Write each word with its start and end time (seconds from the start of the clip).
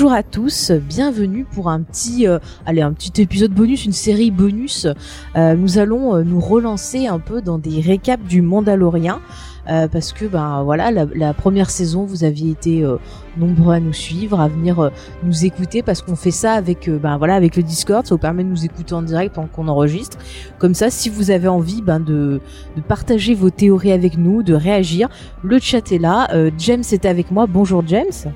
Bonjour 0.00 0.16
à 0.16 0.22
tous, 0.22 0.70
bienvenue 0.70 1.44
pour 1.44 1.68
un 1.68 1.82
petit, 1.82 2.26
euh, 2.26 2.38
allez, 2.64 2.80
un 2.80 2.94
petit 2.94 3.20
épisode 3.20 3.52
bonus, 3.52 3.84
une 3.84 3.92
série 3.92 4.30
bonus. 4.30 4.86
Euh, 5.36 5.54
nous 5.54 5.76
allons 5.76 6.16
euh, 6.16 6.22
nous 6.22 6.40
relancer 6.40 7.06
un 7.06 7.18
peu 7.18 7.42
dans 7.42 7.58
des 7.58 7.82
récaps 7.82 8.26
du 8.26 8.40
Mandalorien. 8.40 9.20
euh, 9.68 9.88
parce 9.88 10.14
que 10.14 10.24
ben 10.24 10.62
voilà 10.62 10.90
la, 10.90 11.34
première 11.34 11.68
saison 11.68 12.06
vous 12.06 12.24
aviez 12.24 12.50
été 12.50 12.82
nombreux 13.36 13.74
à 13.74 13.80
nous 13.80 13.92
suivre 13.92 14.40
à 14.40 14.48
venir 14.48 14.90
nous 15.22 15.44
écouter 15.44 15.82
parce 15.82 16.00
qu'on 16.00 16.16
fait 16.16 16.30
ça 16.30 16.54
avec 16.54 16.88
ben 16.88 17.18
voilà 17.18 17.34
avec 17.34 17.56
le 17.56 17.62
Discord 17.62 18.06
ça 18.06 18.14
vous 18.14 18.18
permet 18.18 18.42
de 18.42 18.48
nous 18.48 18.64
écouter 18.64 18.94
en 18.94 19.02
direct 19.02 19.34
pendant 19.34 19.48
qu'on 19.48 19.68
enregistre 19.68 20.16
comme 20.58 20.72
ça 20.72 20.88
si 20.88 21.10
vous 21.10 21.30
avez 21.30 21.48
envie 21.48 21.82
ben 21.82 22.00
de, 22.00 22.40
partager 22.88 23.34
vos 23.34 23.50
théories 23.50 23.92
avec 23.92 24.16
nous 24.16 24.42
de 24.42 24.54
réagir 24.54 25.10
le 25.42 25.58
chat 25.58 25.92
est 25.92 25.98
là 25.98 26.26
James 26.56 26.84
est 26.90 27.04
avec 27.04 27.30
moi 27.30 27.46
bonjour 27.46 27.84
James. 27.86 28.32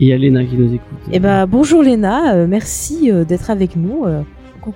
Et 0.00 0.04
il 0.04 0.08
y 0.08 0.12
a 0.12 0.18
Léna 0.18 0.44
qui 0.44 0.54
nous 0.56 0.72
écoute. 0.74 0.98
eh 1.10 1.18
ben 1.18 1.46
bonjour 1.46 1.82
Léna, 1.82 2.34
euh, 2.34 2.46
merci 2.46 3.10
euh, 3.10 3.24
d'être 3.24 3.50
avec 3.50 3.74
nous. 3.76 4.04
euh, 4.04 4.22
comme 4.62 4.74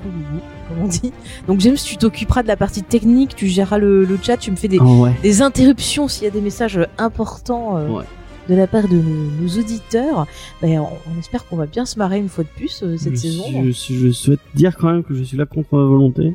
on 0.82 0.86
dit. 0.88 1.12
Donc 1.46 1.60
James, 1.60 1.76
tu 1.76 1.96
t'occuperas 1.96 2.42
de 2.42 2.48
la 2.48 2.56
partie 2.56 2.82
technique, 2.82 3.34
tu 3.36 3.46
géreras 3.46 3.78
le, 3.78 4.04
le 4.04 4.18
chat, 4.22 4.36
tu 4.36 4.50
me 4.50 4.56
fais 4.56 4.68
des, 4.68 4.78
Ah 4.80 4.84
ouais. 4.84 5.12
des 5.22 5.42
interruptions 5.42 6.08
s'il 6.08 6.24
y 6.24 6.26
a 6.26 6.30
des 6.30 6.40
messages 6.40 6.78
euh, 6.78 6.86
importants 6.98 7.74
Ouais. 7.90 8.04
de 8.48 8.54
la 8.54 8.66
part 8.66 8.88
de 8.88 8.96
nos, 8.96 9.30
nos 9.42 9.58
auditeurs. 9.60 10.26
Ben, 10.62 10.80
on, 10.80 10.88
on 11.14 11.18
espère 11.20 11.46
qu'on 11.46 11.56
va 11.56 11.66
bien 11.66 11.84
se 11.84 11.98
marrer 11.98 12.18
une 12.18 12.28
fois 12.28 12.42
de 12.44 12.48
plus 12.56 12.82
cette 12.96 13.12
je, 13.12 13.16
saison. 13.16 13.44
Je, 13.70 14.10
souhaite 14.12 14.40
dire 14.54 14.76
quand 14.76 14.90
même 14.90 15.02
que 15.04 15.14
je 15.14 15.22
suis 15.22 15.36
là 15.36 15.46
contre 15.46 15.68
ma 15.76 15.84
volonté. 15.84 16.34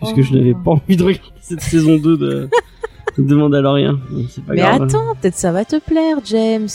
Puisque 0.00 0.18
Oh. 0.18 0.22
je 0.22 0.34
n'avais 0.36 0.54
pas 0.54 0.72
envie 0.72 0.96
de 0.96 1.02
regarder 1.04 1.28
cette 1.40 1.60
saison 1.62 1.96
2 1.96 2.16
de, 2.18 2.48
de 3.18 3.34
Mandalorian. 3.34 3.96
Pas 3.96 4.52
Mais 4.54 4.56
grave. 4.56 4.82
attends, 4.82 5.14
peut-être 5.20 5.36
ça 5.36 5.52
va 5.52 5.64
te 5.64 5.78
plaire, 5.80 6.18
James. 6.24 6.68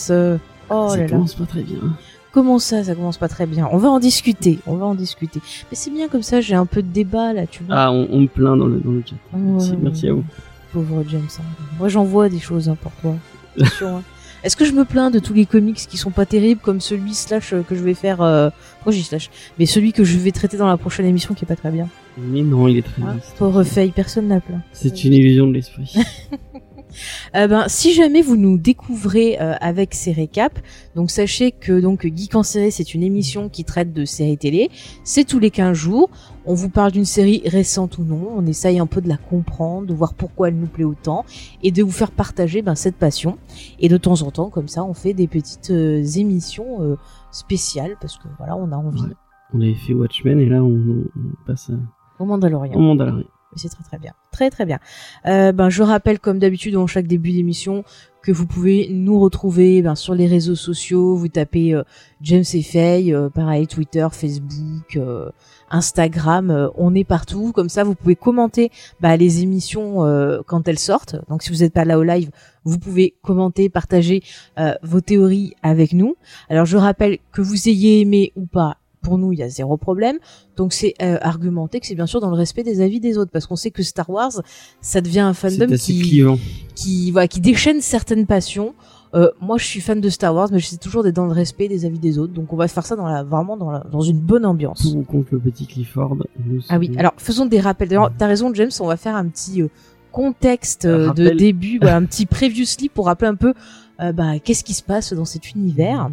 Oh 0.74 0.88
ça 0.90 0.96
là 0.96 1.02
là. 1.04 1.08
commence 1.10 1.34
pas 1.34 1.46
très 1.46 1.62
bien. 1.62 1.78
Comment 2.32 2.58
ça, 2.58 2.82
ça 2.84 2.94
commence 2.94 3.18
pas 3.18 3.28
très 3.28 3.46
bien? 3.46 3.68
On 3.72 3.76
va 3.76 3.90
en 3.90 4.00
discuter, 4.00 4.58
on 4.66 4.76
va 4.76 4.86
en 4.86 4.94
discuter. 4.94 5.40
Mais 5.70 5.76
c'est 5.76 5.90
bien 5.90 6.08
comme 6.08 6.22
ça, 6.22 6.40
j'ai 6.40 6.54
un 6.54 6.64
peu 6.66 6.82
de 6.82 6.88
débat 6.88 7.32
là, 7.34 7.46
tu 7.46 7.62
vois. 7.62 7.74
Ah, 7.76 7.92
on, 7.92 8.08
on 8.10 8.20
me 8.20 8.26
plaint 8.26 8.58
dans 8.58 8.66
le, 8.66 8.80
dans 8.80 8.90
le 8.92 9.02
chat. 9.06 9.16
Merci, 9.36 9.74
merci 9.80 10.08
à 10.08 10.14
vous. 10.14 10.24
Pauvre 10.72 11.04
James. 11.10 11.20
hein. 11.38 11.42
Moi, 11.78 11.88
j'en 11.90 12.04
vois 12.04 12.30
des 12.30 12.38
choses 12.40 12.70
hein, 12.70 12.76
pour 12.80 12.92
toi. 12.92 13.14
Attention, 13.56 13.96
hein. 13.98 14.02
Est-ce 14.44 14.56
que 14.56 14.64
je 14.64 14.72
me 14.72 14.84
plains 14.84 15.10
de 15.12 15.20
tous 15.20 15.34
les 15.34 15.46
comics 15.46 15.76
qui 15.76 15.96
sont 15.96 16.10
pas 16.10 16.26
terribles, 16.26 16.60
comme 16.60 16.80
celui 16.80 17.14
slash 17.14 17.52
euh, 17.52 17.62
que 17.62 17.76
je 17.76 17.84
vais 17.84 17.94
faire 17.94 18.22
euh... 18.22 18.48
Slash? 18.90 19.30
Mais 19.58 19.66
celui 19.66 19.92
que 19.92 20.02
je 20.02 20.18
vais 20.18 20.32
traiter 20.32 20.56
dans 20.56 20.66
la 20.66 20.76
prochaine 20.76 21.06
émission 21.06 21.32
qui 21.34 21.44
est 21.44 21.46
pas 21.46 21.54
très 21.54 21.70
bien. 21.70 21.88
Mais 22.18 22.42
non, 22.42 22.66
il 22.66 22.78
est 22.78 22.82
très 22.82 23.00
bien. 23.02 23.18
Pauvre 23.38 23.62
Faye, 23.62 23.90
personne 23.92 24.26
n'a 24.28 24.40
plaint. 24.40 24.62
C'est 24.72 25.04
une 25.04 25.12
illusion 25.12 25.46
de 25.46 25.52
l'esprit. 25.52 25.94
Euh, 27.34 27.46
ben, 27.48 27.64
si 27.68 27.92
jamais 27.92 28.22
vous 28.22 28.36
nous 28.36 28.58
découvrez 28.58 29.38
euh, 29.40 29.54
avec 29.60 29.94
ces 29.94 30.12
récaps, 30.12 30.60
donc 30.94 31.10
sachez 31.10 31.52
que 31.52 31.80
donc 31.80 32.02
Geek 32.06 32.34
en 32.34 32.42
série, 32.42 32.72
c'est 32.72 32.94
une 32.94 33.02
émission 33.02 33.48
qui 33.48 33.64
traite 33.64 33.92
de 33.92 34.04
séries 34.04 34.38
télé. 34.38 34.70
C'est 35.04 35.24
tous 35.24 35.38
les 35.38 35.50
15 35.50 35.76
jours. 35.76 36.10
On 36.44 36.54
vous 36.54 36.68
parle 36.70 36.90
d'une 36.92 37.04
série 37.04 37.40
récente 37.46 37.98
ou 37.98 38.04
non. 38.04 38.28
On 38.36 38.46
essaye 38.46 38.78
un 38.80 38.86
peu 38.86 39.00
de 39.00 39.08
la 39.08 39.16
comprendre, 39.16 39.86
de 39.86 39.94
voir 39.94 40.14
pourquoi 40.14 40.48
elle 40.48 40.56
nous 40.56 40.66
plaît 40.66 40.84
autant 40.84 41.24
et 41.62 41.70
de 41.70 41.82
vous 41.82 41.90
faire 41.92 42.10
partager 42.10 42.62
ben, 42.62 42.74
cette 42.74 42.96
passion. 42.96 43.38
Et 43.78 43.88
de 43.88 43.96
temps 43.96 44.22
en 44.22 44.30
temps, 44.30 44.50
comme 44.50 44.68
ça, 44.68 44.84
on 44.84 44.94
fait 44.94 45.14
des 45.14 45.28
petites 45.28 45.70
euh, 45.70 46.02
émissions 46.16 46.82
euh, 46.82 46.96
spéciales 47.30 47.96
parce 48.00 48.16
que 48.18 48.28
voilà, 48.38 48.56
on 48.56 48.72
a 48.72 48.76
envie. 48.76 49.02
Ouais. 49.02 49.08
On 49.54 49.60
avait 49.60 49.74
fait 49.74 49.92
Watchmen 49.94 50.40
et 50.40 50.46
là 50.46 50.64
on, 50.64 51.04
on 51.14 51.46
passe 51.46 51.70
à- 51.70 52.22
Au 52.22 52.24
Mandalorian. 52.26 52.74
au 52.74 52.80
Mandalorian. 52.80 53.26
Mais 53.52 53.58
C'est 53.58 53.68
très 53.68 53.84
très 53.84 53.98
bien. 53.98 54.12
Très 54.30 54.50
très 54.50 54.66
bien. 54.66 54.78
Euh, 55.26 55.52
ben, 55.52 55.68
je 55.68 55.82
rappelle 55.82 56.18
comme 56.18 56.38
d'habitude 56.38 56.74
dans 56.74 56.86
chaque 56.86 57.06
début 57.06 57.32
d'émission 57.32 57.84
que 58.22 58.32
vous 58.32 58.46
pouvez 58.46 58.88
nous 58.90 59.20
retrouver 59.20 59.82
ben, 59.82 59.94
sur 59.94 60.14
les 60.14 60.26
réseaux 60.26 60.54
sociaux. 60.54 61.16
Vous 61.16 61.28
tapez 61.28 61.74
euh, 61.74 61.82
James 62.22 62.44
et 62.54 62.62
Faye, 62.62 63.12
euh, 63.12 63.28
pareil, 63.28 63.66
Twitter, 63.66 64.06
Facebook, 64.10 64.96
euh, 64.96 65.30
Instagram, 65.70 66.70
on 66.76 66.94
est 66.94 67.04
partout. 67.04 67.52
Comme 67.52 67.68
ça, 67.68 67.82
vous 67.84 67.94
pouvez 67.94 68.16
commenter 68.16 68.70
bah, 69.00 69.16
les 69.16 69.42
émissions 69.42 70.00
quand 70.46 70.68
elles 70.68 70.78
sortent. 70.78 71.16
Donc 71.30 71.42
si 71.42 71.50
vous 71.50 71.58
n'êtes 71.58 71.72
pas 71.72 71.86
là 71.86 71.98
au 71.98 72.02
live, 72.02 72.30
vous 72.64 72.78
pouvez 72.78 73.14
commenter, 73.22 73.70
partager 73.70 74.22
vos 74.82 75.00
théories 75.00 75.54
avec 75.62 75.94
nous. 75.94 76.16
Alors 76.50 76.66
je 76.66 76.76
rappelle 76.76 77.18
que 77.32 77.40
vous 77.40 77.70
ayez 77.70 78.02
aimé 78.02 78.32
ou 78.36 78.44
pas. 78.44 78.81
Pour 79.02 79.18
nous, 79.18 79.32
il 79.32 79.38
y 79.38 79.42
a 79.42 79.48
zéro 79.48 79.76
problème. 79.76 80.18
Donc 80.56 80.72
c'est 80.72 80.94
euh, 81.02 81.18
argumenté 81.20 81.80
que 81.80 81.86
c'est 81.86 81.94
bien 81.94 82.06
sûr 82.06 82.20
dans 82.20 82.30
le 82.30 82.36
respect 82.36 82.62
des 82.62 82.80
avis 82.80 83.00
des 83.00 83.18
autres, 83.18 83.30
parce 83.30 83.46
qu'on 83.46 83.56
sait 83.56 83.70
que 83.70 83.82
Star 83.82 84.08
Wars, 84.08 84.42
ça 84.80 85.00
devient 85.00 85.20
un 85.20 85.34
fandom 85.34 85.66
qui, 85.76 86.24
qui, 86.74 87.10
voilà, 87.10 87.28
qui 87.28 87.40
déchaîne 87.40 87.80
certaines 87.80 88.26
passions. 88.26 88.74
Euh, 89.14 89.30
moi, 89.40 89.58
je 89.58 89.66
suis 89.66 89.80
fan 89.80 90.00
de 90.00 90.08
Star 90.08 90.34
Wars, 90.34 90.48
mais 90.50 90.58
j'essaie 90.58 90.78
toujours 90.78 91.02
d'être 91.02 91.16
dans 91.16 91.26
le 91.26 91.32
respect 91.32 91.68
des 91.68 91.84
avis 91.84 91.98
des 91.98 92.18
autres. 92.18 92.32
Donc 92.32 92.52
on 92.52 92.56
va 92.56 92.66
faire 92.68 92.86
ça 92.86 92.96
dans 92.96 93.06
la, 93.06 93.22
vraiment 93.22 93.56
dans, 93.56 93.70
la, 93.70 93.80
dans 93.80 94.00
une 94.00 94.18
bonne 94.18 94.46
ambiance. 94.46 94.82
Pour 94.82 94.96
ou 94.96 95.02
contre 95.02 95.28
le 95.32 95.38
petit 95.38 95.66
Clifford. 95.66 96.16
Ah 96.68 96.78
oui, 96.78 96.92
alors 96.96 97.12
faisons 97.18 97.44
des 97.44 97.60
rappels. 97.60 97.88
D'ailleurs, 97.88 98.10
t'as 98.16 98.26
raison, 98.26 98.52
James, 98.54 98.70
on 98.80 98.86
va 98.86 98.96
faire 98.96 99.14
un 99.14 99.26
petit 99.26 99.60
euh, 99.60 99.68
contexte 100.12 100.84
euh, 100.84 101.12
de 101.12 101.30
début, 101.30 101.78
voilà, 101.78 101.96
un 101.96 102.04
petit 102.04 102.26
previously 102.26 102.88
pour 102.88 103.06
rappeler 103.06 103.28
un 103.28 103.34
peu 103.34 103.54
euh, 104.02 104.12
bah, 104.12 104.38
qu'est-ce 104.38 104.64
qui 104.64 104.74
se 104.74 104.82
passe 104.82 105.12
dans 105.12 105.24
cet 105.24 105.52
univers? 105.52 106.10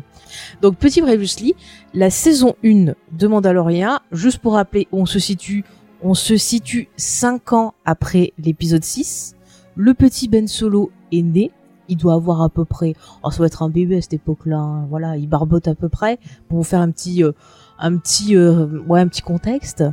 Donc, 0.61 0.77
petit 0.77 1.01
previously, 1.01 1.55
la 1.93 2.09
saison 2.09 2.55
1 2.63 2.93
de 3.11 3.27
Mandalorian, 3.27 3.99
juste 4.11 4.39
pour 4.39 4.53
rappeler 4.53 4.87
où 4.91 5.01
on 5.01 5.05
se 5.05 5.19
situe, 5.19 5.63
on 6.01 6.13
se 6.13 6.37
situe 6.37 6.87
5 6.97 7.53
ans 7.53 7.73
après 7.85 8.33
l'épisode 8.37 8.83
6. 8.83 9.35
Le 9.75 9.93
petit 9.93 10.27
Ben 10.27 10.47
Solo 10.47 10.91
est 11.11 11.21
né. 11.21 11.51
Il 11.87 11.97
doit 11.97 12.13
avoir 12.13 12.43
à 12.43 12.49
peu 12.49 12.65
près, 12.65 12.93
oh, 13.23 13.31
ça 13.31 13.37
doit 13.37 13.47
être 13.47 13.63
un 13.63 13.69
bébé 13.69 13.97
à 13.97 14.01
cette 14.01 14.13
époque-là. 14.13 14.57
hein. 14.57 14.85
Voilà, 14.89 15.17
il 15.17 15.27
barbote 15.27 15.67
à 15.67 15.73
peu 15.73 15.89
près 15.89 16.19
pour 16.47 16.59
vous 16.59 16.63
faire 16.63 16.81
un 16.81 16.91
petit, 16.91 17.23
euh, 17.23 17.31
un 17.79 17.97
petit, 17.97 18.35
euh, 18.35 18.67
ouais, 18.87 18.99
un 18.99 19.07
petit 19.07 19.23
contexte. 19.23 19.83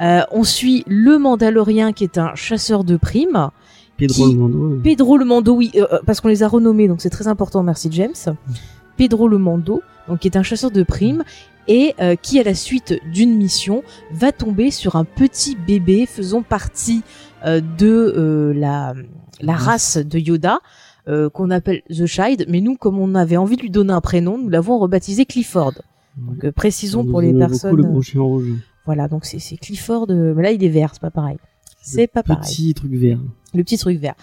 On 0.00 0.42
suit 0.44 0.84
le 0.86 1.18
Mandalorien 1.18 1.92
qui 1.92 2.04
est 2.04 2.16
un 2.16 2.34
chasseur 2.34 2.82
de 2.84 2.96
primes. 2.96 3.50
Pedro 3.96 4.26
qui- 4.26 4.32
le 4.34 4.38
Mando. 4.38 4.64
euh, 4.72 4.80
Pedro 4.82 5.16
le 5.16 5.24
Mando, 5.24 5.54
oui, 5.54 5.70
euh, 5.76 5.86
euh, 5.92 5.98
parce 6.06 6.20
qu'on 6.20 6.28
les 6.28 6.42
a 6.42 6.48
renommés, 6.48 6.88
donc 6.88 7.00
c'est 7.00 7.10
très 7.10 7.28
important, 7.28 7.62
merci 7.62 7.88
James. 7.92 8.12
Pedro 8.96 9.28
le 9.28 9.38
Mando, 9.38 9.82
donc 10.08 10.20
qui 10.20 10.28
est 10.28 10.36
un 10.36 10.42
chasseur 10.42 10.70
de 10.70 10.82
primes 10.82 11.24
et 11.68 11.94
euh, 12.00 12.14
qui, 12.16 12.38
à 12.38 12.42
la 12.42 12.54
suite 12.54 12.94
d'une 13.12 13.36
mission, 13.36 13.82
va 14.12 14.32
tomber 14.32 14.70
sur 14.70 14.96
un 14.96 15.04
petit 15.04 15.56
bébé 15.56 16.06
faisant 16.06 16.42
partie 16.42 17.02
euh, 17.46 17.60
de 17.78 18.52
la, 18.54 18.94
la 19.40 19.54
race 19.54 19.96
de 19.98 20.18
Yoda. 20.18 20.58
qu'on 21.34 21.50
appelle 21.50 21.82
The 21.90 22.06
Child, 22.06 22.46
mais 22.48 22.60
nous, 22.62 22.76
comme 22.76 22.98
on 22.98 23.14
avait 23.14 23.36
envie 23.36 23.56
de 23.56 23.62
lui 23.62 23.70
donner 23.70 23.92
un 23.92 24.00
prénom, 24.00 24.38
nous 24.38 24.48
l'avons 24.48 24.78
rebaptisé 24.78 25.26
Clifford. 25.26 25.74
Donc, 26.16 26.44
euh, 26.44 26.52
précisons 26.52 27.04
pour 27.04 27.20
les 27.20 27.32
personnes. 27.34 27.76
Le 27.76 27.82
rouge. 27.88 28.14
Voilà, 28.86 29.08
donc 29.08 29.24
c'est 29.26 29.56
Clifford. 29.56 30.06
mais 30.08 30.42
là, 30.42 30.50
il 30.52 30.62
est 30.64 30.68
vert, 30.68 30.90
c'est 30.92 31.02
pas 31.02 31.10
pareil. 31.10 31.36
C'est 31.84 32.06
pas 32.06 32.22
pareil. 32.22 32.42
Petit 32.42 32.74
truc 32.74 32.92
vert. 32.92 33.18
Le 33.52 33.62
petit 33.62 33.78
truc 33.78 33.98
vert. 33.98 34.14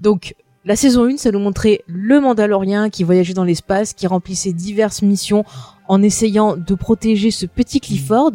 Donc, 0.00 0.34
la 0.64 0.76
saison 0.76 1.04
1, 1.06 1.18
ça 1.18 1.30
nous 1.30 1.38
montrait 1.38 1.82
le 1.86 2.20
Mandalorien 2.20 2.90
qui 2.90 3.04
voyageait 3.04 3.34
dans 3.34 3.44
l'espace, 3.44 3.92
qui 3.92 4.06
remplissait 4.06 4.52
diverses 4.52 5.02
missions 5.02 5.44
en 5.88 6.02
essayant 6.02 6.56
de 6.56 6.74
protéger 6.74 7.30
ce 7.30 7.46
petit 7.46 7.80
Clifford. 7.80 8.32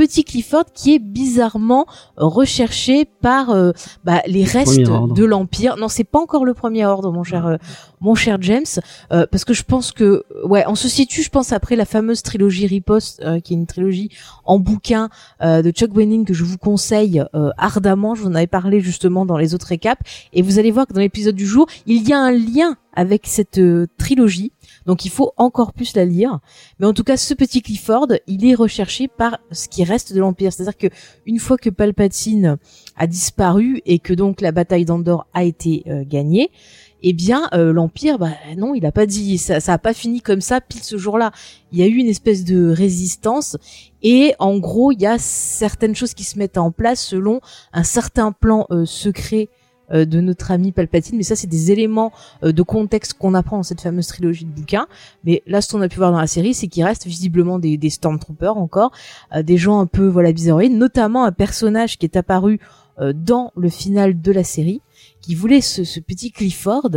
Petit 0.00 0.24
Clifford 0.24 0.64
qui 0.72 0.94
est 0.94 0.98
bizarrement 0.98 1.84
recherché 2.16 3.04
par 3.04 3.50
euh, 3.50 3.72
bah, 4.02 4.22
les 4.26 4.44
restes 4.44 4.80
de 4.80 5.24
l'Empire. 5.26 5.76
Non, 5.76 5.88
c'est 5.88 6.04
pas 6.04 6.18
encore 6.18 6.46
le 6.46 6.54
premier 6.54 6.86
ordre, 6.86 7.12
mon 7.12 7.22
cher, 7.22 7.46
euh, 7.46 7.56
mon 8.00 8.14
cher 8.14 8.38
James, 8.40 8.64
euh, 9.12 9.26
parce 9.30 9.44
que 9.44 9.52
je 9.52 9.62
pense 9.62 9.92
que, 9.92 10.24
ouais, 10.46 10.64
on 10.66 10.74
se 10.74 10.88
situe, 10.88 11.22
je 11.22 11.28
pense, 11.28 11.52
après 11.52 11.76
la 11.76 11.84
fameuse 11.84 12.22
trilogie 12.22 12.66
Riposte, 12.66 13.20
euh, 13.22 13.40
qui 13.40 13.52
est 13.52 13.56
une 13.58 13.66
trilogie 13.66 14.08
en 14.46 14.58
bouquin 14.58 15.10
euh, 15.42 15.60
de 15.60 15.70
Chuck 15.70 15.94
Wenning 15.94 16.24
que 16.24 16.32
je 16.32 16.44
vous 16.44 16.56
conseille 16.56 17.22
euh, 17.34 17.50
ardemment. 17.58 18.14
Je 18.14 18.22
vous 18.22 18.28
en 18.28 18.34
avais 18.34 18.46
parlé 18.46 18.80
justement 18.80 19.26
dans 19.26 19.36
les 19.36 19.54
autres 19.54 19.66
récaps, 19.66 20.00
et 20.32 20.40
vous 20.40 20.58
allez 20.58 20.70
voir 20.70 20.86
que 20.86 20.94
dans 20.94 21.00
l'épisode 21.00 21.34
du 21.34 21.46
jour, 21.46 21.66
il 21.84 22.08
y 22.08 22.14
a 22.14 22.18
un 22.18 22.30
lien 22.30 22.78
avec 22.94 23.26
cette 23.26 23.60
trilogie. 23.98 24.52
Donc 24.86 25.04
il 25.04 25.10
faut 25.10 25.32
encore 25.36 25.72
plus 25.72 25.94
la 25.94 26.04
lire. 26.04 26.40
Mais 26.78 26.86
en 26.86 26.92
tout 26.92 27.04
cas, 27.04 27.16
ce 27.16 27.34
petit 27.34 27.62
Clifford, 27.62 28.08
il 28.26 28.46
est 28.46 28.54
recherché 28.54 29.08
par 29.08 29.38
ce 29.52 29.68
qui 29.68 29.84
reste 29.84 30.12
de 30.12 30.20
l'Empire. 30.20 30.52
C'est-à-dire 30.52 30.76
que 30.76 30.88
une 31.26 31.38
fois 31.38 31.58
que 31.58 31.70
Palpatine 31.70 32.58
a 32.96 33.06
disparu 33.06 33.82
et 33.86 33.98
que 33.98 34.14
donc 34.14 34.40
la 34.40 34.52
bataille 34.52 34.84
d'Andorre 34.84 35.26
a 35.34 35.44
été 35.44 35.84
euh, 35.86 36.04
gagnée, 36.06 36.50
eh 37.02 37.12
bien 37.12 37.48
euh, 37.54 37.72
l'empire 37.72 38.18
bah 38.18 38.32
non 38.56 38.74
il 38.74 38.84
a 38.84 38.92
pas 38.92 39.06
dit 39.06 39.38
ça 39.38 39.60
ça 39.60 39.74
a 39.74 39.78
pas 39.78 39.94
fini 39.94 40.20
comme 40.20 40.40
ça 40.40 40.60
pile 40.60 40.82
ce 40.82 40.98
jour-là 40.98 41.32
il 41.72 41.78
y 41.78 41.82
a 41.82 41.86
eu 41.86 41.94
une 41.94 42.08
espèce 42.08 42.44
de 42.44 42.70
résistance 42.70 43.56
et 44.02 44.34
en 44.38 44.58
gros 44.58 44.92
il 44.92 45.00
y 45.00 45.06
a 45.06 45.18
certaines 45.18 45.94
choses 45.94 46.14
qui 46.14 46.24
se 46.24 46.38
mettent 46.38 46.58
en 46.58 46.70
place 46.70 47.02
selon 47.02 47.40
un 47.72 47.84
certain 47.84 48.32
plan 48.32 48.66
euh, 48.70 48.84
secret 48.84 49.48
de 49.92 50.20
notre 50.20 50.50
ami 50.50 50.72
Palpatine 50.72 51.16
mais 51.16 51.22
ça 51.22 51.36
c'est 51.36 51.46
des 51.46 51.72
éléments 51.72 52.12
euh, 52.42 52.52
de 52.52 52.62
contexte 52.62 53.14
qu'on 53.14 53.34
apprend 53.34 53.58
dans 53.58 53.62
cette 53.62 53.80
fameuse 53.80 54.06
trilogie 54.06 54.44
de 54.44 54.50
bouquins. 54.50 54.86
Mais 55.24 55.42
là 55.46 55.60
ce 55.60 55.70
qu'on 55.72 55.80
a 55.82 55.88
pu 55.88 55.96
voir 55.96 56.12
dans 56.12 56.20
la 56.20 56.26
série 56.26 56.54
c'est 56.54 56.68
qu'il 56.68 56.84
reste 56.84 57.06
visiblement 57.06 57.58
des, 57.58 57.76
des 57.76 57.90
stormtroopers 57.90 58.56
encore 58.56 58.92
euh, 59.34 59.42
des 59.42 59.56
gens 59.56 59.80
un 59.80 59.86
peu 59.86 60.06
voilà 60.06 60.32
bizarroïdes 60.32 60.76
notamment 60.76 61.24
un 61.24 61.32
personnage 61.32 61.98
qui 61.98 62.06
est 62.06 62.16
apparu 62.16 62.60
euh, 63.00 63.12
dans 63.14 63.52
le 63.56 63.68
final 63.68 64.20
de 64.20 64.32
la 64.32 64.44
série 64.44 64.80
qui 65.20 65.34
voulait 65.34 65.60
ce 65.60 66.00
petit 66.00 66.30
Clifford 66.32 66.90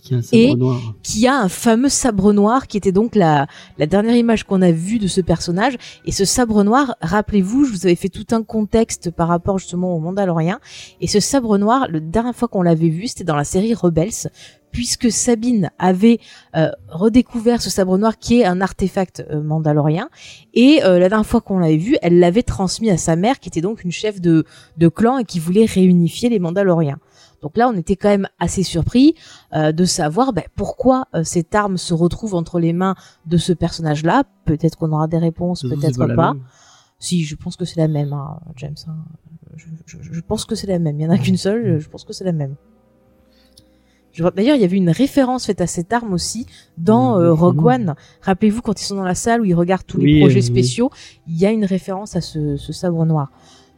Qui 0.00 0.14
a 0.14 0.18
un 0.18 0.22
sabre 0.22 0.42
Et- 0.42 0.54
noir. 0.54 0.80
qui 1.02 1.26
a 1.26 1.38
un 1.38 1.48
fameux 1.48 1.88
sabre 1.88 2.32
noir 2.32 2.66
qui 2.66 2.76
était 2.76 2.92
donc 2.92 3.14
la, 3.14 3.46
la 3.78 3.86
dernière 3.86 4.16
image 4.16 4.44
qu'on 4.44 4.62
a 4.62 4.70
vue 4.72 4.98
de 4.98 5.06
ce 5.06 5.20
personnage. 5.20 5.76
Et 6.06 6.12
ce 6.12 6.24
sabre 6.24 6.62
noir, 6.64 6.96
rappelez-vous, 7.02 7.64
je 7.64 7.72
vous 7.72 7.86
avais 7.86 7.94
fait 7.96 8.08
tout 8.08 8.26
un 8.34 8.42
contexte 8.42 9.10
par 9.10 9.28
rapport 9.28 9.58
justement 9.58 9.94
au 9.94 9.98
Mandalorien. 10.00 10.60
Et 11.00 11.06
ce 11.06 11.20
sabre 11.20 11.58
noir, 11.58 11.88
la 11.90 12.00
dernière 12.00 12.34
fois 12.34 12.48
qu'on 12.48 12.62
l'avait 12.62 12.88
vu, 12.88 13.06
c'était 13.08 13.24
dans 13.24 13.36
la 13.36 13.44
série 13.44 13.74
Rebels, 13.74 14.30
puisque 14.70 15.12
Sabine 15.12 15.70
avait 15.78 16.18
euh, 16.56 16.70
redécouvert 16.88 17.60
ce 17.60 17.68
sabre 17.68 17.98
noir 17.98 18.16
qui 18.18 18.40
est 18.40 18.46
un 18.46 18.62
artefact 18.62 19.22
euh, 19.30 19.42
mandalorien. 19.42 20.08
Et 20.54 20.82
euh, 20.82 20.98
la 20.98 21.10
dernière 21.10 21.26
fois 21.26 21.42
qu'on 21.42 21.58
l'avait 21.58 21.76
vu, 21.76 21.96
elle 22.00 22.18
l'avait 22.18 22.42
transmis 22.42 22.88
à 22.90 22.96
sa 22.96 23.14
mère, 23.14 23.38
qui 23.38 23.50
était 23.50 23.60
donc 23.60 23.84
une 23.84 23.92
chef 23.92 24.18
de, 24.22 24.46
de 24.78 24.88
clan 24.88 25.18
et 25.18 25.24
qui 25.24 25.38
voulait 25.40 25.66
réunifier 25.66 26.30
les 26.30 26.38
Mandaloriens. 26.38 26.98
Donc 27.42 27.56
là, 27.56 27.68
on 27.68 27.76
était 27.76 27.96
quand 27.96 28.08
même 28.08 28.28
assez 28.38 28.62
surpris 28.62 29.14
euh, 29.52 29.72
de 29.72 29.84
savoir 29.84 30.32
ben, 30.32 30.44
pourquoi 30.54 31.06
euh, 31.14 31.24
cette 31.24 31.54
arme 31.54 31.76
se 31.76 31.92
retrouve 31.92 32.34
entre 32.34 32.60
les 32.60 32.72
mains 32.72 32.94
de 33.26 33.36
ce 33.36 33.52
personnage-là. 33.52 34.22
Peut-être 34.44 34.76
qu'on 34.78 34.92
aura 34.92 35.08
des 35.08 35.18
réponses, 35.18 35.62
peut-être 35.62 36.14
pas. 36.14 36.34
Si, 37.00 37.24
je 37.24 37.34
pense 37.34 37.56
que 37.56 37.64
c'est 37.64 37.80
la 37.80 37.88
même, 37.88 38.12
hein, 38.12 38.38
James. 38.56 38.76
hein. 38.86 38.94
Je, 39.56 39.66
je- 39.86 39.98
je 40.12 40.20
pense 40.20 40.44
que 40.44 40.54
c'est 40.54 40.68
la 40.68 40.78
même. 40.78 40.98
Il 40.98 41.02
y 41.02 41.06
en 41.06 41.10
a 41.10 41.18
qu'une 41.18 41.36
seule. 41.36 41.78
Je 41.80 41.88
pense 41.88 42.04
que 42.04 42.12
c'est 42.12 42.24
la 42.24 42.32
même. 42.32 42.54
D'ailleurs, 44.36 44.56
il 44.56 44.60
y 44.62 44.64
avait 44.64 44.76
une 44.76 44.90
référence 44.90 45.46
faite 45.46 45.60
à 45.62 45.66
cette 45.66 45.92
arme 45.92 46.12
aussi 46.12 46.46
dans 46.76 47.16
Mmh, 47.16 47.22
euh, 47.22 47.32
Rogue. 47.32 47.64
One. 47.66 47.94
Rappelez-vous 48.20 48.60
quand 48.60 48.80
ils 48.80 48.84
sont 48.84 48.96
dans 48.96 49.04
la 49.04 49.14
salle 49.14 49.40
où 49.40 49.44
ils 49.46 49.54
regardent 49.54 49.86
tous 49.86 49.98
les 49.98 50.20
projets 50.20 50.36
oui. 50.40 50.42
spéciaux, 50.46 50.90
il 51.26 51.36
y 51.38 51.46
a 51.46 51.50
une 51.50 51.64
référence 51.64 52.14
à 52.14 52.20
ce, 52.20 52.56
ce 52.56 52.72
sabre 52.74 53.04
noir. 53.06 53.32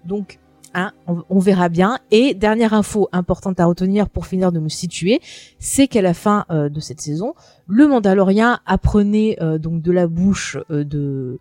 Donc, 0.04 0.40
hein, 0.74 0.92
on, 1.06 1.38
verra 1.38 1.68
bien. 1.68 1.98
Et 2.10 2.34
dernière 2.34 2.74
info 2.74 3.08
importante 3.12 3.60
à 3.60 3.66
retenir 3.66 4.08
pour 4.08 4.26
finir 4.26 4.52
de 4.52 4.58
nous 4.58 4.68
situer, 4.68 5.20
c'est 5.58 5.88
qu'à 5.88 6.02
la 6.02 6.14
fin 6.14 6.44
euh, 6.50 6.68
de 6.68 6.80
cette 6.80 7.00
saison, 7.00 7.34
le 7.66 7.86
Mandalorien 7.86 8.60
apprenait 8.66 9.36
euh, 9.40 9.58
donc 9.58 9.82
de 9.82 9.92
la 9.92 10.06
bouche 10.06 10.58
euh, 10.70 10.84
de 10.84 11.40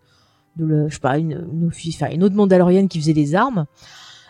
de 0.56 0.64
le, 0.64 0.88
je 0.88 0.94
sais 0.94 1.00
pas 1.00 1.18
une, 1.18 1.48
une 2.12 2.22
autre 2.22 2.36
Mandalorienne 2.36 2.88
qui 2.88 3.00
faisait 3.00 3.12
les 3.12 3.34
armes. 3.34 3.66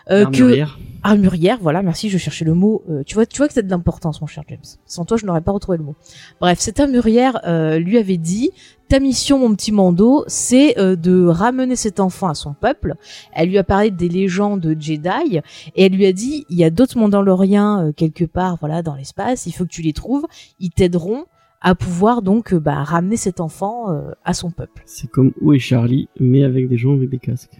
Euh, 0.09 0.25
que 0.25 0.43
Armurière. 0.43 0.79
armurière, 1.03 1.57
voilà, 1.61 1.81
merci, 1.81 2.09
je 2.09 2.17
cherchais 2.17 2.45
le 2.45 2.53
mot. 2.53 2.83
euh, 2.89 3.03
tu 3.05 3.15
vois, 3.15 3.25
tu 3.25 3.37
vois 3.37 3.47
que 3.47 3.53
c'est 3.53 3.65
de 3.65 3.69
l'importance, 3.69 4.21
mon 4.21 4.27
cher 4.27 4.43
James. 4.49 4.59
Sans 4.85 5.05
toi, 5.05 5.17
je 5.17 5.25
n'aurais 5.25 5.41
pas 5.41 5.51
retrouvé 5.51 5.77
le 5.77 5.83
mot. 5.83 5.95
Bref, 6.39 6.59
cette 6.59 6.79
armurière 6.79 7.39
euh, 7.45 7.79
lui 7.79 7.97
avait 7.97 8.17
dit 8.17 8.51
ta 8.87 8.99
mission, 8.99 9.39
mon 9.39 9.55
petit 9.55 9.71
Mando, 9.71 10.23
c'est 10.27 10.77
euh, 10.77 10.95
de 10.95 11.25
ramener 11.25 11.75
cet 11.75 11.99
enfant 11.99 12.27
à 12.27 12.35
son 12.35 12.53
peuple. 12.53 12.93
Elle 13.33 13.49
lui 13.49 13.57
a 13.57 13.63
parlé 13.63 13.89
des 13.89 14.09
légendes 14.09 14.75
Jedi 14.79 15.41
et 15.75 15.85
elle 15.85 15.93
lui 15.93 16.05
a 16.05 16.13
dit 16.13 16.45
il 16.49 16.57
y 16.57 16.63
a 16.63 16.69
d'autres 16.69 16.97
Mandaloriens 16.97 17.87
euh, 17.87 17.91
quelque 17.91 18.25
part, 18.25 18.57
voilà, 18.59 18.83
dans 18.83 18.93
l'espace. 18.93 19.47
Il 19.47 19.53
faut 19.53 19.63
que 19.63 19.69
tu 19.69 19.81
les 19.81 19.93
trouves. 19.93 20.25
Ils 20.59 20.69
t'aideront 20.69 21.25
à 21.61 21.73
pouvoir 21.73 22.21
donc 22.21 22.53
euh, 22.53 22.59
bah, 22.59 22.83
ramener 22.83 23.17
cet 23.17 23.39
enfant 23.39 23.91
euh, 23.91 24.11
à 24.23 24.35
son 24.35 24.51
peuple. 24.51 24.83
C'est 24.85 25.09
comme 25.09 25.31
Où 25.41 25.51
est 25.51 25.59
Charlie, 25.59 26.07
mais 26.19 26.43
avec 26.43 26.69
des 26.69 26.77
gens 26.77 26.93
avec 26.93 27.09
des 27.09 27.17
casques. 27.17 27.59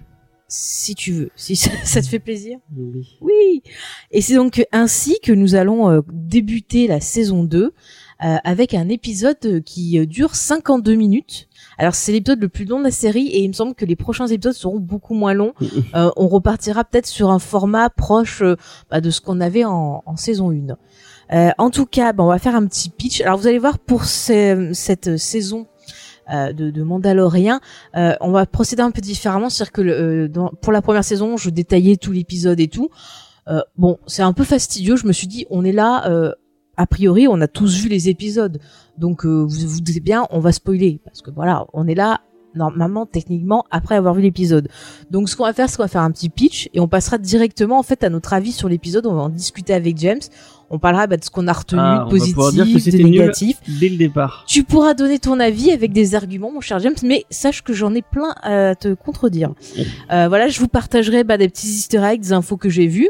Si 0.58 0.96
tu 0.96 1.12
veux, 1.12 1.30
si 1.36 1.58
ça, 1.58 1.70
ça 1.84 2.02
te 2.02 2.08
fait 2.08 2.20
plaisir. 2.20 2.60
Oui. 2.78 3.18
Oui. 3.20 3.62
Et 4.12 4.22
c'est 4.22 4.36
donc 4.36 4.66
ainsi 4.72 5.18
que 5.22 5.34
nous 5.34 5.56
allons 5.56 5.90
euh, 5.90 6.00
débuter 6.14 6.88
la 6.88 7.02
saison 7.02 7.44
2 7.44 7.64
euh, 8.24 8.36
avec 8.46 8.74
un 8.74 8.88
épisode 8.88 9.62
qui 9.66 10.00
euh, 10.00 10.06
dure 10.06 10.34
52 10.36 10.96
minutes. 10.96 11.50
Alors 11.78 11.94
c'est 11.94 12.14
l'épisode 12.14 12.40
le 12.40 12.48
plus 12.48 12.64
long 12.64 12.80
de 12.80 12.86
la 12.86 12.92
série 12.92 13.28
et 13.28 13.40
il 13.44 13.50
me 13.50 13.54
semble 13.54 13.76
que 13.76 13.84
les 13.84 13.98
prochains 13.98 14.28
épisodes 14.28 14.54
seront 14.54 14.80
beaucoup 14.80 15.14
moins 15.14 15.34
longs. 15.34 15.54
Euh, 15.94 16.10
on 16.18 16.28
repartira 16.28 16.84
peut-être 16.84 17.06
sur 17.06 17.30
un 17.32 17.40
format 17.40 17.90
proche 17.90 18.42
euh, 18.42 18.56
bah, 18.90 19.00
de 19.02 19.10
ce 19.10 19.22
qu'on 19.22 19.40
avait 19.42 19.64
en, 19.66 20.04
en 20.06 20.16
saison 20.18 20.52
1. 20.52 20.76
Euh, 21.36 21.52
en 21.58 21.70
tout 21.70 21.86
cas, 21.86 22.12
bah, 22.14 22.24
on 22.24 22.28
va 22.28 22.40
faire 22.40 22.56
un 22.56 22.66
petit 22.66 22.90
pitch. 22.90 23.22
Alors 23.22 23.38
vous 23.38 23.48
allez 23.48 23.60
voir 23.60 23.80
pour 23.80 24.06
ce- 24.06 24.72
cette 24.74 25.18
saison 25.18 25.68
euh, 26.34 26.54
de, 26.54 26.84
Mandalorien, 26.84 27.60
euh, 27.96 28.14
on 28.22 28.32
va 28.32 28.46
procéder 28.46 28.82
un 28.82 28.92
peu 28.92 29.02
différemment. 29.02 29.50
C'est-à-dire 29.50 29.72
que 29.72 29.82
euh, 29.82 30.28
dans- 30.28 30.52
pour 30.62 30.74
la 30.74 30.82
première 30.82 31.04
saison, 31.04 31.38
je 31.38 31.50
détaillais 31.50 31.98
tout 31.98 32.12
l'épisode 32.12 32.60
et 32.60 32.68
tout. 32.68 32.90
Bon, 33.78 34.00
c'est 34.08 34.24
un 34.24 34.34
peu 34.34 34.44
fastidieux. 34.44 34.96
Je 34.96 35.06
me 35.06 35.14
suis 35.14 35.28
dit, 35.28 35.46
on 35.52 35.64
est 35.64 35.72
là. 35.72 36.34
a 36.78 36.88
priori, 36.88 37.28
on 37.28 37.40
a 37.42 37.48
tous 37.48 37.78
vu 37.78 37.90
les 37.90 38.10
épisodes, 38.10 38.60
donc 38.98 39.26
vous 39.26 39.48
vous 39.48 39.80
doutez 39.82 40.00
bien, 40.02 40.26
on 40.30 40.40
va 40.40 40.52
spoiler 40.52 41.00
parce 41.06 41.22
que 41.22 41.32
voilà, 41.32 41.68
on 41.72 41.88
est 41.88 41.96
là 41.96 42.20
normalement 42.56 43.06
techniquement 43.06 43.66
après 43.70 43.96
avoir 43.96 44.14
vu 44.14 44.22
l'épisode. 44.22 44.68
Donc 45.12 45.30
ce 45.30 45.36
qu'on 45.36 45.44
va 45.44 45.54
faire, 45.54 45.70
c'est 45.70 45.78
qu'on 45.78 45.84
va 45.84 45.88
faire 45.90 46.02
un 46.02 46.12
petit 46.12 46.30
pitch 46.30 46.70
et 46.74 46.80
on 46.80 46.88
passera 46.88 47.18
directement 47.18 47.78
en 47.80 47.84
fait 47.84 48.04
à 48.04 48.10
notre 48.10 48.34
avis 48.34 48.52
sur 48.52 48.70
l'épisode. 48.70 49.06
On 49.06 49.14
va 49.14 49.22
en 49.24 49.30
discuter 49.30 49.74
avec 49.74 49.98
James. 49.98 50.22
On 50.70 50.80
parlera 50.80 51.08
bah, 51.08 51.18
de 51.18 51.24
ce 51.24 51.30
qu'on 51.30 51.48
a 51.48 51.54
retenu, 51.54 51.80
Ah, 51.82 52.06
de 52.10 52.18
pouvoir 52.18 52.52
positif, 52.52 52.94
de 52.98 53.04
négatif. 53.04 53.58
Dès 53.80 53.90
le 53.90 53.98
départ. 53.98 54.44
Tu 54.48 54.64
pourras 54.64 54.94
donner 54.94 55.20
ton 55.20 55.40
avis 55.40 55.72
avec 55.72 55.94
des 55.94 56.16
arguments, 56.16 56.52
mon 56.52 56.62
cher 56.62 56.80
James, 56.80 56.96
mais 57.04 57.26
sache 57.30 57.62
que 57.62 57.74
j'en 57.74 57.94
ai 57.94 58.02
plein 58.02 58.34
à 58.42 58.76
te 58.76 58.94
contredire. 58.94 59.54
Euh, 60.12 60.28
voilà, 60.28 60.48
je 60.48 60.60
vous 60.60 60.68
partagerai 60.68 61.24
bah, 61.24 61.38
des 61.38 61.50
petits 61.50 61.68
easter 61.68 62.02
eggs, 62.04 62.22
des 62.22 62.34
infos 62.34 62.58
que 62.58 62.70
j'ai 62.70 62.88
vues. 62.88 63.10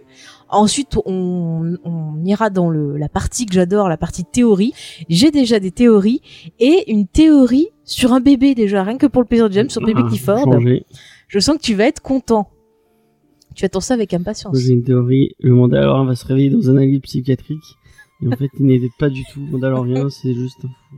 Ensuite, 0.49 0.97
on, 1.05 1.75
on 1.83 2.23
ira 2.23 2.49
dans 2.49 2.69
le, 2.69 2.97
la 2.97 3.09
partie 3.09 3.45
que 3.45 3.53
j'adore, 3.53 3.89
la 3.89 3.97
partie 3.97 4.23
théorie. 4.25 4.73
J'ai 5.09 5.31
déjà 5.31 5.59
des 5.59 5.71
théories 5.71 6.21
et 6.59 6.91
une 6.91 7.07
théorie 7.07 7.69
sur 7.83 8.13
un 8.13 8.19
bébé 8.19 8.53
déjà, 8.53 8.83
rien 8.83 8.97
que 8.97 9.07
pour 9.07 9.21
le 9.21 9.27
plaisir 9.27 9.49
de 9.49 9.53
James, 9.53 9.69
sur 9.69 9.81
bébé 9.81 10.01
Ah, 10.05 10.07
Clifford. 10.09 10.43
changer. 10.43 10.85
Je 11.27 11.39
sens 11.39 11.57
que 11.57 11.61
tu 11.61 11.73
vas 11.73 11.85
être 11.85 12.01
content. 12.01 12.49
Tu 13.55 13.65
attends 13.65 13.79
ça 13.79 13.93
avec 13.93 14.13
impatience. 14.13 14.57
J'ai 14.57 14.73
une 14.73 14.83
théorie. 14.83 15.35
Le 15.39 15.53
Mandalorien 15.53 16.05
va 16.05 16.15
se 16.15 16.25
réveiller 16.25 16.49
dans 16.49 16.69
un 16.69 16.77
asile 16.77 17.01
psychiatrique. 17.01 17.77
Et 18.21 18.27
en 18.27 18.31
fait, 18.31 18.49
il 18.59 18.65
n'était 18.65 18.91
pas 18.97 19.09
du 19.09 19.23
tout 19.33 19.39
Mandalorien, 19.39 20.09
c'est 20.09 20.33
juste 20.33 20.65
un 20.65 20.69
fou. 20.69 20.95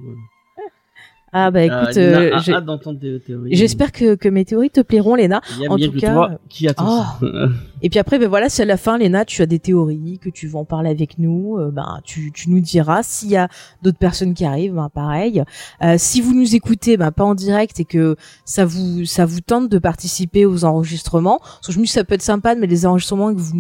Ah 1.34 1.52
bah 1.52 1.60
Ah, 1.60 1.66
écoute, 1.84 1.98
euh, 1.98 2.32
j'espère 3.52 3.92
que, 3.92 4.16
que 4.16 4.30
mes 4.30 4.46
théories 4.46 4.70
te 4.70 4.80
plairont, 4.80 5.16
Léna. 5.16 5.42
Il 5.58 5.64
y 5.64 5.68
a 5.68 5.72
en 5.72 5.78
tout 5.78 5.92
cas- 6.00 6.14
toi 6.14 6.32
qui 6.48 6.68
attends 6.70 6.86
Ah. 7.02 7.18
ça. 7.20 7.28
Et 7.84 7.90
puis 7.90 8.00
après, 8.00 8.18
ben 8.18 8.28
voilà, 8.28 8.50
c'est 8.50 8.64
à 8.64 8.66
la 8.66 8.78
fin, 8.78 8.98
Léna, 8.98 9.24
tu 9.24 9.42
as 9.44 9.46
des 9.46 9.60
théories, 9.60 10.18
que 10.20 10.30
tu 10.30 10.48
veux 10.48 10.56
en 10.56 10.66
parler 10.66 10.90
avec 10.90 11.20
nous, 11.20 11.58
euh, 11.60 11.70
ben 11.70 12.00
tu, 12.04 12.32
tu 12.32 12.50
nous 12.50 12.60
diras. 12.60 13.04
S'il 13.04 13.30
y 13.30 13.36
a 13.36 13.50
d'autres 13.84 14.00
personnes 14.00 14.34
qui 14.34 14.46
arrivent, 14.46 14.74
ben 14.74 14.90
pareil. 14.90 15.44
Euh, 15.84 15.96
si 15.98 16.22
vous 16.22 16.34
nous 16.34 16.56
écoutez, 16.56 16.98
ben 16.98 17.12
pas 17.12 17.24
en 17.26 17.36
direct 17.36 17.80
et 17.80 17.86
que 17.86 18.16
ça 18.46 18.66
vous 18.66 19.06
ça 19.06 19.26
vous 19.26 19.42
tente 19.42 19.70
de 19.70 19.78
participer 19.80 20.46
aux 20.46 20.64
enregistrements, 20.66 21.38
parce 21.40 21.68
que 21.68 21.74
je 21.74 21.78
me 21.80 21.84
dis 21.84 21.92
ça 21.92 22.04
peut 22.04 22.16
être 22.16 22.22
sympa 22.24 22.56
de 22.56 22.60
mettre 22.62 22.72
les 22.72 22.86
enregistrements 22.88 23.34
que 23.36 23.40
vous 23.40 23.56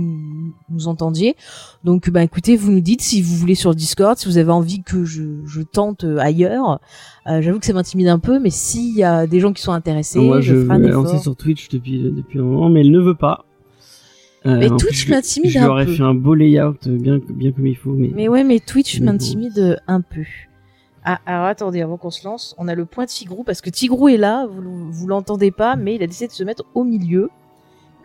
nous, 0.69 0.87
entendiez. 0.87 1.35
Donc 1.83 2.09
ben 2.09 2.21
écoutez, 2.21 2.55
vous 2.55 2.71
nous 2.71 2.81
dites 2.81 3.01
si 3.01 3.21
vous 3.21 3.35
voulez 3.35 3.55
sur 3.55 3.69
le 3.71 3.75
Discord, 3.75 4.17
si 4.17 4.25
vous 4.27 4.37
avez 4.39 4.51
envie 4.51 4.81
que 4.81 5.03
je, 5.05 5.23
je 5.45 5.61
tente 5.61 6.05
euh, 6.05 6.17
ailleurs. 6.17 6.79
Euh, 7.27 7.41
J'avoue 7.41 7.59
que 7.59 7.65
ça 7.65 7.73
m'intimide 7.73 8.07
un 8.07 8.19
peu, 8.19 8.39
mais 8.39 8.49
s'il 8.49 8.95
y 8.95 9.03
a 9.03 9.27
des 9.27 9.39
gens 9.39 9.51
qui 9.51 9.61
sont 9.61 9.73
intéressés, 9.73 10.19
Moi, 10.19 10.39
je 10.41 10.55
je 10.55 10.61
ferai 10.63 10.75
un 10.75 10.83
effort. 10.83 11.21
sur 11.21 11.35
Twitch 11.35 11.67
depuis, 11.69 11.99
depuis 12.03 12.39
un 12.39 12.43
moment, 12.43 12.69
mais 12.69 12.81
elle 12.81 12.91
ne 12.91 12.99
veut 12.99 13.15
pas. 13.15 13.43
Euh, 14.45 14.55
Mais 14.57 14.69
Twitch 14.69 15.09
m'intimide 15.09 15.57
un 15.57 15.83
peu. 15.83 15.91
fait 15.93 16.03
un 16.03 16.13
beau 16.13 16.33
layout 16.35 16.75
euh, 16.87 16.97
bien, 16.97 17.19
bien 17.29 17.51
comme 17.51 17.67
il 17.67 17.75
faut, 17.75 17.91
mais. 17.91 18.11
Mais 18.15 18.27
ouais, 18.29 18.43
mais 18.45 18.59
Twitch 18.59 19.01
m'intimide 19.01 19.81
un 19.87 19.99
peu. 20.01 20.23
Ah, 21.03 21.19
alors 21.25 21.45
attendez, 21.45 21.81
avant 21.81 21.97
qu'on 21.97 22.11
se 22.11 22.25
lance, 22.25 22.55
on 22.57 22.67
a 22.67 22.75
le 22.75 22.85
point 22.85 23.05
de 23.05 23.09
Tigrou, 23.09 23.43
parce 23.43 23.61
que 23.61 23.69
Tigrou 23.69 24.07
est 24.09 24.17
là, 24.17 24.45
vous, 24.45 24.91
vous 24.91 25.07
l'entendez 25.07 25.51
pas, 25.51 25.75
mais 25.75 25.95
il 25.95 26.03
a 26.03 26.07
décidé 26.07 26.27
de 26.27 26.33
se 26.33 26.43
mettre 26.43 26.63
au 26.75 26.83
milieu, 26.83 27.29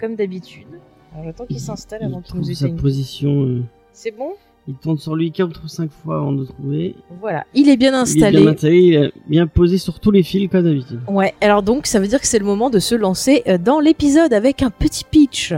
comme 0.00 0.14
d'habitude. 0.16 0.66
Alors 1.12 1.24
j'attends 1.26 1.46
qu'il 1.46 1.60
s'installe 1.60 2.02
avant 2.02 2.20
il 2.20 2.24
qu'il 2.30 2.36
nous 2.40 2.44
sa 2.54 2.66
éteigne. 2.66 2.76
position. 2.80 3.42
euh, 3.44 3.62
C'est 3.92 4.16
bon? 4.16 4.30
Il 4.68 4.74
tourne 4.74 4.96
sur 4.98 5.16
lui 5.16 5.32
4 5.32 5.60
ou 5.64 5.68
5 5.68 5.90
fois 5.90 6.16
avant 6.18 6.32
de 6.32 6.44
trouver. 6.44 6.94
Voilà, 7.20 7.44
il 7.52 7.68
est 7.68 7.76
bien 7.76 7.90
Il 7.90 7.94
est 7.94 7.98
installé. 7.98 8.38
bien 8.40 8.52
installé, 8.52 8.78
il 8.78 8.94
est 8.94 9.12
bien 9.28 9.46
posé 9.48 9.76
sur 9.78 9.98
tous 9.98 10.10
les 10.12 10.22
fils 10.22 10.48
comme 10.48 10.62
d'habitude. 10.62 11.00
Ouais, 11.08 11.34
alors 11.40 11.62
donc 11.64 11.86
ça 11.86 11.98
veut 11.98 12.06
dire 12.06 12.20
que 12.20 12.26
c'est 12.28 12.38
le 12.38 12.44
moment 12.44 12.70
de 12.70 12.78
se 12.78 12.94
lancer 12.94 13.42
euh, 13.48 13.58
dans 13.58 13.80
l'épisode 13.80 14.32
avec 14.32 14.62
un 14.62 14.70
petit 14.70 15.04
pitch. 15.04 15.52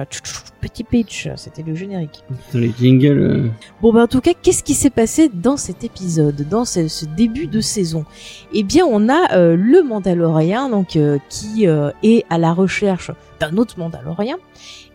Petit 0.62 0.84
pitch, 0.84 1.28
c'était 1.36 1.62
le 1.62 1.74
générique. 1.74 2.24
Putain, 2.46 2.60
les 2.60 2.72
jingles. 2.78 3.18
euh, 3.18 3.48
Bon 3.82 3.92
ben 3.92 4.04
en 4.04 4.06
tout 4.06 4.22
cas, 4.22 4.32
qu'est-ce 4.40 4.64
qui 4.64 4.72
s'est 4.72 4.88
passé 4.88 5.28
dans 5.32 5.58
cet 5.58 5.84
épisode, 5.84 6.46
dans 6.48 6.64
ce, 6.64 6.88
ce 6.88 7.04
début 7.04 7.46
de 7.46 7.60
saison? 7.60 8.06
Eh 8.54 8.62
bien, 8.62 8.86
on 8.90 9.10
a 9.10 9.34
euh, 9.36 9.54
le 9.54 9.82
Mandalorien 9.82 10.70
donc 10.70 10.96
euh, 10.96 11.18
qui 11.28 11.66
est 11.66 12.24
à 12.30 12.38
la 12.38 12.54
recherche 12.54 13.10
d'un 13.40 13.58
autre 13.58 13.78
Mandalorien 13.78 14.36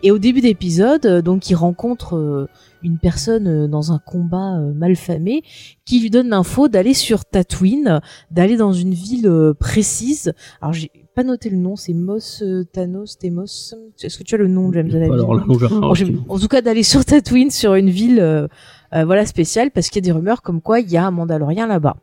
et 0.02 0.10
au 0.10 0.18
début 0.18 0.40
d'épisode, 0.40 1.06
donc 1.22 1.48
il 1.50 1.54
rencontre 1.54 2.48
une 2.82 2.98
personne 2.98 3.46
euh, 3.46 3.68
dans 3.68 3.92
un 3.92 3.98
combat 3.98 4.58
euh, 4.58 4.72
malfamé 4.72 5.42
qui 5.84 6.00
lui 6.00 6.10
donne 6.10 6.28
l'info 6.28 6.68
d'aller 6.68 6.94
sur 6.94 7.24
Tatooine, 7.24 8.00
d'aller 8.30 8.56
dans 8.56 8.72
une 8.72 8.94
ville 8.94 9.26
euh, 9.26 9.54
précise. 9.54 10.32
Alors 10.60 10.72
j'ai 10.72 10.90
pas 11.14 11.24
noté 11.24 11.50
le 11.50 11.56
nom, 11.56 11.76
c'est 11.76 11.92
Mos 11.92 12.42
Thanos, 12.72 13.18
Temos. 13.18 13.74
Est-ce 14.02 14.18
que 14.18 14.22
tu 14.22 14.34
as 14.34 14.38
le 14.38 14.48
nom, 14.48 14.72
James 14.72 14.88
de 14.88 14.98
la 14.98 15.06
Alors 15.06 15.34
là, 15.34 15.44
en 16.28 16.38
tout 16.38 16.48
cas 16.48 16.62
d'aller 16.62 16.82
sur 16.82 17.04
Tatooine 17.04 17.50
sur 17.50 17.74
une 17.74 17.90
ville 17.90 18.20
euh, 18.20 18.46
euh, 18.94 19.04
voilà 19.04 19.24
spéciale 19.24 19.70
parce 19.70 19.88
qu'il 19.88 20.04
y 20.04 20.04
a 20.04 20.08
des 20.10 20.12
rumeurs 20.12 20.42
comme 20.42 20.60
quoi 20.60 20.80
il 20.80 20.90
y 20.90 20.96
a 20.96 21.06
un 21.06 21.10
Mandalorien 21.10 21.66
là-bas. 21.66 21.96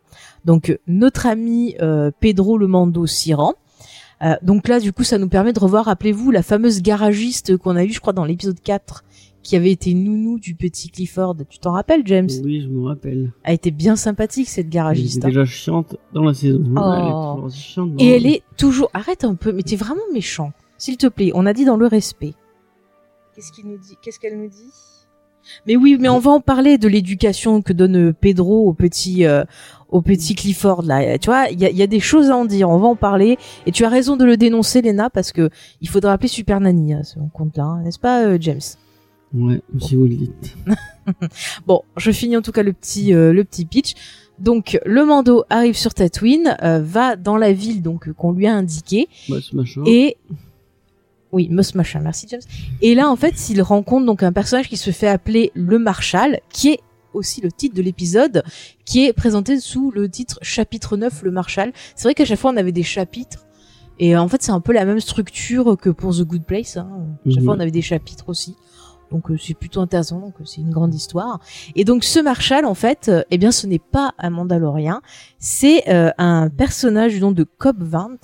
Donc 0.46 0.78
notre 0.88 1.26
ami 1.26 1.76
euh, 1.82 2.12
Pedro 2.20 2.58
le 2.58 2.68
Mando 2.68 3.06
s'y 3.06 3.34
rend. 3.34 3.56
Euh, 4.24 4.36
donc 4.42 4.68
là 4.68 4.80
du 4.80 4.94
coup 4.94 5.04
ça 5.04 5.18
nous 5.18 5.28
permet 5.28 5.54
de 5.54 5.60
revoir 5.60 5.86
rappelez-vous 5.86 6.32
la 6.32 6.42
fameuse 6.42 6.82
garagiste 6.82 7.56
qu'on 7.58 7.76
a 7.76 7.84
eue 7.84 7.92
je 7.92 8.00
crois 8.00 8.14
dans 8.14 8.26
l'épisode 8.26 8.60
4 8.60 9.04
qui 9.48 9.56
avait 9.56 9.72
été 9.72 9.94
nounou 9.94 10.40
du 10.40 10.56
petit 10.56 10.90
Clifford. 10.90 11.38
Tu 11.48 11.58
t'en 11.60 11.72
rappelles 11.72 12.02
James? 12.06 12.28
Oui, 12.44 12.60
je 12.62 12.68
me 12.68 12.86
rappelle. 12.86 13.32
Elle 13.44 13.56
était 13.56 13.72
bien 13.72 13.96
sympathique 13.96 14.50
cette 14.50 14.66
Elle 14.66 14.72
garagiste. 14.72 15.18
était 15.18 15.26
hein. 15.26 15.30
déjà 15.30 15.46
chiante 15.46 15.96
dans 16.14 16.24
la 16.24 16.34
saison. 16.34 16.62
Oh. 16.76 16.94
Elle 16.94 17.06
est 17.06 17.12
toujours 17.12 17.44
aussi 17.46 17.60
chiante. 17.62 17.92
dans- 17.96 18.04
Et 18.04 18.08
elle 18.08 18.26
est 18.26 18.44
toujours 18.58 18.90
arrête 18.94 19.24
un 19.24 19.36
peu 19.36 19.54
mais 19.54 19.64
t'es 19.64 19.78
vraiment 19.78 20.02
méchant. 20.14 20.52
S'il 20.78 20.98
te 20.98 21.08
plaît, 21.08 21.32
on 21.34 21.46
a 21.46 21.54
dit 21.54 21.64
dans 21.64 21.78
le 21.78 21.88
respect. 21.88 22.34
Qu'est-ce 23.36 23.54
qu'il 23.54 23.68
nous 23.68 23.78
dit 23.78 23.96
Qu'est-ce 24.02 24.20
qu'elle 24.20 24.38
nous 24.38 24.50
dit? 24.50 24.74
Mais 25.66 25.78
oui, 25.78 25.96
mais 25.98 26.10
on 26.10 26.20
va 26.20 26.32
en 26.32 26.42
parler 26.42 26.78
de 26.78 26.90
l'éducation 26.90 27.62
que 27.62 27.72
donne 27.72 28.12
Pedro 28.14 28.68
au 28.68 28.74
petit 28.74 29.26
euh, 29.26 29.46
au 29.88 30.02
petit 30.02 30.36
Clifford 30.36 30.82
là. 30.84 31.18
Tu 31.20 31.28
vois, 31.28 31.48
il 31.50 31.62
y 31.62 31.66
a, 31.66 31.70
il 31.70 31.78
y 31.78 31.82
a 31.84 31.88
des 31.88 32.02
choses 32.02 32.30
à 32.30 32.36
en 32.36 32.44
dire. 32.44 32.70
On 32.70 32.80
va 32.80 32.88
en 32.88 32.98
parler. 32.98 33.38
Et 33.66 33.72
tu 33.72 33.86
as 33.86 33.90
raison 33.90 34.18
de 34.18 34.26
le 34.26 34.36
dénoncer, 34.36 34.82
Lena, 34.82 35.10
parce 35.10 35.32
que 35.32 35.50
il 35.80 35.88
faudra 35.88 36.12
appeler 36.12 36.28
Super 36.28 36.60
Nanny 36.60 36.94
à 36.96 37.04
ce 37.04 37.18
compte-là, 37.34 37.64
hein, 37.64 37.82
n'est-ce 37.84 37.98
pas, 38.00 38.26
euh, 38.26 38.38
James? 38.42 38.60
Ouais, 39.34 39.62
si 39.80 39.96
vous 39.96 40.06
le 40.06 40.16
dites. 40.16 40.56
Bon, 41.66 41.82
je 41.98 42.12
finis 42.12 42.38
en 42.38 42.42
tout 42.42 42.52
cas 42.52 42.64
le 42.64 42.74
petit 42.74 43.14
euh, 43.14 43.34
le 43.34 43.44
petit 43.44 43.66
pitch. 43.66 43.94
Donc 44.40 44.80
le 44.86 45.06
Mando 45.06 45.44
arrive 45.50 45.76
sur 45.76 45.94
Tatooine, 45.94 46.58
euh, 46.64 46.80
va 46.82 47.16
dans 47.16 47.38
la 47.38 47.54
ville 47.54 47.82
donc 47.82 48.08
euh, 48.08 48.14
qu'on 48.14 48.32
lui 48.34 48.46
a 48.48 48.54
indiqué 48.56 49.08
Bah, 49.30 49.38
machin. 49.54 49.82
et 49.86 50.18
oui, 51.34 51.50
Mus 51.52 51.76
Machin, 51.76 52.00
merci 52.02 52.26
James. 52.30 52.42
Et 52.82 52.96
là, 52.96 53.10
en 53.10 53.16
fait, 53.18 53.50
il 53.50 53.62
rencontre 53.62 54.06
donc 54.06 54.24
un 54.24 54.32
personnage 54.32 54.70
qui 54.70 54.78
se 54.78 54.92
fait 54.92 55.08
appeler 55.10 55.52
le 55.56 55.78
Marshal, 55.78 56.40
qui 56.50 56.70
est 56.70 56.80
aussi 57.14 57.42
le 57.42 57.52
titre 57.52 57.76
de 57.76 57.82
l'épisode, 57.82 58.44
qui 58.86 59.06
est 59.06 59.12
présenté 59.14 59.60
sous 59.60 59.92
le 59.92 60.08
titre 60.08 60.40
chapitre 60.42 60.96
9, 60.96 61.24
le 61.24 61.32
Marshal. 61.32 61.74
C'est 61.96 62.04
vrai 62.04 62.14
qu'à 62.14 62.24
chaque 62.26 62.40
fois, 62.40 62.52
on 62.52 62.58
avait 62.58 62.72
des 62.72 62.84
chapitres. 62.84 63.46
Et 64.00 64.16
en 64.16 64.28
fait, 64.30 64.42
c'est 64.42 64.52
un 64.52 64.62
peu 64.62 64.72
la 64.72 64.86
même 64.86 65.00
structure 65.02 65.76
que 65.78 65.90
pour 65.90 66.16
The 66.16 66.22
Good 66.22 66.44
Place. 66.46 66.78
Hein. 66.78 66.90
Chaque 67.30 67.44
fois, 67.44 67.56
on 67.56 67.60
avait 67.60 67.72
des 67.72 67.82
chapitres 67.82 68.30
aussi. 68.30 68.56
Donc 69.12 69.32
euh, 69.32 69.38
c'est 69.38 69.54
plutôt 69.54 69.80
intéressant, 69.82 70.20
donc 70.20 70.34
euh, 70.40 70.44
c'est 70.46 70.62
une 70.62 70.70
grande 70.72 70.94
histoire. 70.94 71.40
Et 71.76 71.86
donc 71.86 72.04
ce 72.04 72.20
Marshal, 72.20 72.66
en 72.66 72.74
fait, 72.74 73.08
euh, 73.10 73.24
eh 73.32 73.38
bien 73.38 73.52
ce 73.52 73.66
n'est 73.68 73.80
pas 73.80 74.14
un 74.20 74.30
Mandalorien, 74.30 75.02
c'est 75.40 75.90
euh, 75.90 76.12
un 76.18 76.50
personnage 76.50 77.14
du 77.14 77.20
nom 77.22 77.32
de 77.32 77.44
Cobb 77.58 77.82
Vant. 77.84 78.18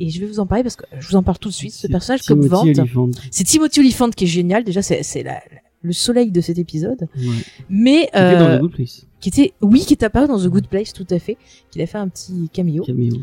Et 0.00 0.10
je 0.10 0.20
vais 0.20 0.26
vous 0.26 0.40
en 0.40 0.46
parler 0.46 0.62
parce 0.64 0.76
que 0.76 0.84
je 0.98 1.08
vous 1.08 1.16
en 1.16 1.22
parle 1.22 1.38
tout 1.38 1.48
de 1.50 1.54
suite. 1.54 1.72
Ce 1.72 1.86
personnage 1.86 2.22
Cobb 2.22 2.40
Timothy 2.40 2.72
Vant, 2.72 3.02
Olyphant. 3.04 3.10
c'est 3.30 3.44
Timothy 3.44 3.80
Olyphant 3.80 4.10
qui 4.10 4.24
est 4.24 4.28
génial. 4.28 4.64
Déjà, 4.64 4.82
c'est 4.82 5.02
c'est 5.02 5.22
la- 5.22 5.40
le 5.82 5.92
soleil 5.92 6.32
de 6.32 6.40
cet 6.40 6.58
épisode. 6.58 7.06
Ouais. 7.16 7.24
Mais 7.70 8.00
C'était 8.12 8.36
dans 8.36 8.46
euh, 8.48 8.56
The 8.58 8.60
Good 8.62 8.72
Place. 8.72 9.06
qui 9.20 9.28
était, 9.28 9.52
oui, 9.62 9.80
qui 9.86 9.92
est 9.94 10.02
apparu 10.02 10.26
dans 10.26 10.38
The 10.40 10.48
Good 10.48 10.66
Place, 10.66 10.92
tout 10.92 11.06
à 11.10 11.20
fait, 11.20 11.36
qu'il 11.70 11.80
a 11.82 11.86
fait 11.86 11.98
un 11.98 12.08
petit 12.08 12.50
cameo. 12.52 12.82
Cameo. 12.82 13.14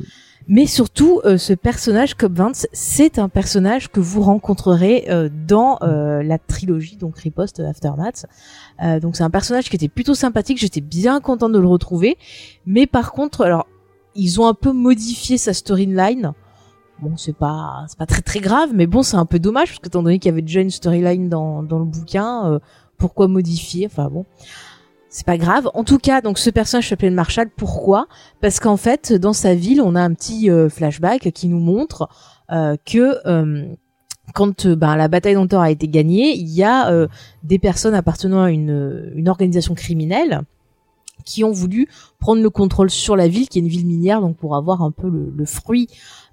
Mais 0.47 0.67
surtout, 0.67 1.21
euh, 1.25 1.37
ce 1.37 1.53
personnage, 1.53 2.13
Cobb 2.13 2.37
Vance, 2.37 2.67
c'est 2.71 3.17
un 3.17 3.29
personnage 3.29 3.89
que 3.89 3.99
vous 3.99 4.21
rencontrerez 4.21 5.05
euh, 5.09 5.27
dans 5.47 5.79
euh, 5.81 6.21
la 6.21 6.37
trilogie, 6.37 6.97
donc 6.97 7.17
Riposte 7.17 7.59
Aftermath. 7.59 8.27
Donc 9.01 9.15
c'est 9.15 9.23
un 9.23 9.29
personnage 9.29 9.69
qui 9.69 9.75
était 9.75 9.87
plutôt 9.87 10.13
sympathique, 10.13 10.59
j'étais 10.59 10.81
bien 10.81 11.21
contente 11.21 11.53
de 11.53 11.59
le 11.59 11.67
retrouver. 11.67 12.17
Mais 12.65 12.85
par 12.85 13.11
contre, 13.11 13.41
alors, 13.41 13.65
ils 14.13 14.39
ont 14.39 14.47
un 14.47 14.53
peu 14.53 14.71
modifié 14.71 15.37
sa 15.37 15.53
storyline. 15.53 16.33
Bon, 17.01 17.17
c'est 17.17 17.35
pas, 17.35 17.85
c'est 17.87 17.97
pas 17.97 18.05
très 18.05 18.21
très 18.21 18.39
grave, 18.39 18.69
mais 18.73 18.85
bon, 18.85 19.01
c'est 19.01 19.17
un 19.17 19.25
peu 19.25 19.39
dommage, 19.39 19.69
parce 19.69 19.79
que 19.79 19.87
étant 19.87 20.03
donné 20.03 20.19
qu'il 20.19 20.29
y 20.29 20.33
avait 20.33 20.41
déjà 20.41 20.61
une 20.61 20.69
storyline 20.69 21.27
dans, 21.29 21.63
dans 21.63 21.79
le 21.79 21.85
bouquin, 21.85 22.59
pourquoi 22.97 23.27
modifier? 23.27 23.87
Enfin 23.87 24.09
bon. 24.09 24.25
C'est 25.15 25.25
pas 25.25 25.37
grave. 25.37 25.71
En 25.73 25.85
tout 25.85 25.97
cas, 25.97 26.19
donc 26.19 26.37
ce 26.37 26.49
personnage 26.49 26.89
s'appelait 26.89 27.09
le 27.09 27.15
Marshall. 27.15 27.49
Pourquoi? 27.49 28.07
Parce 28.41 28.59
qu'en 28.59 28.75
fait, 28.75 29.13
dans 29.13 29.31
sa 29.31 29.55
ville, 29.55 29.79
on 29.81 29.95
a 29.95 30.01
un 30.01 30.13
petit 30.13 30.51
euh, 30.51 30.67
flashback 30.67 31.31
qui 31.31 31.47
nous 31.47 31.61
montre 31.61 32.09
euh, 32.51 32.75
que 32.85 33.25
euh, 33.25 33.65
quand 34.33 34.67
ben, 34.67 34.97
la 34.97 35.07
bataille 35.07 35.35
d'Antor 35.35 35.61
a 35.61 35.71
été 35.71 35.87
gagnée, 35.87 36.35
il 36.35 36.49
y 36.49 36.63
a 36.63 37.07
des 37.43 37.59
personnes 37.59 37.93
appartenant 37.93 38.43
à 38.43 38.51
une, 38.51 39.23
organisation 39.25 39.73
criminelle 39.73 40.41
qui 41.23 41.45
ont 41.45 41.51
voulu 41.53 41.87
prendre 42.19 42.41
le 42.41 42.49
contrôle 42.49 42.89
sur 42.89 43.15
la 43.15 43.29
ville, 43.29 43.47
qui 43.47 43.59
est 43.59 43.61
une 43.61 43.69
ville 43.69 43.85
minière, 43.85 44.19
donc 44.19 44.35
pour 44.35 44.57
avoir 44.57 44.81
un 44.81 44.91
peu 44.91 45.09
le, 45.09 45.45
fruit 45.45 45.87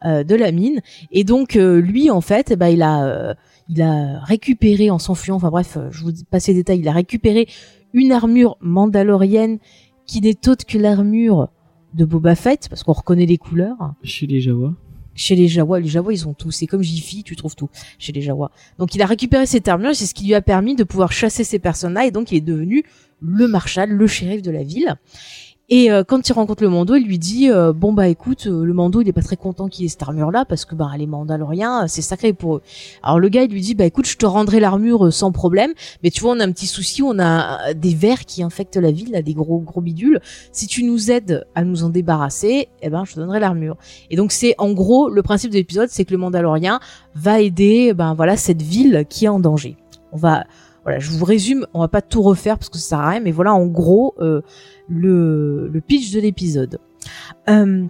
de 0.04 0.34
la 0.34 0.50
mine. 0.50 0.80
Et 1.12 1.22
donc 1.22 1.54
lui, 1.54 2.10
en 2.10 2.20
fait, 2.20 2.50
eh 2.50 2.56
ben, 2.56 2.66
il 2.68 2.82
a 2.82 4.18
récupéré 4.24 4.90
en 4.90 4.98
s'enfuyant. 4.98 5.36
Enfin 5.36 5.50
bref, 5.50 5.78
je 5.90 6.02
vous 6.02 6.10
passe 6.28 6.48
les 6.48 6.54
détails. 6.54 6.80
Il 6.80 6.88
a 6.88 6.92
récupéré 6.92 7.46
une 7.92 8.12
armure 8.12 8.56
mandalorienne 8.60 9.58
qui 10.06 10.20
n'est 10.20 10.48
autre 10.48 10.66
que 10.66 10.78
l'armure 10.78 11.48
de 11.94 12.04
Boba 12.04 12.34
Fett, 12.34 12.68
parce 12.68 12.82
qu'on 12.82 12.92
reconnaît 12.92 13.26
les 13.26 13.38
couleurs. 13.38 13.94
Chez 14.02 14.26
les 14.26 14.40
Jawa. 14.40 14.74
Chez 15.14 15.34
les 15.36 15.46
Jawa, 15.46 15.78
les 15.78 15.88
Jawa, 15.88 16.12
ils 16.12 16.26
ont 16.26 16.32
tout. 16.32 16.50
C'est 16.50 16.66
comme 16.66 16.82
Jiffy, 16.82 17.22
tu 17.22 17.36
trouves 17.36 17.54
tout 17.54 17.68
chez 17.98 18.12
les 18.12 18.22
Jawa. 18.22 18.50
Donc 18.78 18.94
il 18.94 19.02
a 19.02 19.06
récupéré 19.06 19.44
cette 19.46 19.68
armure, 19.68 19.94
c'est 19.94 20.06
ce 20.06 20.14
qui 20.14 20.24
lui 20.24 20.34
a 20.34 20.40
permis 20.40 20.74
de 20.74 20.84
pouvoir 20.84 21.12
chasser 21.12 21.44
ces 21.44 21.58
personnes-là, 21.58 22.06
et 22.06 22.10
donc 22.10 22.32
il 22.32 22.38
est 22.38 22.40
devenu 22.40 22.84
le 23.20 23.46
marshal, 23.46 23.90
le 23.90 24.06
shérif 24.06 24.42
de 24.42 24.50
la 24.50 24.62
ville. 24.62 24.96
Et 25.74 25.90
euh, 25.90 26.04
quand 26.04 26.28
il 26.28 26.34
rencontre 26.34 26.62
le 26.62 26.68
Mando, 26.68 26.96
il 26.96 27.06
lui 27.06 27.18
dit 27.18 27.48
euh, 27.48 27.72
bon 27.72 27.94
bah 27.94 28.06
écoute, 28.06 28.46
euh, 28.46 28.62
le 28.62 28.74
Mando 28.74 29.00
il 29.00 29.08
est 29.08 29.12
pas 29.14 29.22
très 29.22 29.38
content 29.38 29.68
qu'il 29.68 29.86
ait 29.86 29.88
cette 29.88 30.02
armure 30.02 30.30
là 30.30 30.44
parce 30.44 30.66
que 30.66 30.74
bah 30.74 30.90
les 30.98 31.06
Mandaloriens 31.06 31.88
c'est 31.88 32.02
sacré 32.02 32.34
pour 32.34 32.56
eux. 32.56 32.62
Alors 33.02 33.18
le 33.18 33.30
gars 33.30 33.44
il 33.44 33.50
lui 33.50 33.62
dit 33.62 33.74
bah 33.74 33.86
écoute 33.86 34.04
je 34.04 34.18
te 34.18 34.26
rendrai 34.26 34.60
l'armure 34.60 35.10
sans 35.10 35.32
problème, 35.32 35.72
mais 36.02 36.10
tu 36.10 36.20
vois 36.20 36.32
on 36.32 36.40
a 36.40 36.44
un 36.44 36.52
petit 36.52 36.66
souci, 36.66 37.02
on 37.02 37.18
a 37.18 37.72
des 37.72 37.94
vers 37.94 38.26
qui 38.26 38.42
infectent 38.42 38.76
la 38.76 38.90
ville, 38.90 39.12
là, 39.12 39.22
des 39.22 39.32
gros 39.32 39.60
gros 39.60 39.80
bidules. 39.80 40.20
Si 40.52 40.66
tu 40.66 40.84
nous 40.84 41.10
aides 41.10 41.46
à 41.54 41.64
nous 41.64 41.84
en 41.84 41.88
débarrasser, 41.88 42.68
eh 42.82 42.90
ben 42.90 43.06
je 43.06 43.14
te 43.14 43.20
donnerai 43.20 43.40
l'armure. 43.40 43.78
Et 44.10 44.16
donc 44.16 44.30
c'est 44.30 44.54
en 44.58 44.72
gros 44.72 45.08
le 45.08 45.22
principe 45.22 45.52
de 45.52 45.56
l'épisode, 45.56 45.88
c'est 45.88 46.04
que 46.04 46.12
le 46.12 46.18
Mandalorien 46.18 46.80
va 47.14 47.40
aider 47.40 47.94
ben 47.94 48.12
voilà 48.12 48.36
cette 48.36 48.60
ville 48.60 49.06
qui 49.08 49.24
est 49.24 49.28
en 49.28 49.40
danger. 49.40 49.78
On 50.12 50.18
va 50.18 50.44
voilà, 50.84 50.98
je 50.98 51.10
vous 51.10 51.24
résume, 51.24 51.66
on 51.74 51.80
va 51.80 51.88
pas 51.88 52.02
tout 52.02 52.22
refaire 52.22 52.58
parce 52.58 52.68
que 52.68 52.78
ça 52.78 52.88
sert 52.90 52.98
à 53.00 53.10
rien, 53.10 53.20
mais 53.20 53.30
voilà 53.30 53.54
en 53.54 53.66
gros 53.66 54.14
euh, 54.20 54.40
le, 54.88 55.68
le 55.68 55.80
pitch 55.80 56.12
de 56.12 56.20
l'épisode. 56.20 56.78
Euh, 57.48 57.84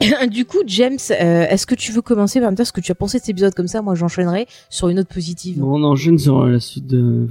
du 0.30 0.44
coup, 0.44 0.58
James, 0.66 0.98
euh, 1.10 1.46
est-ce 1.48 1.66
que 1.66 1.74
tu 1.74 1.92
veux 1.92 2.02
commencer 2.02 2.40
par 2.40 2.50
me 2.50 2.56
dire 2.56 2.66
ce 2.66 2.72
que 2.72 2.80
tu 2.80 2.92
as 2.92 2.96
pensé 2.96 3.18
de 3.18 3.22
cet 3.22 3.30
épisode 3.30 3.54
comme 3.54 3.68
ça 3.68 3.82
Moi, 3.82 3.94
j'enchaînerai 3.94 4.46
sur 4.68 4.88
une 4.88 4.96
note 4.96 5.08
positive. 5.08 5.62
On 5.62 5.82
enchaîne 5.84 6.18
sur 6.18 6.44
la 6.44 6.60
suite 6.60 6.86
de, 6.86 7.28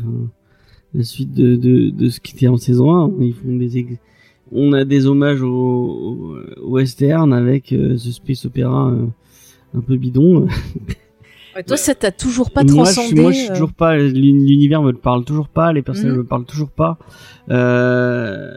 la 0.93 1.03
suite 1.03 1.33
de, 1.33 1.55
de, 1.55 1.89
de 1.89 2.09
ce 2.09 2.19
qui 2.19 2.35
était 2.35 2.47
en 2.47 2.57
saison 2.57 2.93
1. 2.93 3.11
Ils 3.21 3.33
font 3.33 3.55
des, 3.55 3.99
on 4.51 4.73
a 4.73 4.85
des 4.85 5.07
hommages 5.07 5.41
au, 5.41 6.37
au 6.61 6.69
western 6.69 7.33
avec 7.33 7.73
euh, 7.73 7.97
ce 7.97 8.11
space 8.11 8.45
opéra 8.45 8.89
euh, 8.89 9.07
un 9.75 9.81
peu 9.81 9.97
bidon. 9.97 10.47
Ouais, 11.55 11.63
toi, 11.63 11.77
ça 11.77 11.93
t'a 11.95 12.11
toujours 12.11 12.51
pas 12.51 12.63
transcendé 12.63 13.21
moi, 13.21 13.31
je 13.31 13.37
suis 13.37 13.49
euh, 13.49 13.53
toujours 13.53 13.73
pas, 13.73 13.95
l'uni- 13.97 14.47
l'univers 14.47 14.81
me 14.81 14.91
parle 14.93 15.23
toujours 15.23 15.47
pas, 15.49 15.71
les 15.73 15.81
personnages 15.83 16.13
Mhm. 16.13 16.17
me 16.19 16.23
parlent 16.25 16.45
toujours 16.45 16.71
pas. 16.71 16.97
Euh... 17.49 18.49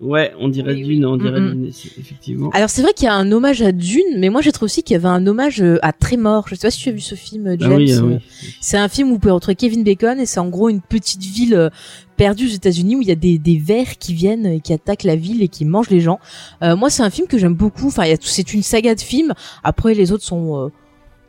Ouais, 0.00 0.32
on 0.38 0.46
dirait 0.46 0.74
Oui, 0.74 0.84
Dune, 0.84 1.06
on 1.06 1.16
dirait 1.16 1.40
Mhm. 1.40 1.50
Dune, 1.64 1.72
c'est- 1.72 1.98
effectivement. 1.98 2.50
Alors 2.50 2.70
c'est 2.70 2.82
vrai 2.82 2.92
qu'il 2.92 3.06
y 3.06 3.08
a 3.08 3.14
un 3.14 3.32
hommage 3.32 3.62
à 3.62 3.72
Dune, 3.72 4.14
mais 4.18 4.28
moi 4.28 4.42
j'ai 4.42 4.52
trouvé 4.52 4.66
aussi 4.66 4.84
qu'il 4.84 4.94
y 4.94 4.96
avait 4.96 5.08
un 5.08 5.26
hommage 5.26 5.60
euh, 5.60 5.78
à 5.82 5.92
Trémor. 5.92 6.44
Je 6.48 6.54
sais 6.54 6.68
pas 6.68 6.70
si 6.70 6.78
tu 6.80 6.88
as 6.88 6.92
vu 6.92 7.00
ce 7.00 7.16
film, 7.16 7.48
euh, 7.48 7.56
Ah 7.60 7.64
James. 7.64 7.76
oui, 7.76 7.92
ah 7.92 7.96
euh, 7.96 8.02
oui. 8.02 8.18
C'est 8.60 8.76
un 8.76 8.88
film 8.88 9.08
où 9.08 9.14
vous 9.14 9.18
pouvez 9.18 9.32
retrouver 9.32 9.56
Kevin 9.56 9.82
Bacon 9.82 10.20
et 10.20 10.26
c'est 10.26 10.38
en 10.38 10.48
gros 10.50 10.68
une 10.68 10.82
petite 10.82 11.22
ville 11.24 11.70
perdue 12.16 12.46
aux 12.46 12.50
États-Unis 12.50 12.94
où 12.94 13.02
il 13.02 13.08
y 13.08 13.12
a 13.12 13.16
des, 13.16 13.38
des 13.38 13.58
vers 13.58 13.98
qui 13.98 14.14
viennent 14.14 14.46
et 14.46 14.60
qui 14.60 14.72
attaquent 14.72 15.02
la 15.02 15.16
ville 15.16 15.42
et 15.42 15.48
qui 15.48 15.64
mangent 15.64 15.90
les 15.90 16.00
gens. 16.00 16.20
Euh, 16.62 16.76
moi, 16.76 16.90
c'est 16.90 17.02
un 17.02 17.10
film 17.10 17.26
que 17.26 17.36
j'aime 17.36 17.54
beaucoup. 17.54 17.88
Enfin, 17.88 18.04
il 18.04 18.10
y 18.10 18.12
a 18.12 18.18
tout- 18.18 18.26
c'est 18.28 18.54
une 18.54 18.62
saga 18.62 18.94
de 18.94 19.00
films. 19.00 19.34
Après, 19.64 19.94
les 19.94 20.12
autres 20.12 20.24
sont 20.24 20.66
euh, 20.66 20.68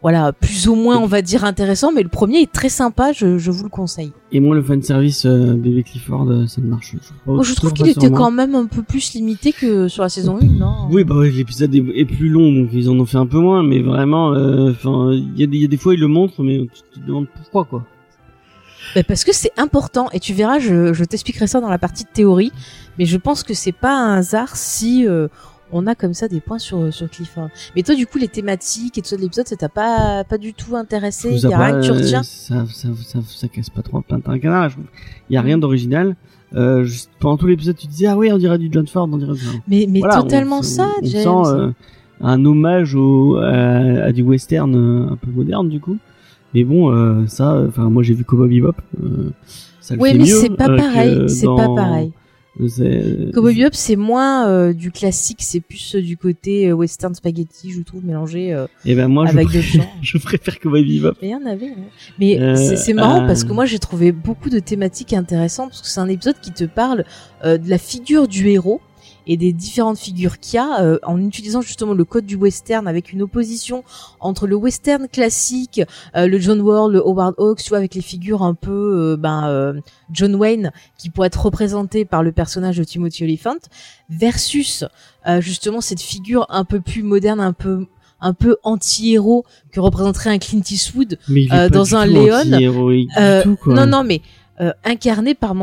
voilà 0.01 0.31
plus 0.31 0.67
ou 0.67 0.75
moins, 0.75 0.97
on 0.97 1.05
va 1.07 1.21
dire, 1.21 1.43
intéressants, 1.43 1.91
mais 1.91 2.03
le 2.03 2.09
premier 2.09 2.39
est 2.41 2.51
très 2.51 2.69
sympa. 2.69 3.11
Je, 3.11 3.37
je 3.37 3.51
vous 3.51 3.63
le 3.63 3.69
conseille. 3.69 4.11
Et 4.31 4.39
moi, 4.39 4.55
le 4.55 4.63
fanservice 4.63 5.25
euh, 5.25 5.55
bébé 5.55 5.83
Clifford, 5.83 6.29
euh, 6.29 6.47
ça 6.47 6.61
ne 6.61 6.67
marche. 6.67 6.91
Je, 6.93 6.97
pas- 7.25 7.33
Moi, 7.33 7.43
je 7.43 7.53
trouve 7.55 7.73
qu'il 7.73 7.87
était 7.89 8.07
quand 8.17 8.31
même 8.31 8.55
un 8.55 8.65
peu 8.65 8.81
plus 8.81 9.13
limité 9.13 9.51
que 9.51 9.87
sur 9.87 10.03
la 10.03 10.09
saison 10.09 10.37
1, 10.41 10.45
non? 10.45 10.87
Oui, 10.89 11.03
bah 11.03 11.15
ouais, 11.15 11.29
l'épisode 11.29 11.73
est, 11.75 11.83
est 11.95 12.05
plus 12.05 12.29
long, 12.29 12.51
donc 12.51 12.69
ils 12.71 12.89
en 12.89 12.97
ont 12.99 13.05
fait 13.05 13.17
un 13.17 13.25
peu 13.27 13.39
moins, 13.39 13.61
mais 13.63 13.81
vraiment, 13.81 14.33
euh, 14.33 14.71
il 15.11 15.33
y, 15.39 15.43
a 15.43 15.47
des- 15.47 15.57
il 15.57 15.61
y 15.63 15.65
a 15.65 15.67
des 15.67 15.77
fois 15.77 15.93
ils 15.93 15.99
le 15.99 16.07
montrent, 16.07 16.43
mais 16.43 16.65
tu 16.93 16.99
te 17.01 17.05
demandes 17.05 17.27
pourquoi, 17.35 17.65
quoi. 17.65 17.83
Bah, 18.95 19.03
parce 19.03 19.23
que 19.23 19.33
c'est 19.33 19.51
important 19.57 20.07
et 20.13 20.19
tu 20.19 20.33
verras, 20.33 20.59
je, 20.59 20.93
je 20.93 21.03
t'expliquerai 21.03 21.45
ça 21.47 21.59
dans 21.59 21.69
la 21.69 21.77
partie 21.77 22.05
de 22.05 22.09
théorie, 22.09 22.51
mais 22.97 23.05
je 23.05 23.17
pense 23.17 23.43
que 23.43 23.53
c'est 23.53 23.71
pas 23.73 23.93
un 23.93 24.15
hasard 24.17 24.55
si 24.55 25.05
euh, 25.07 25.27
on 25.71 25.87
a 25.87 25.95
comme 25.95 26.13
ça 26.13 26.27
des 26.27 26.39
points 26.39 26.59
sur 26.59 26.93
sur 26.93 27.09
Clifford. 27.09 27.49
Mais 27.75 27.83
toi, 27.83 27.95
du 27.95 28.05
coup, 28.07 28.17
les 28.17 28.27
thématiques 28.27 28.97
et 28.97 29.01
tout 29.01 29.07
ça 29.07 29.15
de 29.17 29.21
l'épisode, 29.21 29.47
ça 29.47 29.55
t'a 29.55 29.69
pas 29.69 30.23
pas 30.23 30.37
du 30.37 30.53
tout 30.53 30.75
intéressé? 30.75 31.31
Il 31.31 31.49
y 31.49 31.53
a 31.53 31.57
rien 31.57 31.79
que 31.79 31.85
tu 31.85 31.91
retiens? 31.91 32.23
Ça, 32.23 32.65
ça, 32.71 32.89
ça, 33.03 33.19
ça, 33.25 33.47
casse 33.47 33.69
pas 33.69 33.81
trop 33.81 34.01
plein 34.01 34.19
un 34.25 34.39
canard. 34.39 34.71
Il 35.29 35.33
y 35.33 35.37
a 35.37 35.41
rien 35.41 35.57
d'original. 35.57 36.15
Euh, 36.55 36.87
pendant 37.19 37.37
tout 37.37 37.45
l'épisode, 37.47 37.75
tu 37.75 37.87
disais 37.87 38.07
ah 38.07 38.17
oui, 38.17 38.31
on 38.31 38.37
dirait 38.37 38.57
du 38.57 38.69
John 38.71 38.87
Ford, 38.87 39.07
on 39.11 39.17
dirait. 39.17 39.33
Mais 39.67 39.85
mais 39.87 40.01
totalement 40.01 40.61
ça, 40.63 40.89
on, 41.01 41.05
James. 41.05 41.23
sent 41.23 41.51
euh, 41.53 41.71
un 42.21 42.43
hommage 42.45 42.95
au 42.95 43.37
à, 43.37 44.05
à, 44.05 44.11
du 44.11 44.23
western 44.23 44.73
euh, 44.75 45.11
un 45.13 45.15
peu 45.15 45.29
moderne 45.31 45.69
du 45.69 45.79
coup. 45.79 45.97
Mais 46.55 46.63
bon, 46.63 46.91
euh, 46.91 47.27
ça, 47.27 47.63
enfin 47.67 47.89
moi 47.89 48.01
j'ai 48.01 48.15
vu 48.15 48.23
Cowboy 48.23 48.49
Bebop. 48.49 48.73
Euh, 49.03 49.31
ça 49.79 49.95
le 49.95 50.01
oui, 50.01 50.11
fait 50.11 50.17
mais 50.17 50.25
c'est 50.25 50.49
pas 50.55 50.69
euh, 50.69 50.77
pareil. 50.77 51.29
C'est 51.29 51.45
dans- 51.45 51.55
pas 51.55 51.83
pareil. 51.83 52.11
Cowboy 53.33 53.55
Bebop, 53.55 53.69
c'est 53.73 53.95
moins 53.95 54.47
euh, 54.49 54.73
du 54.73 54.91
classique, 54.91 55.39
c'est 55.41 55.59
plus 55.61 55.95
euh, 55.95 56.01
du 56.01 56.17
côté 56.17 56.67
euh, 56.69 56.73
western 56.73 57.15
spaghetti, 57.15 57.71
je 57.71 57.81
trouve, 57.81 58.03
mélangé 58.05 58.53
euh, 58.53 58.67
Et 58.85 58.95
ben 58.95 59.07
moi 59.07 59.25
je, 59.25 59.31
avec 59.31 59.47
d'autres 59.47 59.59
préfère, 59.59 59.87
je 60.01 60.17
préfère 60.17 60.59
Cowboy 60.59 60.83
Bebop. 60.83 61.13
Mais 61.21 61.29
il 61.29 61.31
y 61.31 61.35
en 61.35 61.45
avait. 61.45 61.67
hein. 61.69 61.83
Mais 62.19 62.39
Euh, 62.39 62.55
c'est- 62.55 62.75
c'est 62.75 62.93
marrant 62.93 63.25
parce 63.27 63.43
que 63.43 63.53
moi 63.53 63.65
j'ai 63.65 63.79
trouvé 63.79 64.11
beaucoup 64.11 64.49
de 64.49 64.59
thématiques 64.59 65.13
intéressantes 65.13 65.69
parce 65.69 65.81
que 65.81 65.87
c'est 65.87 65.99
un 66.01 66.09
épisode 66.09 66.35
qui 66.41 66.51
te 66.51 66.63
parle 66.65 67.05
euh, 67.45 67.57
de 67.57 67.69
la 67.69 67.77
figure 67.77 68.27
du 68.27 68.47
héros 68.49 68.81
et 69.29 69.37
des 69.37 69.53
différentes 69.53 69.99
figures 69.99 70.39
qu'il 70.39 70.55
y 70.55 70.57
a 70.57 70.81
euh, 70.81 70.97
en 71.03 71.21
utilisant 71.21 71.61
justement 71.61 71.93
le 71.93 72.03
code 72.03 72.25
du 72.25 72.35
western 72.35 72.87
avec 72.87 73.13
une 73.13 73.21
opposition 73.21 73.83
entre 74.19 74.47
le 74.47 74.55
western 74.55 75.07
classique, 75.07 75.81
euh, 76.15 76.27
le 76.27 76.39
John 76.39 76.59
Ward, 76.61 76.91
le 76.91 76.99
Howard 76.99 77.35
Hawks, 77.37 77.61
tu 77.61 77.69
vois, 77.69 77.77
avec 77.77 77.93
les 77.93 78.01
figures 78.01 78.41
un 78.41 78.55
peu 78.55 78.71
euh, 78.71 79.17
ben 79.17 79.47
euh, 79.47 79.79
John 80.11 80.33
Wayne 80.33 80.71
qui 80.97 81.11
pourrait 81.11 81.27
être 81.27 81.45
représenté 81.45 82.05
par 82.05 82.23
le 82.23 82.31
personnage 82.31 82.77
de 82.77 82.83
Timothy 82.83 83.23
Olyphant 83.23 83.59
versus 84.09 84.83
euh, 85.27 85.41
justement 85.41 85.79
cette 85.79 86.01
figure 86.01 86.47
un 86.49 86.65
peu 86.65 86.81
plus 86.81 87.03
moderne, 87.03 87.39
un 87.39 87.53
peu 87.53 87.85
un 88.21 88.33
peu 88.33 88.57
anti-héros 88.63 89.45
que 89.71 89.79
représenterait 89.79 90.29
un 90.29 90.39
Clint 90.39 90.61
Eastwood 90.69 91.17
Mais 91.27 91.43
il 91.43 91.47
est 91.47 91.53
Euh, 91.53 91.69
pas 91.69 91.75
dans 91.75 91.83
du 91.83 91.95
un 91.95 92.05
Léon, 92.05 93.01
euh, 93.17 93.43
non, 93.67 93.85
non, 93.85 94.03
mais 94.03 94.21
euh, 94.61 94.71
incarné 94.83 95.35
par 95.35 95.55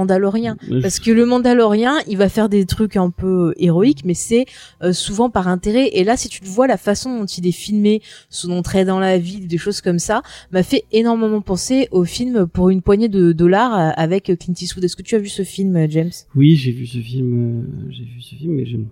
je- 0.70 0.80
Parce 0.80 1.00
que 1.00 1.10
le 1.10 1.26
Mandalorien, 1.26 1.96
il 2.08 2.16
va 2.16 2.28
faire 2.28 2.48
des 2.48 2.64
trucs 2.66 2.96
un 2.96 3.10
peu 3.10 3.54
héroïques, 3.58 4.04
mais 4.04 4.14
c'est 4.14 4.46
euh, 4.82 4.92
souvent 4.92 5.30
par 5.30 5.48
intérêt. 5.48 5.88
Et 5.92 6.04
là, 6.04 6.16
si 6.16 6.28
tu 6.28 6.42
le 6.42 6.48
vois, 6.48 6.66
la 6.66 6.76
façon 6.76 7.18
dont 7.18 7.26
il 7.26 7.46
est 7.46 7.52
filmé, 7.52 8.00
son 8.30 8.50
entrée 8.50 8.84
dans 8.84 8.98
la 8.98 9.18
ville, 9.18 9.46
des 9.48 9.58
choses 9.58 9.80
comme 9.80 9.98
ça, 9.98 10.22
m'a 10.50 10.62
fait 10.62 10.84
énormément 10.92 11.40
penser 11.40 11.88
au 11.90 12.04
film 12.04 12.46
pour 12.46 12.70
une 12.70 12.82
poignée 12.82 13.08
de 13.08 13.32
dollars 13.32 13.74
euh, 13.78 13.90
avec 13.96 14.24
Clint 14.38 14.54
Eastwood. 14.60 14.84
Est-ce 14.84 14.96
que 14.96 15.02
tu 15.02 15.14
as 15.14 15.18
vu 15.18 15.28
ce 15.28 15.42
film, 15.42 15.76
euh, 15.76 15.86
James? 15.90 16.10
Oui, 16.34 16.56
j'ai 16.56 16.72
vu 16.72 16.86
ce 16.86 16.98
film. 16.98 17.62
euh, 17.62 17.86
j'ai 17.90 18.04
vu 18.04 18.20
ce 18.20 18.34
film, 18.34 18.54
mais 18.54 18.66
j'aime. 18.66 18.86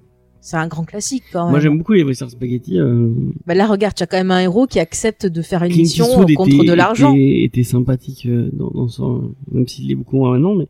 C'est 0.46 0.58
un 0.58 0.68
grand 0.68 0.84
classique 0.84 1.22
quand 1.32 1.44
même. 1.44 1.52
Moi, 1.52 1.60
j'aime 1.60 1.78
beaucoup 1.78 1.94
les 1.94 2.02
western 2.04 2.28
spaghetti. 2.28 2.78
Euh, 2.78 3.08
Bah 3.46 3.54
là, 3.54 3.66
regarde, 3.66 3.94
tu 3.94 4.02
as 4.02 4.06
quand 4.06 4.18
même 4.18 4.30
un 4.30 4.40
héros 4.40 4.66
qui 4.66 4.78
accepte 4.78 5.24
de 5.24 5.40
faire 5.40 5.62
une 5.62 5.70
Clint 5.70 5.78
mission 5.84 6.04
Eastwood 6.04 6.34
contre 6.34 6.54
était- 6.56 6.66
de 6.66 6.72
l'argent. 6.74 7.14
Était, 7.14 7.44
était 7.44 7.62
sympathique 7.62 8.26
euh, 8.26 8.50
dans, 8.52 8.68
dans 8.70 8.88
son, 8.88 9.34
même 9.50 9.66
s'il 9.66 9.90
est 9.90 9.94
beaucoup 9.94 10.16
moins 10.18 10.32
maintenant, 10.32 10.54
mais 10.54 10.68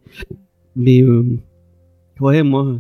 mais 0.76 1.02
euh, 1.02 1.26
ouais, 2.20 2.44
moi, 2.44 2.66
euh, 2.66 2.78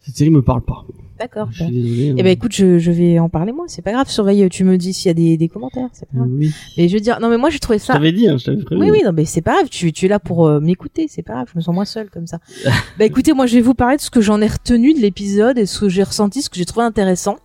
cette 0.00 0.16
série 0.16 0.30
me 0.30 0.40
parle 0.40 0.62
pas. 0.62 0.86
D'accord. 1.18 1.48
Je 1.50 1.64
suis 1.64 1.72
désolé. 1.72 2.14
Eh 2.16 2.22
ben 2.22 2.30
écoute, 2.30 2.52
je, 2.54 2.78
je 2.78 2.90
vais 2.92 3.18
en 3.18 3.28
parler 3.28 3.52
moi. 3.52 3.64
C'est 3.68 3.82
pas 3.82 3.92
grave. 3.92 4.08
Surveille. 4.08 4.48
Tu 4.50 4.64
me 4.64 4.76
dis 4.78 4.92
s'il 4.92 5.08
y 5.08 5.10
a 5.10 5.14
des, 5.14 5.36
des 5.36 5.48
commentaires. 5.48 5.88
C'est 5.92 6.08
pas 6.08 6.18
grave. 6.18 6.28
oui. 6.30 6.52
Et 6.76 6.88
je 6.88 6.94
veux 6.94 7.00
dire, 7.00 7.18
non 7.20 7.28
mais 7.28 7.38
moi 7.38 7.50
j'ai 7.50 7.58
trouvé 7.58 7.78
Je 7.78 7.84
ça. 7.84 7.94
t'avais 7.94 8.12
dit, 8.12 8.28
hein, 8.28 8.36
je 8.38 8.44
t'avais 8.44 8.62
prévenu. 8.62 8.84
Oui, 8.84 8.98
oui, 8.98 9.02
non, 9.04 9.12
mais 9.12 9.24
c'est 9.24 9.40
pas 9.42 9.54
grave. 9.54 9.68
Tu, 9.70 9.92
tu 9.92 10.06
es 10.06 10.08
là 10.08 10.18
pour 10.20 10.46
euh, 10.46 10.60
m'écouter. 10.60 11.06
C'est 11.08 11.22
pas 11.22 11.32
grave. 11.34 11.48
Je 11.52 11.58
me 11.58 11.62
sens 11.62 11.74
moins 11.74 11.84
seule 11.84 12.10
comme 12.10 12.26
ça. 12.26 12.38
bah 12.98 13.04
écoutez, 13.04 13.32
moi 13.32 13.46
je 13.46 13.54
vais 13.56 13.60
vous 13.62 13.74
parler 13.74 13.96
de 13.96 14.02
ce 14.02 14.10
que 14.10 14.20
j'en 14.20 14.40
ai 14.40 14.46
retenu 14.46 14.94
de 14.94 15.00
l'épisode 15.00 15.58
et 15.58 15.66
ce 15.66 15.80
que 15.80 15.88
j'ai 15.88 16.02
ressenti, 16.02 16.42
ce 16.42 16.50
que 16.50 16.56
j'ai 16.56 16.64
trouvé 16.66 16.86
intéressant. 16.86 17.36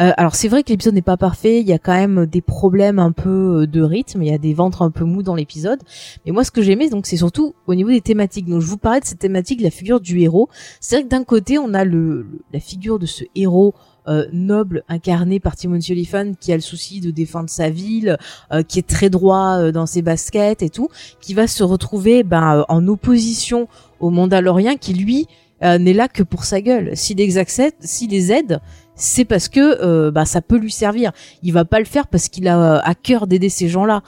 Euh, 0.00 0.12
alors 0.16 0.34
c'est 0.34 0.48
vrai 0.48 0.62
que 0.62 0.70
l'épisode 0.70 0.94
n'est 0.94 1.02
pas 1.02 1.16
parfait. 1.16 1.60
Il 1.60 1.66
y 1.66 1.72
a 1.72 1.78
quand 1.78 1.94
même 1.94 2.26
des 2.26 2.40
problèmes 2.40 2.98
un 2.98 3.12
peu 3.12 3.62
euh, 3.62 3.66
de 3.66 3.80
rythme. 3.82 4.22
Il 4.22 4.28
y 4.28 4.34
a 4.34 4.38
des 4.38 4.54
ventres 4.54 4.82
un 4.82 4.90
peu 4.90 5.04
mous 5.04 5.22
dans 5.22 5.34
l'épisode. 5.34 5.80
Mais 6.26 6.32
moi 6.32 6.44
ce 6.44 6.50
que 6.50 6.62
j'aimais 6.62 6.88
donc 6.88 7.06
c'est 7.06 7.16
surtout 7.16 7.54
au 7.66 7.74
niveau 7.74 7.90
des 7.90 8.00
thématiques. 8.00 8.46
Donc 8.46 8.60
je 8.60 8.66
vous 8.66 8.78
parlais 8.78 9.00
de 9.00 9.04
cette 9.04 9.20
thématique, 9.20 9.60
la 9.60 9.70
figure 9.70 10.00
du 10.00 10.20
héros. 10.20 10.48
C'est 10.80 10.96
vrai 10.96 11.04
que 11.04 11.08
d'un 11.08 11.24
côté 11.24 11.58
on 11.58 11.74
a 11.74 11.84
le, 11.84 12.26
la 12.52 12.60
figure 12.60 12.98
de 12.98 13.06
ce 13.06 13.24
héros 13.34 13.74
euh, 14.06 14.26
noble 14.32 14.84
incarné 14.88 15.40
par 15.40 15.56
Timothy 15.56 15.92
Olyphant 15.92 16.32
qui 16.38 16.52
a 16.52 16.56
le 16.56 16.60
souci 16.60 17.00
de 17.00 17.10
défendre 17.10 17.48
sa 17.48 17.70
ville, 17.70 18.18
euh, 18.52 18.62
qui 18.62 18.78
est 18.78 18.86
très 18.86 19.10
droit 19.10 19.58
euh, 19.58 19.72
dans 19.72 19.86
ses 19.86 20.02
baskets 20.02 20.62
et 20.62 20.70
tout, 20.70 20.88
qui 21.20 21.34
va 21.34 21.46
se 21.46 21.62
retrouver 21.62 22.22
ben, 22.22 22.58
euh, 22.58 22.64
en 22.68 22.86
opposition 22.86 23.68
au 24.00 24.10
Mandalorien 24.10 24.76
qui 24.76 24.92
lui 24.92 25.26
euh, 25.62 25.78
n'est 25.78 25.94
là 25.94 26.08
que 26.08 26.22
pour 26.22 26.44
sa 26.44 26.60
gueule. 26.60 26.96
S'il 26.96 27.16
les 27.16 27.38
accepte, 27.38 27.76
s'il 27.80 28.10
les 28.10 28.32
aide, 28.32 28.60
c'est 28.96 29.24
parce 29.24 29.48
que 29.48 29.82
euh, 29.82 30.10
bah, 30.10 30.24
ça 30.24 30.40
peut 30.40 30.56
lui 30.56 30.70
servir. 30.70 31.12
Il 31.42 31.52
va 31.52 31.64
pas 31.64 31.78
le 31.78 31.84
faire 31.84 32.06
parce 32.06 32.28
qu'il 32.28 32.48
a 32.48 32.58
euh, 32.58 32.80
à 32.82 32.94
cœur 32.94 33.26
d'aider 33.26 33.48
ces 33.48 33.68
gens-là. 33.68 34.02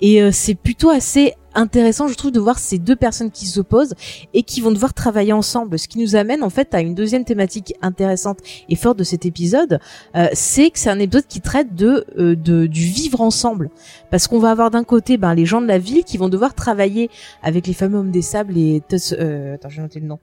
Et 0.00 0.22
euh, 0.22 0.30
c'est 0.32 0.54
plutôt 0.54 0.90
assez 0.90 1.34
intéressant, 1.54 2.08
je 2.08 2.14
trouve, 2.14 2.30
de 2.30 2.40
voir 2.40 2.58
ces 2.58 2.78
deux 2.78 2.96
personnes 2.96 3.30
qui 3.30 3.46
s'opposent 3.46 3.94
et 4.34 4.42
qui 4.42 4.60
vont 4.60 4.70
devoir 4.70 4.94
travailler 4.94 5.32
ensemble. 5.32 5.78
Ce 5.78 5.88
qui 5.88 5.98
nous 5.98 6.16
amène 6.16 6.42
en 6.42 6.50
fait 6.50 6.74
à 6.74 6.80
une 6.80 6.94
deuxième 6.94 7.24
thématique 7.24 7.74
intéressante 7.82 8.38
et 8.68 8.76
forte 8.76 8.98
de 8.98 9.04
cet 9.04 9.26
épisode, 9.26 9.78
euh, 10.16 10.28
c'est 10.32 10.70
que 10.70 10.78
c'est 10.78 10.90
un 10.90 10.98
épisode 10.98 11.26
qui 11.26 11.40
traite 11.40 11.74
de, 11.74 12.04
euh, 12.18 12.36
de 12.36 12.66
du 12.66 12.84
vivre 12.84 13.20
ensemble. 13.20 13.70
Parce 14.10 14.28
qu'on 14.28 14.38
va 14.38 14.50
avoir 14.50 14.70
d'un 14.70 14.84
côté 14.84 15.16
ben, 15.16 15.34
les 15.34 15.46
gens 15.46 15.60
de 15.60 15.66
la 15.66 15.78
ville 15.78 16.04
qui 16.04 16.18
vont 16.18 16.28
devoir 16.28 16.54
travailler 16.54 17.10
avec 17.42 17.66
les 17.66 17.72
fameux 17.74 17.98
hommes 17.98 18.10
des 18.10 18.22
sables, 18.22 18.52
les 18.54 18.82
Tus, 18.88 19.14
euh, 19.18 19.54
attends, 19.54 19.68
j'ai 19.68 19.80
noté 19.80 20.00
le 20.00 20.06
nom. 20.06 20.18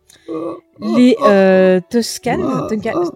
Les 0.81 1.17
euh, 1.23 1.81
Tuscan, 1.89 2.67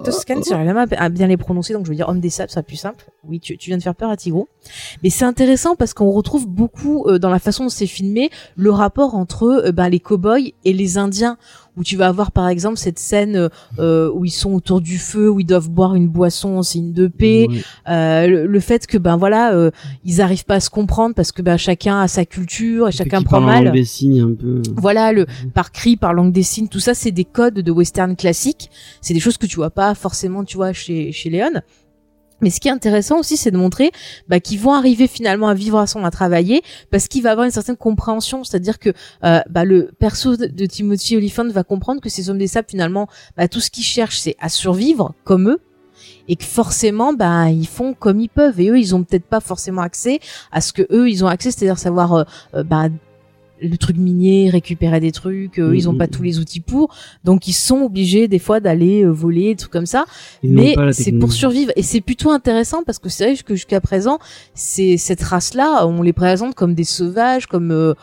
Tuscan, 0.03 0.41
j'arrive 0.47 0.67
jamais 0.67 0.85
à 0.97 1.09
bien 1.09 1.27
les 1.27 1.37
prononcer, 1.37 1.73
donc 1.73 1.85
je 1.85 1.91
vais 1.91 1.95
dire 1.95 2.09
hommes 2.09 2.19
des 2.19 2.29
sables, 2.29 2.49
ça 2.49 2.55
sera 2.55 2.63
plus 2.63 2.75
simple. 2.75 3.05
Oui, 3.25 3.39
tu, 3.39 3.57
tu 3.57 3.69
viens 3.69 3.77
de 3.77 3.83
faire 3.83 3.95
peur 3.95 4.09
à 4.09 4.17
Tigo. 4.17 4.49
Mais 5.01 5.09
c'est 5.09 5.23
intéressant 5.23 5.75
parce 5.75 5.93
qu'on 5.93 6.11
retrouve 6.11 6.45
beaucoup 6.45 7.05
euh, 7.07 7.19
dans 7.19 7.29
la 7.29 7.39
façon 7.39 7.63
dont 7.63 7.69
c'est 7.69 7.87
filmé 8.03 8.29
le 8.57 8.71
rapport 8.71 9.15
entre 9.15 9.67
euh, 9.67 9.71
ben, 9.71 9.89
les 9.89 9.99
cow-boys 9.99 10.51
et 10.65 10.73
les 10.73 10.97
Indiens, 10.97 11.37
où 11.77 11.83
tu 11.83 11.95
vas 11.95 12.07
avoir 12.07 12.31
par 12.31 12.47
exemple 12.49 12.77
cette 12.77 12.99
scène 12.99 13.49
euh, 13.79 14.11
où 14.13 14.25
ils 14.25 14.31
sont 14.31 14.53
autour 14.53 14.81
du 14.81 14.97
feu, 14.97 15.29
où 15.29 15.39
ils 15.39 15.45
doivent 15.45 15.69
boire 15.69 15.95
une 15.95 16.07
boisson 16.07 16.57
en 16.57 16.63
signe 16.63 16.91
de 16.93 17.07
paix, 17.07 17.47
euh, 17.89 18.27
le, 18.27 18.45
le 18.45 18.59
fait 18.59 18.85
que 18.85 18.97
ben 18.97 19.17
voilà, 19.17 19.53
euh, 19.53 19.71
ils 20.03 20.21
arrivent 20.21 20.45
pas 20.45 20.55
à 20.55 20.59
se 20.59 20.69
comprendre 20.69 21.15
parce 21.15 21.31
que 21.31 21.41
ben 21.41 21.57
chacun 21.57 22.01
a 22.01 22.07
sa 22.07 22.25
culture 22.25 22.89
et 22.89 22.91
chacun 22.91 23.21
prend 23.23 23.37
en 23.37 23.41
langue 23.41 23.63
mal. 23.65 23.71
des 23.71 23.85
signes 23.85 24.21
un 24.21 24.33
peu. 24.33 24.61
Voilà, 24.75 25.11
le 25.13 25.25
par 25.53 25.71
cri, 25.71 25.97
par 25.97 26.13
langue 26.13 26.31
des 26.31 26.43
signes, 26.43 26.67
tout 26.67 26.79
ça, 26.79 26.93
c'est 26.93 27.11
des 27.11 27.25
codes 27.25 27.55
de 27.55 27.71
western 27.71 28.15
classique. 28.15 28.69
C'est 29.01 29.13
des 29.13 29.19
choses 29.19 29.37
que 29.37 29.45
tu 29.45 29.55
vois 29.55 29.71
pas 29.71 29.95
forcément, 29.95 30.43
tu 30.43 30.57
vois, 30.57 30.73
chez 30.73 31.11
chez 31.11 31.29
Léon. 31.29 31.61
Mais 32.43 32.49
ce 32.49 32.59
qui 32.59 32.67
est 32.67 32.71
intéressant 32.71 33.19
aussi, 33.19 33.37
c'est 33.37 33.51
de 33.51 33.57
montrer 33.57 33.91
bah, 34.27 34.39
qu'ils 34.39 34.59
vont 34.59 34.73
arriver 34.73 35.07
finalement 35.07 35.47
à 35.47 35.53
vivre 35.53 35.79
ensemble, 35.79 36.05
à 36.05 36.11
travailler, 36.11 36.61
parce 36.91 37.07
qu'il 37.07 37.23
va 37.23 37.31
avoir 37.31 37.45
une 37.45 37.51
certaine 37.51 37.77
compréhension. 37.77 38.43
C'est-à-dire 38.43 38.77
que 38.77 38.89
euh, 39.23 39.39
bah, 39.49 39.63
le 39.63 39.91
perso 39.97 40.35
de, 40.35 40.65
Timothy 40.65 41.15
Olyphant 41.15 41.47
va 41.47 41.63
comprendre 41.63 42.01
que 42.01 42.09
ces 42.09 42.29
hommes 42.29 42.37
des 42.37 42.47
sables, 42.47 42.67
finalement, 42.69 43.07
bah, 43.37 43.47
tout 43.47 43.61
ce 43.61 43.71
qu'ils 43.71 43.85
cherchent, 43.85 44.19
c'est 44.19 44.35
à 44.39 44.49
survivre 44.49 45.13
comme 45.23 45.49
eux, 45.49 45.59
et 46.27 46.35
que 46.35 46.43
forcément, 46.43 47.13
bah, 47.13 47.49
ils 47.49 47.67
font 47.67 47.93
comme 47.93 48.19
ils 48.19 48.29
peuvent. 48.29 48.59
Et 48.59 48.69
eux, 48.69 48.77
ils 48.77 48.93
ont 48.93 49.03
peut-être 49.03 49.25
pas 49.25 49.39
forcément 49.39 49.81
accès 49.81 50.19
à 50.51 50.59
ce 50.59 50.73
que 50.73 50.83
eux, 50.91 51.09
ils 51.09 51.23
ont 51.23 51.27
accès, 51.27 51.51
c'est-à-dire 51.51 51.79
savoir 51.79 52.13
euh, 52.13 52.23
euh, 52.55 52.63
bah, 52.63 52.89
le 53.63 53.77
truc 53.77 53.97
minier, 53.97 54.49
récupérer 54.49 54.99
des 54.99 55.11
trucs, 55.11 55.57
euh, 55.59 55.75
ils 55.75 55.87
ont 55.89 55.93
Mhm. 55.93 55.97
pas 55.97 56.07
tous 56.07 56.21
les 56.23 56.39
outils 56.39 56.59
pour, 56.59 56.93
donc 57.23 57.47
ils 57.47 57.53
sont 57.53 57.81
obligés 57.81 58.27
des 58.27 58.39
fois 58.39 58.59
d'aller 58.59 59.03
euh, 59.03 59.09
voler, 59.09 59.49
des 59.49 59.55
trucs 59.55 59.71
comme 59.71 59.85
ça. 59.85 60.05
Ils 60.43 60.51
Mais 60.53 60.75
c'est 60.91 61.13
pour 61.13 61.31
survivre 61.31 61.71
et 61.75 61.81
c'est 61.83 62.01
plutôt 62.01 62.29
intéressant 62.31 62.83
parce 62.85 62.99
que 62.99 63.09
c'est 63.09 63.25
vrai 63.33 63.43
que 63.43 63.55
jusqu'à 63.55 63.81
présent, 63.81 64.19
c'est 64.53 64.97
cette 64.97 65.21
race-là, 65.23 65.87
on 65.87 66.01
les 66.01 66.13
présente 66.13 66.55
comme 66.55 66.73
des 66.75 66.83
sauvages, 66.83 67.47
comme 67.47 67.71
euh, 67.71 67.93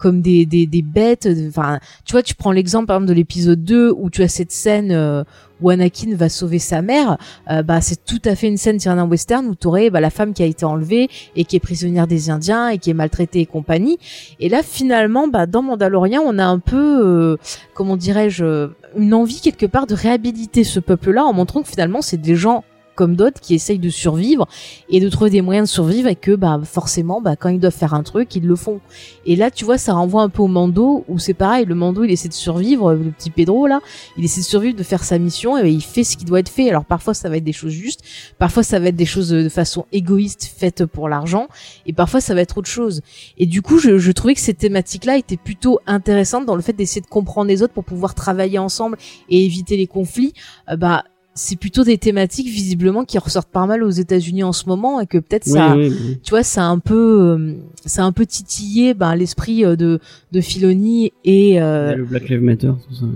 comme 0.00 0.20
des, 0.20 0.46
des, 0.46 0.66
des 0.66 0.82
bêtes. 0.82 1.28
Enfin, 1.48 1.78
tu 2.04 2.12
vois, 2.12 2.22
tu 2.22 2.34
prends 2.34 2.52
l'exemple 2.52 2.86
par 2.86 2.96
exemple 2.96 3.08
de 3.08 3.14
l'épisode 3.14 3.62
2 3.62 3.92
où 3.96 4.10
tu 4.10 4.22
as 4.22 4.28
cette 4.28 4.50
scène 4.50 4.90
euh, 4.90 5.22
où 5.60 5.70
Anakin 5.70 6.14
va 6.14 6.28
sauver 6.28 6.58
sa 6.58 6.82
mère. 6.82 7.18
euh, 7.50 7.62
bah, 7.62 7.80
c'est 7.80 8.04
tout 8.04 8.20
à 8.24 8.34
fait 8.34 8.48
une 8.48 8.56
scène 8.56 8.78
tirée 8.78 8.96
d'un 8.96 9.06
western 9.06 9.46
où 9.46 9.54
t'aurais 9.54 9.90
bah, 9.90 10.00
la 10.00 10.10
femme 10.10 10.32
qui 10.32 10.42
a 10.42 10.46
été 10.46 10.64
enlevée 10.64 11.08
et 11.36 11.44
qui 11.44 11.56
est 11.56 11.60
prisonnière 11.60 12.06
des 12.06 12.30
Indiens 12.30 12.68
et 12.70 12.78
qui 12.78 12.90
est 12.90 12.94
maltraitée 12.94 13.40
et 13.40 13.46
compagnie. 13.46 13.98
Et 14.40 14.48
là, 14.48 14.62
finalement, 14.62 15.28
bah, 15.28 15.46
dans 15.46 15.62
Mandalorian, 15.62 16.22
on 16.24 16.38
a 16.38 16.44
un 16.44 16.58
peu, 16.58 17.00
euh, 17.04 17.36
comment 17.74 17.96
dirais-je, 17.96 18.70
une 18.96 19.14
envie 19.14 19.40
quelque 19.40 19.66
part 19.66 19.86
de 19.86 19.94
réhabiliter 19.94 20.64
ce 20.64 20.80
peuple-là 20.80 21.24
en 21.24 21.32
montrant 21.32 21.62
que 21.62 21.68
finalement, 21.68 22.02
c'est 22.02 22.20
des 22.20 22.36
gens 22.36 22.64
comme 22.94 23.16
d'autres 23.16 23.40
qui 23.40 23.54
essayent 23.54 23.78
de 23.78 23.88
survivre 23.88 24.46
et 24.88 25.00
de 25.00 25.08
trouver 25.08 25.30
des 25.30 25.42
moyens 25.42 25.68
de 25.68 25.72
survivre 25.72 26.08
et 26.08 26.16
que 26.16 26.32
bah 26.32 26.60
forcément 26.64 27.20
bah 27.20 27.36
quand 27.36 27.48
ils 27.48 27.60
doivent 27.60 27.74
faire 27.74 27.94
un 27.94 28.02
truc 28.02 28.34
ils 28.36 28.46
le 28.46 28.56
font. 28.56 28.80
Et 29.26 29.36
là 29.36 29.50
tu 29.50 29.64
vois 29.64 29.78
ça 29.78 29.94
renvoie 29.94 30.22
un 30.22 30.28
peu 30.28 30.42
au 30.42 30.48
Mando 30.48 31.04
où 31.08 31.18
c'est 31.18 31.34
pareil 31.34 31.64
le 31.64 31.74
Mando 31.74 32.04
il 32.04 32.10
essaie 32.10 32.28
de 32.28 32.34
survivre 32.34 32.92
le 32.92 33.10
petit 33.10 33.30
Pedro 33.30 33.66
là 33.66 33.80
il 34.16 34.24
essaie 34.24 34.40
de 34.40 34.46
survivre 34.46 34.76
de 34.76 34.82
faire 34.82 35.04
sa 35.04 35.18
mission 35.18 35.58
et 35.58 35.70
il 35.70 35.82
fait 35.82 36.04
ce 36.04 36.16
qui 36.16 36.24
doit 36.24 36.40
être 36.40 36.48
fait. 36.48 36.68
Alors 36.68 36.84
parfois 36.84 37.14
ça 37.14 37.28
va 37.28 37.36
être 37.36 37.44
des 37.44 37.52
choses 37.52 37.72
justes 37.72 38.02
parfois 38.38 38.62
ça 38.62 38.78
va 38.78 38.88
être 38.88 38.96
des 38.96 39.06
choses 39.06 39.30
de 39.30 39.48
façon 39.48 39.86
égoïste 39.92 40.52
faites 40.56 40.84
pour 40.84 41.08
l'argent 41.08 41.48
et 41.86 41.92
parfois 41.92 42.20
ça 42.20 42.34
va 42.34 42.40
être 42.40 42.58
autre 42.58 42.68
chose. 42.68 43.02
Et 43.38 43.46
du 43.46 43.62
coup 43.62 43.78
je, 43.78 43.98
je 43.98 44.12
trouvais 44.12 44.34
que 44.34 44.40
ces 44.40 44.54
thématiques 44.54 45.04
là 45.04 45.16
étaient 45.16 45.36
plutôt 45.36 45.80
intéressantes 45.86 46.46
dans 46.46 46.56
le 46.56 46.62
fait 46.62 46.72
d'essayer 46.72 47.00
de 47.00 47.06
comprendre 47.06 47.48
les 47.48 47.62
autres 47.62 47.72
pour 47.72 47.84
pouvoir 47.84 48.14
travailler 48.14 48.58
ensemble 48.58 48.98
et 49.28 49.44
éviter 49.44 49.76
les 49.76 49.86
conflits. 49.86 50.34
Euh, 50.68 50.76
bah 50.76 51.04
c'est 51.42 51.56
plutôt 51.56 51.84
des 51.84 51.96
thématiques 51.96 52.48
visiblement 52.48 53.04
qui 53.04 53.16
ressortent 53.18 53.48
pas 53.50 53.64
mal 53.66 53.82
aux 53.82 53.90
États-Unis 53.90 54.42
en 54.42 54.52
ce 54.52 54.66
moment 54.68 55.00
et 55.00 55.06
que 55.06 55.16
peut-être 55.18 55.46
Oui, 55.46 55.52
ça, 55.52 55.74
oui, 55.76 55.88
oui. 55.90 56.18
tu 56.22 56.30
vois, 56.30 56.42
ça 56.42 56.62
a 56.64 56.66
un 56.68 56.78
peu, 56.78 57.20
euh, 57.38 57.54
ça 57.86 58.02
a 58.02 58.04
un 58.04 58.12
peu 58.12 58.26
titillé 58.26 58.92
ben, 58.94 59.14
l'esprit 59.16 59.64
euh, 59.64 59.74
de 59.76 60.00
de 60.32 60.40
Filoni 60.40 61.12
et 61.24 61.60
euh, 61.62 61.94
le 61.96 62.04
Black 62.04 62.28
Lives 62.28 62.42
Matter, 62.42 62.72
tout 62.88 62.94
ça. 62.94 63.06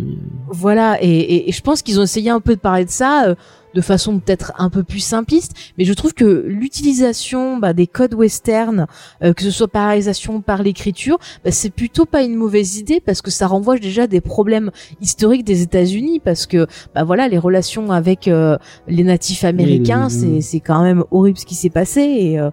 voilà. 0.51 1.03
Et, 1.03 1.09
et, 1.09 1.49
et 1.49 1.53
je 1.53 1.61
pense 1.61 1.83
qu'ils 1.83 2.01
ont 2.01 2.05
essayé 2.05 2.31
un 2.31 2.41
peu 2.41 2.55
de 2.55 2.61
parler 2.61 2.85
de 2.87 2.91
ça 2.91 3.27
euh, 3.29 3.35
de 3.75 3.81
façon 3.81 4.19
peut-être 4.19 4.53
un 4.59 4.71
peu 4.71 4.83
plus 4.85 5.01
simpliste, 5.01 5.53
mais 5.77 5.85
je 5.85 5.93
trouve 5.93 6.15
que 6.15 6.45
l'utilisation 6.47 7.59
bah, 7.59 7.73
des 7.73 7.87
codes 7.87 8.15
western, 8.15 8.87
euh, 9.23 9.33
que 9.33 9.43
ce 9.43 9.51
soit 9.51 9.69
par 9.69 9.89
réalisation, 9.89 10.41
par 10.41 10.63
l'écriture, 10.63 11.19
bah, 11.45 11.51
c'est 11.51 11.71
plutôt 11.71 12.07
pas 12.07 12.23
une 12.23 12.37
mauvaise 12.37 12.77
idée 12.77 13.01
parce 13.01 13.21
que 13.21 13.31
ça 13.31 13.47
renvoie 13.47 13.79
déjà 13.79 14.07
des 14.07 14.21
problèmes 14.21 14.71
historiques 15.01 15.45
des 15.45 15.63
États-Unis 15.63 16.21
parce 16.21 16.47
que 16.47 16.67
bah 16.95 17.05
voilà 17.05 17.29
les 17.29 17.39
relations 17.39 17.91
avec 17.91 18.29
euh, 18.29 18.57
les 18.87 19.05
natifs 19.05 19.45
américains, 19.45 20.09
oui. 20.09 20.41
c'est 20.41 20.41
c'est 20.41 20.61
quand 20.61 20.83
même 20.83 21.05
horrible 21.11 21.39
ce 21.39 21.47
qui 21.47 21.55
s'est 21.55 21.71
passé 21.71 22.01
et 22.01 22.39
euh, 22.39 22.51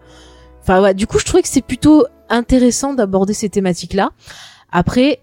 enfin 0.62 0.81
ouais, 0.81 0.93
du 0.93 1.07
coup 1.07 1.19
je 1.19 1.25
trouvais 1.25 1.43
que 1.43 1.49
c'est 1.49 1.62
plutôt 1.62 2.05
intéressant 2.29 2.93
d'aborder 2.93 3.34
ces 3.34 3.49
thématiques-là. 3.49 4.12
Après 4.71 5.19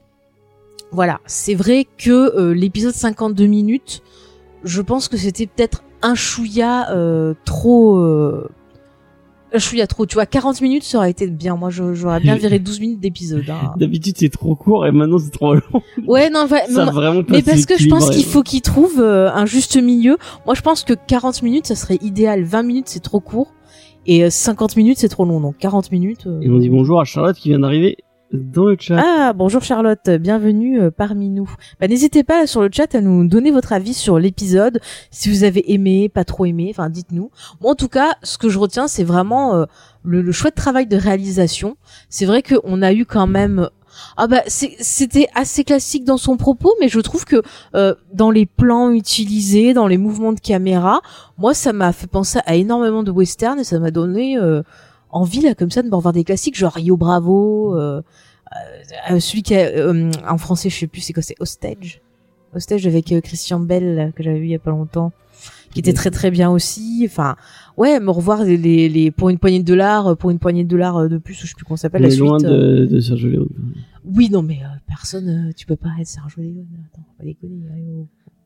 voilà, 0.90 1.20
c'est 1.26 1.54
vrai 1.54 1.86
que 1.98 2.10
euh, 2.10 2.54
l'épisode 2.54 2.94
52 2.94 3.46
minutes, 3.46 4.02
je 4.64 4.80
pense 4.80 5.08
que 5.08 5.16
c'était 5.16 5.46
peut-être 5.46 5.82
un 6.02 6.14
chouïa 6.14 6.90
euh, 6.92 7.34
trop 7.44 7.96
euh, 7.98 8.48
un 9.52 9.58
chouïa 9.58 9.86
trop, 9.86 10.04
tu 10.04 10.14
vois, 10.14 10.26
40 10.26 10.60
minutes 10.60 10.82
ça 10.84 10.98
aurait 10.98 11.10
été 11.10 11.26
bien. 11.26 11.56
Moi 11.56 11.70
j'aurais 11.70 12.20
bien 12.20 12.36
viré 12.36 12.58
12 12.58 12.80
minutes 12.80 13.00
d'épisode 13.00 13.48
hein. 13.48 13.72
D'habitude, 13.78 14.14
c'est 14.18 14.28
trop 14.28 14.54
court 14.54 14.86
et 14.86 14.92
maintenant, 14.92 15.18
c'est 15.18 15.30
trop 15.30 15.54
long. 15.54 15.82
Ouais, 16.06 16.28
non, 16.30 16.44
va- 16.46 16.66
Ça 16.66 16.84
mais- 16.84 16.90
vraiment 16.92 17.22
mais 17.28 17.42
parce 17.42 17.64
que 17.64 17.78
je 17.78 17.88
pense 17.88 18.10
qu'il 18.10 18.24
faut 18.24 18.42
qu'ils 18.42 18.60
trouvent 18.62 19.00
euh, 19.00 19.30
un 19.32 19.46
juste 19.46 19.76
milieu. 19.80 20.18
Moi, 20.44 20.54
je 20.54 20.60
pense 20.60 20.84
que 20.84 20.92
40 20.92 21.42
minutes, 21.42 21.66
ça 21.66 21.76
serait 21.76 21.98
idéal. 22.02 22.44
20 22.44 22.62
minutes, 22.62 22.88
c'est 22.88 23.00
trop 23.02 23.20
court. 23.20 23.54
Et 24.06 24.24
euh, 24.24 24.30
50 24.30 24.76
minutes, 24.76 24.98
c'est 24.98 25.08
trop 25.08 25.24
long. 25.24 25.40
Donc 25.40 25.56
40 25.58 25.92
minutes. 25.92 26.26
euh, 26.26 26.40
Et 26.42 26.50
on 26.50 26.58
dit 26.58 26.68
bonjour 26.68 27.00
à 27.00 27.04
Charlotte 27.04 27.36
qui 27.36 27.48
vient 27.48 27.58
d'arriver 27.60 27.96
dans 28.32 28.66
le 28.66 28.76
chat. 28.78 29.00
Ah, 29.02 29.32
bonjour 29.32 29.62
Charlotte, 29.62 30.10
bienvenue 30.20 30.80
euh, 30.80 30.90
parmi 30.90 31.30
nous. 31.30 31.50
Bah, 31.80 31.88
n'hésitez 31.88 32.24
pas 32.24 32.46
sur 32.46 32.60
le 32.60 32.68
chat 32.72 32.94
à 32.94 33.00
nous 33.00 33.26
donner 33.26 33.50
votre 33.50 33.72
avis 33.72 33.94
sur 33.94 34.18
l'épisode, 34.18 34.80
si 35.10 35.30
vous 35.30 35.44
avez 35.44 35.72
aimé, 35.72 36.08
pas 36.08 36.24
trop 36.24 36.44
aimé, 36.44 36.68
enfin 36.70 36.90
dites-nous. 36.90 37.30
Moi 37.60 37.72
en 37.72 37.74
tout 37.74 37.88
cas, 37.88 38.16
ce 38.22 38.36
que 38.38 38.48
je 38.48 38.58
retiens, 38.58 38.88
c'est 38.88 39.04
vraiment 39.04 39.54
euh, 39.54 39.64
le, 40.02 40.22
le 40.22 40.32
chouette 40.32 40.54
travail 40.54 40.86
de 40.86 40.96
réalisation. 40.96 41.76
C'est 42.08 42.26
vrai 42.26 42.42
qu'on 42.42 42.82
a 42.82 42.92
eu 42.92 43.06
quand 43.06 43.26
même... 43.26 43.68
Ah 44.16 44.28
bah 44.28 44.42
c'était 44.46 45.26
assez 45.34 45.64
classique 45.64 46.04
dans 46.04 46.18
son 46.18 46.36
propos, 46.36 46.72
mais 46.78 46.88
je 46.88 47.00
trouve 47.00 47.24
que 47.24 47.42
euh, 47.74 47.94
dans 48.12 48.30
les 48.30 48.46
plans 48.46 48.92
utilisés, 48.92 49.74
dans 49.74 49.88
les 49.88 49.98
mouvements 49.98 50.32
de 50.32 50.38
caméra, 50.38 51.00
moi 51.36 51.52
ça 51.52 51.72
m'a 51.72 51.92
fait 51.92 52.06
penser 52.06 52.38
à 52.46 52.54
énormément 52.54 53.02
de 53.02 53.10
western 53.10 53.58
et 53.58 53.64
ça 53.64 53.80
m'a 53.80 53.90
donné 53.90 54.38
euh, 55.12 55.18
envie 55.18 55.40
là 55.40 55.54
comme 55.54 55.70
ça 55.70 55.82
de 55.82 55.88
me 55.88 55.94
revoir 55.94 56.12
des 56.12 56.24
classiques 56.24 56.56
genre 56.56 56.72
Rio 56.72 56.96
Bravo, 56.96 57.76
euh, 57.76 58.02
euh, 59.10 59.20
celui 59.20 59.42
qui 59.42 59.54
a, 59.54 59.66
euh, 59.66 60.10
en 60.28 60.38
français, 60.38 60.70
je 60.70 60.76
sais 60.78 60.86
plus 60.86 61.00
c'est 61.00 61.12
quoi, 61.12 61.22
c'est 61.22 61.36
Hostage. 61.40 62.00
Hostage 62.54 62.86
avec 62.86 63.12
euh, 63.12 63.20
Christian 63.20 63.60
Bell 63.60 64.12
que 64.16 64.22
j'avais 64.22 64.38
vu 64.38 64.46
il 64.46 64.50
y 64.50 64.54
a 64.54 64.58
pas 64.58 64.70
longtemps, 64.70 65.12
qui 65.72 65.80
était 65.80 65.92
très 65.92 66.10
très 66.10 66.30
bien 66.30 66.50
aussi. 66.50 67.02
Enfin, 67.04 67.36
ouais, 67.76 68.00
me 68.00 68.10
revoir 68.10 68.42
les, 68.44 68.56
les, 68.56 68.88
les- 68.88 69.10
pour 69.10 69.28
une 69.28 69.38
poignée 69.38 69.58
de 69.60 69.64
dollars, 69.66 70.06
euh, 70.08 70.14
pour 70.14 70.30
une 70.30 70.38
poignée 70.38 70.64
de 70.64 70.68
dollars 70.68 70.96
euh, 70.96 71.08
de 71.08 71.18
plus, 71.18 71.34
ou 71.42 71.42
je 71.46 71.48
sais 71.48 71.54
plus 71.54 71.64
comment 71.66 71.76
ça 71.76 71.88
On 71.88 71.90
s'appelle 71.90 72.02
la 72.02 72.10
suite. 72.10 72.20
loin 72.20 72.38
euh. 72.44 72.80
de, 72.80 72.86
de 72.86 73.00
Sergio 73.00 73.28
Leone. 73.28 73.48
Oui, 74.14 74.30
non, 74.30 74.40
mais 74.42 74.60
euh, 74.62 74.68
personne, 74.86 75.52
tu 75.54 75.66
peux 75.66 75.76
pas 75.76 75.90
être 76.00 76.06
Sergio 76.06 76.40
Leone. 76.42 76.66
Attends, 76.90 77.02
faut 77.06 77.18
pas 77.18 77.24
déconner. 77.24 77.60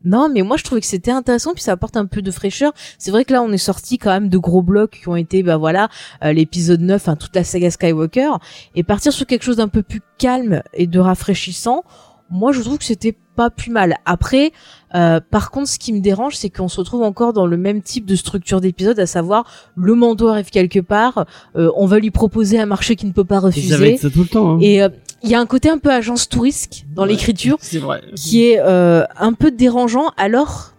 Non, 0.04 0.28
mais 0.32 0.42
moi 0.42 0.56
je 0.56 0.64
trouvais 0.64 0.80
que 0.80 0.86
c'était 0.86 1.10
intéressant 1.10 1.52
puis 1.54 1.62
ça 1.62 1.72
apporte 1.72 1.96
un 1.96 2.06
peu 2.06 2.22
de 2.22 2.30
fraîcheur. 2.30 2.72
C'est 2.98 3.10
vrai 3.10 3.24
que 3.24 3.32
là 3.32 3.42
on 3.42 3.52
est 3.52 3.58
sorti 3.58 3.98
quand 3.98 4.10
même 4.10 4.28
de 4.28 4.38
gros 4.38 4.62
blocs 4.62 5.00
qui 5.02 5.08
ont 5.08 5.16
été 5.16 5.42
bah 5.42 5.56
voilà, 5.56 5.88
euh, 6.24 6.32
l'épisode 6.32 6.80
9, 6.80 6.96
enfin 6.96 7.16
toute 7.16 7.34
la 7.34 7.44
saga 7.44 7.70
Skywalker 7.70 8.30
et 8.74 8.82
partir 8.82 9.12
sur 9.12 9.26
quelque 9.26 9.42
chose 9.42 9.56
d'un 9.56 9.68
peu 9.68 9.82
plus 9.82 10.00
calme 10.18 10.62
et 10.74 10.86
de 10.86 10.98
rafraîchissant. 10.98 11.84
Moi 12.30 12.52
je 12.52 12.62
trouve 12.62 12.78
que 12.78 12.84
c'était 12.84 13.16
pas 13.36 13.50
plus 13.50 13.70
mal. 13.70 13.96
Après 14.04 14.52
euh, 14.94 15.20
par 15.20 15.50
contre 15.50 15.68
ce 15.68 15.78
qui 15.78 15.92
me 15.92 16.00
dérange 16.00 16.36
c'est 16.36 16.50
qu'on 16.50 16.68
se 16.68 16.78
retrouve 16.78 17.02
encore 17.02 17.32
dans 17.32 17.46
le 17.46 17.56
même 17.56 17.82
type 17.82 18.06
de 18.06 18.16
structure 18.16 18.60
d'épisode 18.60 18.98
à 18.98 19.06
savoir 19.06 19.44
le 19.76 19.94
Mando 19.94 20.28
arrive 20.28 20.50
quelque 20.50 20.80
part, 20.80 21.26
euh, 21.56 21.70
on 21.76 21.86
va 21.86 21.98
lui 21.98 22.10
proposer 22.10 22.58
un 22.58 22.66
marché 22.66 22.96
qu'il 22.96 23.08
ne 23.08 23.14
peut 23.14 23.24
pas 23.24 23.36
Et 23.36 23.40
ça 23.40 23.40
va 23.40 23.46
refuser 23.46 23.92
être 23.94 24.00
ça 24.00 24.10
tout 24.10 24.20
le 24.20 24.26
temps. 24.26 24.54
Hein. 24.54 24.58
et 24.60 24.82
euh, 24.82 24.88
il 25.22 25.30
y 25.30 25.34
a 25.34 25.40
un 25.40 25.46
côté 25.46 25.70
un 25.70 25.78
peu 25.78 25.90
agence 25.90 26.28
touristique 26.28 26.86
dans 26.94 27.02
Ouais. 27.02 27.08
l'écriture 27.08 27.58
C'est 27.60 27.78
vrai. 27.78 28.02
qui 28.16 28.44
est 28.44 28.58
euh, 28.60 29.04
un 29.16 29.32
peu 29.32 29.50
dérangeant 29.50 30.10
alors 30.16 30.72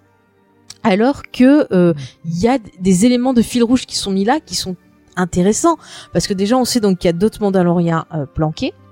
alors 0.84 1.24
que 1.32 1.68
euh, 1.74 1.94
il 2.26 2.38
y 2.40 2.48
a 2.48 2.58
des 2.80 3.06
éléments 3.06 3.34
de 3.34 3.42
fil 3.42 3.64
rouge 3.64 3.86
qui 3.86 3.96
sont 3.96 4.12
mis 4.12 4.26
là 4.26 4.40
qui 4.40 4.56
sont 4.56 4.76
intéressants 5.16 5.78
parce 6.12 6.28
que 6.28 6.34
déjà 6.34 6.58
on 6.58 6.66
sait 6.66 6.80
donc 6.82 6.98
qu'il 7.00 7.08
y 7.08 7.10
a 7.10 7.14
d'autres 7.14 7.42
Mandaloriens 7.42 8.06
euh, 8.14 8.26
planqués 8.26 8.74
Euh, 8.74 8.83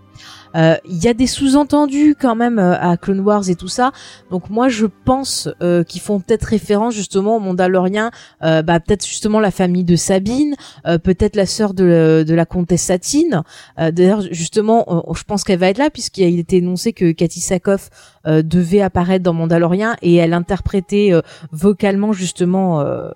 il 0.86 1.04
y 1.04 1.08
a 1.08 1.14
des 1.14 1.28
sous-entendus 1.28 2.16
quand 2.20 2.36
même 2.36 2.60
euh, 2.60 2.78
à 2.80 2.98
Clone 2.98 3.22
Wars 3.22 3.50
et 3.50 3.56
tout 3.56 3.68
ça. 3.68 3.92
Donc 4.30 4.50
moi 4.50 4.70
je 4.70 4.86
pense 4.86 5.50
euh, 5.62 5.84
qu'ils 5.84 6.02
font 6.02 6.20
peut-être 6.20 6.44
référence 6.46 6.94
justement 6.94 7.38
aux 7.38 7.40
Mandaloriens, 7.40 8.12
euh, 8.44 8.62
bah 8.62 8.80
peut-être 8.80 9.06
justement 9.06 9.40
la 9.40 9.52
famille 9.52 9.84
de 9.84 9.96
Sabine, 9.96 10.56
euh, 10.86 10.98
peut-être 10.98 11.36
la 11.36 11.46
sœur 11.46 11.74
de, 11.74 12.24
de 12.28 12.34
la 12.34 12.46
comtesse 12.46 12.84
Satine. 12.84 13.44
Euh, 13.80 13.92
D'ailleurs 13.92 14.22
justement, 14.32 14.86
euh, 14.88 15.14
je 15.14 15.24
pense 15.24 15.44
qu'elle 15.44 15.60
va 15.60 15.70
être 15.70 15.78
là 15.78 15.90
puisqu'il 15.90 16.40
été 16.40 16.58
énoncé 16.58 16.94
que 16.94 17.12
Cathy 17.12 17.40
Sakoff 17.40 17.90
euh, 18.28 18.42
devait 18.42 18.82
apparaître 18.82 19.24
dans 19.24 19.34
Mandalorian 19.34 19.96
et 20.02 20.16
elle 20.16 20.34
interprétait 20.34 21.10
euh, 21.12 21.22
vocalement 21.52 22.14
justement 22.14 22.82
euh, 22.82 23.10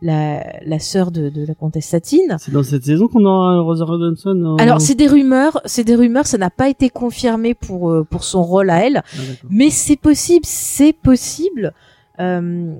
la, 0.00 0.44
la 0.64 0.78
sœur 0.78 1.10
de, 1.10 1.28
de 1.28 1.44
la 1.46 1.54
comtesse 1.54 1.86
Satine. 1.86 2.36
C'est 2.38 2.52
dans 2.52 2.62
cette 2.62 2.84
saison 2.84 3.08
qu'on 3.08 3.24
aura 3.24 3.60
Rosa 3.60 3.84
Rodinson. 3.84 4.42
en- 4.44 4.56
Alors 4.56 4.80
c'est 4.80 4.94
des 4.94 5.06
rumeurs, 5.08 5.60
c'est 5.64 5.84
des 5.84 5.96
rumeurs, 5.96 6.26
ça 6.26 6.38
n'a 6.38 6.50
pas 6.50 6.68
été 6.68 6.88
confirmé 6.88 7.54
pour 7.54 7.90
euh, 7.90 8.04
pour 8.08 8.22
son 8.24 8.42
rôle 8.42 8.70
à 8.70 8.84
elle, 8.86 9.02
Ah, 9.04 9.20
mais 9.50 9.70
c'est 9.70 9.96
possible, 9.96 10.44
c'est 10.46 10.92
possible. 10.92 11.72
Euh, 12.20 12.72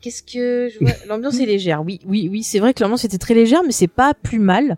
Qu'est-ce 0.00 0.22
que 0.22 0.68
je 0.72 0.78
vois? 0.78 0.92
L'ambiance 1.08 1.40
est 1.40 1.46
légère. 1.46 1.82
Oui, 1.84 1.98
oui, 2.06 2.28
oui. 2.30 2.44
C'est 2.44 2.60
vrai 2.60 2.72
que 2.72 2.80
l'ambiance 2.84 3.04
était 3.04 3.18
très 3.18 3.34
légère, 3.34 3.62
mais 3.66 3.72
c'est 3.72 3.88
pas 3.88 4.14
plus 4.14 4.38
mal. 4.38 4.76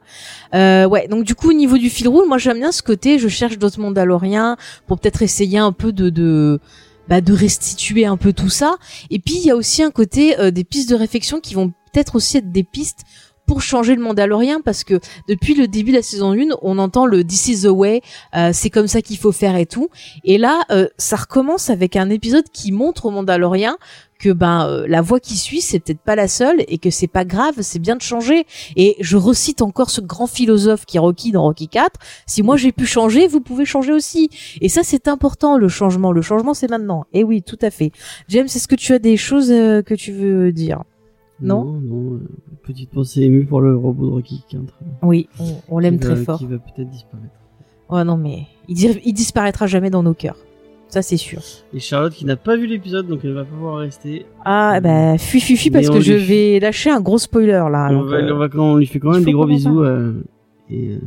Euh, 0.54 0.86
ouais. 0.86 1.08
Donc 1.08 1.24
du 1.24 1.34
coup, 1.34 1.50
au 1.50 1.52
niveau 1.52 1.76
du 1.76 1.90
fil 1.90 2.08
rouge, 2.08 2.26
moi 2.26 2.38
j'aime 2.38 2.56
bien 2.58 2.72
ce 2.72 2.82
côté. 2.82 3.18
Je 3.18 3.28
cherche 3.28 3.58
d'autres 3.58 3.78
Mandaloriens 3.80 4.56
pour 4.86 4.98
peut-être 4.98 5.20
essayer 5.20 5.58
un 5.58 5.72
peu 5.72 5.92
de 5.92 6.08
de 6.08 6.58
bah, 7.10 7.20
de 7.20 7.32
restituer 7.32 8.06
un 8.06 8.16
peu 8.16 8.32
tout 8.32 8.48
ça. 8.48 8.76
Et 9.10 9.18
puis 9.18 9.34
il 9.34 9.44
y 9.44 9.50
a 9.50 9.56
aussi 9.56 9.82
un 9.82 9.90
côté 9.90 10.38
euh, 10.38 10.52
des 10.52 10.62
pistes 10.64 10.88
de 10.88 10.94
réflexion 10.94 11.40
qui 11.40 11.54
vont 11.54 11.72
peut-être 11.92 12.14
aussi 12.14 12.36
être 12.36 12.52
des 12.52 12.62
pistes 12.62 13.00
pour 13.46 13.62
changer 13.62 13.96
le 13.96 14.00
Mandalorien 14.00 14.60
parce 14.60 14.84
que 14.84 15.00
depuis 15.28 15.54
le 15.54 15.66
début 15.66 15.90
de 15.90 15.96
la 15.96 16.02
saison 16.02 16.32
1, 16.32 16.56
on 16.62 16.78
entend 16.78 17.06
le 17.06 17.24
This 17.24 17.48
is 17.48 17.62
the 17.62 17.70
way, 17.70 18.00
euh, 18.36 18.50
c'est 18.52 18.70
comme 18.70 18.86
ça 18.86 19.02
qu'il 19.02 19.18
faut 19.18 19.32
faire 19.32 19.56
et 19.56 19.66
tout. 19.66 19.88
Et 20.22 20.38
là, 20.38 20.62
euh, 20.70 20.86
ça 20.98 21.16
recommence 21.16 21.68
avec 21.68 21.96
un 21.96 22.10
épisode 22.10 22.44
qui 22.52 22.70
montre 22.70 23.06
au 23.06 23.10
Mandalorien 23.10 23.76
que 24.20 24.30
ben 24.32 24.68
euh, 24.68 24.86
la 24.86 25.00
voie 25.00 25.18
qui 25.18 25.36
suit 25.36 25.60
c'est 25.62 25.80
peut-être 25.80 26.00
pas 26.00 26.14
la 26.14 26.28
seule 26.28 26.58
et 26.68 26.78
que 26.78 26.90
c'est 26.90 27.06
pas 27.08 27.24
grave, 27.24 27.54
c'est 27.62 27.78
bien 27.80 27.96
de 27.96 28.02
changer. 28.02 28.44
Et 28.76 28.94
je 29.00 29.16
recite 29.16 29.62
encore 29.62 29.90
ce 29.90 30.00
grand 30.00 30.26
philosophe 30.26 30.84
qui 30.84 30.98
est 30.98 31.00
Rocky 31.00 31.32
dans 31.32 31.42
Rocky 31.42 31.66
4, 31.68 31.98
si 32.26 32.42
moi 32.42 32.56
j'ai 32.56 32.70
pu 32.70 32.84
changer, 32.86 33.26
vous 33.26 33.40
pouvez 33.40 33.64
changer 33.64 33.92
aussi. 33.92 34.28
Et 34.60 34.68
ça 34.68 34.82
c'est 34.84 35.08
important 35.08 35.56
le 35.58 35.68
changement, 35.68 36.12
le 36.12 36.22
changement 36.22 36.54
c'est 36.54 36.70
maintenant. 36.70 37.06
Et 37.12 37.24
oui, 37.24 37.42
tout 37.42 37.58
à 37.62 37.70
fait. 37.70 37.92
James, 38.28 38.44
est-ce 38.46 38.68
que 38.68 38.74
tu 38.76 38.92
as 38.92 38.98
des 38.98 39.16
choses 39.16 39.50
euh, 39.50 39.82
que 39.82 39.94
tu 39.94 40.12
veux 40.12 40.52
dire? 40.52 40.84
Non? 41.40 41.64
Non, 41.64 41.80
non. 41.80 42.14
euh, 42.16 42.28
petite 42.62 42.90
pensée 42.90 43.22
émue 43.22 43.46
pour 43.46 43.62
le 43.62 43.74
robot 43.74 44.06
de 44.06 44.12
Rocky 44.12 44.44
4. 44.50 44.62
Oui, 45.02 45.28
on, 45.40 45.46
on 45.70 45.78
l'aime 45.78 45.98
très 45.98 46.14
va- 46.14 46.24
fort. 46.24 46.38
Qui 46.38 46.44
va 46.46 46.58
peut-être 46.58 46.90
disparaître. 46.90 47.32
Oh 47.88 48.04
non 48.04 48.16
mais 48.18 48.46
il, 48.68 49.00
il 49.04 49.12
disparaîtra 49.14 49.66
jamais 49.66 49.88
dans 49.90 50.02
nos 50.02 50.14
cœurs. 50.14 50.36
Ça 50.90 51.02
c'est 51.02 51.16
sûr. 51.16 51.40
Et 51.72 51.78
Charlotte 51.80 52.12
qui 52.12 52.24
n'a 52.24 52.34
pas 52.36 52.56
vu 52.56 52.66
l'épisode, 52.66 53.06
donc 53.06 53.20
elle 53.22 53.32
va 53.32 53.44
pouvoir 53.44 53.76
rester. 53.78 54.26
Ah 54.44 54.80
bah 54.82 55.16
fui 55.18 55.40
fui 55.40 55.56
fui 55.56 55.70
parce 55.70 55.88
que 55.88 56.00
je 56.00 56.12
vais 56.14 56.58
lâcher 56.60 56.90
un 56.90 57.00
gros 57.00 57.18
spoiler 57.18 57.52
là. 57.70 57.88
on, 57.90 58.00
donc, 58.00 58.06
va, 58.10 58.16
euh, 58.16 58.32
on, 58.34 58.38
va- 58.38 58.48
on 58.56 58.76
lui 58.76 58.86
fait 58.86 58.98
quand 58.98 59.12
même 59.12 59.22
des 59.24 59.32
gros 59.32 59.46
bisous. 59.46 59.82
euh, 59.84 60.12
et, 60.68 60.88
euh, 60.94 60.98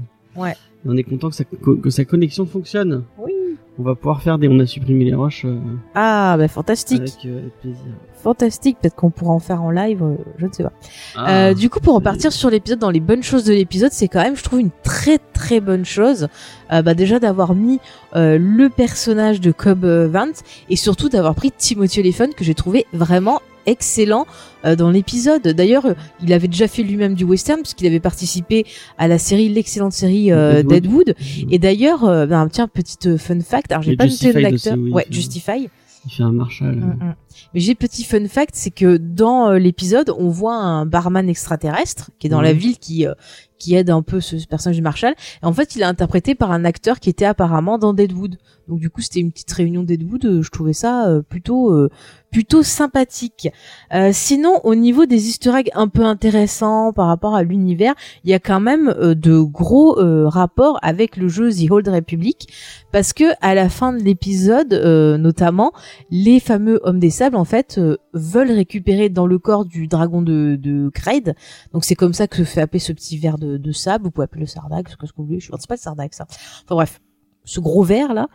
Ouais. 0.41 0.51
et 0.53 0.87
on 0.89 0.95
est 0.95 1.03
content 1.03 1.29
que 1.29 1.35
sa, 1.35 1.43
que 1.43 1.89
sa 1.89 2.05
connexion 2.05 2.45
fonctionne. 2.45 3.03
Oui. 3.19 3.32
On 3.79 3.83
va 3.83 3.95
pouvoir 3.95 4.21
faire 4.21 4.37
des. 4.37 4.47
On 4.47 4.59
a 4.59 4.65
supprimé 4.67 5.03
les 5.05 5.15
roches 5.15 5.45
euh, 5.45 5.57
Ah 5.95 6.35
bah 6.37 6.47
fantastique. 6.47 7.01
avec 7.01 7.25
euh, 7.25 7.47
plaisir. 7.61 7.81
Fantastique, 8.21 8.77
peut-être 8.79 8.95
qu'on 8.95 9.09
pourra 9.09 9.33
en 9.33 9.39
faire 9.39 9.61
en 9.63 9.71
live, 9.71 10.01
euh, 10.03 10.15
je 10.37 10.45
ne 10.45 10.51
sais 10.53 10.63
pas. 10.63 10.71
Ah, 11.15 11.47
Euh, 11.49 11.53
du 11.53 11.69
coup, 11.69 11.79
pour 11.79 11.95
repartir 11.95 12.31
sur 12.31 12.49
l'épisode, 12.49 12.79
dans 12.79 12.91
les 12.91 12.99
bonnes 12.99 13.23
choses 13.23 13.43
de 13.45 13.53
l'épisode, 13.53 13.91
c'est 13.91 14.07
quand 14.07 14.21
même, 14.21 14.35
je 14.35 14.43
trouve, 14.43 14.59
une 14.59 14.69
très 14.83 15.17
très 15.17 15.59
bonne 15.59 15.85
chose. 15.85 16.27
Euh, 16.71 16.81
bah 16.83 16.93
déjà 16.93 17.19
d'avoir 17.19 17.55
mis 17.55 17.79
euh, 18.15 18.37
le 18.39 18.69
personnage 18.69 19.41
de 19.41 19.51
Cobb 19.51 19.83
Vance 19.85 20.43
et 20.69 20.75
surtout 20.75 21.09
d'avoir 21.09 21.33
pris 21.35 21.51
Timothy 21.51 21.99
Olyphant 21.99 22.29
que 22.37 22.43
j'ai 22.43 22.53
trouvé 22.55 22.85
vraiment 22.93 23.41
excellent 23.65 24.25
euh, 24.65 24.75
dans 24.75 24.89
l'épisode. 24.89 25.41
D'ailleurs, 25.41 25.85
euh, 25.85 25.93
il 26.21 26.33
avait 26.33 26.47
déjà 26.47 26.67
fait 26.67 26.83
lui-même 26.83 27.15
du 27.15 27.23
western 27.23 27.61
puisqu'il 27.61 27.87
avait 27.87 27.99
participé 27.99 28.65
à 28.97 29.07
la 29.07 29.17
série, 29.17 29.49
l'excellente 29.49 29.93
série 29.93 30.31
euh, 30.31 30.63
Deadwood. 30.63 31.15
Deadwood. 31.17 31.51
Et 31.51 31.59
d'ailleurs, 31.59 32.01
ben, 32.27 32.47
tiens, 32.49 32.67
petite 32.67 33.17
fun 33.17 33.39
fact, 33.41 33.71
alors 33.71 33.83
j'ai 33.83 33.95
pas 33.95 34.07
noté 34.07 34.31
l'acteur. 34.33 34.77
oui, 34.77 34.91
ouais, 34.91 35.05
Justify. 35.09 35.69
Il 36.05 36.11
fait 36.11 36.23
un 36.23 36.31
Marshall. 36.31 36.75
Mm, 36.75 36.97
mm. 36.99 37.15
Mais 37.53 37.59
j'ai 37.59 37.75
petit 37.75 38.03
fun 38.03 38.27
fact, 38.27 38.55
c'est 38.55 38.71
que 38.71 38.97
dans 38.97 39.49
euh, 39.49 39.57
l'épisode, 39.57 40.13
on 40.17 40.29
voit 40.29 40.55
un 40.55 40.85
barman 40.85 41.29
extraterrestre 41.29 42.11
qui 42.19 42.27
est 42.27 42.29
dans 42.29 42.41
la 42.41 42.53
ville 42.53 42.77
qui 42.77 43.07
euh, 43.07 43.13
qui 43.57 43.75
aide 43.75 43.89
un 43.89 44.01
peu 44.01 44.19
ce, 44.21 44.35
personnage 44.47 44.77
de 44.77 44.83
Marshall. 44.83 45.15
Et 45.41 45.45
en 45.45 45.53
fait, 45.53 45.75
il 45.75 45.81
est 45.81 45.85
interprété 45.85 46.35
par 46.35 46.51
un 46.51 46.65
acteur 46.65 46.99
qui 46.99 47.09
était 47.09 47.25
apparemment 47.25 47.77
dans 47.77 47.93
Deadwood. 47.93 48.37
Donc 48.67 48.79
du 48.79 48.89
coup, 48.89 49.01
c'était 49.01 49.19
une 49.19 49.31
petite 49.31 49.51
réunion 49.51 49.83
Deadwood. 49.83 50.25
euh, 50.25 50.41
Je 50.41 50.49
trouvais 50.49 50.73
ça 50.73 51.07
euh, 51.07 51.21
plutôt 51.21 51.71
euh, 51.71 51.89
plutôt 52.31 52.63
sympathique. 52.63 53.49
Euh, 53.93 54.09
sinon, 54.11 54.59
au 54.63 54.73
niveau 54.73 55.05
des 55.05 55.27
Easter 55.27 55.51
eggs 55.55 55.69
un 55.75 55.87
peu 55.87 56.03
intéressants 56.03 56.91
par 56.93 57.07
rapport 57.07 57.35
à 57.35 57.43
l'univers, 57.43 57.93
il 58.23 58.31
y 58.31 58.33
a 58.33 58.39
quand 58.39 58.59
même 58.61 58.87
euh, 58.97 59.13
de 59.15 59.37
gros 59.39 59.95
rapports 60.27 60.79
avec 60.81 61.17
le 61.17 61.27
jeu 61.27 61.51
The 61.51 61.69
Old 61.69 61.87
Republic 61.87 62.47
parce 62.91 63.13
que 63.13 63.25
à 63.41 63.53
la 63.53 63.69
fin 63.69 63.93
de 63.93 64.01
l'épisode, 64.01 64.73
notamment, 65.19 65.71
les 66.09 66.39
fameux 66.39 66.79
hommes 66.83 66.99
des 66.99 67.09
sables 67.09 67.35
en 67.35 67.45
fait 67.45 67.79
veulent 68.13 68.51
récupérer 68.51 69.09
dans 69.09 69.25
le 69.25 69.39
corps 69.39 69.65
du 69.65 69.87
dragon 69.87 70.21
de, 70.21 70.57
de 70.59 70.89
Kraid. 70.89 71.35
Donc 71.73 71.83
c'est 71.83 71.95
comme 71.95 72.13
ça 72.13 72.27
que 72.27 72.37
se 72.37 72.43
fait 72.43 72.61
appeler 72.61 72.79
ce 72.79 72.93
petit 72.93 73.17
verre 73.17 73.37
de, 73.37 73.42
de 73.43 73.71
sable. 73.71 74.05
Vous 74.05 74.11
pouvez 74.11 74.25
appeler 74.25 74.41
le 74.41 74.47
sardag, 74.47 74.87
ce 74.89 74.95
que 74.95 75.05
vous 75.17 75.25
voulez. 75.25 75.39
Je 75.39 75.49
pense 75.49 75.67
pas 75.67 75.75
le 75.75 75.79
sardag 75.79 76.09
ça. 76.13 76.25
Enfin 76.29 76.75
bref, 76.75 77.01
ce 77.45 77.59
gros 77.59 77.83
verre 77.83 78.13
là. 78.13 78.27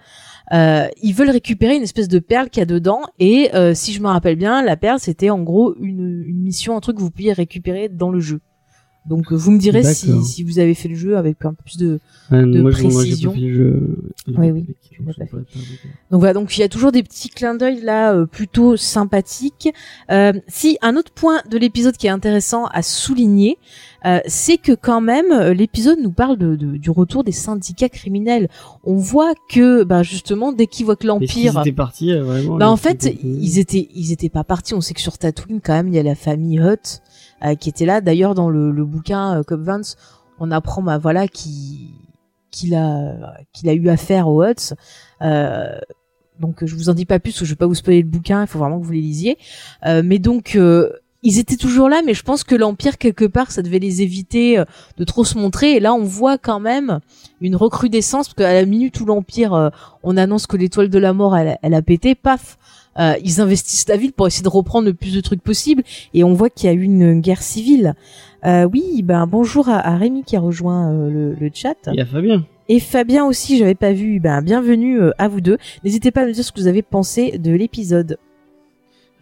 Euh, 0.53 0.89
ils 1.03 1.15
veulent 1.15 1.31
récupérer 1.31 1.77
une 1.77 1.83
espèce 1.83 2.09
de 2.09 2.19
perle 2.19 2.49
qu'il 2.49 2.61
y 2.61 2.63
a 2.63 2.67
dedans 2.67 3.03
et 3.19 3.55
euh, 3.55 3.75
si 3.75 3.93
je 3.93 4.01
me 4.01 4.09
rappelle 4.09 4.37
bien, 4.37 4.63
la 4.63 4.77
perle 4.77 4.99
c'était 4.99 5.31
en 5.31 5.43
gros 5.43 5.75
une, 5.79 6.25
une 6.27 6.41
mission, 6.41 6.77
un 6.77 6.81
truc 6.81 6.97
que 6.97 7.03
vous 7.03 7.11
pouviez 7.11 7.33
récupérer 7.33 7.89
dans 7.89 8.11
le 8.11 8.21
jeu. 8.21 8.41
Donc 9.09 9.33
euh, 9.33 9.37
vous 9.37 9.51
me 9.51 9.59
direz 9.59 9.83
si, 9.95 10.43
vous 10.45 10.59
avez 10.59 10.75
fait 10.75 10.89
le 10.89 10.95
jeu 10.95 11.17
avec 11.17 11.45
un 11.45 11.55
peu 11.55 11.63
plus 11.65 11.79
de, 11.79 11.99
Ouais, 12.31 12.43
de 12.43 12.61
moi, 12.61 12.71
je- 12.71 12.83
moi, 12.83 12.91
j'ai 12.91 13.09
précision. 13.11 13.31
pas 13.31 13.37
fait 13.37 13.43
le 13.43 13.55
jeu. 13.55 13.99
le 14.27 14.39
Oui, 14.39 14.51
oui, 14.51 14.67
je 14.93 15.03
pas. 15.19 15.25
Donc 16.11 16.21
voilà, 16.21 16.35
donc 16.35 16.57
il 16.57 16.61
y 16.61 16.65
a 16.65 16.69
toujours 16.69 16.93
des 16.93 17.03
petits 17.03 17.29
clins 17.31 17.55
d'œil 17.55 17.81
là 17.81 18.13
euh, 18.15 18.27
plutôt 18.27 18.77
sympathiques. 18.77 19.69
Euh, 20.11 20.33
si 20.49 20.77
un 20.83 20.97
autre 20.97 21.13
point 21.13 21.41
de 21.51 21.57
l'épisode 21.57 21.97
qui 21.97 22.07
est 22.07 22.11
intéressant 22.11 22.67
à 22.67 22.83
souligner, 22.83 23.57
euh, 24.05 24.21
c'est 24.27 24.57
que 24.59 24.73
quand 24.73 25.01
même 25.01 25.33
l'épisode 25.53 25.99
nous 26.03 26.13
parle 26.13 26.37
de, 26.37 26.55
de- 26.57 26.77
du 26.77 26.91
retour 26.91 27.25
des 27.25 27.33
syndicats 27.33 27.89
criminels. 27.89 28.49
On 28.85 28.97
voit 28.97 29.35
que 29.49 29.85
bah 29.85 30.03
justement 30.03 30.53
dès 30.53 30.67
qu'ils 30.67 30.85
voient 30.87 30.97
que 30.97 31.07
Est-ce 31.07 31.33
qu'ils 31.33 31.45
l'empire 31.47 31.61
étaient 31.61 31.73
partis 31.73 32.13
vraiment 32.15 32.57
bah 32.57 32.71
en 32.71 32.77
fait, 32.77 33.11
ils 33.23 33.59
étaient 33.59 33.89
ils 33.95 34.13
étaient 34.13 34.29
pas 34.29 34.45
partis. 34.45 34.75
On 34.75 34.81
sait 34.81 34.95
que 34.95 35.01
sur 35.01 35.17
Tatooine 35.19 35.61
quand 35.63 35.73
même, 35.75 35.89
il 35.89 35.95
y 35.95 35.99
a 35.99 36.03
la 36.03 36.15
famille 36.15 36.59
Hutt 36.61 37.01
qui 37.61 37.69
était 37.69 37.87
là. 37.87 38.01
D'ailleurs, 38.01 38.35
dans 38.35 38.51
le, 38.51 38.71
le 38.71 38.85
bouquin 38.85 39.39
euh, 39.39 39.43
Cobb 39.43 39.63
Vance, 39.63 39.97
on 40.41 40.51
apprend 40.51 40.83
bah 40.83 40.99
voilà 40.99 41.29
qui 41.29 41.95
qu'il 42.51 42.75
a 42.75 43.37
qu'il 43.53 43.69
a 43.69 43.75
eu 43.75 43.89
affaire 43.89 44.29
aux 44.29 44.45
Hutts. 44.45 44.75
Euh, 45.23 45.79
donc 46.41 46.65
je 46.65 46.75
vous 46.75 46.89
en 46.89 46.95
dis 46.95 47.07
pas 47.07 47.19
plus, 47.19 47.33
parce 47.33 47.41
que 47.41 47.45
je 47.47 47.51
vais 47.51 47.57
pas 47.57 47.67
vous 47.67 47.75
spoiler 47.75 48.03
le 48.03 48.09
bouquin. 48.09 48.43
Il 48.43 48.47
faut 48.47 48.59
vraiment 48.59 48.81
que 48.81 48.87
vous 48.87 48.93
les 48.93 49.01
lisiez. 49.01 49.39
Euh, 49.87 50.03
mais 50.05 50.19
donc 50.19 50.55
euh, 50.55 50.91
ils 51.25 51.41
étaient 51.41 51.57
toujours 51.57 51.89
là, 51.89 52.01
mais 52.07 52.15
je 52.15 52.23
pense 52.23 52.45
que 52.45 52.55
l'Empire, 52.55 52.97
quelque 52.97 53.25
part, 53.25 53.51
ça 53.51 53.63
devait 53.63 53.81
les 53.81 54.03
éviter 54.03 54.57
euh, 54.57 54.65
de 54.99 55.05
trop 55.05 55.25
se 55.25 55.37
montrer. 55.37 55.73
Et 55.73 55.81
là, 55.81 55.93
on 55.93 56.05
voit 56.05 56.39
quand 56.39 56.61
même 56.61 57.01
une 57.41 57.57
recrudescence, 57.57 58.29
parce 58.29 58.35
qu'à 58.35 58.55
la 58.55 58.65
minute 58.65 59.01
où 59.01 59.05
l'Empire, 59.05 59.53
euh, 59.53 59.71
on 60.05 60.17
annonce 60.17 60.47
que 60.47 60.57
l'étoile 60.57 60.89
de 60.89 60.99
la 60.99 61.13
mort, 61.13 61.37
elle, 61.37 61.59
elle 61.61 61.75
a 61.75 61.83
pété, 61.83 62.15
paf, 62.15 62.57
euh, 62.99 63.15
ils 63.25 63.41
investissent 63.41 63.89
la 63.89 63.97
ville 63.97 64.13
pour 64.13 64.27
essayer 64.27 64.43
de 64.43 64.49
reprendre 64.49 64.87
le 64.87 64.95
plus 64.95 65.15
de 65.15 65.21
trucs 65.21 65.43
possible. 65.43 65.83
Et 66.15 66.25
on 66.25 66.35
voit 66.35 66.51
qu'il 66.51 66.69
y 66.69 66.71
a 66.71 66.75
eu 66.75 66.83
une 66.83 67.21
guerre 67.21 67.43
civile. 67.43 67.95
Euh, 68.45 68.69
oui, 68.73 69.03
ben 69.03 69.27
bonjour 69.27 69.69
à, 69.69 69.79
à 69.79 69.97
Rémi 69.97 70.23
qui 70.25 70.37
a 70.37 70.41
rejoint 70.41 70.93
euh, 70.93 71.11
le, 71.11 71.35
le 71.35 71.51
chat. 71.53 71.77
Il 71.89 71.95
y 71.99 72.01
a 72.01 72.07
Fabien. 72.07 72.45
Et 72.69 72.81
Fabien 72.81 73.25
aussi, 73.25 73.57
j'avais 73.59 73.75
pas 73.75 73.93
vu. 73.93 74.21
Ben 74.21 74.43
bienvenue 74.43 75.01
à 75.19 75.29
vous 75.29 75.41
deux. 75.41 75.59
N'hésitez 75.85 76.11
pas 76.11 76.23
à 76.23 76.27
me 76.27 76.33
dire 76.33 76.45
ce 76.45 76.53
que 76.53 76.61
vous 76.61 76.67
avez 76.67 76.83
pensé 76.83 77.39
de 77.39 77.53
l'épisode. 77.53 78.19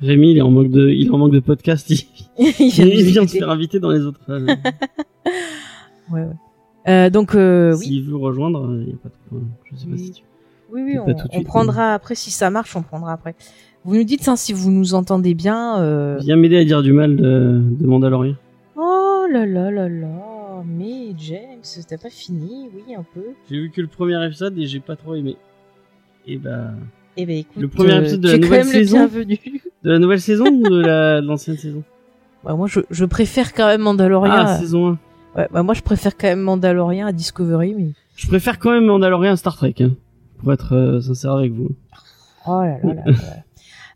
Rémi, 0.00 0.32
il 0.32 0.38
est 0.38 0.42
en 0.42 0.50
manque 0.50 0.70
de, 0.70 0.90
il 0.90 1.06
est 1.06 1.10
en 1.10 1.18
manque 1.18 1.32
de 1.32 1.40
podcast. 1.40 1.88
Il, 1.90 2.04
il 2.58 2.70
vient 2.70 2.84
de 2.86 2.90
il 2.90 3.04
nous 3.04 3.10
vient 3.12 3.24
de 3.24 3.28
se 3.28 3.38
faire 3.38 3.50
inviter 3.50 3.80
dans 3.80 3.90
les 3.90 4.00
autres. 4.00 4.20
Ouais, 6.08 6.22
ouais. 6.86 7.10
Donc 7.10 7.32
oui. 7.34 7.76
S'il 7.84 8.04
veut 8.04 8.16
rejoindre, 8.16 8.68
il 8.80 8.86
n'y 8.86 8.92
a 8.92 8.96
pas 8.96 9.08
de 9.08 9.14
problème. 9.26 9.48
Je 9.64 9.76
sais 9.76 9.86
pas 9.88 9.96
si 9.96 10.10
tu. 10.12 10.22
Oui, 10.72 10.82
oui, 10.84 10.98
on, 11.32 11.42
prendra 11.42 11.94
après 11.94 12.14
si 12.14 12.30
ça 12.30 12.50
marche, 12.50 12.74
on 12.76 12.82
prendra 12.82 13.12
après. 13.12 13.34
Vous 13.84 13.94
nous 13.94 14.04
dites 14.04 14.26
hein, 14.28 14.36
si 14.36 14.52
vous 14.52 14.70
nous 14.70 14.94
entendez 14.94 15.34
bien. 15.34 15.80
euh, 15.80 16.18
Viens 16.20 16.36
m'aider 16.36 16.58
à 16.58 16.64
dire 16.64 16.82
du 16.82 16.92
mal 16.92 17.16
de, 17.16 17.60
de 17.62 17.86
Mandalorian. 17.86 18.34
Oh 18.76 19.24
là 19.30 19.46
là 19.46 19.70
là 19.70 19.88
là, 19.88 20.62
mais 20.66 21.14
James, 21.18 21.62
t'as 21.88 21.98
pas 21.98 22.10
fini, 22.10 22.68
oui 22.74 22.94
un 22.94 23.04
peu. 23.14 23.22
J'ai 23.48 23.60
vu 23.60 23.70
que 23.70 23.80
le 23.80 23.86
premier 23.86 24.24
épisode 24.26 24.58
et 24.58 24.66
j'ai 24.66 24.80
pas 24.80 24.96
trop 24.96 25.14
aimé. 25.14 25.36
Et 26.26 26.36
bah, 26.38 26.70
Eh 27.16 27.24
ben 27.26 27.38
écoute, 27.38 27.62
Le 27.62 27.68
premier 27.68 27.92
euh, 27.94 28.00
épisode 28.00 28.20
de 28.20 28.30
la 28.32 28.38
nouvelle 28.38 28.64
saison 28.64 29.06
de 29.84 29.90
la 29.90 29.98
nouvelle 30.00 30.20
saison 30.20 30.46
ou 30.46 30.68
de 30.68 30.80
la 30.80 31.20
de 31.20 31.26
l'ancienne 31.26 31.56
saison? 31.56 31.84
Ouais, 32.44 32.54
moi 32.56 32.66
je, 32.66 32.80
je 32.90 33.04
préfère 33.04 33.54
quand 33.54 33.66
même 33.68 33.82
Mandalorian. 33.82 34.32
Ah, 34.34 34.42
à- 34.54 34.58
saison 34.58 34.88
1. 34.88 34.98
Ouais, 35.38 35.48
bah, 35.52 35.62
moi 35.62 35.74
je 35.74 35.82
préfère 35.82 36.16
quand 36.16 36.26
même 36.28 36.40
Mandalorian 36.40 37.06
à 37.06 37.12
Discovery, 37.12 37.74
mais. 37.76 37.90
Je 38.16 38.26
préfère 38.26 38.58
quand 38.58 38.70
même 38.72 38.86
Mandalorian 38.86 39.32
à 39.32 39.36
Star 39.36 39.56
Trek, 39.56 39.74
hein, 39.80 39.90
pour 40.38 40.52
être 40.52 40.74
euh, 40.74 41.00
sincère 41.00 41.32
avec 41.32 41.52
vous. 41.52 41.70
Oh 42.46 42.62
là 42.62 42.78
là 42.82 42.94
là. 42.94 43.02
là. 43.06 43.12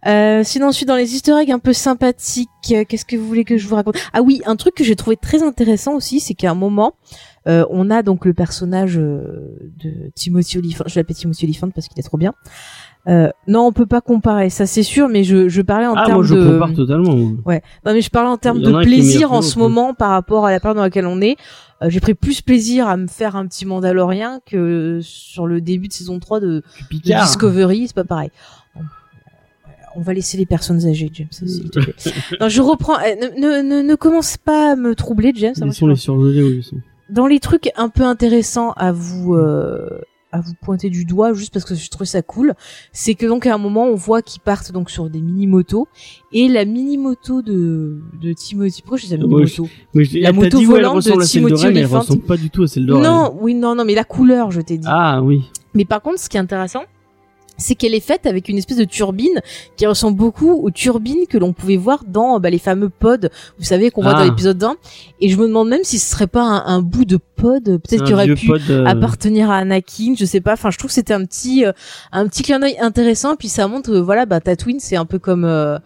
Euh, 0.06 0.42
sinon, 0.44 0.72
suis 0.72 0.86
dans 0.86 0.96
les 0.96 1.14
easter 1.14 1.32
eggs 1.32 1.50
un 1.50 1.58
peu 1.58 1.72
sympathiques. 1.72 2.48
Euh, 2.72 2.84
Qu'est-ce 2.88 3.04
que 3.04 3.16
vous 3.16 3.26
voulez 3.26 3.44
que 3.44 3.58
je 3.58 3.66
vous 3.68 3.74
raconte? 3.74 3.96
Ah 4.12 4.22
oui, 4.22 4.40
un 4.46 4.56
truc 4.56 4.74
que 4.74 4.84
j'ai 4.84 4.96
trouvé 4.96 5.16
très 5.16 5.42
intéressant 5.42 5.94
aussi, 5.94 6.20
c'est 6.20 6.34
qu'à 6.34 6.50
un 6.50 6.54
moment, 6.54 6.94
euh, 7.48 7.64
on 7.70 7.90
a 7.90 8.02
donc 8.02 8.24
le 8.24 8.32
personnage 8.32 8.98
euh, 8.98 9.70
de 9.78 10.10
Timothy 10.14 10.58
Olyphant. 10.58 10.84
Je 10.86 10.98
l'appelle 10.98 11.16
Timothy 11.16 11.44
Olyphant 11.44 11.70
parce 11.70 11.88
qu'il 11.88 11.98
est 11.98 12.02
trop 12.02 12.18
bien. 12.18 12.32
Euh, 13.08 13.30
non, 13.46 13.66
on 13.66 13.72
peut 13.72 13.86
pas 13.86 14.02
comparer, 14.02 14.50
ça 14.50 14.66
c'est 14.66 14.82
sûr, 14.82 15.08
mais 15.08 15.24
je, 15.24 15.48
je 15.48 15.62
parlais 15.62 15.86
en 15.86 15.94
ah, 15.94 16.04
termes 16.04 16.18
moi 16.18 16.26
je 16.26 16.34
de. 16.34 16.50
compare 16.50 16.74
totalement. 16.74 17.14
Ouais. 17.46 17.62
Non, 17.86 17.94
mais 17.94 18.02
je 18.02 18.10
parlais 18.10 18.28
en 18.28 18.36
termes 18.36 18.60
de 18.60 18.82
plaisir 18.82 19.32
en 19.32 19.40
ce 19.40 19.58
moment 19.58 19.94
par 19.94 20.10
rapport 20.10 20.44
à 20.44 20.50
la 20.50 20.60
période 20.60 20.76
dans 20.76 20.82
laquelle 20.82 21.06
on 21.06 21.20
est. 21.22 21.36
Euh, 21.82 21.88
j'ai 21.88 22.00
pris 22.00 22.14
plus 22.14 22.42
plaisir 22.42 22.88
à 22.88 22.96
me 22.96 23.06
faire 23.06 23.36
un 23.36 23.46
petit 23.46 23.64
Mandalorien 23.64 24.40
que 24.44 25.00
sur 25.02 25.46
le 25.46 25.60
début 25.60 25.88
de 25.88 25.92
saison 25.92 26.18
3 26.20 26.40
de. 26.40 26.62
Discovery, 26.90 27.86
c'est 27.88 27.94
pas 27.94 28.04
pareil. 28.04 28.30
Euh, 28.76 28.80
On 29.96 30.00
va 30.02 30.12
laisser 30.12 30.36
les 30.36 30.46
personnes 30.46 30.86
âgées, 30.86 31.10
James, 31.12 31.28
s'il 31.30 31.70
te 31.70 31.80
plaît. 31.80 31.94
non, 32.40 32.48
je 32.48 32.60
reprends. 32.60 32.98
euh, 32.98 33.14
Ne, 33.38 33.82
ne, 33.82 33.94
commence 33.94 34.36
pas 34.36 34.72
à 34.72 34.76
me 34.76 34.94
troubler, 34.94 35.32
James. 35.34 35.54
ça 35.54 35.60
va, 35.62 35.66
Laissons 35.68 35.86
les 35.86 35.96
surgelés 35.96 36.42
où 36.42 36.48
ils 36.50 36.62
sont. 36.64 36.76
dans 37.08 37.26
les 37.26 37.40
trucs 37.40 37.70
un 37.76 37.88
peu 37.88 38.02
intéressants 38.04 38.72
à 38.72 38.92
vous 38.92 39.34
euh, 39.34 40.00
à 40.32 40.40
vous 40.40 40.52
pointer 40.62 40.90
du 40.90 41.04
doigt 41.04 41.32
juste 41.34 41.52
parce 41.52 41.64
que 41.64 41.74
je 41.74 41.90
trouve 41.90 42.06
ça 42.06 42.22
cool. 42.22 42.54
C'est 42.92 43.14
que 43.14 43.26
donc 43.26 43.46
à 43.46 43.54
un 43.54 43.58
moment 43.58 43.84
on 43.86 43.94
voit 43.96 44.22
qu'ils 44.22 44.40
partent 44.40 44.72
donc 44.72 44.90
sur 44.90 45.10
des 45.10 45.20
mini 45.20 45.46
motos 45.46 45.88
et 46.32 46.48
la 46.48 46.64
mini 46.64 46.98
moto 46.98 47.42
de 47.42 48.00
de 48.20 48.32
Timothy 48.32 48.82
pourquoi 48.82 48.98
je 48.98 49.06
dis 49.06 49.10
la 49.10 49.16
mini 49.18 49.28
moto 49.40 49.68
je- 49.94 50.18
La 50.20 50.32
moto 50.32 50.58
volante 50.66 51.04
de 51.04 51.10
Timothy 51.26 51.66
elle 51.66 51.86
ressemble 51.86 52.22
pas 52.22 52.36
du 52.36 52.50
tout 52.50 52.62
à 52.62 52.66
celle 52.68 52.86
de 52.86 52.92
non 52.94 53.36
oui 53.40 53.54
non 53.54 53.74
non 53.74 53.84
mais 53.84 53.94
la 53.94 54.04
couleur 54.04 54.50
je 54.50 54.60
t'ai 54.60 54.78
dit. 54.78 54.86
Ah 54.90 55.22
oui. 55.22 55.50
mais 55.74 55.84
par 55.84 56.00
contre 56.02 56.18
ce 56.20 56.28
qui 56.28 56.36
est 56.36 56.40
intéressant 56.40 56.82
c'est 57.60 57.76
qu'elle 57.76 57.94
est 57.94 58.00
faite 58.00 58.26
avec 58.26 58.48
une 58.48 58.58
espèce 58.58 58.78
de 58.78 58.84
turbine 58.84 59.40
qui 59.76 59.86
ressemble 59.86 60.16
beaucoup 60.16 60.50
aux 60.52 60.70
turbines 60.72 61.26
que 61.28 61.38
l'on 61.38 61.52
pouvait 61.52 61.76
voir 61.76 62.02
dans 62.08 62.40
bah, 62.40 62.50
les 62.50 62.58
fameux 62.58 62.88
pods, 62.88 63.28
vous 63.58 63.64
savez, 63.64 63.90
qu'on 63.92 64.02
voit 64.02 64.14
Ah. 64.16 64.18
dans 64.20 64.24
l'épisode 64.24 64.62
1. 64.62 64.74
Et 65.20 65.28
je 65.28 65.36
me 65.36 65.46
demande 65.46 65.68
même 65.68 65.84
si 65.84 65.98
ce 65.98 66.10
serait 66.10 66.26
pas 66.26 66.42
un, 66.42 66.66
un 66.66 66.80
bout 66.82 67.04
de 67.04 67.16
pod, 67.36 67.62
peut-être 67.64 67.80
C'est 67.88 67.96
qu'il 67.98 68.12
un 68.14 68.16
aurait 68.16 68.34
pu 68.34 68.46
pod, 68.48 68.62
euh, 68.70 68.84
appartenir 68.86 69.50
à 69.50 69.58
Anakin, 69.58 70.14
je 70.18 70.24
sais 70.24 70.40
pas. 70.40 70.54
Enfin, 70.54 70.70
je 70.70 70.78
trouve 70.78 70.88
que 70.88 70.94
c'était 70.94 71.14
un 71.14 71.24
petit, 71.24 71.64
euh, 71.64 71.72
un 72.10 72.26
petit 72.26 72.42
clin 72.42 72.58
d'œil 72.58 72.76
intéressant. 72.80 73.36
Puis 73.36 73.48
ça 73.48 73.68
montre, 73.68 73.96
voilà, 73.98 74.26
bah 74.26 74.40
Tatooine, 74.40 74.80
c'est 74.80 74.96
un 74.96 75.04
peu 75.06 75.18
comme. 75.20 75.44
euh, 75.44 75.78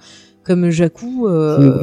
comme 0.46 0.68
Jakku, 0.68 1.26
euh, 1.26 1.78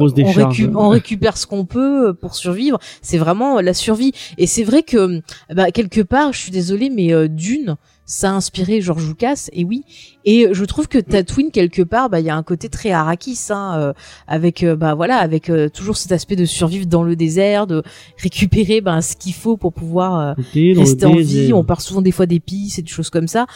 on, 0.76 0.88
récupère 0.90 1.36
ce 1.36 1.48
qu'on 1.48 1.64
peut 1.64 2.10
euh, 2.10 2.12
pour 2.12 2.36
survivre. 2.36 2.78
C'est 3.02 3.18
vraiment 3.18 3.58
euh, 3.58 3.60
la 3.60 3.74
survie. 3.74 4.12
Et 4.38 4.46
c'est 4.46 4.62
vrai 4.62 4.84
que, 4.84 5.20
bah, 5.52 5.72
quelque 5.72 6.00
part, 6.00 6.32
je 6.32 6.38
suis 6.38 6.52
désolée, 6.52 6.88
mais 6.88 7.12
euh, 7.12 7.26
Dune, 7.26 7.74
ça 8.12 8.30
a 8.30 8.34
inspiré 8.34 8.82
George 8.82 9.08
Lucas. 9.08 9.48
Et 9.54 9.64
oui. 9.64 9.84
Et 10.26 10.48
je 10.52 10.64
trouve 10.66 10.86
que 10.86 10.98
Tatooine, 10.98 11.50
quelque 11.50 11.80
part, 11.80 12.10
bah, 12.10 12.20
il 12.20 12.26
y 12.26 12.30
a 12.30 12.36
un 12.36 12.42
côté 12.42 12.68
très 12.68 12.90
Arrakis, 12.90 13.38
hein, 13.48 13.78
euh, 13.78 13.92
avec, 14.28 14.62
euh, 14.62 14.76
bah, 14.76 14.92
voilà, 14.94 15.16
avec 15.16 15.48
euh, 15.48 15.70
toujours 15.70 15.96
cet 15.96 16.12
aspect 16.12 16.36
de 16.36 16.44
survivre 16.44 16.84
dans 16.84 17.02
le 17.02 17.16
désert, 17.16 17.66
de 17.66 17.82
récupérer, 18.18 18.82
bah, 18.82 19.00
ce 19.00 19.16
qu'il 19.16 19.32
faut 19.32 19.56
pour 19.56 19.72
pouvoir 19.72 20.20
euh, 20.20 20.34
rester 20.54 21.06
en 21.06 21.16
vie. 21.16 21.54
On 21.54 21.64
part 21.64 21.80
souvent 21.80 22.02
des 22.02 22.12
fois 22.12 22.26
d'épices 22.26 22.78
et 22.78 22.82
des 22.82 22.90
choses 22.90 23.08
comme 23.08 23.28
ça. 23.28 23.46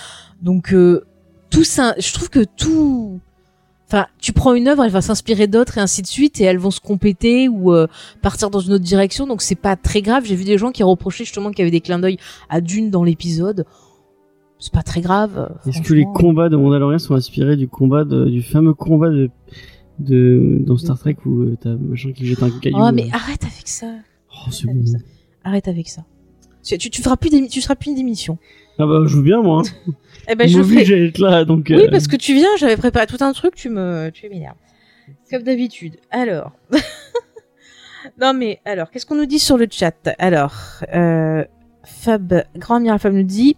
Donc 0.41 0.73
euh, 0.73 1.05
tout 1.51 1.65
ça, 1.65 1.95
je 1.99 2.15
trouve 2.15 2.31
que 2.31 2.45
tout. 2.57 3.21
Enfin, 3.89 4.07
tu 4.19 4.33
prends 4.33 4.55
une 4.55 4.69
œuvre, 4.69 4.85
elle 4.85 4.91
va 4.91 5.03
s'inspirer 5.03 5.49
d'autres 5.49 5.77
et 5.77 5.81
ainsi 5.83 6.01
de 6.01 6.09
suite, 6.09 6.41
et 6.41 6.45
elles 6.45 6.59
vont 6.59 6.73
se 6.73 6.81
compléter 6.81 7.49
ou 7.49 7.73
euh, 7.73 7.87
partir 8.23 8.49
dans 8.49 8.59
une 8.59 8.73
autre 8.73 8.85
direction. 8.85 9.27
Donc 9.27 9.43
c'est 9.43 9.55
pas 9.55 9.77
très 9.77 10.01
grave. 10.01 10.25
J'ai 10.25 10.35
vu 10.35 10.45
des 10.45 10.57
gens 10.57 10.73
qui 10.73 10.83
reprochaient 10.83 11.25
justement 11.25 11.51
qu'il 11.51 11.59
y 11.59 11.63
avait 11.63 11.71
des 11.71 11.83
clins 11.83 11.99
d'œil 11.99 12.17
à 12.49 12.63
Dune 12.63 12.91
dans 12.91 13.05
l'épisode. 13.05 13.67
C'est 14.59 14.73
pas 14.73 14.83
très 14.83 15.01
grave. 15.01 15.55
Est-ce 15.67 15.83
que 15.83 15.93
les 15.95 16.07
combats 16.15 16.49
de 16.49 16.57
Mandalorian 16.57 16.99
sont 16.99 17.15
inspirés 17.15 17.57
du 17.57 17.69
combat 17.69 18.05
de, 18.05 18.25
du 18.25 18.43
fameux 18.43 18.73
combat 18.75 19.11
de, 19.11 19.31
de 19.99 20.59
dans 20.61 20.77
Star 20.77 20.99
Trek 20.99 21.17
où 21.27 21.43
euh, 21.43 21.57
t'as 21.61 21.75
machin 21.77 22.13
qui 22.13 22.27
jette 22.27 22.43
un 22.43 22.51
caillou 22.51 22.79
Oh 22.81 22.91
mais 22.93 23.05
euh. 23.05 23.13
arrête 23.13 23.45
avec 23.45 23.69
ça. 23.69 23.87
Oh, 24.31 24.51
c'est 24.51 24.65
arrête 24.69 24.77
avec 24.77 24.85
bon. 24.85 24.93
ça. 24.93 24.99
Arrête 25.45 25.69
avec 25.69 25.89
ça. 25.89 26.05
Tu, 26.65 26.79
tu, 26.79 26.91
tu 26.91 27.03
feras 27.03 27.17
plus 27.17 27.31
tu 27.49 27.61
seras 27.61 27.77
plus 27.77 27.91
une 27.91 27.97
démission. 27.97 28.39
Ah 28.79 28.87
bah, 28.87 29.03
je 29.07 29.17
veux 29.17 29.23
bien, 29.23 29.43
moi. 29.43 29.63
hein. 29.65 29.93
Eh 30.29 30.35
ben, 30.35 30.49
je 30.49 30.59
à 30.59 31.07
être 31.07 31.19
là, 31.19 31.45
donc. 31.45 31.67
Oui, 31.71 31.85
euh, 31.85 31.89
parce 31.91 32.09
que 32.09 32.17
tu 32.17 32.35
viens, 32.35 32.49
j'avais 32.59 32.77
préparé 32.77 33.07
tout 33.07 33.19
un 33.21 33.33
truc, 33.33 33.55
tu 33.55 33.69
me, 33.69 34.11
tu 34.11 34.29
m'énerves. 34.29 34.57
Comme 35.31 35.45
d'habitude. 35.45 35.99
Alors. 36.11 36.51
non, 38.21 38.35
mais, 38.35 38.59
alors, 38.65 38.91
qu'est-ce 38.91 39.07
qu'on 39.07 39.15
nous 39.15 39.27
dit 39.27 39.39
sur 39.39 39.57
le 39.57 39.69
chat? 39.71 39.95
Alors, 40.19 40.53
euh, 40.93 41.45
Fab, 41.85 42.43
Grand 42.57 42.81
Mira 42.81 42.99
Fab 42.99 43.13
nous 43.15 43.23
dit, 43.23 43.57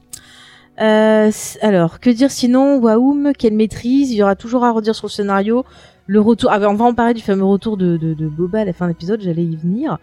euh, 0.81 1.31
alors, 1.62 2.01
que 2.01 2.11
dire 2.11 2.31
sinon, 2.31 2.79
Waoum, 2.79 3.33
quelle 3.38 3.55
maîtrise, 3.55 4.11
il 4.12 4.17
y 4.17 4.23
aura 4.23 4.37
toujours 4.37 4.64
à 4.64 4.71
redire 4.73 4.95
sur 4.95 5.07
le 5.07 5.12
scénario, 5.12 5.64
le 6.07 6.21
retour, 6.21 6.51
ah, 6.53 6.59
ben, 6.59 6.69
on 6.69 6.75
va 6.75 6.85
en 6.87 6.95
parler 6.95 7.14
du 7.14 7.21
fameux 7.23 7.45
retour 7.45 7.77
de, 7.77 7.97
de, 7.97 8.14
de 8.14 8.27
Boba 8.29 8.61
à 8.61 8.64
la 8.64 8.73
fin 8.73 8.87
de 8.87 8.91
l'épisode, 8.93 9.21
j'allais 9.21 9.45
y 9.45 9.57
venir. 9.57 9.99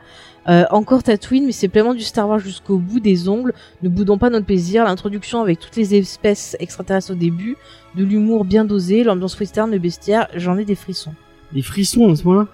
Euh, 0.47 0.63
encore 0.69 1.01
Tatooine, 1.01 1.45
mais 1.47 1.51
c'est 1.51 1.67
pleinement 1.67 1.95
du 1.95 2.03
Star 2.03 2.29
Wars 2.29 2.37
jusqu'au 2.37 2.77
bout 2.77 2.99
des 2.99 3.27
ongles. 3.27 3.53
Ne 3.81 3.89
boudons 3.89 4.19
pas 4.19 4.29
notre 4.29 4.45
plaisir. 4.45 4.83
L'introduction 4.83 5.41
avec 5.41 5.59
toutes 5.59 5.75
les 5.75 5.95
espèces 5.95 6.55
extraterrestres 6.59 7.13
au 7.13 7.15
début, 7.15 7.57
de 7.95 8.03
l'humour 8.03 8.45
bien 8.45 8.63
dosé, 8.65 9.03
l'ambiance 9.03 9.39
western, 9.39 9.71
le 9.71 9.79
bestiaire, 9.79 10.27
j'en 10.35 10.57
ai 10.59 10.65
des 10.65 10.75
frissons. 10.75 11.13
Des 11.51 11.63
frissons 11.63 12.11
à 12.11 12.15
ce 12.15 12.23
moment-là? 12.25 12.47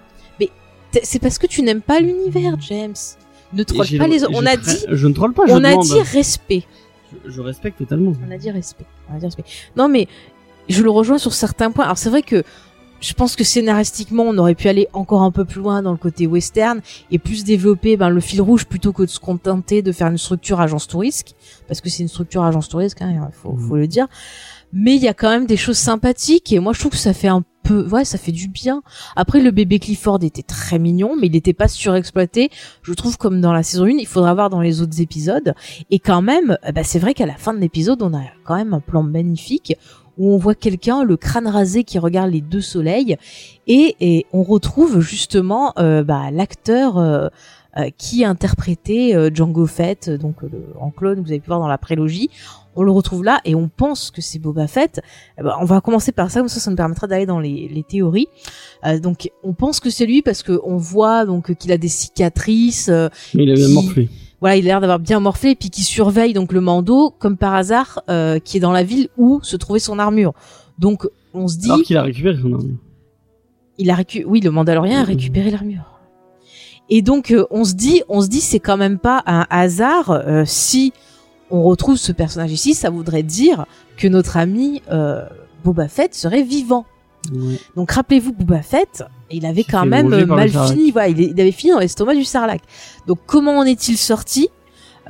T- 0.92 1.00
C'est 1.04 1.18
parce 1.18 1.38
que 1.38 1.46
tu 1.46 1.62
n'aimes 1.62 1.80
pas 1.82 2.00
l'univers, 2.00 2.56
James. 2.60 2.94
Ne 3.54 3.62
troll 3.62 3.86
pas 3.98 4.06
le- 4.06 4.12
les. 4.12 4.24
On 4.34 4.44
a 4.46 4.54
tra- 4.56 4.60
dit, 4.64 4.84
Je 4.88 5.06
ne 5.06 5.12
troll 5.14 5.32
pas, 5.34 5.44
je 5.46 5.52
on 5.52 5.64
a 5.64 5.70
demande. 5.72 5.84
dit 5.86 6.00
respect. 6.00 6.64
Je, 7.26 7.30
je 7.30 7.40
respecte 7.40 7.78
totalement. 7.78 8.12
On 8.26 8.30
a 8.30 8.38
dit 8.38 8.50
respect. 8.50 8.86
On 9.10 9.16
a 9.16 9.18
dit 9.18 9.26
respect. 9.26 9.44
Non, 9.76 9.88
mais 9.88 10.08
je 10.68 10.82
le 10.82 10.90
rejoins 10.90 11.18
sur 11.18 11.32
certains 11.34 11.70
points. 11.70 11.84
Alors 11.84 11.98
c'est 11.98 12.10
vrai 12.10 12.22
que 12.22 12.42
je 13.00 13.14
pense 13.14 13.34
que 13.34 13.42
scénaristiquement, 13.42 14.22
on 14.22 14.38
aurait 14.38 14.54
pu 14.54 14.68
aller 14.68 14.86
encore 14.92 15.22
un 15.22 15.32
peu 15.32 15.44
plus 15.44 15.60
loin 15.60 15.82
dans 15.82 15.90
le 15.90 15.96
côté 15.96 16.28
western 16.28 16.80
et 17.10 17.18
plus 17.18 17.42
développer 17.42 17.96
ben, 17.96 18.10
le 18.10 18.20
fil 18.20 18.40
rouge 18.40 18.64
plutôt 18.66 18.92
que 18.92 19.02
de 19.02 19.08
se 19.08 19.18
contenter 19.18 19.82
de 19.82 19.90
faire 19.90 20.06
une 20.06 20.18
structure 20.18 20.60
agence 20.60 20.86
touristique, 20.86 21.34
parce 21.66 21.80
que 21.80 21.90
c'est 21.90 22.04
une 22.04 22.08
structure 22.08 22.44
agence 22.44 22.68
touristique, 22.68 23.02
hein, 23.02 23.10
il 23.28 23.34
faut, 23.34 23.52
Mhm. 23.54 23.68
faut 23.68 23.76
le 23.76 23.88
dire. 23.88 24.06
Mais 24.72 24.94
il 24.94 25.02
y 25.02 25.08
a 25.08 25.14
quand 25.14 25.28
même 25.30 25.46
des 25.46 25.56
choses 25.56 25.78
sympathiques 25.78 26.52
et 26.52 26.60
moi 26.60 26.72
je 26.74 26.78
trouve 26.78 26.92
que 26.92 26.96
ça 26.98 27.12
fait 27.12 27.26
un 27.28 27.42
ouais, 27.70 28.04
ça 28.04 28.18
fait 28.18 28.32
du 28.32 28.48
bien. 28.48 28.82
Après 29.16 29.40
le 29.40 29.50
bébé 29.50 29.78
Clifford 29.78 30.18
était 30.22 30.42
très 30.42 30.78
mignon, 30.78 31.16
mais 31.20 31.28
il 31.28 31.32
n'était 31.32 31.52
pas 31.52 31.68
surexploité. 31.68 32.50
Je 32.82 32.92
trouve 32.92 33.18
comme 33.18 33.40
dans 33.40 33.52
la 33.52 33.62
saison 33.62 33.84
1, 33.84 33.90
il 33.90 34.06
faudra 34.06 34.34
voir 34.34 34.50
dans 34.50 34.60
les 34.60 34.80
autres 34.80 35.00
épisodes. 35.00 35.54
Et 35.90 35.98
quand 35.98 36.22
même, 36.22 36.56
ben, 36.74 36.84
c'est 36.84 36.98
vrai 36.98 37.14
qu'à 37.14 37.26
la 37.26 37.36
fin 37.36 37.54
de 37.54 37.58
l'épisode, 37.58 38.02
on 38.02 38.14
a 38.14 38.22
quand 38.44 38.56
même 38.56 38.74
un 38.74 38.80
plan 38.80 39.02
magnifique 39.02 39.76
où 40.18 40.34
on 40.34 40.36
voit 40.36 40.54
quelqu'un, 40.54 41.04
le 41.04 41.16
crâne 41.16 41.48
rasé, 41.48 41.84
qui 41.84 41.98
regarde 41.98 42.30
les 42.30 42.40
deux 42.40 42.60
soleils, 42.60 43.16
et, 43.66 44.26
on 44.32 44.42
retrouve 44.42 45.00
justement 45.00 45.72
euh, 45.78 46.02
bah, 46.02 46.30
l'acteur 46.30 46.98
euh, 46.98 47.28
euh, 47.78 47.88
qui 47.96 48.24
interprétait 48.24 49.14
Django 49.32 49.66
Fett, 49.66 50.10
donc 50.10 50.36
en 50.78 50.90
clone, 50.90 51.20
vous 51.20 51.30
avez 51.30 51.40
pu 51.40 51.46
voir 51.46 51.60
dans 51.60 51.68
la 51.68 51.78
prélogie. 51.78 52.30
On 52.74 52.82
le 52.82 52.90
retrouve 52.90 53.22
là 53.24 53.40
et 53.44 53.54
on 53.54 53.68
pense 53.68 54.10
que 54.10 54.20
c'est 54.22 54.38
Boba 54.38 54.66
Fett. 54.66 55.00
Eh 55.38 55.42
ben, 55.42 55.54
on 55.60 55.64
va 55.64 55.80
commencer 55.80 56.10
par 56.12 56.30
ça, 56.30 56.40
comme 56.40 56.48
ça, 56.48 56.60
ça 56.60 56.70
nous 56.70 56.76
permettra 56.76 57.06
d'aller 57.06 57.26
dans 57.26 57.38
les, 57.40 57.68
les 57.68 57.82
théories. 57.82 58.28
Euh, 58.86 58.98
donc, 58.98 59.30
on 59.42 59.52
pense 59.52 59.78
que 59.80 59.90
c'est 59.90 60.06
lui 60.06 60.22
parce 60.22 60.42
que 60.42 60.58
on 60.64 60.76
voit 60.78 61.26
donc 61.26 61.54
qu'il 61.56 61.70
a 61.72 61.78
des 61.78 61.88
cicatrices, 61.88 62.88
euh, 62.88 63.08
Mais 63.34 63.42
il 63.44 63.50
a 63.50 63.54
bien 63.54 63.66
Qui- 63.66 63.72
morflé. 63.74 64.08
voilà, 64.40 64.56
il 64.56 64.64
a 64.64 64.68
l'air 64.68 64.80
d'avoir 64.80 64.98
bien 64.98 65.20
morflé 65.20 65.50
et 65.50 65.54
puis 65.54 65.68
qui 65.70 65.82
surveille 65.82 66.32
donc 66.32 66.52
le 66.52 66.60
Mando 66.60 67.10
comme 67.18 67.36
par 67.36 67.54
hasard 67.54 68.02
euh, 68.08 68.38
qui 68.38 68.56
est 68.56 68.60
dans 68.60 68.72
la 68.72 68.82
ville 68.84 69.08
où 69.18 69.40
se 69.42 69.56
trouvait 69.56 69.78
son 69.78 69.98
armure. 69.98 70.32
Donc 70.78 71.06
on 71.34 71.48
se 71.48 71.58
dit 71.58 71.70
Alors 71.70 71.82
qu'il 71.82 71.96
a 71.98 72.02
récupéré 72.02 72.36
son 72.40 72.52
arme. 72.54 72.76
il 73.78 73.90
a 73.90 73.94
récu 73.94 74.24
oui, 74.26 74.40
le 74.40 74.50
Mandalorien 74.50 74.98
a 74.98 75.02
Mhm. 75.02 75.06
récupéré 75.08 75.50
l'armure. 75.50 75.84
Et 76.90 77.00
donc 77.02 77.30
euh, 77.30 77.44
on 77.50 77.64
se 77.64 77.74
dit 77.74 78.02
on 78.08 78.20
se 78.20 78.28
dit 78.28 78.40
c'est 78.40 78.60
quand 78.60 78.76
même 78.76 78.98
pas 78.98 79.22
un 79.26 79.46
hasard 79.50 80.10
euh, 80.10 80.44
si 80.46 80.92
on 81.52 81.62
retrouve 81.62 81.96
ce 81.96 82.10
personnage 82.10 82.50
ici, 82.50 82.74
ça 82.74 82.90
voudrait 82.90 83.22
dire 83.22 83.66
que 83.96 84.08
notre 84.08 84.36
ami 84.36 84.82
euh, 84.90 85.24
Boba 85.62 85.86
Fett 85.86 86.14
serait 86.14 86.42
vivant. 86.42 86.86
Donc 87.76 87.92
rappelez-vous 87.92 88.32
Boba 88.32 88.62
Fett, 88.62 89.04
il 89.30 89.46
avait 89.46 89.62
quand 89.62 89.86
même 89.86 90.08
mal 90.24 90.48
fini, 90.48 90.90
voilà, 90.90 91.08
il, 91.08 91.40
avait 91.40 91.52
fini 91.52 91.72
dans 91.72 91.78
l'estomac 91.78 92.16
du 92.16 92.24
sarlac. 92.24 92.62
Donc 93.06 93.18
comment 93.26 93.58
en 93.58 93.64
est-il 93.64 93.96
sorti? 93.96 94.48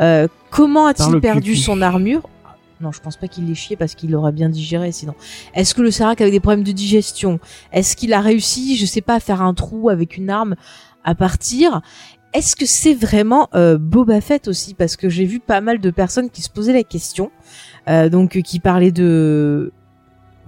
Euh, 0.00 0.26
Comment 0.50 0.86
a-t-il 0.86 1.18
perdu 1.20 1.56
son 1.56 1.80
armure? 1.80 2.28
Non, 2.82 2.92
je 2.92 3.00
pense 3.00 3.16
pas 3.16 3.28
qu'il 3.28 3.46
l'ait 3.46 3.54
chié 3.54 3.76
parce 3.76 3.94
qu'il 3.94 4.10
l'aurait 4.10 4.32
bien 4.32 4.50
digéré 4.50 4.92
sinon. 4.92 5.14
Est-ce 5.54 5.74
que 5.74 5.80
le 5.80 5.90
sarlac 5.90 6.20
avait 6.20 6.30
des 6.30 6.40
problèmes 6.40 6.64
de 6.64 6.72
digestion? 6.72 7.40
Est-ce 7.72 7.96
qu'il 7.96 8.12
a 8.12 8.20
réussi, 8.20 8.76
je 8.76 8.84
sais 8.84 9.00
pas, 9.00 9.14
à 9.14 9.20
faire 9.20 9.40
un 9.40 9.54
trou 9.54 9.88
avec 9.88 10.18
une 10.18 10.28
arme 10.28 10.56
à 11.04 11.14
partir? 11.14 11.80
Est-ce 12.32 12.56
que 12.56 12.66
c'est 12.66 12.94
vraiment 12.94 13.48
euh, 13.54 13.78
Boba 13.78 14.20
Fett 14.20 14.48
aussi? 14.48 14.74
Parce 14.74 14.96
que 14.96 15.08
j'ai 15.08 15.24
vu 15.24 15.40
pas 15.40 15.60
mal 15.60 15.80
de 15.80 15.90
personnes 15.90 16.30
qui 16.30 16.42
se 16.42 16.50
posaient 16.50 16.72
la 16.72 16.84
question, 16.84 17.30
euh, 17.88 18.08
donc 18.08 18.40
qui 18.42 18.60
parlaient 18.60 18.92
de 18.92 19.72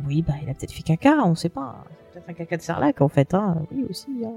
oui, 0.06 0.22
bah, 0.22 0.34
il 0.42 0.50
a 0.50 0.54
peut-être 0.54 0.72
fait 0.72 0.82
caca, 0.82 1.22
on 1.24 1.34
sait 1.34 1.48
pas. 1.48 1.84
Peut-être 2.12 2.28
un 2.28 2.32
caca 2.32 2.56
de 2.56 2.62
sarlac, 2.62 3.00
en 3.00 3.08
fait, 3.08 3.34
hein. 3.34 3.56
Oui, 3.70 3.84
aussi, 3.88 4.08
hein. 4.24 4.32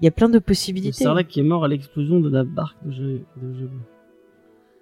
Il 0.00 0.04
y 0.04 0.08
a 0.08 0.10
plein 0.10 0.30
de 0.30 0.38
possibilités. 0.38 1.04
Sarlacc 1.04 1.28
qui 1.28 1.40
est 1.40 1.44
mort 1.44 1.64
à 1.64 1.68
l'explosion 1.68 2.20
de 2.20 2.30
la 2.30 2.44
barque 2.44 2.78
de 2.84 3.20
Jabba. 3.36 3.74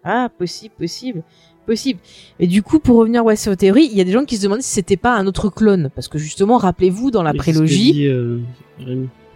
Ah, 0.04 0.28
possible, 0.38 0.74
possible, 0.78 1.22
possible. 1.66 1.98
Et 2.38 2.46
du 2.46 2.62
coup, 2.62 2.78
pour 2.78 2.96
revenir 2.96 3.24
ouais, 3.24 3.34
aux 3.48 3.56
théories, 3.56 3.88
il 3.90 3.98
y 3.98 4.00
a 4.00 4.04
des 4.04 4.12
gens 4.12 4.24
qui 4.24 4.36
se 4.36 4.42
demandent 4.44 4.62
si 4.62 4.70
c'était 4.70 4.96
pas 4.96 5.16
un 5.16 5.26
autre 5.26 5.50
clone. 5.50 5.90
Parce 5.92 6.06
que 6.06 6.18
justement, 6.18 6.56
rappelez-vous, 6.56 7.10
dans 7.10 7.24
la 7.24 7.32
Mais 7.32 7.40
c'est 7.40 7.52
ce 7.52 7.58
que 7.58 7.64
prélogie, 7.64 7.92
dit, 7.92 8.06
euh. 8.06 8.38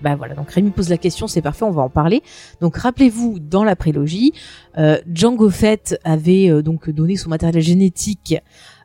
Bah 0.02 0.16
voilà, 0.16 0.34
donc 0.34 0.50
Rémi 0.50 0.70
pose 0.70 0.88
la 0.88 0.98
question, 0.98 1.28
c'est 1.28 1.42
parfait, 1.42 1.64
on 1.64 1.70
va 1.70 1.82
en 1.82 1.88
parler. 1.88 2.22
Donc 2.60 2.76
rappelez-vous, 2.76 3.38
dans 3.38 3.62
la 3.62 3.76
prélogie, 3.76 4.32
euh, 4.76 4.98
Django 5.12 5.48
Fett 5.48 5.98
avait 6.02 6.50
euh, 6.50 6.60
donc 6.62 6.90
donné 6.90 7.16
son 7.16 7.30
matériel 7.30 7.62
génétique 7.62 8.36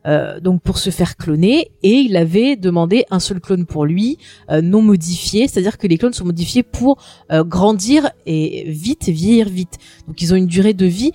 euh, 0.06 0.40
donc 0.40 0.62
pour 0.62 0.78
se 0.78 0.90
faire 0.90 1.18
cloner 1.18 1.72
et 1.82 1.96
il 1.96 2.16
avait 2.16 2.56
demandé 2.56 3.04
un 3.10 3.20
seul 3.20 3.42
clone 3.42 3.66
pour 3.66 3.86
lui, 3.86 4.20
euh, 4.52 4.62
non 4.62 4.82
modifié, 4.82 5.48
c'est-à-dire 5.48 5.78
que 5.78 5.88
les 5.88 5.98
clones 5.98 6.14
sont 6.14 6.24
modifiés 6.24 6.64
pour 6.64 6.98
grandir 7.32 8.12
et 8.26 8.66
vite, 8.70 9.10
vieillir 9.10 9.50
vite. 9.50 9.80
Donc 10.08 10.22
ils 10.22 10.34
ont 10.34 10.38
une 10.38 10.46
durée 10.46 10.74
de 10.74 10.86
vie 10.86 11.12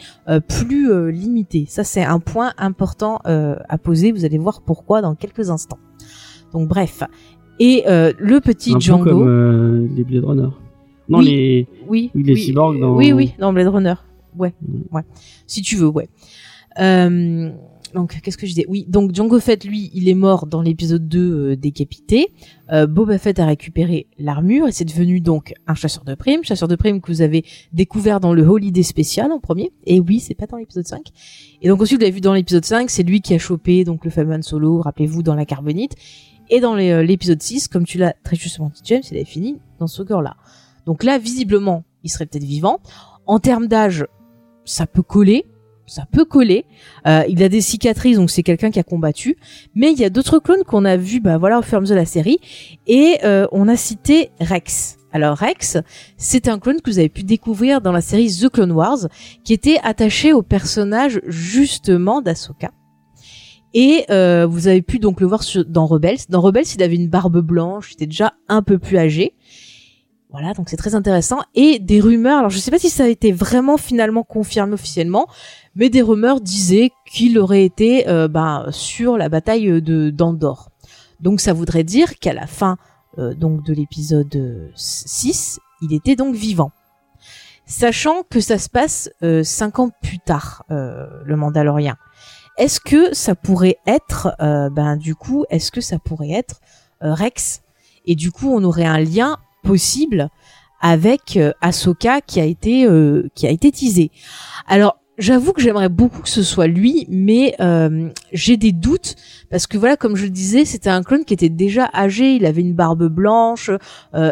plus 0.49 1.11
limitée. 1.13 1.67
Ça 1.69 1.85
c'est 1.85 2.03
un 2.03 2.19
point 2.19 2.53
important 2.59 3.21
à 3.25 3.79
poser. 3.79 4.13
Vous 4.13 4.25
allez 4.25 4.39
voir 4.39 4.63
pourquoi 4.63 5.01
dans 5.01 5.15
quelques 5.15 5.51
instants. 5.51 5.79
Donc 6.53 6.69
bref. 6.69 7.03
Et 7.65 7.85
euh, 7.87 8.13
le 8.19 8.41
petit 8.41 8.75
Un 8.75 8.81
Django. 8.81 9.05
peu 9.05 9.11
comme 9.11 9.29
euh, 9.29 9.89
les 9.95 10.03
Blade 10.03 10.25
Runner. 10.25 10.49
Non, 11.09 11.19
Oui. 11.19 11.25
les. 11.27 11.67
Oui, 11.87 12.11
Oui, 12.15 12.23
les 12.25 12.35
cyborgs 12.37 12.81
dans- 12.81 12.97
Oui, 12.97 13.13
oui, 13.13 13.35
dans 13.39 13.53
Blade 13.53 13.69
Runner. 13.69 13.95
Ouais, 14.37 14.53
ouais. 14.91 15.03
Si 15.47 15.63
tu 15.63 15.77
veux, 15.77 15.87
ouais. 15.87 16.09
Euh, 16.81 17.51
donc, 17.95 18.19
qu'est-ce 18.23 18.39
que 18.39 18.47
je 18.47 18.53
disais? 18.55 18.65
Oui, 18.69 18.87
donc 18.89 19.15
Django 19.15 19.39
Fett, 19.39 19.65
lui, 19.65 19.91
il 19.95 20.09
est 20.09 20.15
mort 20.15 20.47
dans 20.47 20.63
l'épisode 20.63 21.07
2 21.07 21.51
euh, 21.53 21.57
décapité. 21.57 22.29
Boba 22.89 23.19
Fett 23.19 23.39
a 23.39 23.45
récupéré 23.45 24.07
l'armure 24.19 24.67
et 24.67 24.73
c'est 24.73 24.87
devenu 24.87 25.21
donc 25.21 25.53
un 25.67 25.75
chasseur 25.75 26.03
de 26.05 26.15
primes. 26.15 26.43
Chasseur 26.43 26.69
de 26.69 26.75
primes 26.77 27.03
que 27.03 27.13
vous 27.13 27.21
avez 27.21 27.45
découvert 27.75 28.19
dans 28.19 28.33
le 28.33 28.43
Holiday 28.45 28.83
spécial 28.83 29.31
en 29.31 29.39
premier. 29.41 29.71
Et 29.85 30.01
oui, 30.01 30.19
c'est 30.21 30.35
pas 30.35 30.47
dans 30.47 30.57
l'épisode 30.57 30.87
5. 30.87 31.03
Et 31.61 31.69
donc 31.69 31.83
aussi, 31.83 31.95
vous 31.95 32.01
l'avez 32.01 32.13
vu 32.13 32.23
dans 32.23 32.33
l'épisode 32.33 32.65
5, 32.65 32.89
c'est 32.89 33.03
lui 33.03 33.21
qui 33.21 33.35
a 33.35 33.39
chopé 33.39 33.85
donc 33.85 34.05
le 34.07 34.11
fameux 34.11 34.35
Han 34.35 34.41
Solo, 34.43 34.81
rappelez-vous, 34.81 35.23
dans 35.23 35.35
la 35.35 35.45
carbonite. 35.45 35.95
Et 36.51 36.61
dans 36.61 36.77
euh, 36.77 37.03
l'épisode 37.03 37.41
6, 37.41 37.69
comme 37.69 37.85
tu 37.85 37.99
l'as 37.99 38.15
très 38.25 38.37
justement 38.37 38.71
dit, 38.75 38.83
James, 38.85 39.03
il 39.11 39.17
avait 39.17 39.25
fini 39.25 39.59
dans 39.79 39.87
ce 39.87 40.03
cœur-là. 40.03 40.37
Donc 40.87 41.05
là, 41.05 41.19
visiblement, 41.19 41.85
il 42.03 42.11
serait 42.11 42.27
peut-être 42.27 42.45
vivant. 42.45 42.81
En 43.27 43.39
termes 43.39 43.69
d'âge, 43.69 44.07
ça 44.65 44.87
peut 44.87 45.03
coller. 45.03 45.47
Ça 45.87 46.05
peut 46.11 46.25
coller. 46.25 46.65
Euh, 47.07 47.25
il 47.29 47.43
a 47.43 47.49
des 47.49 47.61
cicatrices, 47.61 48.17
donc 48.17 48.31
c'est 48.31 48.43
quelqu'un 48.43 48.71
qui 48.71 48.79
a 48.79 48.83
combattu. 48.83 49.37
Mais 49.75 49.93
il 49.93 49.99
y 49.99 50.05
a 50.05 50.11
d'autres 50.11 50.39
clones 50.39 50.63
qu'on 50.65 50.85
a 50.85 50.97
vus, 50.97 51.21
bah 51.21 51.39
voilà, 51.39 51.59
au 51.59 51.63
fur 51.63 51.75
et 51.75 51.77
à 51.79 51.81
mesure 51.81 51.97
de 51.97 52.01
la 52.01 52.07
série. 52.07 52.39
Et 52.87 53.19
euh, 53.25 53.47
on 53.53 53.69
a 53.69 53.77
cité 53.77 54.31
Rex. 54.41 54.99
Alors 55.13 55.37
Rex, 55.37 55.77
c'est 56.17 56.49
un 56.49 56.59
clone 56.59 56.81
que 56.81 56.91
vous 56.91 56.99
avez 56.99 57.11
pu 57.11 57.23
découvrir 57.23 57.83
dans 57.83 57.93
la 57.93 58.01
série 58.01 58.35
The 58.35 58.49
Clone 58.49 58.73
Wars, 58.73 59.09
qui 59.45 59.53
était 59.53 59.79
attaché 59.83 60.33
au 60.33 60.43
personnage 60.43 61.21
justement 61.27 62.23
d'Ahsoka. 62.23 62.71
Et 63.75 64.05
euh, 64.11 64.47
vous 64.47 64.69
avez 64.69 64.83
pu 64.83 64.99
donc 64.99 65.21
le 65.21 65.27
voir 65.27 65.43
sur- 65.43 65.65
dans 65.65 65.87
Rebels. 65.87 66.19
Dans 66.29 66.41
Rebels, 66.41 66.65
il 66.75 66.83
avait 66.83 66.97
une 66.97 67.09
barbe 67.09 67.39
blanche, 67.41 67.91
il 67.93 67.95
était 67.95 68.07
déjà 68.07 68.35
un 68.49 68.63
peu 68.63 68.79
plus 68.79 68.99
âgé. 68.99 69.35
Voilà, 70.31 70.55
donc 70.55 70.69
c'est 70.71 70.77
très 70.79 70.95
intéressant. 70.95 71.41
Et 71.55 71.79
des 71.79 72.01
rumeurs, 72.01 72.39
alors 72.39 72.51
je 72.51 72.59
sais 72.59 72.71
pas 72.71 72.79
si 72.79 72.89
ça 72.89 73.05
a 73.05 73.09
été 73.09 73.33
vraiment 73.33 73.77
finalement 73.77 74.23
confirmé 74.25 74.73
officiellement, 74.73 75.27
mais 75.75 75.91
des 75.91 76.01
rumeurs 76.01 76.41
disaient 76.41 76.91
qu'il 77.11 77.39
aurait 77.39 77.65
été 77.65 78.09
euh, 78.09 78.29
ben, 78.29 78.67
sur 78.71 79.19
la 79.19 79.29
bataille 79.29 79.83
de 79.83 80.09
d'Andorre. 80.11 80.71
Donc 81.21 81.41
ça 81.41 81.53
voudrait 81.53 81.85
dire 81.85 82.19
qu'à 82.19 82.33
la 82.33 82.47
fin 82.47 82.79
euh, 83.19 83.35
donc 83.35 83.63
de 83.65 83.75
l'épisode 83.75 84.35
euh, 84.37 84.71
6, 84.75 85.61
il 85.83 85.93
était 85.95 86.17
donc 86.17 86.35
vivant. 86.35 86.73
Sachant 87.67 88.23
que 88.29 88.41
ça 88.41 88.59
se 88.59 88.69
passe 88.69 89.11
euh, 89.23 89.45
cinq 89.45 89.79
ans 89.79 89.91
plus 90.03 90.19
tard, 90.19 90.65
euh, 90.71 91.07
le 91.25 91.37
Mandalorien. 91.37 91.97
Est-ce 92.59 92.81
que 92.81 93.15
ça 93.15 93.35
pourrait 93.35 93.79
être, 93.87 94.35
euh, 94.41 94.69
ben 94.69 94.97
du 94.97 95.15
coup, 95.15 95.45
est-ce 95.49 95.73
que 95.73 95.81
ça 95.81 95.99
pourrait 95.99 96.33
être 96.33 96.61
euh, 97.03 97.15
Rex? 97.15 97.63
Et 98.05 98.15
du 98.15 98.31
coup, 98.31 98.53
on 98.53 98.63
aurait 98.63 98.85
un 98.85 99.01
lien 99.01 99.39
possible 99.63 100.29
avec 100.81 101.37
euh, 101.37 101.53
Ahsoka 101.63 102.21
qui 102.21 102.41
a 102.41 102.45
été 102.45 102.85
euh, 102.85 103.31
qui 103.35 103.47
a 103.47 103.51
été 103.51 103.71
teasé. 103.71 104.11
Alors, 104.67 104.99
j'avoue 105.17 105.53
que 105.53 105.63
j'aimerais 105.63 105.89
beaucoup 105.89 106.21
que 106.21 106.29
ce 106.29 106.43
soit 106.43 106.67
lui, 106.67 107.07
mais 107.09 107.57
j'ai 108.33 108.57
des 108.57 108.73
doutes 108.73 109.15
parce 109.51 109.67
que 109.67 109.79
voilà, 109.79 109.97
comme 109.97 110.17
je 110.17 110.25
le 110.25 110.31
disais, 110.31 110.65
c'était 110.65 110.91
un 110.91 111.03
clone 111.03 111.25
qui 111.25 111.33
était 111.33 111.49
déjà 111.49 111.89
âgé, 111.95 112.35
il 112.35 112.45
avait 112.45 112.63
une 112.63 112.75
barbe 112.75 113.07
blanche, 113.07 113.71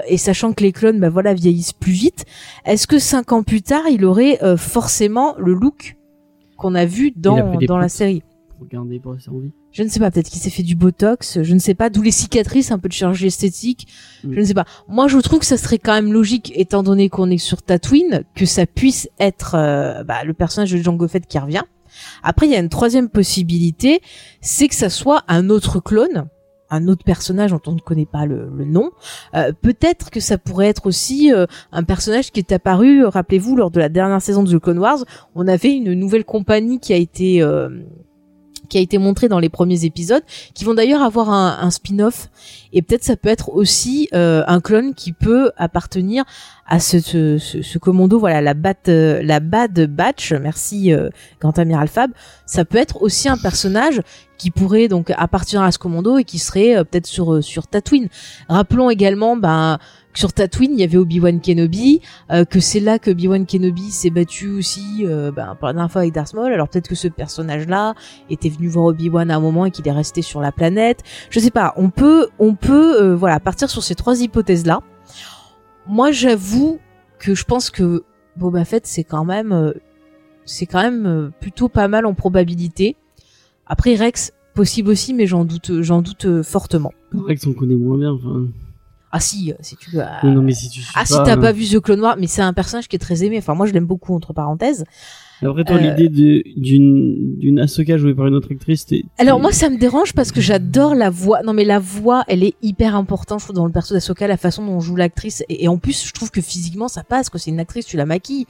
et 0.08 0.16
sachant 0.16 0.52
que 0.52 0.64
les 0.64 0.72
clones, 0.72 0.98
bah 0.98 1.10
voilà, 1.10 1.32
vieillissent 1.34 1.74
plus 1.74 1.92
vite. 1.92 2.24
Est-ce 2.64 2.86
que 2.86 2.98
cinq 2.98 3.32
ans 3.32 3.42
plus 3.44 3.62
tard, 3.62 3.82
il 3.88 4.04
aurait 4.04 4.40
forcément 4.56 5.34
le 5.38 5.52
look 5.52 5.96
qu'on 6.60 6.74
a 6.74 6.84
vu 6.84 7.12
dans 7.16 7.58
dans 7.66 7.78
la 7.78 7.88
série 7.88 8.22
Regardez 8.60 9.00
pour 9.00 9.18
sa 9.18 9.30
envie. 9.32 9.52
Je 9.72 9.82
ne 9.82 9.88
sais 9.88 9.98
pas, 10.00 10.10
peut-être 10.10 10.28
qu'il 10.28 10.38
s'est 10.40 10.50
fait 10.50 10.62
du 10.62 10.74
botox, 10.74 11.42
je 11.42 11.54
ne 11.54 11.58
sais 11.58 11.74
pas, 11.74 11.88
d'où 11.88 12.02
les 12.02 12.10
cicatrices, 12.10 12.70
un 12.70 12.78
peu 12.78 12.88
de 12.88 12.92
chirurgie 12.92 13.28
esthétique, 13.28 13.88
Mm. 14.22 14.34
je 14.34 14.40
ne 14.40 14.44
sais 14.44 14.52
pas. 14.54 14.66
Moi, 14.86 15.08
je 15.08 15.16
trouve 15.16 15.38
que 15.38 15.46
ça 15.46 15.56
serait 15.56 15.78
quand 15.78 15.94
même 15.94 16.12
logique, 16.12 16.52
étant 16.54 16.82
donné 16.82 17.08
qu'on 17.08 17.30
est 17.30 17.38
sur 17.38 17.62
Tatooine, 17.62 18.24
que 18.34 18.44
ça 18.44 18.66
puisse 18.66 19.08
être 19.18 19.54
euh, 19.54 20.04
bah, 20.04 20.24
le 20.24 20.34
personnage 20.34 20.72
de 20.72 20.76
Jango 20.76 21.08
Fett 21.08 21.26
qui 21.26 21.38
revient. 21.38 21.62
Après, 22.22 22.46
il 22.46 22.52
y 22.52 22.54
a 22.54 22.58
une 22.58 22.68
troisième 22.68 23.08
possibilité, 23.08 24.00
c'est 24.42 24.68
que 24.68 24.74
ça 24.74 24.90
soit 24.90 25.22
un 25.26 25.48
autre 25.48 25.80
clone, 25.80 26.26
un 26.70 26.88
autre 26.88 27.04
personnage 27.04 27.50
dont 27.50 27.60
on 27.66 27.72
ne 27.72 27.80
connaît 27.80 28.06
pas 28.06 28.26
le, 28.26 28.50
le 28.54 28.64
nom. 28.64 28.90
Euh, 29.34 29.52
Peut-être 29.60 30.10
que 30.10 30.20
ça 30.20 30.38
pourrait 30.38 30.68
être 30.68 30.86
aussi 30.86 31.32
euh, 31.32 31.46
un 31.72 31.82
personnage 31.82 32.30
qui 32.32 32.40
est 32.40 32.52
apparu, 32.52 33.04
euh, 33.04 33.08
rappelez-vous, 33.08 33.56
lors 33.56 33.70
de 33.70 33.78
la 33.78 33.88
dernière 33.88 34.22
saison 34.22 34.42
de 34.42 34.56
The 34.56 34.60
Clone 34.60 34.78
Wars, 34.78 35.04
on 35.34 35.46
avait 35.48 35.72
une 35.72 35.94
nouvelle 35.94 36.24
compagnie 36.24 36.80
qui 36.80 36.92
a 36.92 36.96
été... 36.96 37.42
qui 38.70 38.78
a 38.78 38.80
été 38.80 38.96
montrée 38.96 39.28
dans 39.28 39.38
les 39.38 39.50
premiers 39.50 39.84
épisodes, 39.84 40.22
qui 40.54 40.64
vont 40.64 40.72
d'ailleurs 40.72 41.02
avoir 41.02 41.28
un, 41.28 41.58
un 41.60 41.70
spin-off, 41.70 42.30
et 42.72 42.80
peut-être 42.80 43.04
ça 43.04 43.16
peut 43.16 43.28
être 43.28 43.50
aussi 43.50 44.08
euh, 44.14 44.42
un 44.46 44.60
clone 44.60 44.94
qui 44.94 45.12
peut 45.12 45.50
appartenir 45.58 46.24
à 46.66 46.80
ce, 46.80 47.00
ce, 47.00 47.36
ce, 47.36 47.60
ce 47.60 47.78
commando, 47.78 48.18
voilà, 48.18 48.40
la 48.40 48.54
Bat, 48.54 48.74
euh, 48.88 49.22
la 49.22 49.40
Bad 49.40 49.86
Batch, 49.86 50.32
merci 50.32 50.94
euh, 50.94 51.10
Grand 51.40 51.58
Amiral 51.58 51.88
Fab, 51.88 52.12
ça 52.46 52.64
peut 52.64 52.78
être 52.78 53.02
aussi 53.02 53.28
un 53.28 53.36
personnage 53.36 54.00
qui 54.38 54.50
pourrait 54.50 54.88
donc 54.88 55.12
appartenir 55.18 55.62
à 55.62 55.70
ce 55.70 55.78
commando 55.78 56.16
et 56.16 56.24
qui 56.24 56.38
serait 56.38 56.76
euh, 56.76 56.84
peut-être 56.84 57.06
sur 57.06 57.34
euh, 57.34 57.42
sur 57.42 57.66
Tatooine. 57.66 58.08
Rappelons 58.48 58.88
également, 58.88 59.36
ben 59.36 59.78
que 60.12 60.18
sur 60.18 60.32
Tatooine, 60.32 60.72
il 60.72 60.80
y 60.80 60.82
avait 60.82 60.96
Obi-Wan 60.96 61.40
Kenobi, 61.40 62.00
euh, 62.30 62.44
que 62.44 62.60
c'est 62.60 62.80
là 62.80 62.98
que 62.98 63.10
Obi-Wan 63.10 63.46
Kenobi 63.46 63.90
s'est 63.90 64.10
battu 64.10 64.50
aussi 64.50 65.04
euh, 65.06 65.30
ben, 65.30 65.54
pour 65.58 65.68
la 65.68 65.74
dernière 65.74 65.90
fois 65.90 66.02
avec 66.02 66.14
Darth 66.14 66.34
Maul. 66.34 66.52
Alors 66.52 66.68
peut-être 66.68 66.88
que 66.88 66.94
ce 66.94 67.08
personnage-là 67.08 67.94
était 68.28 68.48
venu 68.48 68.68
voir 68.68 68.86
Obi-Wan 68.86 69.30
à 69.30 69.36
un 69.36 69.40
moment 69.40 69.66
et 69.66 69.70
qu'il 69.70 69.86
est 69.86 69.92
resté 69.92 70.22
sur 70.22 70.40
la 70.40 70.52
planète. 70.52 71.02
Je 71.30 71.38
sais 71.38 71.50
pas. 71.50 71.74
On 71.76 71.90
peut, 71.90 72.28
on 72.38 72.54
peut, 72.54 73.00
euh, 73.02 73.14
voilà, 73.14 73.38
partir 73.40 73.70
sur 73.70 73.82
ces 73.82 73.94
trois 73.94 74.20
hypothèses-là. 74.20 74.80
Moi, 75.86 76.10
j'avoue 76.10 76.78
que 77.18 77.34
je 77.34 77.44
pense 77.44 77.70
que 77.70 78.04
Boba 78.36 78.64
Fett, 78.64 78.86
c'est 78.86 79.04
quand 79.04 79.24
même, 79.24 79.52
euh, 79.52 79.72
c'est 80.44 80.66
quand 80.66 80.82
même 80.82 81.30
plutôt 81.40 81.68
pas 81.68 81.88
mal 81.88 82.06
en 82.06 82.14
probabilité. 82.14 82.96
Après 83.66 83.94
Rex, 83.94 84.32
possible 84.54 84.90
aussi, 84.90 85.14
mais 85.14 85.26
j'en 85.26 85.44
doute, 85.44 85.82
j'en 85.82 86.02
doute 86.02 86.42
fortement. 86.42 86.92
Rex, 87.12 87.46
on 87.46 87.52
connaît 87.52 87.76
moins 87.76 87.98
bien. 87.98 88.12
Enfin... 88.12 88.46
Ah 89.12 89.18
si, 89.20 89.50
euh, 89.50 89.56
si 89.60 89.76
tu 89.76 89.90
veux. 89.90 90.02
Non, 90.22 90.32
non, 90.34 90.42
mais 90.42 90.52
si 90.52 90.68
tu 90.70 90.82
Ah 90.94 91.04
si 91.04 91.14
pas, 91.14 91.24
t'as 91.24 91.36
euh, 91.36 91.40
pas 91.40 91.52
vu 91.52 91.66
The 91.66 91.80
Clone 91.80 92.00
Wars, 92.00 92.16
mais 92.18 92.28
c'est 92.28 92.42
un 92.42 92.52
personnage 92.52 92.86
qui 92.86 92.94
est 92.96 93.00
très 93.00 93.24
aimé. 93.24 93.38
Enfin 93.38 93.54
moi 93.54 93.66
je 93.66 93.72
l'aime 93.72 93.86
beaucoup 93.86 94.14
entre 94.14 94.32
parenthèses. 94.32 94.84
Après, 95.42 95.64
toi, 95.64 95.76
Euh, 95.76 95.80
l'idée 95.80 96.08
d'une 96.56 97.38
d'une 97.38 97.58
Ahsoka 97.60 97.96
jouée 97.96 98.14
par 98.14 98.26
une 98.26 98.34
autre 98.34 98.48
actrice, 98.52 98.86
t'es. 98.86 99.04
Alors 99.18 99.40
moi 99.40 99.52
ça 99.52 99.68
me 99.70 99.78
dérange 99.78 100.12
parce 100.12 100.30
que 100.32 100.40
j'adore 100.40 100.94
la 100.94 101.10
voix. 101.10 101.42
Non 101.42 101.54
mais 101.54 101.64
la 101.64 101.78
voix 101.80 102.24
elle 102.28 102.44
est 102.44 102.54
hyper 102.62 102.94
importante 102.94 103.40
je 103.40 103.46
trouve 103.46 103.56
dans 103.56 103.66
le 103.66 103.72
perso 103.72 103.94
d'Asoka, 103.94 104.28
la 104.28 104.36
façon 104.36 104.64
dont 104.64 104.78
joue 104.80 104.96
l'actrice 104.96 105.42
et, 105.48 105.64
et 105.64 105.68
en 105.68 105.78
plus 105.78 106.06
je 106.06 106.12
trouve 106.12 106.30
que 106.30 106.40
physiquement 106.40 106.88
ça 106.88 107.02
passe 107.02 107.30
que 107.30 107.38
c'est 107.38 107.50
une 107.50 107.58
actrice 107.60 107.86
tu 107.86 107.96
la 107.96 108.06
maquilles. 108.06 108.46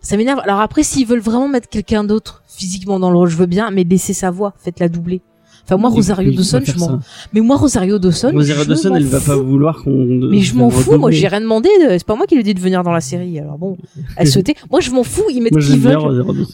Ça 0.00 0.16
m'énerve. 0.16 0.40
Alors 0.42 0.60
après 0.60 0.82
s'ils 0.82 1.06
veulent 1.06 1.20
vraiment 1.20 1.46
mettre 1.48 1.68
quelqu'un 1.68 2.02
d'autre 2.02 2.42
physiquement 2.48 2.98
dans 2.98 3.10
le 3.10 3.16
rôle 3.18 3.28
je 3.28 3.36
veux 3.36 3.46
bien 3.46 3.70
mais 3.70 3.84
laissez 3.84 4.14
sa 4.14 4.30
voix, 4.32 4.54
faites-la 4.58 4.88
doubler. 4.88 5.20
Enfin 5.64 5.76
moi 5.76 5.90
Rosario 5.90 6.30
Dawson 6.36 6.58
je 6.64 6.78
m'en 6.78 6.86
mais 7.32 7.40
moi 7.40 7.56
Rosario 7.56 7.98
Dawson 7.98 8.30
Rosario 8.34 8.64
Dawson, 8.64 8.94
elle 8.96 9.04
va 9.04 9.20
pas 9.20 9.36
vouloir 9.36 9.82
qu'on. 9.82 9.90
Mais 10.30 10.40
je 10.40 10.54
m'en 10.56 10.68
fous, 10.70 10.90
moi 10.98 11.10
j'ai 11.12 11.28
rien 11.28 11.40
demandé, 11.40 11.68
de- 11.84 11.90
c'est 11.92 12.04
pas 12.06 12.16
moi 12.16 12.26
qui 12.26 12.34
lui 12.34 12.40
ai 12.40 12.44
dit 12.44 12.54
de 12.54 12.60
venir 12.60 12.82
dans 12.82 12.90
la 12.92 13.00
série. 13.00 13.38
Alors 13.38 13.58
bon, 13.58 13.76
elle 14.16 14.26
souhaitait. 14.28 14.54
Moi 14.70 14.80
je 14.80 14.90
m'en 14.90 15.04
fous, 15.04 15.22
ils 15.30 15.40
mettent 15.40 15.54
qui 15.60 15.78
veulent. 15.78 15.92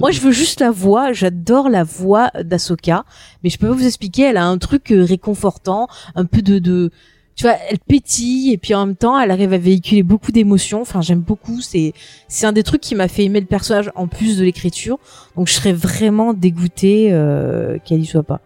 Moi, 0.01 0.11
je 0.11 0.21
veux 0.21 0.33
juste 0.33 0.61
la 0.61 0.71
voix. 0.71 1.13
J'adore 1.13 1.69
la 1.71 1.85
voix 1.85 2.31
d'Asoka, 2.45 3.05
mais 3.43 3.51
je 3.51 3.59
peux 3.59 3.67
pas 3.69 3.75
vous 3.75 3.87
expliquer. 3.87 4.23
Elle 4.23 4.37
a 4.37 4.45
un 4.47 4.59
truc 4.59 4.93
euh, 4.93 5.05
réconfortant, 5.05 5.89
un 6.15 6.25
peu 6.27 6.43
de, 6.43 6.59
de, 6.59 6.91
tu 7.35 7.45
vois, 7.45 7.55
elle 7.71 7.79
pétille 7.79 8.53
et 8.53 8.59
puis 8.59 8.75
en 8.75 8.85
même 8.87 8.97
temps, 8.97 9.19
elle 9.19 9.31
arrive 9.31 9.53
à 9.53 9.59
véhiculer 9.59 10.03
beaucoup 10.03 10.33
d'émotions. 10.33 10.81
Enfin, 10.83 11.01
j'aime 11.01 11.21
beaucoup. 11.21 11.61
C'est, 11.63 11.93
c'est 12.29 12.47
un 12.47 12.53
des 12.53 12.63
trucs 12.63 12.81
qui 12.83 12.95
m'a 12.95 13.09
fait 13.09 13.25
aimer 13.25 13.41
le 13.41 13.47
personnage 13.47 13.91
en 13.95 14.07
plus 14.07 14.37
de 14.39 14.45
l'écriture. 14.45 14.99
Donc, 15.37 15.49
je 15.49 15.55
serais 15.55 15.73
vraiment 15.73 16.35
dégoûtée 16.35 17.09
euh, 17.13 17.79
qu'elle 17.85 18.01
y 18.01 18.07
soit 18.07 18.23
pas. 18.23 18.41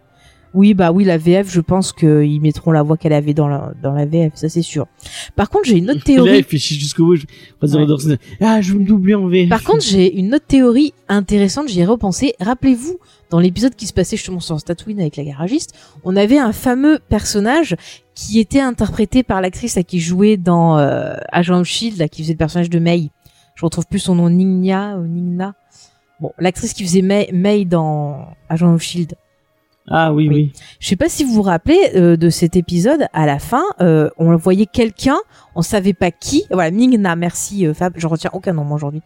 Oui, 0.53 0.73
bah 0.75 0.91
oui, 0.91 1.03
la 1.03 1.17
VF, 1.17 1.49
je 1.51 1.61
pense 1.61 1.91
qu'ils 1.93 2.39
mettront 2.39 2.71
la 2.71 2.83
voix 2.83 2.95
qu'elle 2.95 3.13
avait 3.13 3.33
dans 3.33 3.47
la, 3.47 3.71
dans 3.81 3.91
la 3.93 4.05
VF, 4.05 4.33
ça 4.35 4.49
c'est 4.49 4.61
sûr. 4.61 4.85
Par 5.35 5.49
contre, 5.49 5.65
j'ai 5.65 5.77
une 5.77 5.89
autre 5.89 6.01
Et 6.07 6.11
Là, 6.15 6.23
théorie. 6.23 6.37
il 6.39 6.43
fait 6.43 6.57
jusqu'au 6.57 7.05
bout. 7.05 7.15
je- 7.15 7.25
Ouais. 7.79 7.85
Ah, 8.39 8.61
je 8.61 8.73
veux 8.73 8.79
me 8.79 8.85
doubler 8.85 9.15
en 9.15 9.27
VF. 9.27 9.49
Par 9.49 9.63
contre, 9.63 9.83
j'ai 9.83 10.15
une 10.15 10.35
autre 10.35 10.45
théorie 10.45 10.93
intéressante, 11.09 11.69
j'y 11.69 11.79
ai 11.79 11.85
repensé. 11.85 12.33
Rappelez-vous, 12.39 12.97
dans 13.31 13.39
l'épisode 13.39 13.73
qui 13.75 13.87
se 13.87 13.93
passait 13.93 14.15
justement 14.15 14.39
sur 14.39 14.61
Tatooine 14.61 14.99
avec 14.99 15.15
la 15.17 15.23
garagiste, 15.23 15.73
on 16.03 16.15
avait 16.15 16.37
un 16.37 16.51
fameux 16.53 16.99
personnage 17.09 17.75
qui 18.13 18.39
était 18.39 18.59
interprété 18.59 19.23
par 19.23 19.41
l'actrice 19.41 19.75
là, 19.75 19.81
qui 19.81 19.99
jouait 19.99 20.37
dans 20.37 20.77
euh, 20.77 21.15
Agent 21.31 21.59
of 21.61 21.67
Shield, 21.67 21.97
là, 21.97 22.07
qui 22.07 22.21
faisait 22.21 22.33
le 22.33 22.37
personnage 22.37 22.69
de 22.69 22.77
May. 22.77 23.09
Je 23.55 23.65
retrouve 23.65 23.87
plus 23.87 23.99
son 23.99 24.13
nom, 24.15 24.29
Ningna 24.29 24.97
ou 24.99 25.07
Ningna. 25.07 25.55
Bon, 26.19 26.31
l'actrice 26.37 26.73
qui 26.73 26.83
faisait 26.83 27.01
May, 27.01 27.29
May 27.33 27.65
dans 27.65 28.27
Agent 28.49 28.71
of 28.71 28.81
Shield. 28.83 29.15
Ah 29.89 30.13
oui, 30.13 30.27
Oui. 30.29 30.35
oui. 30.35 30.53
Je 30.79 30.87
sais 30.87 30.95
pas 30.95 31.09
si 31.09 31.23
vous 31.23 31.33
vous 31.33 31.41
rappelez 31.41 31.79
euh, 31.95 32.15
de 32.15 32.29
cet 32.29 32.55
épisode. 32.55 33.07
À 33.13 33.25
la 33.25 33.39
fin, 33.39 33.63
euh, 33.81 34.09
on 34.17 34.35
voyait 34.37 34.65
quelqu'un, 34.65 35.17
on 35.55 35.61
savait 35.61 35.93
pas 35.93 36.11
qui. 36.11 36.45
Voilà, 36.51 36.71
Mingna, 36.71 37.15
merci 37.15 37.65
euh, 37.67 37.73
Fab. 37.73 37.93
Je 37.95 38.07
retiens 38.07 38.29
aucun 38.33 38.53
nom 38.53 38.71
aujourd'hui. 38.73 39.01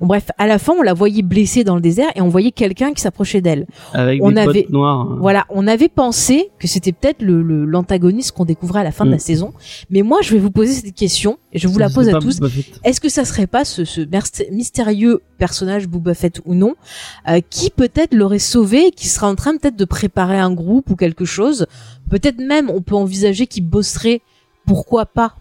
Bon 0.00 0.06
bref, 0.06 0.30
à 0.38 0.46
la 0.46 0.58
fin, 0.58 0.72
on 0.78 0.82
la 0.82 0.94
voyait 0.94 1.22
blessée 1.22 1.64
dans 1.64 1.74
le 1.76 1.80
désert 1.80 2.10
et 2.14 2.20
on 2.20 2.28
voyait 2.28 2.50
quelqu'un 2.52 2.92
qui 2.92 3.00
s'approchait 3.00 3.40
d'elle. 3.40 3.66
Avec 3.92 4.22
On 4.22 4.30
des 4.32 4.40
avait- 4.40 4.66
noirs. 4.70 5.16
Voilà, 5.20 5.44
on 5.50 5.66
avait 5.66 5.88
pensé 5.88 6.50
que 6.58 6.66
c'était 6.66 6.92
peut-être 6.92 7.22
le 7.22 7.42
le- 7.42 7.64
l'antagoniste 7.64 8.32
qu'on 8.32 8.44
découvrait 8.44 8.80
à 8.80 8.84
la 8.84 8.92
fin 8.92 9.04
de 9.04 9.10
Mm. 9.10 9.12
la 9.14 9.18
saison. 9.18 9.52
Mais 9.90 10.02
moi, 10.02 10.18
je 10.22 10.32
vais 10.32 10.38
vous 10.38 10.50
poser 10.50 10.72
cette 10.72 10.94
question 10.94 11.38
et 11.52 11.58
je 11.58 11.68
vous 11.68 11.78
la 11.78 11.88
pose 11.90 12.08
à 12.08 12.18
tous. 12.18 12.40
Est-ce 12.84 13.00
que 13.00 13.08
ça 13.08 13.24
serait 13.24 13.46
pas 13.46 13.64
ce, 13.64 13.84
ce 13.84 14.00
mystérieux 14.50 15.20
personnage 15.38 15.88
Boba 15.88 16.14
Fett 16.14 16.40
ou 16.44 16.54
non, 16.54 16.74
euh, 17.28 17.40
qui 17.50 17.70
peut-être 17.70 18.14
l'aurait 18.14 18.38
sauvé, 18.38 18.88
et 18.88 18.90
qui 18.90 19.08
serait 19.08 19.26
en 19.26 19.34
train 19.34 19.56
peut-être 19.56 19.76
de 19.76 19.84
préparer 19.84 20.38
un 20.38 20.52
groupe 20.52 20.90
ou 20.90 20.96
quelque 20.96 21.24
chose? 21.24 21.66
Peut-être 22.10 22.38
même 22.38 22.70
on 22.70 22.80
peut 22.82 22.94
envisager 22.94 23.46
qu'il 23.46 23.66
bosserait, 23.66 24.20
pourquoi 24.66 25.06
pas, 25.06 25.34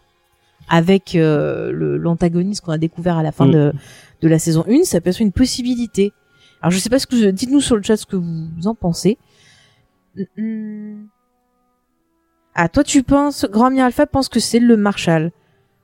avec 0.74 1.16
euh, 1.16 1.72
l'antagoniste 1.98 2.62
qu'on 2.64 2.72
a 2.72 2.78
découvert 2.78 3.18
à 3.18 3.24
la 3.24 3.32
fin 3.34 3.46
Mm. 3.46 3.52
de, 3.52 3.74
de 4.22 4.28
la 4.30 4.40
saison 4.40 4.64
1. 4.70 4.84
Ça 4.86 5.02
peut 5.02 5.10
être 5.10 5.20
une 5.22 5.34
possibilité. 5.34 6.14
Alors 6.62 6.72
je 6.72 6.78
sais 6.80 6.90
pas 6.90 6.98
ce 6.98 7.06
que 7.08 7.16
vous- 7.16 7.32
dites-nous 7.32 7.60
sur 7.60 7.76
le 7.76 7.84
chat 7.84 7.98
ce 7.98 8.06
que 8.06 8.16
vous 8.16 8.48
en 8.66 8.74
pensez. 8.76 9.18
Mm. 10.38 11.04
Ah 12.56 12.68
toi 12.70 12.84
tu 12.84 13.04
penses, 13.04 13.46
Grand 13.50 13.66
Ami 13.68 13.82
Alpha 13.82 14.06
pense 14.06 14.30
que 14.30 14.40
c'est 14.40 14.60
le 14.60 14.78
Marshal. 14.78 15.32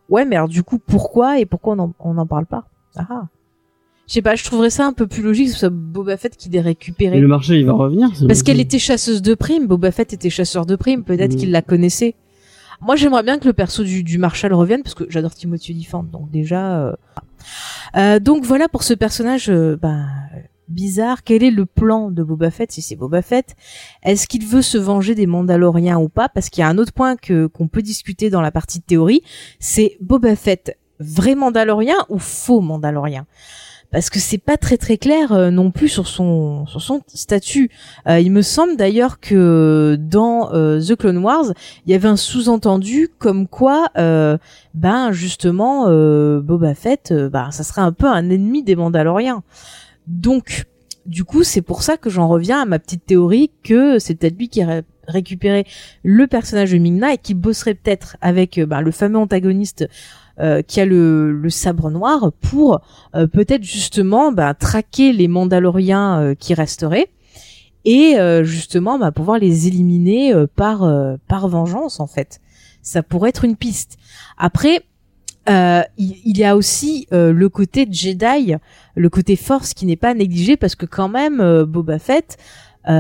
Ouais, 0.10 0.24
mais 0.26 0.36
alors 0.38 0.48
du 0.48 0.64
coup, 0.64 0.80
pourquoi 0.80 1.40
et 1.40 1.46
pourquoi 1.46 1.76
on 1.76 1.80
en, 1.80 1.94
on 2.00 2.14
n'en 2.14 2.26
parle 2.28 2.46
pas? 2.46 2.70
Ah 2.96 3.08
ah. 3.10 3.28
Je 4.08 4.14
sais 4.14 4.22
pas, 4.22 4.36
je 4.36 4.46
trouverais 4.46 4.70
ça 4.70 4.86
un 4.86 4.94
peu 4.94 5.06
plus 5.06 5.22
logique 5.22 5.48
que 5.48 5.54
ce 5.54 5.60
soit 5.60 5.70
Boba 5.70 6.16
Fett 6.16 6.38
qui 6.38 6.48
les 6.48 6.60
Et 6.60 6.62
récupérait. 6.62 7.20
le 7.20 7.28
marché, 7.28 7.60
il 7.60 7.66
va 7.66 7.74
revenir. 7.74 8.10
Parce 8.26 8.42
qu'elle 8.42 8.62
était 8.62 8.80
chasseuse 8.80 9.22
de 9.22 9.34
primes, 9.36 9.68
Boba 9.68 9.92
Fett 9.92 10.14
était 10.14 10.30
chasseur 10.30 10.66
de 10.66 10.78
primes, 10.78 11.04
peut-être 11.04 11.36
qu'il 11.36 11.52
la 11.52 11.62
connaissait. 11.62 12.16
Moi, 12.82 12.96
j'aimerais 12.96 13.24
bien 13.24 13.40
que 13.40 13.46
le 13.46 13.54
perso 13.54 13.84
du, 13.84 14.04
du 14.04 14.18
Marshal 14.18 14.54
revienne, 14.54 14.84
parce 14.84 14.96
que 14.96 15.06
j'adore 15.10 15.34
Timothy 15.34 15.72
Olyphant, 15.72 16.04
donc 16.04 16.30
déjà... 16.32 16.80
euh, 16.80 16.96
euh, 17.96 18.20
donc 18.20 18.44
voilà 18.44 18.68
pour 18.68 18.84
ce 18.84 18.94
personnage 18.94 19.50
euh, 19.50 19.78
ben, 19.82 20.08
bizarre. 20.68 21.24
Quel 21.24 21.44
est 21.44 21.52
le 21.52 21.66
plan 21.66 22.12
de 22.12 22.24
Boba 22.24 22.52
Fett, 22.52 22.72
si 22.72 22.82
c'est 22.82 22.96
Boba 22.96 23.22
Fett? 23.22 23.56
Est-ce 24.04 24.28
qu'il 24.28 24.46
veut 24.46 24.62
se 24.62 24.78
venger 24.78 25.16
des 25.16 25.26
Mandaloriens 25.28 25.98
ou 25.98 26.10
pas? 26.10 26.30
Parce 26.30 26.50
qu'il 26.50 26.62
y 26.62 26.66
a 26.66 26.68
un 26.68 26.78
autre 26.78 26.94
point 26.94 27.16
que 27.16 27.48
qu'on 27.48 27.68
peut 27.68 27.82
discuter 27.82 28.30
dans 28.30 28.42
la 28.42 28.52
partie 28.52 28.80
de 28.80 28.84
théorie, 28.84 29.22
c'est 29.60 29.98
Boba 30.02 30.36
Fett 30.36 30.78
vrai 31.00 31.36
Mandalorien 31.36 31.96
ou 32.10 32.20
faux 32.20 32.62
Mandalorien? 32.62 33.26
Parce 33.92 34.10
que 34.10 34.20
c'est 34.20 34.38
pas 34.38 34.58
très 34.58 34.78
très 34.78 34.98
clair 34.98 35.32
euh, 35.32 35.50
non 35.50 35.72
plus 35.72 35.90
sur 35.90 36.08
son 36.08 36.66
sur 36.66 36.82
son 36.82 37.02
statut. 37.08 37.70
Euh, 38.08 38.20
il 38.20 38.32
me 38.32 38.42
semble 38.42 38.76
d'ailleurs 38.76 39.20
que 39.20 39.98
dans 40.00 40.54
euh, 40.54 40.82
The 40.82 40.96
Clone 40.96 41.20
Wars, 41.20 41.54
il 41.86 41.92
y 41.92 41.96
avait 41.96 42.08
un 42.08 42.18
sous-entendu 42.18 43.10
comme 43.18 43.48
quoi, 43.48 43.90
euh, 43.98 44.38
ben 44.74 45.12
justement, 45.12 45.86
Boba 46.40 46.76
Fett, 46.76 47.14
ben 47.14 47.52
ça 47.52 47.64
serait 47.64 47.82
un 47.82 47.92
peu 47.92 48.08
un 48.08 48.30
ennemi 48.30 48.64
des 48.64 48.76
Mandaloriens. 48.76 49.44
Donc, 50.08 50.66
du 51.06 51.24
coup, 51.24 51.44
c'est 51.44 51.62
pour 51.62 51.84
ça 51.84 51.98
que 51.98 52.10
j'en 52.10 52.28
reviens 52.28 52.62
à 52.62 52.66
ma 52.66 52.80
petite 52.80 53.06
théorie 53.06 53.52
que 53.64 54.00
c'est 54.00 54.16
peut-être 54.16 54.38
lui 54.38 54.50
qui 54.50 54.64
aurait 54.64 54.84
récupérer 55.08 55.66
le 56.04 56.28
personnage 56.28 56.72
de 56.72 56.78
Ming-Na 56.78 57.14
et 57.14 57.18
qui 57.18 57.34
bosserait 57.34 57.76
peut-être 57.76 58.18
avec 58.22 58.60
bah, 58.60 58.82
le 58.82 58.92
fameux 58.92 59.18
antagoniste 59.18 59.88
euh, 60.40 60.62
qui 60.62 60.80
a 60.80 60.86
le, 60.86 61.32
le, 61.32 61.50
sabre 61.50 61.90
noir 61.90 62.32
pour 62.42 62.82
euh, 63.16 63.26
peut-être 63.26 63.64
justement 63.64 64.32
bah, 64.32 64.54
traquer 64.54 65.12
les 65.12 65.28
Mandaloriens 65.28 66.22
euh, 66.22 66.36
qui 66.36 66.54
resteraient 66.54 67.08
et 67.86 68.18
justement 68.44 69.00
bah, 69.00 69.12
pouvoir 69.12 69.40
les 69.40 69.66
éliminer 69.66 70.34
par 70.58 70.86
par 71.30 71.48
vengeance 71.48 72.02
en 72.02 72.06
fait. 72.06 72.42
Ça 72.82 73.02
pourrait 73.02 73.30
être 73.30 73.46
une 73.46 73.56
piste. 73.56 73.98
Après, 74.38 74.82
il, 75.48 75.88
il, 75.98 76.38
y 76.38 76.44
a 76.44 76.58
aussi 76.58 77.08
le 77.12 77.48
côté 77.48 77.88
Jedi, 77.90 78.56
le 78.96 79.10
côté 79.10 79.38
Force 79.38 79.74
qui 79.74 79.86
n'est 79.86 79.96
pas 79.96 80.14
négligé 80.14 80.58
parce 80.58 80.76
que 80.76 80.86
quand 80.86 81.08
même 81.08 81.64
Boba 81.64 81.98
Fett, 81.98 82.36
il 82.90 82.94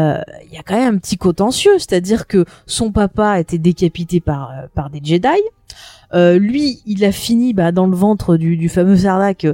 y 0.54 0.58
a 0.58 0.64
quand 0.66 0.78
même 0.78 0.96
un 0.96 0.98
petit 1.00 1.18
contentieux, 1.18 1.78
c'est-à-dire 1.80 2.26
que 2.26 2.46
son 2.66 2.94
papa 2.94 3.32
a 3.32 3.40
été 3.42 3.58
décapité 3.58 4.22
par 4.22 4.54
par 4.74 4.90
des 4.90 5.02
Jedi. 5.04 5.38
Euh, 6.14 6.38
lui, 6.40 6.80
il 6.86 7.04
a 7.06 7.12
fini 7.12 7.54
bah, 7.54 7.72
dans 7.72 7.88
le 7.88 7.96
ventre 7.96 8.38
du, 8.38 8.58
du 8.58 8.70
fameux 8.70 8.98
Sarlacc 8.98 9.46
euh, 9.46 9.54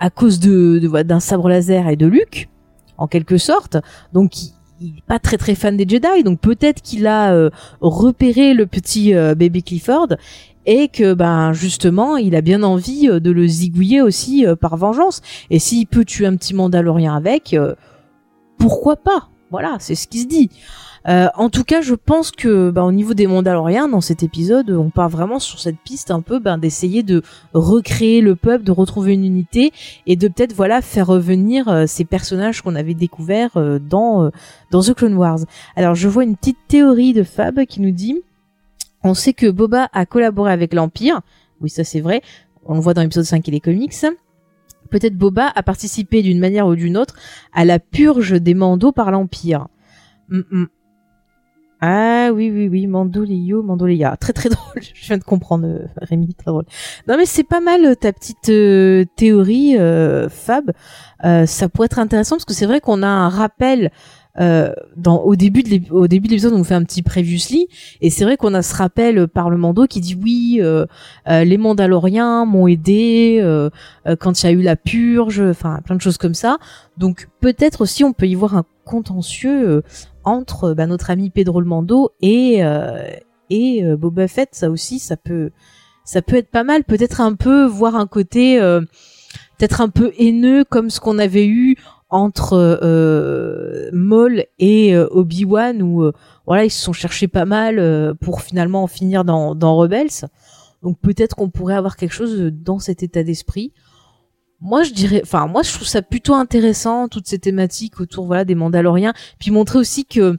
à 0.00 0.10
cause 0.10 0.40
de, 0.40 0.78
d'un 1.02 1.20
sabre 1.20 1.48
laser 1.48 1.88
et 1.88 1.96
de 1.96 2.06
Luke, 2.06 2.48
en 2.96 3.06
quelque 3.06 3.38
sorte. 3.38 3.76
Donc 4.12 4.42
il, 4.80 4.98
est 4.98 5.04
pas 5.06 5.18
très 5.18 5.36
très 5.36 5.54
fan 5.54 5.76
des 5.76 5.88
Jedi, 5.88 6.22
donc 6.24 6.40
peut-être 6.40 6.82
qu'il 6.82 7.06
a 7.06 7.32
euh, 7.32 7.50
repéré 7.80 8.54
le 8.54 8.66
petit 8.66 9.12
bébé 9.36 9.62
Clifford 9.62 10.08
et 10.66 10.88
que 10.88 11.14
ben 11.14 11.52
justement 11.52 12.16
il 12.16 12.36
a 12.36 12.42
bien 12.42 12.62
envie 12.62 13.08
de 13.08 13.30
le 13.30 13.46
zigouiller 13.46 14.02
aussi 14.02 14.46
par 14.60 14.76
vengeance. 14.76 15.20
Et 15.50 15.58
s'il 15.58 15.86
peut 15.86 16.04
tuer 16.04 16.26
un 16.26 16.36
petit 16.36 16.54
Mandalorien 16.54 17.16
avec, 17.16 17.56
pourquoi 18.58 18.96
pas? 18.96 19.28
Voilà, 19.50 19.78
c'est 19.80 19.94
ce 19.94 20.06
qui 20.06 20.20
se 20.20 20.26
dit. 20.26 20.50
Euh, 21.06 21.28
en 21.36 21.50
tout 21.50 21.64
cas, 21.64 21.80
je 21.80 21.94
pense 21.94 22.30
que 22.30 22.70
bah, 22.70 22.82
au 22.84 22.92
niveau 22.92 23.14
des 23.14 23.26
Mandaloriens, 23.26 23.88
dans 23.88 24.00
cet 24.00 24.22
épisode, 24.22 24.70
on 24.70 24.90
part 24.90 25.08
vraiment 25.08 25.38
sur 25.38 25.60
cette 25.60 25.78
piste 25.78 26.10
un 26.10 26.20
peu 26.20 26.38
ben, 26.38 26.58
d'essayer 26.58 27.02
de 27.02 27.22
recréer 27.54 28.20
le 28.20 28.34
peuple, 28.34 28.64
de 28.64 28.72
retrouver 28.72 29.12
une 29.12 29.24
unité 29.24 29.72
et 30.06 30.16
de 30.16 30.28
peut-être 30.28 30.54
voilà 30.54 30.82
faire 30.82 31.06
revenir 31.06 31.68
euh, 31.68 31.86
ces 31.86 32.04
personnages 32.04 32.62
qu'on 32.62 32.74
avait 32.74 32.94
découverts 32.94 33.56
euh, 33.56 33.78
dans 33.78 34.30
dans 34.70 34.82
The 34.82 34.94
Clone 34.94 35.14
Wars. 35.14 35.40
Alors, 35.76 35.94
je 35.94 36.08
vois 36.08 36.24
une 36.24 36.36
petite 36.36 36.58
théorie 36.66 37.12
de 37.12 37.22
Fab 37.22 37.64
qui 37.66 37.80
nous 37.80 37.92
dit 37.92 38.22
on 39.04 39.14
sait 39.14 39.32
que 39.32 39.48
Boba 39.48 39.88
a 39.92 40.06
collaboré 40.06 40.52
avec 40.52 40.74
l'Empire. 40.74 41.20
Oui, 41.60 41.70
ça 41.70 41.84
c'est 41.84 42.00
vrai. 42.00 42.22
On 42.64 42.74
le 42.74 42.80
voit 42.80 42.94
dans 42.94 43.02
l'épisode 43.02 43.24
5 43.24 43.46
et 43.48 43.52
les 43.52 43.60
comics 43.60 43.94
peut-être 44.88 45.16
Boba 45.16 45.52
a 45.54 45.62
participé 45.62 46.22
d'une 46.22 46.40
manière 46.40 46.66
ou 46.66 46.74
d'une 46.74 46.96
autre 46.96 47.14
à 47.52 47.64
la 47.64 47.78
purge 47.78 48.40
des 48.40 48.54
mandos 48.54 48.92
par 48.92 49.10
l'Empire. 49.10 49.68
Mm, 50.28 50.40
mm. 50.50 50.66
Ah 51.80 52.30
oui, 52.34 52.50
oui, 52.52 52.68
oui, 52.68 52.86
Mandolio, 52.88 53.62
Mandolia. 53.62 54.16
Très 54.16 54.32
très 54.32 54.48
drôle, 54.48 54.82
je 54.82 55.06
viens 55.06 55.18
de 55.18 55.22
comprendre, 55.24 55.66
euh, 55.66 55.86
Rémi, 56.02 56.34
très 56.34 56.50
drôle. 56.50 56.64
Non 57.06 57.16
mais 57.16 57.26
c'est 57.26 57.44
pas 57.44 57.60
mal 57.60 57.84
euh, 57.84 57.94
ta 57.94 58.12
petite 58.12 58.48
euh, 58.48 59.04
théorie, 59.16 59.76
Fab. 60.28 60.72
ça 61.22 61.68
pourrait 61.68 61.86
être 61.86 61.98
intéressant 61.98 62.36
parce 62.36 62.44
que 62.44 62.54
c'est 62.54 62.66
vrai 62.66 62.80
qu'on 62.80 63.02
a 63.02 63.08
un 63.08 63.28
rappel 63.28 63.90
dans 64.96 65.16
au 65.24 65.34
début 65.34 65.64
de 65.64 65.68
l'épisode 65.68 66.52
on 66.52 66.62
fait 66.62 66.74
un 66.74 66.84
petit 66.84 67.02
previously 67.02 67.66
et 68.00 68.08
c'est 68.08 68.22
vrai 68.22 68.36
qu'on 68.36 68.54
a 68.54 68.62
ce 68.62 68.72
rappel 68.76 69.26
par 69.26 69.50
le 69.50 69.56
Mando 69.56 69.86
qui 69.88 69.98
dit 70.00 70.14
oui 70.14 70.60
les 71.26 71.58
Mandaloriens 71.58 72.44
m'ont 72.44 72.68
aidé 72.68 73.42
quand 74.20 74.40
il 74.40 74.46
y 74.46 74.48
a 74.48 74.52
eu 74.52 74.62
la 74.62 74.76
purge 74.76 75.40
enfin 75.40 75.80
plein 75.84 75.96
de 75.96 76.00
choses 76.00 76.18
comme 76.18 76.34
ça 76.34 76.58
donc 76.98 77.28
peut-être 77.40 77.80
aussi 77.80 78.04
on 78.04 78.12
peut 78.12 78.28
y 78.28 78.36
voir 78.36 78.56
un 78.56 78.64
contentieux 78.84 79.82
entre 80.28 80.74
bah, 80.74 80.86
notre 80.86 81.10
ami 81.10 81.30
Pedro 81.30 81.60
le 81.60 81.66
Mando 81.66 82.10
et 82.20 82.64
euh, 82.64 83.10
et 83.50 83.84
euh, 83.84 83.96
Boba 83.96 84.28
Fett, 84.28 84.50
ça 84.52 84.70
aussi, 84.70 84.98
ça 84.98 85.16
peut 85.16 85.50
ça 86.04 86.22
peut 86.22 86.36
être 86.36 86.50
pas 86.50 86.64
mal. 86.64 86.84
Peut-être 86.84 87.20
un 87.20 87.34
peu 87.34 87.66
voir 87.66 87.96
un 87.96 88.06
côté 88.06 88.60
euh, 88.60 88.80
peut-être 89.58 89.80
un 89.80 89.88
peu 89.88 90.12
haineux 90.18 90.64
comme 90.64 90.90
ce 90.90 91.00
qu'on 91.00 91.18
avait 91.18 91.46
eu 91.46 91.76
entre 92.10 92.54
euh, 92.54 93.90
Maul 93.92 94.44
et 94.58 94.96
Obi 94.96 95.44
Wan 95.44 95.82
où 95.82 96.10
voilà 96.46 96.64
ils 96.64 96.70
se 96.70 96.82
sont 96.82 96.94
cherchés 96.94 97.28
pas 97.28 97.44
mal 97.44 98.14
pour 98.20 98.40
finalement 98.40 98.82
en 98.82 98.86
finir 98.86 99.24
dans 99.24 99.54
dans 99.54 99.76
Rebels. 99.76 100.26
Donc 100.82 100.98
peut-être 101.00 101.36
qu'on 101.36 101.50
pourrait 101.50 101.74
avoir 101.74 101.96
quelque 101.96 102.14
chose 102.14 102.50
dans 102.52 102.78
cet 102.78 103.02
état 103.02 103.22
d'esprit 103.22 103.72
moi 104.60 104.82
je 104.82 104.92
dirais 104.92 105.20
enfin 105.22 105.46
moi 105.46 105.62
je 105.62 105.72
trouve 105.72 105.86
ça 105.86 106.02
plutôt 106.02 106.34
intéressant 106.34 107.08
toutes 107.08 107.26
ces 107.26 107.38
thématiques 107.38 108.00
autour 108.00 108.26
voilà 108.26 108.44
des 108.44 108.54
Mandaloriens. 108.54 109.12
Puis 109.38 109.50
montrer 109.50 109.78
aussi 109.78 110.04
que 110.04 110.36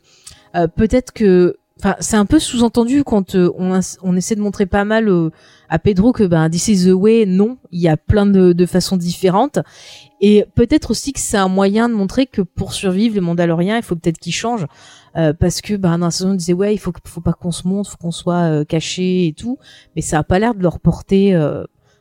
euh, 0.56 0.68
peut-être 0.68 1.12
que 1.14 1.56
enfin 1.80 1.96
c'est 2.00 2.18
un 2.18 2.26
peu 2.26 2.40
sous-entendu 2.40 3.04
quand 3.04 3.36
euh, 3.36 3.52
on, 3.58 3.80
on 4.02 4.16
essaie 4.16 4.36
de 4.36 4.42
montrer 4.42 4.66
pas 4.66 4.84
mal 4.84 5.08
euh, 5.08 5.30
à 5.70 5.80
Pedro 5.80 6.12
que 6.12 6.24
ben 6.24 6.50
this 6.50 6.68
is 6.68 6.86
the 6.86 6.94
way 6.94 7.26
non 7.26 7.58
il 7.72 7.80
y 7.80 7.88
a 7.88 7.96
plein 7.96 8.26
de, 8.26 8.52
de 8.52 8.66
façons 8.66 8.98
différentes. 8.98 9.60
Et 10.22 10.44
peut-être 10.54 10.92
aussi 10.92 11.14
que 11.14 11.20
c'est 11.22 11.38
un 11.38 11.48
moyen 11.48 11.88
de 11.88 11.94
montrer 11.94 12.26
que 12.26 12.42
pour 12.42 12.74
survivre 12.74 13.16
les 13.16 13.22
Mandaloriens 13.22 13.78
il 13.78 13.84
faut 13.84 13.96
peut-être 13.96 14.20
qu'ils 14.20 14.34
changent. 14.34 14.68
Parce 15.40 15.60
que 15.60 15.74
ben 15.76 15.98
dans 15.98 16.06
la 16.06 16.12
saison 16.12 16.32
on 16.32 16.36
disait 16.36 16.54
ouais 16.54 16.74
il 16.74 16.78
faut 16.78 16.94
faut 17.06 17.20
pas 17.20 17.34
qu'on 17.34 17.52
se 17.52 17.68
montre 17.68 17.92
faut 17.92 17.98
qu'on 17.98 18.12
soit 18.12 18.64
caché 18.66 19.28
et 19.28 19.34
tout. 19.34 19.58
Mais 19.96 20.02
ça 20.02 20.20
a 20.20 20.24
pas 20.24 20.40
l'air 20.40 20.56
de 20.56 20.62
leur 20.62 20.80
porter 20.80 21.34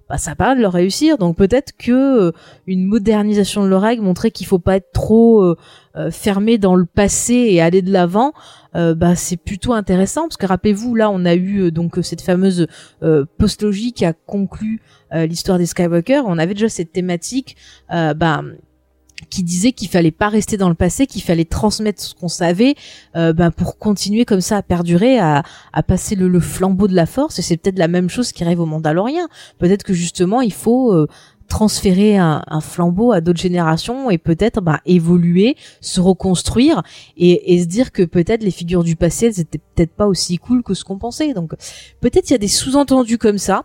bah, 0.09 0.17
ça 0.17 0.35
pas 0.35 0.55
de 0.55 0.61
leur 0.61 0.73
réussir. 0.73 1.19
Donc 1.19 1.37
peut-être 1.37 1.73
que 1.77 2.29
euh, 2.29 2.33
une 2.67 2.85
modernisation 2.85 3.63
de 3.63 3.69
leur 3.69 3.83
règle 3.83 4.03
montrer 4.03 4.31
qu'il 4.31 4.47
faut 4.47 4.59
pas 4.59 4.77
être 4.77 4.91
trop 4.93 5.43
euh, 5.43 5.57
euh, 5.97 6.11
fermé 6.11 6.59
dans 6.59 6.75
le 6.75 6.87
passé 6.87 7.35
et 7.35 7.61
aller 7.61 7.83
de 7.83 7.93
l'avant. 7.93 8.33
bah 8.75 9.17
c'est 9.17 9.37
plutôt 9.37 9.73
intéressant 9.73 10.23
parce 10.23 10.37
que 10.37 10.47
rappelez-vous 10.47 10.95
là 10.95 11.11
on 11.11 11.25
a 11.25 11.35
eu 11.35 11.73
donc 11.73 11.99
cette 12.03 12.21
fameuse 12.21 12.69
postlogie 13.37 13.93
qui 13.93 14.05
a 14.05 14.13
conclu 14.13 14.81
l'histoire 15.13 15.59
des 15.59 15.67
Skywalker. 15.67 16.23
On 16.27 16.39
avait 16.39 16.55
déjà 16.55 16.69
cette 16.69 16.93
thématique. 16.93 17.57
bah 17.89 18.43
qui 19.31 19.43
disait 19.43 19.73
qu'il 19.73 19.89
fallait 19.89 20.11
pas 20.11 20.29
rester 20.29 20.57
dans 20.57 20.69
le 20.69 20.75
passé, 20.75 21.07
qu'il 21.07 21.23
fallait 21.23 21.45
transmettre 21.45 22.01
ce 22.03 22.14
qu'on 22.14 22.29
savait 22.29 22.75
euh, 23.16 23.33
ben, 23.33 23.51
pour 23.51 23.79
continuer 23.79 24.25
comme 24.25 24.41
ça 24.41 24.59
à 24.59 24.62
perdurer, 24.62 25.19
à, 25.19 25.43
à 25.73 25.83
passer 25.83 26.14
le, 26.14 26.29
le, 26.29 26.41
flambeau 26.41 26.89
de 26.89 26.95
la 26.95 27.07
force. 27.07 27.39
Et 27.39 27.43
c'est 27.43 27.57
peut-être 27.57 27.79
la 27.79 27.89
même 27.89 28.09
chose 28.09 28.33
qui 28.33 28.45
rêve 28.45 28.61
aux 28.61 28.66
Mandaloriens. 28.66 29.29
Peut-être 29.59 29.83
que 29.83 29.93
justement 29.93 30.41
il 30.41 30.53
faut 30.53 30.93
euh, 30.93 31.09
transférer 31.49 32.16
un, 32.19 32.43
un, 32.47 32.61
flambeau 32.61 33.12
à 33.12 33.21
d'autres 33.21 33.41
générations 33.41 34.11
et 34.11 34.19
peut-être 34.19 34.61
ben, 34.61 34.79
évoluer, 34.87 35.57
se 35.81 36.01
reconstruire 36.01 36.83
et, 37.16 37.55
et 37.55 37.62
se 37.62 37.66
dire 37.66 37.91
que 37.91 38.03
peut-être 38.03 38.43
les 38.43 38.51
figures 38.51 38.85
du 38.85 38.97
passé 38.97 39.27
elles 39.27 39.41
étaient 39.41 39.61
peut-être 39.75 39.93
pas 39.93 40.07
aussi 40.07 40.39
cool 40.39 40.62
que 40.62 40.75
ce 40.75 40.85
qu'on 40.85 40.99
pensait. 40.99 41.33
Donc 41.33 41.55
peut-être 42.01 42.31
il 42.31 42.33
y 42.33 42.37
a 42.37 42.39
des 42.39 42.49
sous-entendus 42.49 43.19
comme 43.19 43.39
ça. 43.39 43.64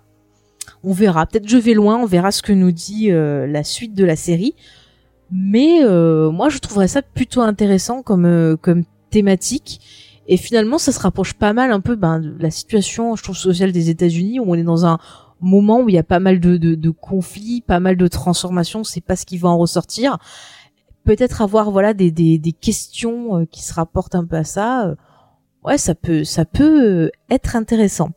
On 0.83 0.93
verra. 0.93 1.25
Peut-être 1.25 1.47
je 1.47 1.57
vais 1.57 1.73
loin. 1.73 1.97
On 1.97 2.05
verra 2.05 2.31
ce 2.31 2.41
que 2.41 2.53
nous 2.53 2.71
dit 2.71 3.11
euh, 3.11 3.47
la 3.47 3.63
suite 3.63 3.93
de 3.93 4.05
la 4.05 4.15
série. 4.15 4.55
Mais 5.35 5.79
euh, 5.81 6.29
moi, 6.29 6.49
je 6.49 6.59
trouverais 6.59 6.87
ça 6.87 7.01
plutôt 7.01 7.41
intéressant 7.41 8.03
comme 8.03 8.25
euh, 8.25 8.55
comme 8.55 8.83
thématique. 9.09 9.81
Et 10.27 10.37
finalement, 10.37 10.77
ça 10.77 10.91
se 10.91 10.99
rapproche 10.99 11.33
pas 11.33 11.53
mal 11.53 11.71
un 11.71 11.79
peu 11.79 11.95
ben, 11.95 12.19
de 12.19 12.35
la 12.39 12.51
situation, 12.51 13.15
je 13.15 13.23
trouve, 13.23 13.35
sociale 13.35 13.71
des 13.71 13.89
États-Unis, 13.89 14.39
où 14.39 14.45
on 14.47 14.53
est 14.53 14.63
dans 14.63 14.85
un 14.85 14.99
moment 15.41 15.81
où 15.81 15.89
il 15.89 15.95
y 15.95 15.97
a 15.97 16.03
pas 16.03 16.19
mal 16.19 16.39
de, 16.39 16.57
de, 16.57 16.75
de 16.75 16.89
conflits, 16.91 17.61
pas 17.61 17.79
mal 17.79 17.97
de 17.97 18.07
transformations. 18.07 18.83
C'est 18.83 19.01
pas 19.01 19.15
ce 19.15 19.25
qui 19.25 19.39
va 19.39 19.49
en 19.49 19.57
ressortir. 19.57 20.19
Peut-être 21.03 21.41
avoir 21.41 21.71
voilà 21.71 21.95
des, 21.95 22.11
des, 22.11 22.37
des 22.37 22.53
questions 22.53 23.39
euh, 23.39 23.45
qui 23.45 23.63
se 23.63 23.73
rapportent 23.73 24.15
un 24.15 24.25
peu 24.25 24.35
à 24.35 24.43
ça. 24.43 24.93
ouais, 25.65 25.79
ça 25.79 25.95
peut 25.95 26.23
ça 26.23 26.45
peut 26.45 27.11
être 27.31 27.55
intéressant. 27.55 28.11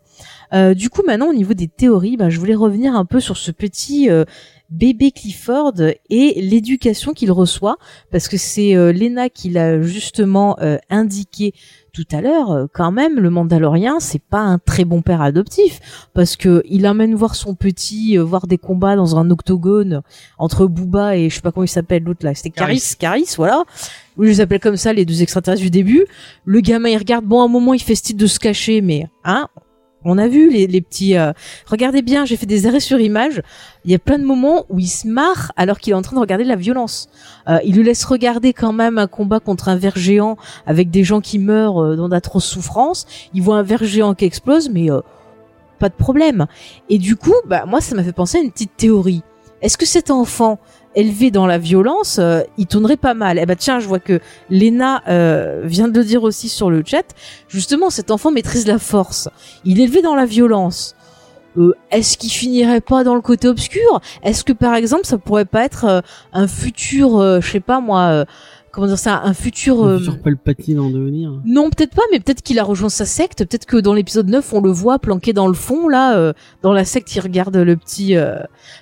du 0.53 0.91
coup, 0.91 1.03
maintenant 1.07 1.31
au 1.31 1.35
niveau 1.35 1.55
des 1.55 1.69
théories, 1.69 2.19
ben, 2.19 2.29
je 2.29 2.39
voulais 2.39 2.55
revenir 2.55 2.95
un 2.95 3.07
peu 3.07 3.21
sur 3.21 3.39
ce 3.39 3.51
petit 3.51 4.11
bébé 4.71 5.11
Clifford 5.11 5.75
et 6.11 6.41
l'éducation 6.41 7.13
qu'il 7.13 7.33
reçoit, 7.33 7.77
parce 8.11 8.29
que 8.29 8.37
c'est 8.37 8.77
euh, 8.77 8.93
Lena 8.93 9.29
qui 9.29 9.51
l'a 9.51 9.81
justement 9.83 10.57
euh, 10.61 10.79
indiqué 10.91 11.55
tout 11.93 12.07
à 12.13 12.21
l'heure, 12.21 12.51
euh, 12.51 12.67
quand 12.73 12.93
même, 12.93 13.19
le 13.21 13.31
Mandalorien, 13.31 14.01
c'est 14.01 14.23
pas 14.23 14.41
un 14.41 14.59
très 14.59 14.85
bon 14.85 15.03
père 15.03 15.23
adoptif, 15.23 16.09
parce 16.15 16.37
que 16.37 16.63
il 16.69 16.85
amène 16.85 17.15
voir 17.15 17.35
son 17.35 17.55
petit, 17.55 18.17
voir 18.17 18.47
des 18.47 18.59
combats 18.59 18.97
dans 18.97 19.17
un 19.17 19.31
octogone 19.31 20.03
entre 20.39 20.67
Booba 20.67 21.17
et 21.17 21.31
je 21.31 21.37
sais 21.37 21.41
pas 21.41 21.53
comment 21.53 21.65
il 21.65 21.69
s'appelle 21.69 22.03
l'autre 22.03 22.25
là, 22.25 22.35
c'était 22.35 22.51
Caris, 22.51 22.97
Caris, 22.99 23.35
voilà. 23.37 23.65
Je 24.19 24.25
les 24.25 24.41
appelle 24.41 24.61
comme 24.61 24.77
ça, 24.77 24.93
les 24.93 25.05
deux 25.05 25.23
extraterrestres 25.23 25.63
du 25.63 25.71
début. 25.71 26.07
Le 26.47 26.61
gamin, 26.61 26.89
il 26.89 26.97
regarde, 26.97 27.25
bon, 27.25 27.43
à 27.43 27.45
un 27.45 27.49
moment, 27.49 27.75
il 27.75 27.83
fait 27.83 27.95
style 27.95 28.17
de 28.17 28.27
se 28.27 28.39
cacher, 28.39 28.81
mais, 28.81 29.09
hein, 29.25 29.49
on 30.07 30.19
a 30.19 30.29
vu 30.29 30.51
les, 30.51 30.81
petits. 30.81 31.17
Euh, 31.17 31.33
regardez 31.67 32.01
bien, 32.01 32.25
j'ai 32.25 32.37
fait 32.37 32.47
des 32.47 32.67
arrêts 32.67 32.81
sur 32.81 33.01
image. 33.01 33.43
Il 33.85 33.91
y 33.91 33.95
a 33.95 33.99
plein 33.99 34.19
de 34.19 34.25
moments 34.25 34.65
où 34.69 34.79
il 34.79 34.87
se 34.87 35.07
marre 35.09 35.53
alors 35.57 35.79
qu'il 35.79 35.93
est 35.93 35.97
en 35.97 36.03
train 36.03 36.15
de 36.15 36.21
regarder 36.21 36.45
la 36.45 36.57
violence. 36.57 37.09
Euh, 37.49 37.59
il 37.65 37.75
lui 37.75 37.83
laisse 37.83 38.05
regarder 38.05 38.53
quand 38.53 38.73
même 38.73 38.99
un 38.99 39.09
combat 39.09 39.41
contre 39.41 39.69
un 39.69 39.77
ver 39.77 39.97
géant 39.97 40.37
avec 40.67 40.91
des 40.91 41.03
gens 41.03 41.21
qui 41.21 41.39
meurent 41.39 41.83
euh, 41.83 41.97
dans 41.97 42.09
d'atroces 42.09 42.47
souffrances. 42.47 43.07
Il 43.35 43.43
voit 43.43 43.57
un 43.59 43.63
ver 43.63 43.83
géant 43.85 44.15
qui 44.15 44.25
explose, 44.25 44.71
mais 44.71 44.89
pas 45.81 45.89
de 45.89 45.95
problème. 45.95 46.47
Et 46.89 46.99
du 46.99 47.17
coup, 47.17 47.35
bah 47.47 47.65
moi, 47.67 47.81
ça 47.81 47.97
m'a 47.97 48.05
fait 48.05 48.13
penser 48.13 48.39
à 48.39 48.41
une 48.41 48.53
petite 48.53 48.77
théorie. 48.77 49.23
Est-ce 49.61 49.77
que 49.77 49.87
cet 49.87 50.11
enfant 50.11 50.59
élevé 50.97 51.31
dans 51.31 51.47
la 51.47 51.59
violence, 51.59 52.19
euh, 52.19 52.41
il 52.59 52.67
tournerait 52.67 52.97
pas 52.97 53.15
mal. 53.15 53.39
Eh 53.41 53.47
ben 53.47 53.55
tiens, 53.55 53.79
je 53.79 53.87
vois 53.87 54.01
que 54.01 54.19
Lena 54.51 55.03
euh, 55.09 55.61
vient 55.65 55.87
de 55.89 55.97
le 55.97 56.05
dire 56.05 56.25
aussi 56.25 56.49
sur 56.49 56.71
le 56.71 56.83
chat. 56.85 57.05
Justement, 57.49 57.91
cet 57.91 58.11
enfant 58.11 58.33
maîtrise 58.33 58.67
la 58.67 58.79
force. 58.79 59.29
Il 59.65 59.81
est 59.81 59.85
élevé 59.85 60.03
dans 60.03 60.17
la 60.17 60.25
violence. 60.25 60.97
Euh, 61.59 61.75
Est-ce 61.91 62.19
qu'il 62.19 62.31
finirait 62.31 62.81
pas 62.81 63.05
dans 63.05 63.15
le 63.15 63.21
côté 63.21 63.47
obscur? 63.47 64.01
Est-ce 64.23 64.43
que 64.43 64.53
par 64.53 64.75
exemple, 64.75 65.07
ça 65.07 65.19
pourrait 65.19 65.45
pas 65.45 65.65
être 65.65 65.85
euh, 65.85 66.01
un 66.33 66.49
futur, 66.49 67.41
je 67.41 67.47
sais 67.47 67.61
pas 67.61 67.81
moi, 67.81 68.25
comment 68.77 68.87
dire 68.89 68.99
ça, 68.99 69.23
un 69.25 69.33
futur 69.33 69.83
Un 69.83 69.89
euh, 69.89 69.99
futur 69.99 70.21
Palpatine 70.21 70.79
en 70.79 70.91
devenir. 70.91 71.41
non, 71.47 71.71
peut-être 71.71 71.95
pas, 71.95 72.03
mais 72.13 72.21
peut-être 72.21 72.43
qu'il 72.43 72.59
a 72.59 72.63
rejoint 72.63 72.91
sa 72.91 73.07
secte. 73.07 73.39
Peut-être 73.39 73.65
que 73.65 73.79
dans 73.79 73.95
l'épisode 73.95 74.29
9, 74.29 74.53
on 74.53 74.61
le 74.61 74.71
voit 74.71 74.99
planqué 74.99 75.33
dans 75.33 75.49
le 75.49 75.55
fond, 75.55 75.89
là, 75.89 76.17
euh, 76.19 76.33
dans 76.63 76.73
la 76.73 76.85
secte, 76.85 77.15
il 77.17 77.21
regarde 77.21 77.57
le 77.57 77.77
petit... 77.77 78.17
euh, 78.17 78.37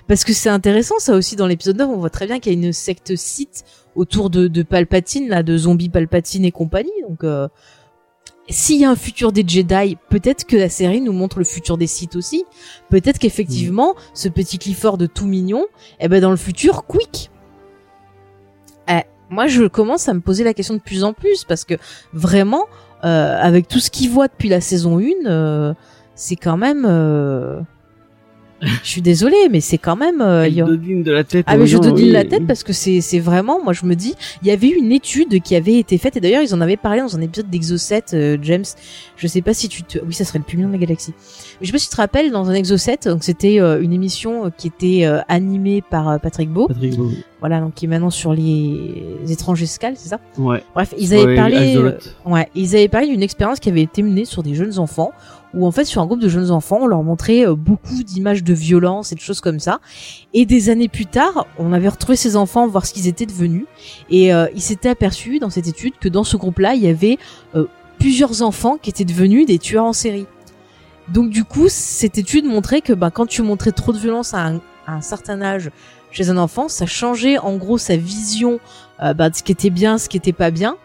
Parce 0.07 0.23
que 0.25 0.33
c'est 0.33 0.49
intéressant, 0.49 0.95
ça 0.99 1.15
aussi, 1.15 1.37
dans 1.37 1.47
l'épisode 1.47 1.77
9, 1.77 1.89
on 1.89 1.97
voit 1.97 2.09
très 2.09 2.27
bien 2.27 2.39
qu'il 2.39 2.53
y 2.53 2.55
a 2.55 2.67
une 2.67 2.73
secte 2.73 3.15
Sith 3.15 3.63
autour 3.95 4.29
de, 4.29 4.47
de 4.47 4.63
Palpatine, 4.63 5.29
là, 5.29 5.41
de 5.41 5.57
zombies 5.57 5.89
Palpatine 5.89 6.43
et 6.43 6.51
compagnie. 6.51 6.91
Donc, 7.07 7.23
s'il 8.49 8.79
y 8.79 8.85
a 8.85 8.91
un 8.91 8.95
futur 8.95 9.31
des 9.31 9.43
Jedi, 9.47 9.97
peut-être 10.09 10.45
que 10.45 10.57
la 10.57 10.69
série 10.69 11.01
nous 11.01 11.13
montre 11.13 11.39
le 11.39 11.45
futur 11.45 11.77
des 11.77 11.87
Sith 11.87 12.15
aussi. 12.15 12.43
Peut-être 12.89 13.17
qu'effectivement, 13.17 13.95
ce 14.13 14.27
petit 14.29 14.59
Clifford 14.59 14.97
tout 15.13 15.25
mignon, 15.25 15.65
eh 15.99 16.07
ben 16.09 16.21
dans 16.21 16.31
le 16.31 16.37
futur, 16.37 16.85
quick. 16.85 17.31
Eh, 18.87 19.01
moi, 19.29 19.47
je 19.47 19.63
commence 19.65 20.07
à 20.07 20.13
me 20.13 20.19
poser 20.19 20.43
la 20.43 20.53
question 20.53 20.75
de 20.75 20.79
plus 20.79 21.03
en 21.03 21.13
plus 21.13 21.43
parce 21.43 21.65
que 21.65 21.75
vraiment, 22.13 22.65
euh, 23.03 23.37
avec 23.39 23.67
tout 23.67 23.79
ce 23.79 23.89
qu'il 23.89 24.09
voit 24.09 24.27
depuis 24.27 24.49
la 24.49 24.61
saison 24.61 24.99
1, 24.99 25.25
euh, 25.25 25.73
c'est 26.15 26.35
quand 26.35 26.57
même. 26.57 26.85
Je 28.61 28.87
suis 28.89 29.01
désolée, 29.01 29.49
mais 29.51 29.59
c'est 29.59 29.77
quand 29.77 29.95
même. 29.95 30.21
euh, 30.21 30.47
il 30.47 30.53
y 30.55 30.61
a- 30.61 30.65
de 30.65 31.11
la 31.11 31.23
tête. 31.23 31.45
ah 31.47 31.57
mais 31.57 31.67
je 31.67 31.77
dodine 31.77 32.05
oui. 32.07 32.11
la 32.11 32.23
tête 32.23 32.47
parce 32.47 32.63
que 32.63 32.73
c'est 32.73 33.01
c'est 33.01 33.19
vraiment 33.19 33.61
moi 33.63 33.73
je 33.73 33.85
me 33.85 33.95
dis 33.95 34.13
il 34.41 34.47
y 34.47 34.51
avait 34.51 34.69
eu 34.69 34.75
une 34.77 34.91
étude 34.91 35.41
qui 35.41 35.55
avait 35.55 35.77
été 35.77 35.97
faite 35.97 36.15
et 36.17 36.19
d'ailleurs 36.21 36.41
ils 36.41 36.53
en 36.55 36.61
avaient 36.61 36.77
parlé 36.77 37.01
dans 37.01 37.15
un 37.17 37.21
épisode 37.21 37.49
d'Exo 37.49 37.77
7 37.77 38.11
euh, 38.13 38.37
James 38.41 38.63
je 39.17 39.27
sais 39.27 39.41
pas 39.41 39.53
si 39.53 39.67
tu 39.67 39.83
te 39.83 39.99
oui 39.99 40.13
ça 40.13 40.23
serait 40.25 40.39
le 40.39 40.45
plus 40.45 40.55
mignon 40.57 40.69
de 40.69 40.73
la 40.73 40.79
galaxie 40.79 41.13
mais 41.59 41.65
je 41.65 41.65
sais 41.67 41.71
pas 41.73 41.79
si 41.79 41.89
tu 41.89 41.95
te 41.95 42.01
rappelles 42.01 42.31
dans 42.31 42.49
un 42.49 42.53
Exo 42.53 42.77
7 42.77 43.07
donc 43.09 43.23
c'était 43.23 43.59
euh, 43.59 43.81
une 43.81 43.91
émission 43.93 44.45
euh, 44.45 44.49
qui 44.57 44.67
était 44.67 45.05
animée 45.27 45.81
par 45.81 46.19
Patrick 46.21 46.49
Beau 46.49 46.67
Patrick 46.67 46.95
Bowie. 46.95 47.23
voilà 47.41 47.59
donc 47.59 47.73
qui 47.73 47.85
est 47.85 47.89
maintenant 47.89 48.09
sur 48.09 48.33
les 48.33 49.03
étranges 49.29 49.61
escales 49.61 49.93
c'est 49.97 50.09
ça? 50.09 50.19
Ouais. 50.37 50.63
bref 50.73 50.93
ils 50.97 51.13
avaient 51.13 51.25
Ouais, 51.25 51.35
parlé 51.35 51.77
Ouais, 52.25 52.47
ils 52.55 52.75
avaient 52.75 52.87
parlé 52.87 53.07
d'une 53.07 53.23
expérience 53.23 53.59
qui 53.59 53.69
avait 53.69 53.81
été 53.83 54.01
menée 54.01 54.25
sur 54.25 54.43
des 54.43 54.55
jeunes 54.55 54.79
enfants, 54.79 55.11
où 55.55 55.65
en 55.65 55.71
fait 55.71 55.85
sur 55.85 56.01
un 56.01 56.05
groupe 56.05 56.19
de 56.19 56.29
jeunes 56.29 56.51
enfants, 56.51 56.79
on 56.81 56.87
leur 56.87 57.01
montrait 57.01 57.47
euh, 57.47 57.55
beaucoup 57.55 58.03
d'images 58.03 58.43
de 58.43 58.53
violence 58.53 59.11
et 59.11 59.15
de 59.15 59.21
choses 59.21 59.41
comme 59.41 59.59
ça. 59.59 59.79
Et 60.33 60.45
des 60.45 60.69
années 60.69 60.89
plus 60.89 61.05
tard, 61.05 61.47
on 61.57 61.73
avait 61.73 61.87
retrouvé 61.87 62.15
ces 62.15 62.35
enfants, 62.35 62.67
voir 62.67 62.85
ce 62.85 62.93
qu'ils 62.93 63.07
étaient 63.07 63.25
devenus, 63.25 63.65
et 64.09 64.33
euh, 64.33 64.47
ils 64.53 64.61
s'étaient 64.61 64.89
aperçus 64.89 65.39
dans 65.39 65.49
cette 65.49 65.67
étude 65.67 65.93
que 65.99 66.09
dans 66.09 66.23
ce 66.23 66.37
groupe-là, 66.37 66.75
il 66.75 66.83
y 66.83 66.87
avait 66.87 67.17
euh, 67.55 67.65
plusieurs 67.97 68.41
enfants 68.41 68.77
qui 68.79 68.89
étaient 68.89 69.05
devenus 69.05 69.45
des 69.45 69.57
tueurs 69.57 69.85
en 69.85 69.93
série. 69.93 70.27
Donc 71.07 71.29
du 71.29 71.43
coup, 71.43 71.67
cette 71.69 72.17
étude 72.17 72.45
montrait 72.45 72.81
que 72.81 72.93
bah, 72.93 73.11
quand 73.11 73.25
tu 73.25 73.41
montrais 73.41 73.71
trop 73.71 73.93
de 73.93 73.97
violence 73.97 74.33
à 74.33 74.47
un, 74.47 74.55
à 74.87 74.93
un 74.93 75.01
certain 75.01 75.41
âge 75.41 75.71
chez 76.11 76.29
un 76.29 76.37
enfant, 76.37 76.67
ça 76.67 76.85
changeait 76.85 77.37
en 77.37 77.57
gros 77.57 77.77
sa 77.77 77.95
vision 77.95 78.59
euh, 79.01 79.13
bah, 79.13 79.29
de 79.29 79.35
ce 79.35 79.43
qui 79.43 79.51
était 79.51 79.69
bien, 79.69 79.97
ce 79.97 80.09
qui 80.09 80.17
était 80.17 80.33
pas 80.33 80.51
bien 80.51 80.77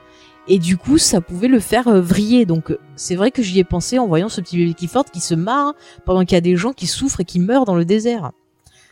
et 0.50 0.58
du 0.58 0.76
coup 0.76 0.98
ça 0.98 1.20
pouvait 1.22 1.48
le 1.48 1.60
faire 1.60 1.88
euh, 1.88 2.00
vriller. 2.02 2.44
Donc 2.44 2.70
euh, 2.70 2.78
c'est 2.96 3.16
vrai 3.16 3.30
que 3.30 3.42
j'y 3.42 3.58
ai 3.58 3.64
pensé 3.64 3.98
en 3.98 4.06
voyant 4.06 4.28
ce 4.28 4.40
petit 4.42 4.56
bébé 4.58 4.74
Clifford 4.74 5.06
qui 5.06 5.20
se 5.20 5.34
marre 5.34 5.74
pendant 6.04 6.20
qu'il 6.26 6.34
y 6.34 6.36
a 6.36 6.42
des 6.42 6.56
gens 6.56 6.72
qui 6.74 6.86
souffrent 6.86 7.20
et 7.20 7.24
qui 7.24 7.40
meurent 7.40 7.64
dans 7.64 7.74
le 7.76 7.84
désert. 7.84 8.32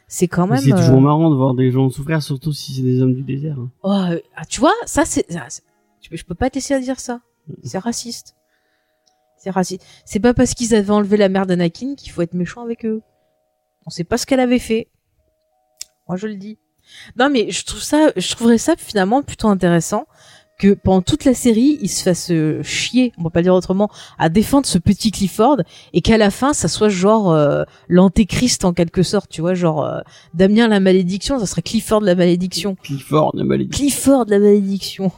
C'est 0.07 0.27
quand 0.29 0.47
même 0.47 0.61
C'est 0.63 0.73
euh, 0.73 0.77
toujours 0.79 1.03
marrant 1.03 1.29
de 1.31 1.37
voir 1.37 1.53
des 1.55 1.71
gens 1.71 1.91
souffrir, 1.91 2.23
surtout 2.23 2.53
si 2.55 2.75
c'est 2.75 2.81
des 2.83 3.03
hommes 3.03 3.13
du 3.15 3.23
désert. 3.23 3.59
hein. 3.59 3.69
oh, 3.83 4.19
ah, 4.37 4.45
tu 4.49 4.61
vois 4.61 4.73
ça 4.87 5.05
c'est 5.05 5.27
c'est- 5.49 5.63
je 6.11 6.25
peux- 6.25 6.35
pas 6.35 6.49
te 6.49 6.55
laisser 6.55 6.73
à 6.73 6.81
dire 6.81 6.99
ça. 6.99 7.21
C'est 7.63 7.79
raciste. 7.79 8.35
C'est 9.37 9.51
raciste. 9.51 9.85
C'est 10.07 10.21
pas 10.21 10.33
parce 10.35 10.55
qu'ils 10.55 10.75
avaient 10.75 10.91
enlevé 10.91 11.17
la 11.17 11.29
mère 11.29 11.45
d'Anakin 11.47 11.95
qu'il 11.97 12.11
faut 12.13 12.23
être 12.23 12.35
méchant 12.35 12.63
avec 12.63 12.85
eux. 12.87 13.03
On 13.87 13.91
sait 13.91 14.05
pas 14.05 14.17
ce 14.19 14.25
qu'elle 14.27 14.41
avait 14.41 14.59
fait. 14.59 14.89
Moi 16.09 16.17
je 16.17 16.27
le 16.27 16.37
dis. 16.37 16.59
Non 17.19 17.29
mais 17.31 17.51
je 17.51 17.65
trouve 17.67 17.81
ça 17.83 18.11
je 18.17 18.31
trouverais 18.35 18.57
ça 18.59 18.75
finalement 18.77 19.23
plutôt 19.23 19.49
intéressant 19.49 20.07
que 20.59 20.75
pendant 20.75 21.03
toute 21.03 21.25
la 21.25 21.35
série, 21.35 21.79
il 21.81 21.89
se 21.89 22.03
fasse 22.03 22.31
euh, 22.33 22.63
chier, 22.65 23.13
on 23.17 23.23
va 23.23 23.31
pas 23.31 23.43
dire 23.43 23.55
autrement, 23.55 23.89
à 24.19 24.29
défendre 24.29 24.67
ce 24.67 24.79
petit 24.79 25.13
Clifford 25.13 25.59
et 25.93 26.03
qu'à 26.03 26.19
la 26.19 26.31
fin, 26.31 26.53
ça 26.53 26.67
soit 26.67 26.89
genre 26.89 27.33
euh, 27.33 27.63
l'antéchrist 27.89 28.65
en 28.65 28.73
quelque 28.73 29.05
sorte, 29.05 29.31
tu 29.31 29.41
vois, 29.41 29.55
genre 29.55 29.85
euh, 29.85 30.01
Damien 30.35 30.67
la 30.67 30.81
malédiction, 30.81 31.39
ça 31.39 31.47
serait 31.47 31.63
Clifford 31.63 32.01
la 32.01 32.17
malédiction. 32.17 32.75
Clifford, 32.83 33.31
la 33.35 33.45
maladie. 33.45 33.71
Clifford 33.71 34.25
la 34.27 34.41
malédiction. 34.41 35.13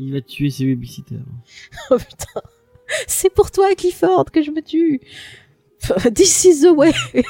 Il 0.00 0.12
va 0.12 0.20
tuer 0.20 0.50
ses 0.50 0.66
babysitters. 0.66 1.16
Oh 1.90 1.96
putain. 1.96 2.40
C'est 3.06 3.30
pour 3.30 3.50
toi 3.50 3.74
Clifford 3.76 4.30
que 4.32 4.42
je 4.42 4.50
me 4.50 4.60
tue. 4.60 5.00
This 6.14 6.44
is 6.44 6.62
the 6.62 6.70
way. 6.74 6.92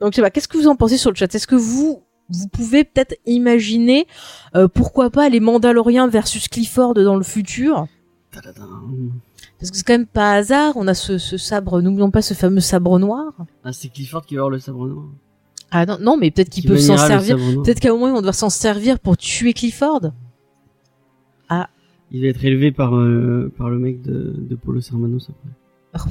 Donc 0.00 0.12
je 0.12 0.16
sais 0.16 0.22
pas, 0.22 0.30
qu'est-ce 0.30 0.48
que 0.48 0.56
vous 0.56 0.66
en 0.66 0.76
pensez 0.76 0.96
sur 0.98 1.10
le 1.10 1.16
chat? 1.16 1.34
Est-ce 1.34 1.46
que 1.46 1.54
vous 1.54 2.02
vous 2.30 2.48
pouvez 2.48 2.84
peut-être 2.84 3.16
imaginer 3.26 4.06
euh, 4.54 4.68
pourquoi 4.68 5.10
pas 5.10 5.28
les 5.28 5.40
Mandaloriens 5.40 6.08
versus 6.08 6.48
Clifford 6.48 6.94
dans 6.94 7.16
le 7.16 7.24
futur. 7.24 7.86
Parce 8.32 9.70
que 9.70 9.76
c'est 9.76 9.86
quand 9.86 9.94
même 9.94 10.06
pas 10.06 10.32
hasard, 10.32 10.74
on 10.76 10.86
a 10.86 10.94
ce, 10.94 11.18
ce 11.18 11.36
sabre, 11.36 11.82
n'oublions 11.82 12.10
pas 12.10 12.22
ce 12.22 12.34
fameux 12.34 12.60
sabre 12.60 12.98
noir. 12.98 13.32
Ah, 13.64 13.72
c'est 13.72 13.88
Clifford 13.88 14.24
qui 14.24 14.36
va 14.36 14.40
avoir 14.40 14.50
le 14.50 14.58
sabre 14.58 14.86
noir. 14.86 15.04
Ah 15.70 15.86
non, 15.86 15.98
non 16.00 16.16
mais 16.16 16.30
peut-être 16.30 16.48
qu'ils 16.48 16.62
Qui 16.62 16.68
peuvent 16.68 16.78
s'en 16.78 16.96
servir. 16.96 17.36
Peut-être 17.36 17.80
qu'à 17.80 17.90
un 17.90 17.92
moment 17.92 18.08
ils 18.08 18.12
vont 18.12 18.18
devoir 18.18 18.34
s'en 18.34 18.50
servir 18.50 18.98
pour 18.98 19.16
tuer 19.16 19.52
Clifford. 19.52 20.12
Il 22.12 22.22
va 22.22 22.28
être 22.28 22.44
élevé 22.44 22.72
par, 22.72 22.96
euh, 22.96 23.52
par 23.56 23.70
le 23.70 23.78
mec 23.78 24.02
de, 24.02 24.34
de 24.36 24.54
Polo 24.56 24.80
Sermanos 24.80 25.30
après. 25.30 25.48
Oh, 25.94 26.10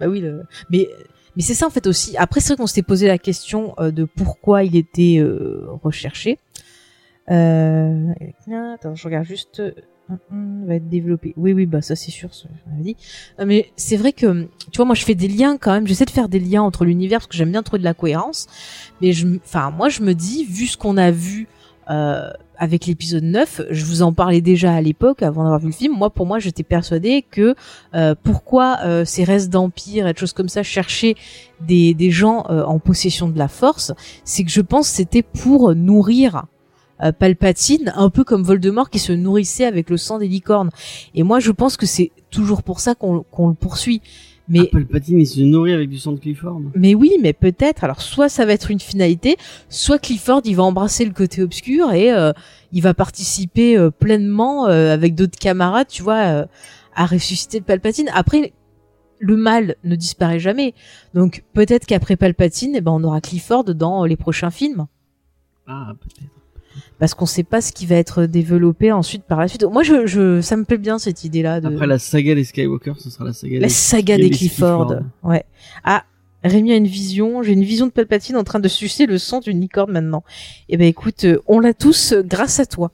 bah 0.00 0.06
oui, 0.08 0.20
le... 0.20 0.42
mais 0.70 0.88
mais 1.36 1.42
c'est 1.42 1.54
ça 1.54 1.66
en 1.66 1.70
fait 1.70 1.86
aussi. 1.86 2.16
Après, 2.16 2.40
c'est 2.40 2.54
vrai 2.54 2.56
qu'on 2.56 2.66
s'était 2.66 2.82
posé 2.82 3.06
la 3.06 3.18
question 3.18 3.74
euh, 3.78 3.90
de 3.90 4.04
pourquoi 4.04 4.64
il 4.64 4.76
était 4.76 5.18
euh, 5.18 5.66
recherché. 5.82 6.38
Euh... 7.30 8.12
Attends, 8.74 8.94
je 8.94 9.04
regarde 9.04 9.26
juste. 9.26 9.62
Hum, 10.10 10.18
hum, 10.30 10.66
va 10.66 10.74
être 10.74 10.88
développé. 10.90 11.32
Oui, 11.38 11.54
oui, 11.54 11.64
bah 11.64 11.80
ça 11.80 11.96
c'est 11.96 12.10
sûr, 12.10 12.34
ça, 12.34 12.46
l'avais 12.66 12.82
dit. 12.82 12.96
Mais 13.46 13.70
c'est 13.76 13.96
vrai 13.96 14.12
que 14.12 14.48
tu 14.70 14.76
vois, 14.76 14.84
moi 14.84 14.94
je 14.94 15.02
fais 15.02 15.14
des 15.14 15.28
liens 15.28 15.56
quand 15.56 15.72
même. 15.72 15.86
J'essaie 15.86 16.04
de 16.04 16.10
faire 16.10 16.28
des 16.28 16.40
liens 16.40 16.62
entre 16.62 16.84
l'univers 16.84 17.20
parce 17.20 17.28
que 17.28 17.36
j'aime 17.36 17.52
bien 17.52 17.62
trouver 17.62 17.78
de 17.78 17.84
la 17.84 17.94
cohérence. 17.94 18.46
Mais 19.00 19.12
je, 19.12 19.26
enfin, 19.42 19.70
moi 19.70 19.88
je 19.88 20.02
me 20.02 20.12
dis, 20.12 20.44
vu 20.44 20.66
ce 20.66 20.76
qu'on 20.76 20.98
a 20.98 21.10
vu 21.10 21.48
euh, 21.88 22.30
avec 22.58 22.86
l'épisode 22.86 23.24
9, 23.24 23.62
je 23.70 23.84
vous 23.84 24.02
en 24.02 24.12
parlais 24.12 24.40
déjà 24.40 24.72
à 24.72 24.80
l'époque 24.80 25.22
avant 25.22 25.42
d'avoir 25.42 25.60
vu 25.60 25.66
le 25.66 25.72
film. 25.72 25.96
Moi, 25.96 26.10
pour 26.10 26.26
moi, 26.26 26.38
j'étais 26.38 26.62
persuadée 26.62 27.24
que 27.28 27.54
euh, 27.94 28.14
pourquoi 28.22 28.78
euh, 28.84 29.04
ces 29.04 29.24
restes 29.24 29.50
d'empire 29.50 30.06
et 30.06 30.12
de 30.12 30.18
choses 30.18 30.32
comme 30.32 30.48
ça 30.48 30.62
cherchaient 30.62 31.14
des, 31.60 31.94
des 31.94 32.10
gens 32.10 32.44
euh, 32.50 32.64
en 32.64 32.78
possession 32.78 33.28
de 33.28 33.38
la 33.38 33.48
force, 33.48 33.92
c'est 34.24 34.44
que 34.44 34.50
je 34.50 34.60
pense 34.60 34.88
c'était 34.88 35.22
pour 35.22 35.74
nourrir 35.74 36.44
euh, 37.02 37.12
Palpatine, 37.12 37.92
un 37.96 38.08
peu 38.08 38.24
comme 38.24 38.42
Voldemort 38.42 38.88
qui 38.88 38.98
se 38.98 39.12
nourrissait 39.12 39.64
avec 39.64 39.90
le 39.90 39.96
sang 39.96 40.18
des 40.18 40.28
licornes. 40.28 40.70
Et 41.14 41.22
moi, 41.22 41.40
je 41.40 41.50
pense 41.50 41.76
que 41.76 41.86
c'est 41.86 42.12
toujours 42.30 42.62
pour 42.62 42.80
ça 42.80 42.94
qu'on 42.94 43.24
le 43.48 43.54
poursuit. 43.54 44.00
Mais 44.48 44.66
Palpatine, 44.66 45.20
il 45.20 45.26
se 45.26 45.40
nourrit 45.40 45.72
avec 45.72 45.88
du 45.88 45.98
sang 45.98 46.12
de 46.12 46.20
Clifford. 46.20 46.60
mais 46.74 46.94
oui, 46.94 47.12
mais 47.22 47.32
peut-être. 47.32 47.82
Alors, 47.82 48.02
soit 48.02 48.28
ça 48.28 48.44
va 48.44 48.52
être 48.52 48.70
une 48.70 48.80
finalité, 48.80 49.36
soit 49.68 49.98
Clifford, 49.98 50.42
il 50.44 50.54
va 50.56 50.64
embrasser 50.64 51.04
le 51.04 51.12
côté 51.12 51.42
obscur 51.42 51.92
et 51.92 52.12
euh, 52.12 52.32
il 52.72 52.82
va 52.82 52.92
participer 52.92 53.78
euh, 53.78 53.90
pleinement 53.90 54.66
euh, 54.66 54.92
avec 54.92 55.14
d'autres 55.14 55.38
camarades, 55.38 55.88
tu 55.88 56.02
vois, 56.02 56.24
euh, 56.24 56.46
à 56.94 57.06
ressusciter 57.06 57.62
Palpatine. 57.62 58.10
Après, 58.12 58.52
le 59.18 59.36
mal 59.36 59.76
ne 59.84 59.96
disparaît 59.96 60.40
jamais. 60.40 60.74
Donc, 61.14 61.44
peut-être 61.54 61.86
qu'après 61.86 62.16
Palpatine, 62.16 62.74
eh 62.74 62.80
ben, 62.82 62.92
on 62.92 63.02
aura 63.04 63.22
Clifford 63.22 63.64
dans 63.64 64.04
les 64.04 64.16
prochains 64.16 64.50
films. 64.50 64.86
Ah, 65.66 65.92
peut-être. 65.98 66.43
Parce 66.98 67.14
qu'on 67.14 67.26
sait 67.26 67.42
pas 67.44 67.60
ce 67.60 67.72
qui 67.72 67.86
va 67.86 67.96
être 67.96 68.26
développé 68.26 68.92
ensuite 68.92 69.24
par 69.24 69.38
la 69.40 69.48
suite. 69.48 69.64
Moi, 69.64 69.82
je, 69.82 70.06
je 70.06 70.40
ça 70.40 70.56
me 70.56 70.64
plaît 70.64 70.78
bien 70.78 70.98
cette 70.98 71.24
idée-là. 71.24 71.60
De... 71.60 71.68
Après 71.68 71.86
la 71.86 71.98
saga 71.98 72.34
des 72.34 72.44
Skywalker, 72.44 72.94
ce 72.98 73.10
sera 73.10 73.24
la 73.24 73.32
saga 73.32 73.54
La 73.60 73.66
des... 73.66 73.72
saga 73.72 74.16
des 74.16 74.24
des 74.24 74.30
Clifford. 74.30 74.86
Clifford. 74.88 75.02
Ouais. 75.22 75.44
Ah, 75.84 76.04
Rémi 76.42 76.72
a 76.72 76.76
une 76.76 76.86
vision. 76.86 77.42
J'ai 77.42 77.52
une 77.52 77.64
vision 77.64 77.86
de 77.86 77.92
Palpatine 77.92 78.36
en 78.36 78.44
train 78.44 78.60
de 78.60 78.68
sucer 78.68 79.06
le 79.06 79.18
sang 79.18 79.40
d'une 79.40 79.60
licorne 79.60 79.92
maintenant. 79.92 80.24
Eh 80.68 80.76
ben 80.76 80.86
écoute, 80.86 81.24
euh, 81.24 81.38
on 81.46 81.58
l'a 81.60 81.74
tous 81.74 82.12
euh, 82.12 82.22
grâce 82.22 82.60
à 82.60 82.66
toi. 82.66 82.92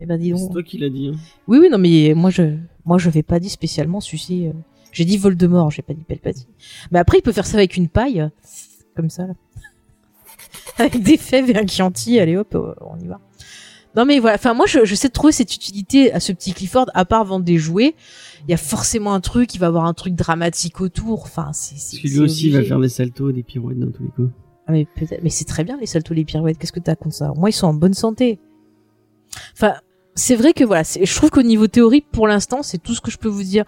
Eh 0.00 0.06
ben 0.06 0.16
dis 0.18 0.32
C'est 0.36 0.42
donc. 0.42 0.52
toi 0.52 0.62
qui 0.62 0.78
l'as 0.78 0.88
dit. 0.90 1.10
Hein. 1.12 1.18
Oui 1.48 1.58
oui 1.58 1.68
non 1.70 1.78
mais 1.78 2.12
moi 2.14 2.30
je 2.30 2.42
moi 2.84 2.98
je 2.98 3.10
vais 3.10 3.22
pas 3.24 3.40
dit 3.40 3.48
spécialement 3.48 4.00
sucer. 4.00 4.46
euh, 4.48 4.58
J'ai 4.92 5.04
dit 5.04 5.16
Voldemort, 5.16 5.70
j'ai 5.70 5.82
pas 5.82 5.92
dit 5.94 6.04
Palpatine. 6.04 6.46
Mais 6.90 6.98
après 7.00 7.18
il 7.18 7.22
peut 7.22 7.32
faire 7.32 7.46
ça 7.46 7.56
avec 7.58 7.76
une 7.76 7.88
paille, 7.88 8.28
comme 8.96 9.10
ça 9.10 9.26
là. 9.26 9.34
avec 10.84 11.02
des 11.02 11.16
fèves 11.16 11.50
et 11.50 11.56
un 11.58 11.66
Chianti. 11.66 12.18
Allez 12.18 12.36
hop, 12.36 12.54
euh, 12.54 12.74
on 12.80 12.98
y 12.98 13.06
va. 13.06 13.20
Non 13.96 14.04
mais 14.04 14.18
voilà, 14.20 14.36
enfin 14.36 14.54
moi 14.54 14.66
je, 14.66 14.84
je 14.84 14.94
sais 14.94 15.08
de 15.08 15.12
trouver 15.12 15.32
cette 15.32 15.54
utilité 15.54 16.12
à 16.12 16.20
ce 16.20 16.30
petit 16.32 16.52
Clifford, 16.52 16.86
à 16.94 17.04
part 17.04 17.24
vendre 17.24 17.44
des 17.44 17.56
jouets, 17.58 17.94
il 18.46 18.50
y 18.50 18.54
a 18.54 18.58
forcément 18.58 19.14
un 19.14 19.20
truc, 19.20 19.54
il 19.54 19.58
va 19.58 19.66
avoir 19.66 19.86
un 19.86 19.94
truc 19.94 20.14
dramatique 20.14 20.80
autour, 20.80 21.22
enfin 21.22 21.50
c'est... 21.54 21.76
c'est- 21.78 21.96
Parce 21.96 22.02
que 22.02 22.08
lui 22.08 22.14
c'est 22.14 22.20
aussi 22.20 22.46
il 22.46 22.52
va 22.52 22.58
obligé. 22.58 22.68
faire 22.68 22.80
des 22.80 22.88
saltos, 22.90 23.32
des 23.32 23.42
pirouettes 23.42 23.78
dans 23.80 23.90
tous 23.90 24.02
les 24.02 24.10
coups. 24.10 24.30
Ah, 24.66 24.72
mais 24.72 24.84
peut-être, 24.94 25.22
mais 25.22 25.30
c'est 25.30 25.46
très 25.46 25.64
bien 25.64 25.78
les 25.80 25.86
saltos, 25.86 26.12
les 26.14 26.26
pirouettes. 26.26 26.58
Qu'est-ce 26.58 26.72
que 26.72 26.78
t'as 26.80 26.94
contre 26.94 27.14
ça? 27.16 27.32
Moi, 27.34 27.48
ils 27.48 27.54
sont 27.54 27.66
en 27.68 27.72
bonne 27.72 27.94
santé. 27.94 28.38
Enfin, 29.54 29.76
c'est 30.14 30.36
vrai 30.36 30.52
que 30.52 30.62
voilà, 30.62 30.82
je 30.82 31.14
trouve 31.16 31.30
qu'au 31.30 31.42
niveau 31.42 31.66
théorie, 31.66 32.02
pour 32.02 32.28
l'instant, 32.28 32.62
c'est 32.62 32.76
tout 32.76 32.94
ce 32.94 33.00
que 33.00 33.10
je 33.10 33.16
peux 33.16 33.28
vous 33.28 33.42
dire 33.42 33.64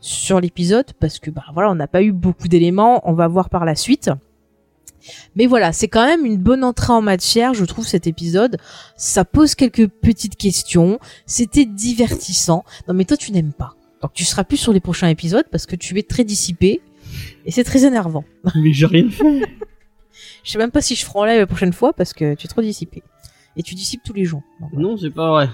sur 0.00 0.40
l'épisode 0.42 0.92
parce 1.00 1.18
que 1.18 1.30
bah 1.30 1.44
voilà, 1.54 1.70
on 1.70 1.74
n'a 1.74 1.86
pas 1.88 2.02
eu 2.02 2.12
beaucoup 2.12 2.48
d'éléments. 2.48 3.00
On 3.08 3.14
va 3.14 3.28
voir 3.28 3.48
par 3.48 3.64
la 3.64 3.74
suite. 3.74 4.10
Mais 5.36 5.46
voilà, 5.46 5.72
c'est 5.72 5.88
quand 5.88 6.04
même 6.04 6.24
une 6.24 6.36
bonne 6.36 6.64
entrée 6.64 6.92
en 6.92 7.02
matière, 7.02 7.54
je 7.54 7.64
trouve, 7.64 7.86
cet 7.86 8.06
épisode. 8.06 8.58
Ça 8.96 9.24
pose 9.24 9.54
quelques 9.54 9.88
petites 9.88 10.36
questions. 10.36 10.98
C'était 11.26 11.64
divertissant. 11.64 12.64
Non, 12.88 12.94
mais 12.94 13.04
toi, 13.04 13.16
tu 13.16 13.32
n'aimes 13.32 13.52
pas. 13.52 13.74
Donc, 14.02 14.12
tu 14.14 14.24
seras 14.24 14.44
plus 14.44 14.56
sur 14.56 14.72
les 14.72 14.80
prochains 14.80 15.08
épisodes 15.08 15.46
parce 15.50 15.66
que 15.66 15.76
tu 15.76 15.98
es 15.98 16.02
très 16.02 16.24
dissipé. 16.24 16.80
Et 17.44 17.50
c'est 17.50 17.64
très 17.64 17.84
énervant. 17.84 18.24
Mais 18.54 18.72
j'ai 18.72 18.86
rien 18.86 19.08
fait. 19.10 19.42
je 20.44 20.50
sais 20.50 20.58
même 20.58 20.70
pas 20.70 20.80
si 20.80 20.94
je 20.94 21.04
ferai 21.04 21.18
en 21.18 21.24
live 21.24 21.38
la 21.38 21.46
prochaine 21.46 21.72
fois 21.72 21.92
parce 21.92 22.12
que 22.12 22.34
tu 22.34 22.46
es 22.46 22.48
trop 22.48 22.62
dissipé. 22.62 23.02
Et 23.56 23.62
tu 23.62 23.74
dissipes 23.74 24.02
tous 24.04 24.14
les 24.14 24.24
jours. 24.24 24.42
Non, 24.72 24.96
c'est 24.96 25.10
pas 25.10 25.30
vrai. 25.30 25.48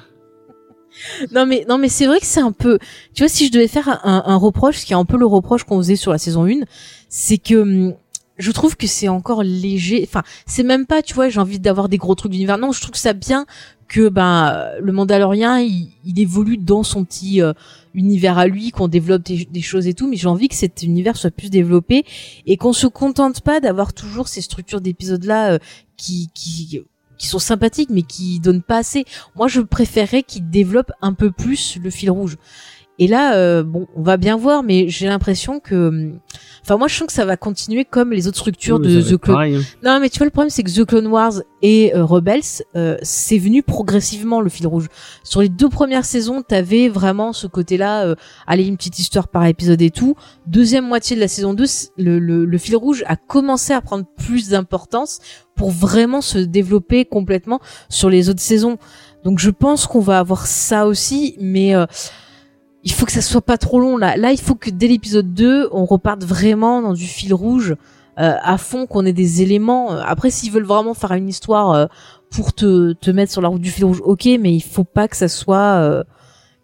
non 1.33 1.45
mais 1.45 1.67
non 1.69 1.77
mais 1.77 1.91
c'est 1.91 2.07
vrai 2.07 2.19
que 2.19 2.25
c'est 2.25 2.41
un 2.41 2.51
peu 2.51 2.79
tu 3.13 3.23
vois 3.23 3.29
si 3.29 3.47
je 3.47 3.53
devais 3.53 3.69
faire 3.69 4.01
un, 4.05 4.23
un 4.25 4.37
reproche 4.37 4.79
ce 4.79 4.87
qui 4.87 4.95
est 4.95 4.97
un 4.97 5.05
peu 5.05 5.19
le 5.19 5.27
reproche 5.27 5.65
qu'on 5.65 5.77
faisait 5.77 5.97
sur 5.97 6.13
la 6.13 6.19
saison 6.19 6.47
1 6.47 6.61
c'est 7.11 7.37
que 7.37 7.57
hum, 7.57 7.95
je 8.39 8.51
trouve 8.53 8.77
que 8.77 8.87
c'est 8.87 9.09
encore 9.09 9.43
léger. 9.43 10.05
Enfin, 10.07 10.23
c'est 10.47 10.63
même 10.63 10.87
pas, 10.87 11.03
tu 11.03 11.15
vois, 11.15 11.29
j'ai 11.29 11.41
envie 11.41 11.59
d'avoir 11.59 11.89
des 11.89 11.99
gros 11.99 12.15
trucs 12.15 12.33
d'univers. 12.33 12.59
Non, 12.59 12.73
je 12.73 12.81
trouve 12.81 12.95
ça 12.95 13.13
bien 13.13 13.47
que 13.89 14.09
ben 14.09 14.71
le 14.81 14.93
Mandalorien 14.93 15.61
il, 15.61 15.89
il 16.05 16.21
évolue 16.21 16.59
dans 16.59 16.83
son 16.83 17.05
petit 17.05 17.41
euh, 17.41 17.55
univers 17.95 18.39
à 18.39 18.47
lui, 18.47 18.71
qu'on 18.71 18.87
développe 18.87 19.23
des, 19.23 19.61
choses 19.61 19.87
et 19.87 19.95
tout. 19.95 20.09
Mais 20.09 20.17
j'ai 20.17 20.29
envie 20.29 20.49
que 20.49 20.55
cet 20.55 20.83
univers 20.83 21.17
soit 21.17 21.31
plus 21.31 21.51
développé 21.51 22.05
et 22.47 22.57
qu'on 22.57 22.73
se 22.73 22.87
contente 22.87 23.41
pas 23.41 23.61
d'avoir 23.61 23.93
toujours 23.93 24.29
ces 24.29 24.41
structures 24.41 24.81
d'épisodes 24.81 25.25
là 25.25 25.53
euh, 25.53 25.59
qui 25.97 26.29
qui 26.35 26.83
qui 27.17 27.27
sont 27.27 27.41
sympathiques 27.41 27.91
mais 27.91 28.03
qui 28.03 28.39
donnent 28.41 28.63
pas 28.63 28.79
assez. 28.79 29.05
Moi, 29.35 29.49
je 29.49 29.61
préférerais 29.61 30.23
qu'ils 30.23 30.49
développent 30.49 30.93
un 31.03 31.15
peu 31.15 31.33
plus 31.33 31.77
le 31.83 31.91
fil 31.91 32.11
rouge. 32.11 32.37
Et 32.99 33.07
là, 33.07 33.35
euh, 33.35 33.63
bon, 33.63 33.87
on 33.95 34.03
va 34.03 34.17
bien 34.17 34.37
voir, 34.37 34.63
mais 34.63 34.89
j'ai 34.89 35.07
l'impression 35.07 35.61
que, 35.61 35.89
hum, 35.89 36.19
enfin, 36.63 36.77
moi, 36.77 36.89
je 36.89 36.97
sens 36.97 37.07
que 37.07 37.13
ça 37.13 37.25
va 37.25 37.37
continuer 37.37 37.85
comme 37.85 38.13
les 38.13 38.27
autres 38.27 38.39
structures 38.39 38.81
de 38.81 39.01
The 39.01 39.17
Clone. 39.17 39.37
Pareil, 39.37 39.57
hein. 39.57 39.63
Non, 39.85 40.01
mais 40.01 40.09
tu 40.11 40.19
vois, 40.19 40.27
le 40.27 40.31
problème, 40.31 40.51
c'est 40.51 40.65
que 40.65 40.71
The 40.71 40.85
Clone 40.85 41.07
Wars 41.07 41.35
et 41.63 41.95
euh, 41.95 42.05
Rebels, 42.05 42.43
euh, 42.75 42.97
c'est 43.03 43.39
venu 43.39 43.63
progressivement 43.63 44.41
le 44.41 44.49
fil 44.49 44.67
rouge. 44.67 44.89
Sur 45.23 45.43
les 45.43 45.49
deux 45.49 45.69
premières 45.69 46.05
saisons, 46.05 46.43
t'avais 46.43 46.89
vraiment 46.89 47.33
ce 47.33 47.47
côté-là, 47.47 48.05
euh, 48.05 48.15
aller 48.47 48.67
une 48.67 48.77
petite 48.77 48.99
histoire 48.99 49.29
par 49.29 49.47
épisode 49.47 49.81
et 49.81 49.91
tout. 49.91 50.17
Deuxième 50.47 50.87
moitié 50.87 51.15
de 51.15 51.21
la 51.21 51.29
saison 51.29 51.55
2, 51.55 51.65
le, 51.99 52.19
le, 52.19 52.45
le 52.45 52.59
fil 52.59 52.75
rouge 52.77 53.05
a 53.07 53.15
commencé 53.15 53.73
à 53.73 53.81
prendre 53.81 54.05
plus 54.17 54.49
d'importance 54.49 55.21
pour 55.55 55.71
vraiment 55.71 56.21
se 56.21 56.39
développer 56.39 57.05
complètement 57.05 57.61
sur 57.89 58.11
les 58.11 58.29
autres 58.29 58.41
saisons. 58.41 58.77
Donc, 59.25 59.39
je 59.39 59.51
pense 59.51 59.87
qu'on 59.87 60.01
va 60.01 60.19
avoir 60.21 60.47
ça 60.47 60.87
aussi, 60.87 61.37
mais 61.41 61.75
euh, 61.75 61.87
il 62.89 62.93
faut 62.95 63.05
que 63.05 63.13
ça 63.13 63.21
soit 63.21 63.43
pas 63.43 63.59
trop 63.59 63.79
long 63.81 63.99
là. 63.99 64.17
Là, 64.17 64.33
il 64.33 64.41
faut 64.41 64.55
que 64.55 64.71
dès 64.71 64.89
l'épisode 64.89 65.35
2, 65.35 65.69
on 65.73 65.85
reparte 65.85 66.25
vraiment 66.25 66.81
dans 66.81 66.95
du 66.95 67.05
fil 67.05 67.35
rouge 67.35 67.75
euh, 68.19 68.35
à 68.43 68.57
fond, 68.57 68.87
qu'on 68.87 69.05
ait 69.05 69.13
des 69.13 69.43
éléments. 69.43 69.91
Après, 69.91 70.31
s'ils 70.31 70.51
veulent 70.51 70.65
vraiment 70.65 70.95
faire 70.95 71.13
une 71.13 71.29
histoire 71.29 71.73
euh, 71.73 71.87
pour 72.31 72.55
te, 72.55 72.95
te 72.95 73.11
mettre 73.11 73.31
sur 73.31 73.43
la 73.43 73.49
route 73.49 73.61
du 73.61 73.71
fil 73.71 73.85
rouge, 73.85 74.01
ok, 74.03 74.25
mais 74.41 74.55
il 74.55 74.63
faut 74.63 74.85
pas 74.85 75.07
que 75.07 75.17
ça 75.17 75.29
soit 75.29 75.77
euh, 75.83 76.03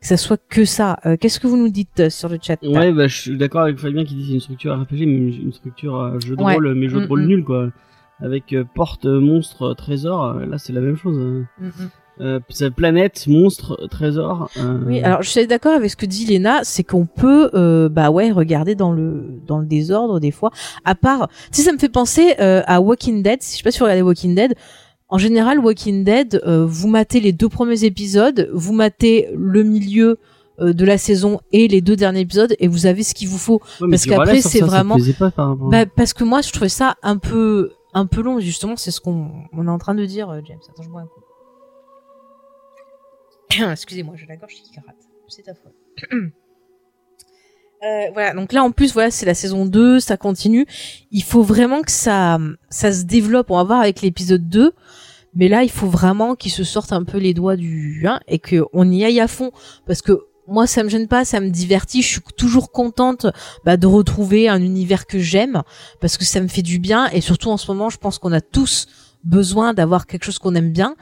que 0.00 0.06
ça 0.06 0.16
soit 0.16 0.40
que 0.48 0.64
ça. 0.64 0.98
Euh, 1.04 1.16
Qu'est-ce 1.20 1.38
que 1.40 1.46
vous 1.46 1.56
nous 1.58 1.68
dites 1.68 2.00
euh, 2.00 2.10
sur 2.10 2.28
le 2.30 2.38
chat 2.40 2.56
Ouais, 2.62 2.90
bah, 2.92 3.06
je 3.06 3.20
suis 3.20 3.36
d'accord 3.36 3.60
avec 3.62 3.78
Fabien 3.78 4.04
qui 4.04 4.14
dit 4.14 4.26
c'est 4.28 4.34
une 4.34 4.40
structure 4.40 4.74
RPG, 4.80 5.00
mais 5.06 5.16
une, 5.36 5.52
structure 5.52 6.00
euh, 6.00 6.18
jeu 6.20 6.36
de 6.36 6.42
Ouais. 6.42 6.54
rôle, 6.54 6.74
mais 6.74 6.88
jeu 6.88 7.00
de 7.00 7.04
Mm, 7.04 7.08
rôle 7.08 7.22
mm. 7.22 7.26
nul, 7.26 7.44
quoi. 7.44 7.68
Avec 8.20 8.52
euh, 8.54 8.64
porte, 8.74 9.04
euh, 9.06 9.20
monstre, 9.20 9.62
euh, 9.70 9.74
trésor, 9.74 10.24
euh, 10.24 10.46
là 10.46 10.56
c'est 10.58 10.72
la 10.72 10.80
même 10.80 10.96
chose. 10.96 11.18
mm. 11.60 11.70
Euh, 12.20 12.38
planète, 12.76 13.26
monstre, 13.26 13.88
trésor. 13.90 14.48
euh, 14.56 14.78
Oui, 14.86 15.02
alors 15.02 15.22
je 15.22 15.28
suis 15.30 15.46
d'accord 15.48 15.72
avec 15.74 15.90
ce 15.90 15.96
que 15.96 16.06
dit 16.06 16.26
Léna, 16.26 16.60
c'est 16.62 16.84
qu'on 16.84 17.06
peut, 17.06 17.50
euh, 17.54 17.88
bah 17.88 18.10
ouais, 18.10 18.30
regarder 18.30 18.74
dans 18.76 18.92
le 18.92 19.40
dans 19.46 19.58
le 19.58 19.66
désordre 19.66 20.20
des 20.20 20.30
fois. 20.30 20.50
À 20.84 20.94
part, 20.94 21.28
sais, 21.50 21.62
ça 21.62 21.72
me 21.72 21.78
fait 21.78 21.88
penser 21.88 22.34
euh, 22.40 22.62
à 22.66 22.80
Walking 22.80 23.22
Dead. 23.22 23.40
Je 23.42 23.56
sais 23.56 23.62
pas 23.64 23.70
si 23.72 23.78
vous 23.80 23.84
regardez 23.86 24.02
Walking 24.02 24.34
Dead. 24.34 24.54
En 25.08 25.18
général, 25.18 25.58
Walking 25.58 26.04
Dead, 26.04 26.40
euh, 26.46 26.64
vous 26.66 26.88
matez 26.88 27.20
les 27.20 27.32
deux 27.32 27.48
premiers 27.48 27.84
épisodes, 27.84 28.48
vous 28.52 28.72
matez 28.72 29.28
le 29.36 29.62
milieu 29.64 30.18
euh, 30.60 30.72
de 30.72 30.84
la 30.84 30.98
saison 30.98 31.40
et 31.52 31.66
les 31.66 31.80
deux 31.80 31.96
derniers 31.96 32.20
épisodes, 32.20 32.54
et 32.60 32.68
vous 32.68 32.86
avez 32.86 33.02
ce 33.02 33.12
qu'il 33.14 33.28
vous 33.28 33.38
faut. 33.38 33.60
ouais, 33.80 33.90
parce 33.90 34.06
qu'après, 34.06 34.40
c'est 34.50 34.60
vraiment- 34.60 34.94
pas 35.18 35.30
Bah, 35.70 35.84
parce 35.86 36.12
que 36.12 36.22
moi, 36.24 36.42
je 36.42 36.52
trouvais 36.52 36.68
ça 36.68 36.94
un 37.02 37.16
peu 37.18 37.72
un 37.92 38.06
peu 38.06 38.22
long. 38.22 38.38
Justement, 38.40 38.74
c'est 38.76 38.90
ce 38.92 39.00
qu'on 39.00 39.30
on 39.52 39.66
est 39.66 39.70
en 39.70 39.78
train 39.78 39.94
de 39.96 40.04
dire, 40.04 40.28
James. 40.46 40.58
Attends, 40.72 40.82
je 40.84 40.88
bois 40.88 41.00
un 41.02 41.04
coup. 41.06 41.20
Excusez-moi, 43.72 44.14
j'ai 44.16 44.26
la 44.26 44.36
gorge 44.36 44.54
qui 44.54 44.72
gratte. 44.72 44.96
C'est 45.28 45.42
ta 45.42 45.54
faute. 45.54 45.74
Euh, 47.82 48.10
voilà, 48.14 48.32
donc 48.32 48.54
là 48.54 48.64
en 48.64 48.70
plus 48.70 48.94
voilà 48.94 49.10
c'est 49.10 49.26
la 49.26 49.34
saison 49.34 49.66
2, 49.66 50.00
ça 50.00 50.16
continue. 50.16 50.64
Il 51.10 51.22
faut 51.22 51.42
vraiment 51.42 51.82
que 51.82 51.90
ça 51.90 52.38
ça 52.70 52.90
se 52.90 53.02
développe. 53.02 53.50
On 53.50 53.56
va 53.56 53.64
voir 53.64 53.80
avec 53.80 54.00
l'épisode 54.00 54.48
2. 54.48 54.72
Mais 55.34 55.48
là, 55.48 55.64
il 55.64 55.70
faut 55.70 55.88
vraiment 55.88 56.34
qu'ils 56.34 56.52
se 56.52 56.64
sortent 56.64 56.92
un 56.92 57.04
peu 57.04 57.18
les 57.18 57.34
doigts 57.34 57.56
du 57.56 58.06
hein, 58.06 58.20
et 58.28 58.38
que 58.38 58.64
on 58.72 58.90
y 58.90 59.04
aille 59.04 59.20
à 59.20 59.28
fond 59.28 59.50
parce 59.86 60.00
que 60.00 60.26
moi 60.46 60.66
ça 60.66 60.82
me 60.82 60.88
gêne 60.88 61.08
pas, 61.08 61.24
ça 61.24 61.40
me 61.40 61.50
divertit, 61.50 62.02
je 62.02 62.08
suis 62.08 62.20
toujours 62.36 62.70
contente 62.70 63.26
bah, 63.64 63.76
de 63.76 63.86
retrouver 63.86 64.48
un 64.48 64.62
univers 64.62 65.06
que 65.06 65.18
j'aime 65.18 65.62
parce 66.00 66.16
que 66.16 66.24
ça 66.24 66.40
me 66.40 66.48
fait 66.48 66.62
du 66.62 66.78
bien 66.78 67.08
et 67.08 67.20
surtout 67.20 67.50
en 67.50 67.56
ce 67.56 67.70
moment, 67.70 67.90
je 67.90 67.98
pense 67.98 68.18
qu'on 68.18 68.32
a 68.32 68.40
tous 68.40 68.86
besoin 69.24 69.74
d'avoir 69.74 70.06
quelque 70.06 70.24
chose 70.24 70.38
qu'on 70.38 70.54
aime 70.54 70.72
bien. 70.72 70.96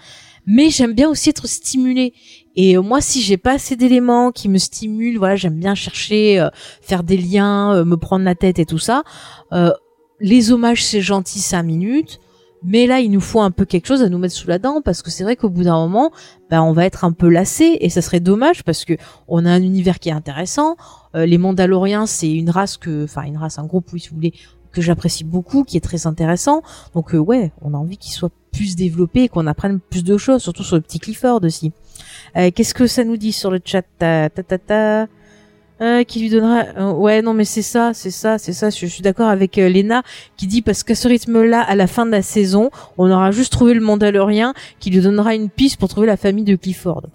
Mais 0.46 0.70
j'aime 0.70 0.92
bien 0.92 1.08
aussi 1.08 1.30
être 1.30 1.46
stimulé. 1.46 2.14
Et 2.56 2.76
euh, 2.76 2.82
moi, 2.82 3.00
si 3.00 3.22
j'ai 3.22 3.36
pas 3.36 3.52
assez 3.52 3.76
d'éléments 3.76 4.32
qui 4.32 4.48
me 4.48 4.58
stimulent, 4.58 5.18
voilà, 5.18 5.36
j'aime 5.36 5.58
bien 5.58 5.74
chercher, 5.74 6.40
euh, 6.40 6.48
faire 6.80 7.02
des 7.02 7.16
liens, 7.16 7.74
euh, 7.74 7.84
me 7.84 7.96
prendre 7.96 8.24
la 8.24 8.34
tête 8.34 8.58
et 8.58 8.66
tout 8.66 8.78
ça. 8.78 9.02
Les 10.20 10.52
hommages, 10.52 10.84
c'est 10.84 11.00
gentil, 11.00 11.40
cinq 11.40 11.64
minutes. 11.64 12.20
Mais 12.64 12.86
là, 12.86 13.00
il 13.00 13.10
nous 13.10 13.20
faut 13.20 13.40
un 13.40 13.50
peu 13.50 13.64
quelque 13.64 13.86
chose 13.86 14.02
à 14.02 14.08
nous 14.08 14.18
mettre 14.18 14.34
sous 14.34 14.46
la 14.48 14.58
dent 14.58 14.82
parce 14.82 15.02
que 15.02 15.10
c'est 15.10 15.24
vrai 15.24 15.34
qu'au 15.34 15.48
bout 15.48 15.64
d'un 15.64 15.74
moment, 15.74 16.12
bah, 16.48 16.62
on 16.62 16.72
va 16.72 16.84
être 16.84 17.04
un 17.04 17.12
peu 17.12 17.28
lassé 17.28 17.76
et 17.80 17.90
ça 17.90 18.02
serait 18.02 18.20
dommage 18.20 18.62
parce 18.62 18.84
que 18.84 18.94
on 19.26 19.44
a 19.44 19.50
un 19.50 19.62
univers 19.62 19.98
qui 19.98 20.10
est 20.10 20.12
intéressant. 20.12 20.76
Euh, 21.16 21.26
les 21.26 21.38
Mandaloriens, 21.38 22.06
c'est 22.06 22.30
une 22.30 22.50
race 22.50 22.76
que, 22.76 23.04
enfin 23.04 23.22
une 23.22 23.36
race, 23.36 23.58
un 23.58 23.66
groupe, 23.66 23.92
oui, 23.92 24.00
si 24.00 24.10
vous 24.10 24.14
voulez, 24.14 24.34
que 24.72 24.80
j'apprécie 24.80 25.24
beaucoup, 25.24 25.64
qui 25.64 25.76
est 25.76 25.80
très 25.80 26.06
intéressant. 26.06 26.62
Donc 26.94 27.14
euh, 27.14 27.18
ouais, 27.18 27.52
on 27.62 27.74
a 27.74 27.76
envie 27.76 27.96
qu'il 27.98 28.12
soit 28.12 28.32
plus 28.52 28.76
développé 28.76 29.28
qu'on 29.28 29.46
apprenne 29.46 29.80
plus 29.80 30.04
de 30.04 30.16
choses, 30.16 30.42
surtout 30.42 30.62
sur 30.64 30.76
le 30.76 30.82
petit 30.82 30.98
Clifford 30.98 31.40
aussi. 31.44 31.72
Euh, 32.36 32.50
Qu'est-ce 32.54 32.74
que 32.74 32.86
ça 32.86 33.04
nous 33.04 33.16
dit 33.16 33.32
sur 33.32 33.50
le 33.50 33.60
chat 33.64 33.82
ta, 33.98 34.28
ta, 34.30 34.42
ta, 34.42 34.58
ta. 34.58 35.06
Euh, 35.82 36.04
qui 36.04 36.20
lui 36.20 36.30
donnera 36.30 36.64
euh, 36.76 36.92
ouais 36.92 37.22
non 37.22 37.34
mais 37.34 37.44
c'est 37.44 37.62
ça 37.62 37.90
c'est 37.92 38.12
ça 38.12 38.38
c'est 38.38 38.52
ça 38.52 38.70
je, 38.70 38.78
je 38.78 38.86
suis 38.86 39.02
d'accord 39.02 39.28
avec 39.28 39.58
euh, 39.58 39.68
Lena 39.68 40.04
qui 40.36 40.46
dit 40.46 40.62
parce 40.62 40.84
qu'à 40.84 40.94
ce 40.94 41.08
rythme 41.08 41.42
là 41.42 41.60
à 41.60 41.74
la 41.74 41.88
fin 41.88 42.06
de 42.06 42.12
la 42.12 42.22
saison 42.22 42.70
on 42.98 43.10
aura 43.10 43.32
juste 43.32 43.50
trouvé 43.50 43.74
le 43.74 43.80
Mandalorien 43.80 44.54
qui 44.78 44.90
lui 44.90 45.00
donnera 45.00 45.34
une 45.34 45.48
piste 45.48 45.78
pour 45.78 45.88
trouver 45.88 46.06
la 46.06 46.16
famille 46.16 46.44
de 46.44 46.54
Clifford 46.54 47.06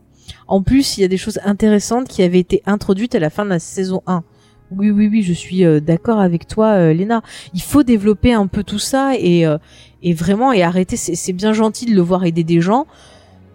en 0.47 0.61
plus 0.63 0.97
il 0.97 1.01
y 1.01 1.03
a 1.05 1.07
des 1.07 1.15
choses 1.15 1.39
intéressantes 1.45 2.09
qui 2.09 2.23
avaient 2.23 2.39
été 2.39 2.61
introduites 2.65 3.15
à 3.15 3.19
la 3.19 3.29
fin 3.29 3.45
de 3.45 3.51
la 3.51 3.59
saison 3.59 4.01
1 4.05 4.23
oui 4.71 4.91
oui 4.91 5.07
oui 5.11 5.21
je 5.23 5.33
suis 5.33 5.63
euh, 5.65 5.79
d'accord 5.79 6.19
avec 6.19 6.47
toi 6.47 6.71
euh, 6.73 6.93
Lena 6.93 7.21
il 7.53 7.61
faut 7.61 7.83
développer 7.83 8.33
un 8.33 8.47
peu 8.47 8.63
tout 8.63 8.79
ça 8.79 9.13
et 9.17 9.45
euh, 9.45 9.57
et 10.03 10.13
vraiment 10.13 10.51
et 10.51 10.61
arrêter 10.63 10.97
c'est 10.97 11.33
bien 11.33 11.53
gentil 11.53 11.85
de 11.85 11.95
le 11.95 12.01
voir 12.01 12.25
aider 12.25 12.43
des 12.43 12.61
gens 12.61 12.85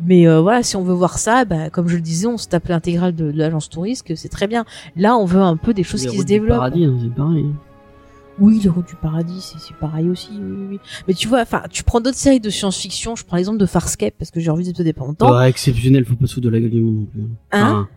mais 0.05 0.27
euh, 0.27 0.41
voilà, 0.41 0.65
si 0.65 0.75
on 0.75 0.83
veut 0.83 0.95
voir 0.95 1.17
ça, 1.17 1.45
bah, 1.45 1.71
comme 1.71 1.87
je 1.87 1.95
le 1.95 2.03
disais, 2.03 2.27
on 2.27 2.37
se 2.37 2.49
tape 2.49 2.67
l'intégrale 2.67 3.15
de, 3.15 3.31
de 3.31 3.39
l'agence 3.39 3.69
touriste, 3.69 4.13
c'est 4.17 4.29
très 4.31 4.49
bien. 4.49 4.65
Là, 4.97 5.17
on 5.17 5.25
veut 5.27 5.41
un 5.41 5.57
peu 5.57 5.73
des 5.75 5.85
choses 5.85 6.03
Les 6.05 6.11
qui 6.11 6.17
se 6.17 6.23
du 6.23 6.27
développent. 6.27 6.57
paradis, 6.57 6.87
hein, 6.87 6.99
c'est 7.01 7.15
pareil. 7.15 7.45
hein. 7.47 7.55
Oui, 8.41 8.59
les 8.65 8.69
routes 8.69 8.89
du 8.89 8.97
paradis, 8.97 9.55
c'est 9.61 9.77
pareil 9.77 10.09
aussi. 10.09 10.31
Oui, 10.33 10.41
oui, 10.59 10.67
oui. 10.71 10.81
Mais 11.07 11.15
tu 11.15 11.29
vois, 11.29 11.43
enfin, 11.43 11.63
tu 11.71 11.85
prends 11.85 12.01
d'autres 12.01 12.17
séries 12.17 12.41
de 12.41 12.51
science-fiction. 12.51 13.15
Je 13.15 13.25
prends 13.25 13.37
l'exemple 13.37 13.59
de 13.59 13.67
Farscape 13.67 14.15
parce 14.19 14.33
que 14.33 14.41
j'ai 14.41 14.51
envie 14.51 14.67
de 14.67 14.73
te 14.77 14.83
dépendre. 14.83 15.15
Pas 15.15 15.49
exceptionnel, 15.49 16.05
faut 16.05 16.17
pas 16.17 16.27
se 16.27 16.35
foutre 16.35 16.47
de 16.47 16.51
la 16.51 16.59
gueule 16.59 16.71
du 16.71 16.81
monde 16.81 16.97
non 16.97 17.05
plus. 17.05 17.21
Hein? 17.23 17.29
Enfin, 17.53 17.89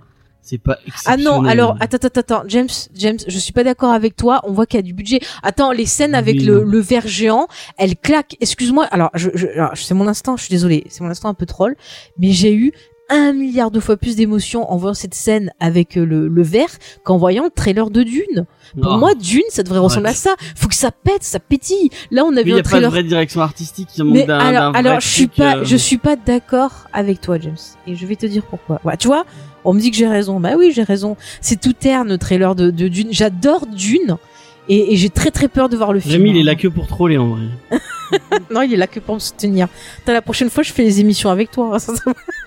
c'est 0.45 0.59
pas 0.59 0.77
Ah 1.05 1.17
non, 1.17 1.43
alors 1.43 1.75
attends, 1.79 1.97
attends, 1.97 2.19
attends, 2.19 2.43
James, 2.47 2.69
James, 2.93 3.17
je 3.27 3.39
suis 3.39 3.51
pas 3.51 3.63
d'accord 3.63 3.91
avec 3.91 4.15
toi. 4.15 4.41
On 4.43 4.51
voit 4.51 4.67
qu'il 4.67 4.77
y 4.77 4.79
a 4.79 4.83
du 4.83 4.93
budget. 4.93 5.19
Attends, 5.41 5.71
les 5.71 5.87
scènes 5.87 6.13
avec 6.13 6.39
le, 6.39 6.63
le 6.63 6.79
verre 6.79 7.07
géant, 7.07 7.47
elles 7.77 7.97
claquent. 7.97 8.37
Excuse-moi. 8.39 8.85
Alors, 8.91 9.09
je, 9.15 9.31
je, 9.33 9.47
c'est 9.73 9.95
mon 9.95 10.07
instant. 10.07 10.37
Je 10.37 10.43
suis 10.43 10.51
désolée. 10.51 10.85
C'est 10.89 11.01
mon 11.01 11.09
instant 11.09 11.29
un 11.29 11.33
peu 11.33 11.47
troll, 11.47 11.75
mais 12.19 12.31
j'ai 12.31 12.53
eu 12.53 12.73
un 13.09 13.33
milliard 13.33 13.71
de 13.71 13.79
fois 13.79 13.97
plus 13.97 14.15
d'émotions 14.15 14.71
en 14.71 14.77
voyant 14.77 14.93
cette 14.93 15.13
scène 15.13 15.51
avec 15.59 15.97
euh, 15.97 16.05
le, 16.05 16.27
le 16.27 16.41
verre 16.43 16.69
qu'en 17.03 17.17
voyant 17.17 17.43
le 17.43 17.49
trailer 17.49 17.89
de 17.89 18.03
Dune. 18.03 18.45
Pour 18.81 18.97
moi, 18.97 19.13
Dune, 19.15 19.43
ça 19.49 19.63
devrait 19.63 19.79
ressembler 19.79 20.09
à 20.09 20.13
ça. 20.13 20.35
Faut 20.55 20.67
que 20.67 20.75
ça 20.75 20.91
pète, 20.91 21.23
ça 21.23 21.39
pétille. 21.39 21.89
Là, 22.11 22.23
on 22.25 22.35
a 22.35 22.41
vu 22.41 22.49
il 22.49 22.53
y 22.53 22.53
un 22.53 22.55
a 22.55 22.57
pas 22.57 22.61
de 22.61 22.69
trailer 22.69 22.89
vraie 22.89 23.03
direction 23.03 23.41
artistique, 23.41 23.89
il 23.97 24.03
mais 24.05 24.23
d'un 24.23 24.39
alors, 24.39 24.73
d'un 24.73 24.79
alors 24.79 24.99
je 24.99 25.07
suis 25.07 25.27
pas, 25.27 25.57
euh, 25.57 25.65
je 25.65 25.75
suis 25.77 25.97
pas 25.97 26.15
d'accord 26.15 26.87
avec 26.93 27.21
toi, 27.21 27.37
James. 27.39 27.55
Et 27.87 27.95
je 27.95 28.05
vais 28.05 28.15
te 28.15 28.25
dire 28.25 28.43
pourquoi. 28.43 28.81
Ouais, 28.83 28.97
tu 28.97 29.07
vois, 29.07 29.25
on 29.63 29.73
me 29.73 29.79
dit 29.79 29.91
que 29.91 29.97
j'ai 29.97 30.07
raison. 30.07 30.39
Bah 30.39 30.53
oui, 30.57 30.71
j'ai 30.73 30.83
raison. 30.83 31.15
C'est 31.41 31.59
tout 31.59 31.73
terne 31.73 32.09
le 32.09 32.17
trailer 32.17 32.55
de, 32.55 32.71
de 32.71 32.87
Dune. 32.87 33.09
J'adore 33.11 33.65
Dune. 33.67 34.17
Et, 34.67 34.93
et 34.93 34.95
j'ai 34.95 35.11
très 35.11 35.29
très 35.29 35.47
peur 35.47 35.69
de 35.69 35.77
voir 35.77 35.93
le 35.93 35.99
film. 35.99 36.13
Rémi, 36.13 36.31
il 36.31 36.37
est 36.37 36.43
là 36.43 36.55
que 36.55 36.67
pour 36.67 36.87
troller 36.87 37.17
en 37.17 37.35
vrai. 37.35 37.43
non, 38.51 38.63
il 38.63 38.73
est 38.73 38.77
là 38.77 38.87
que 38.87 38.99
pour 38.99 39.13
me 39.13 39.19
soutenir. 39.19 39.67
T'as 40.05 40.13
la 40.13 40.23
prochaine 40.23 40.49
fois, 40.49 40.63
je 40.63 40.73
fais 40.73 40.83
les 40.83 40.99
émissions 40.99 41.29
avec 41.29 41.51
toi. 41.51 41.77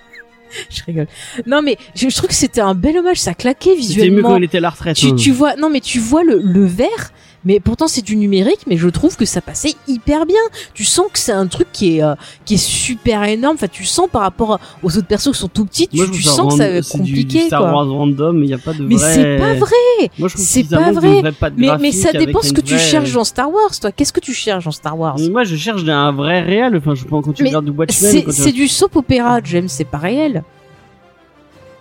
je 0.69 0.83
rigole. 0.85 1.07
Non, 1.45 1.61
mais 1.61 1.77
je, 1.95 2.09
je 2.09 2.15
trouve 2.15 2.29
que 2.29 2.35
c'était 2.35 2.61
un 2.61 2.75
bel 2.75 2.97
hommage. 2.97 3.19
Ça 3.19 3.33
claquait 3.33 3.71
C'était 3.71 3.75
mieux 3.75 3.87
visuellement. 3.87 4.29
quand 4.29 4.37
il 4.37 4.43
était 4.45 4.57
à 4.57 4.61
la 4.61 4.69
retraite. 4.69 4.95
Tu, 4.97 5.07
hein. 5.07 5.15
tu 5.15 5.31
vois, 5.31 5.55
non, 5.55 5.69
mais 5.69 5.81
tu 5.81 5.99
vois 5.99 6.23
le, 6.23 6.39
le 6.43 6.65
vert. 6.65 7.11
Mais 7.45 7.59
pourtant 7.59 7.87
c'est 7.87 8.01
du 8.03 8.15
numérique, 8.15 8.59
mais 8.67 8.75
je 8.77 8.89
trouve 8.89 9.15
que 9.15 9.25
ça 9.25 9.39
passait 9.41 9.73
hyper 9.87 10.25
bien. 10.25 10.41
Tu 10.73 10.83
sens 10.83 11.05
que 11.11 11.19
c'est 11.19 11.31
un 11.31 11.47
truc 11.47 11.67
qui 11.71 11.97
est 11.97 12.03
euh, 12.03 12.15
qui 12.45 12.55
est 12.55 12.57
super 12.57 13.23
énorme. 13.23 13.55
Enfin, 13.55 13.67
tu 13.71 13.85
sens 13.85 14.07
par 14.11 14.21
rapport 14.21 14.59
aux 14.83 14.97
autres 14.97 15.07
persos 15.07 15.31
qui 15.31 15.39
sont 15.39 15.47
tout 15.47 15.65
petits, 15.65 15.87
tu, 15.87 15.97
Moi, 15.97 16.07
sens 16.21 16.53
que 16.53 16.57
ça 16.57 16.69
va 16.69 16.75
être 16.75 16.83
c'est 16.83 16.97
du- 17.01 17.11
du 17.13 17.23
compliqué, 17.23 17.49
quoi. 17.49 17.71
Random, 17.71 18.43
il 18.43 18.49
y 18.49 18.53
a 18.53 18.57
pas 18.57 18.73
de 18.73 18.83
Mais 18.83 18.95
vrai. 18.95 19.13
c'est 19.13 19.37
pas 19.37 19.53
vrai. 19.53 20.09
Moi, 20.17 20.27
je 20.27 20.33
trouve 20.35 20.45
C'est 20.45 20.63
pas 20.69 20.91
vrai. 20.91 21.21
Mais, 21.55 21.69
mais 21.79 21.91
ça 21.91 22.11
dépend 22.11 22.41
ce 22.41 22.53
que 22.53 22.61
tu 22.61 22.77
cherches 22.77 23.13
dans 23.13 23.23
Star 23.23 23.51
Wars, 23.51 23.71
toi. 23.79 23.91
Qu'est-ce 23.91 24.13
que 24.13 24.19
tu 24.19 24.33
cherches 24.33 24.65
dans 24.65 24.71
Star 24.71 24.97
Wars? 24.99 25.17
Moi, 25.31 25.43
je 25.45 25.55
cherche 25.55 25.83
un 25.87 26.11
vrai 26.11 26.41
réel. 26.41 26.75
Enfin, 26.77 26.95
je 26.95 27.03
pense 27.05 27.23
quand 27.25 27.33
tu 27.33 27.43
Mais 27.43 27.49
regardes 27.49 27.65
du 27.65 27.71
Watchmen. 27.71 28.11
C'est 28.11 28.23
quand 28.23 28.31
tu 28.31 28.41
c'est 28.41 28.51
du 28.51 28.67
soap 28.67 28.95
opéra, 28.95 29.39
James. 29.43 29.67
C'est 29.69 29.85
pas 29.85 29.97
réel. 29.97 30.43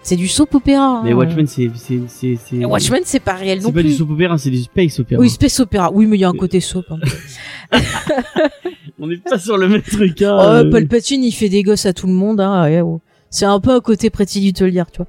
C'est 0.02 0.16
du 0.16 0.28
soap 0.28 0.54
opéra. 0.54 1.02
Mais 1.04 1.12
hein. 1.12 1.16
Watchmen, 1.16 1.46
c'est 1.46 1.70
c'est 1.74 2.00
c'est 2.08 2.36
c'est. 2.36 2.64
Watchmen, 2.64 3.02
c'est 3.04 3.20
pas 3.20 3.34
réel 3.34 3.58
non 3.58 3.66
C'est 3.68 3.74
pas 3.74 3.82
du 3.82 3.88
plus. 3.88 3.96
soap 3.96 4.10
opéra, 4.10 4.38
c'est 4.38 4.50
du 4.50 4.62
space 4.62 5.00
opéra. 5.00 5.20
Oui, 5.20 5.28
space 5.28 5.60
opéra. 5.60 5.90
Oui, 5.92 6.06
mais 6.06 6.16
il 6.16 6.20
y 6.20 6.24
a 6.24 6.28
un 6.28 6.32
côté 6.32 6.60
soap. 6.60 6.86
hein. 6.90 6.98
On 9.00 9.10
est 9.10 9.22
pas 9.22 9.38
sur 9.38 9.56
le 9.56 9.68
même 9.68 9.82
truc. 9.82 10.22
Hein. 10.22 10.36
Oh, 10.38 10.42
euh. 10.42 10.70
Palpatine, 10.70 11.22
il 11.22 11.32
fait 11.32 11.48
des 11.48 11.62
gosses 11.62 11.86
à 11.86 11.92
tout 11.92 12.06
le 12.06 12.12
monde. 12.12 12.40
Hein. 12.40 12.98
C'est 13.30 13.44
un 13.44 13.60
peu 13.60 13.70
un 13.70 13.80
côté 13.80 14.10
Pretty 14.10 14.40
Little 14.40 14.66
Liars, 14.66 14.90
tu 14.90 14.98
vois. 14.98 15.06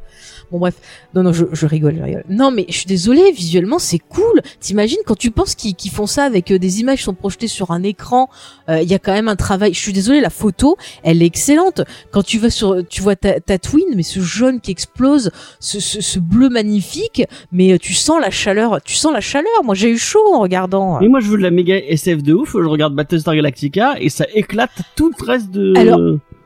Bon 0.51 0.57
bref, 0.59 0.75
non 1.13 1.23
non, 1.23 1.31
je, 1.31 1.45
je 1.53 1.65
rigole, 1.65 1.95
je 1.97 2.03
rigole. 2.03 2.23
Non 2.29 2.49
mais 2.51 2.65
je 2.67 2.73
suis 2.73 2.85
désolée, 2.87 3.31
visuellement 3.31 3.79
c'est 3.79 3.99
cool. 3.99 4.41
T'imagines 4.59 4.97
quand 5.05 5.17
tu 5.17 5.29
penses 5.31 5.53
qu'ils 5.55 5.75
qu'ils 5.75 5.91
font 5.91 6.07
ça 6.07 6.23
avec 6.23 6.51
euh, 6.51 6.57
des 6.59 6.79
images 6.79 6.97
qui 6.99 7.03
sont 7.03 7.13
projetées 7.13 7.47
sur 7.47 7.71
un 7.71 7.83
écran, 7.83 8.29
euh, 8.67 8.81
il 8.81 8.89
y 8.89 8.93
a 8.95 8.99
quand 8.99 9.13
même 9.13 9.27
un 9.27 9.35
travail. 9.35 9.73
Je 9.73 9.79
suis 9.79 9.93
désolée, 9.93 10.21
la 10.21 10.29
photo, 10.31 10.75
elle 11.03 11.21
est 11.21 11.25
excellente. 11.27 11.81
Quand 12.11 12.23
tu 12.23 12.39
vas 12.39 12.49
sur, 12.49 12.83
tu 12.89 13.01
vois 13.01 13.15
ta, 13.15 13.39
Tatooine, 13.39 13.95
mais 13.95 14.03
ce 14.03 14.19
jaune 14.21 14.59
qui 14.59 14.71
explose, 14.71 15.31
ce, 15.59 15.79
ce, 15.79 16.01
ce 16.01 16.19
bleu 16.19 16.49
magnifique, 16.49 17.23
mais 17.51 17.73
euh, 17.73 17.77
tu 17.77 17.93
sens 17.93 18.19
la 18.19 18.31
chaleur, 18.31 18.81
tu 18.83 18.95
sens 18.95 19.13
la 19.13 19.21
chaleur. 19.21 19.63
Moi 19.63 19.75
j'ai 19.75 19.89
eu 19.91 19.97
chaud 19.97 20.33
en 20.33 20.39
regardant. 20.39 20.99
Mais 20.99 21.07
moi, 21.07 21.19
je 21.19 21.27
veux 21.29 21.37
de 21.37 21.43
la 21.43 21.51
méga 21.51 21.77
SF 21.77 22.23
de 22.23 22.33
ouf. 22.33 22.53
Je 22.53 22.65
regarde 22.67 22.95
Battlestar 22.95 23.35
Galactica 23.35 23.95
et 23.99 24.09
ça 24.09 24.25
éclate 24.33 24.71
tout 24.95 25.11
le 25.19 25.25
reste 25.25 25.51
de. 25.51 25.73
Alors- 25.77 25.99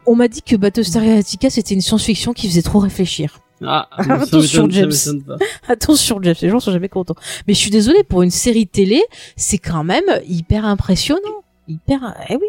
On 0.06 0.16
m'a 0.16 0.28
dit 0.28 0.42
que 0.42 0.56
Battlestar 0.56 1.04
Galactica 1.04 1.50
c'était 1.50 1.74
une 1.74 1.82
science-fiction 1.82 2.34
qui 2.34 2.48
faisait 2.48 2.62
trop 2.62 2.80
réfléchir. 2.80 3.40
Ah, 3.66 3.88
Attention, 3.98 4.70
James. 4.70 4.92
Attention, 5.68 6.20
Jeff, 6.22 6.42
les 6.42 6.50
gens 6.50 6.60
sont 6.60 6.72
jamais 6.72 6.90
contents. 6.90 7.16
Mais 7.48 7.54
je 7.54 7.60
suis 7.60 7.72
désolée, 7.72 8.04
pour 8.04 8.24
une 8.24 8.32
série 8.32 8.68
télé, 8.68 9.02
c'est 9.36 9.58
quand 9.58 9.84
même 9.84 10.04
hyper 10.28 10.66
impressionnant. 10.66 11.44
Hyper, 11.68 12.16
eh 12.30 12.36
oui. 12.36 12.48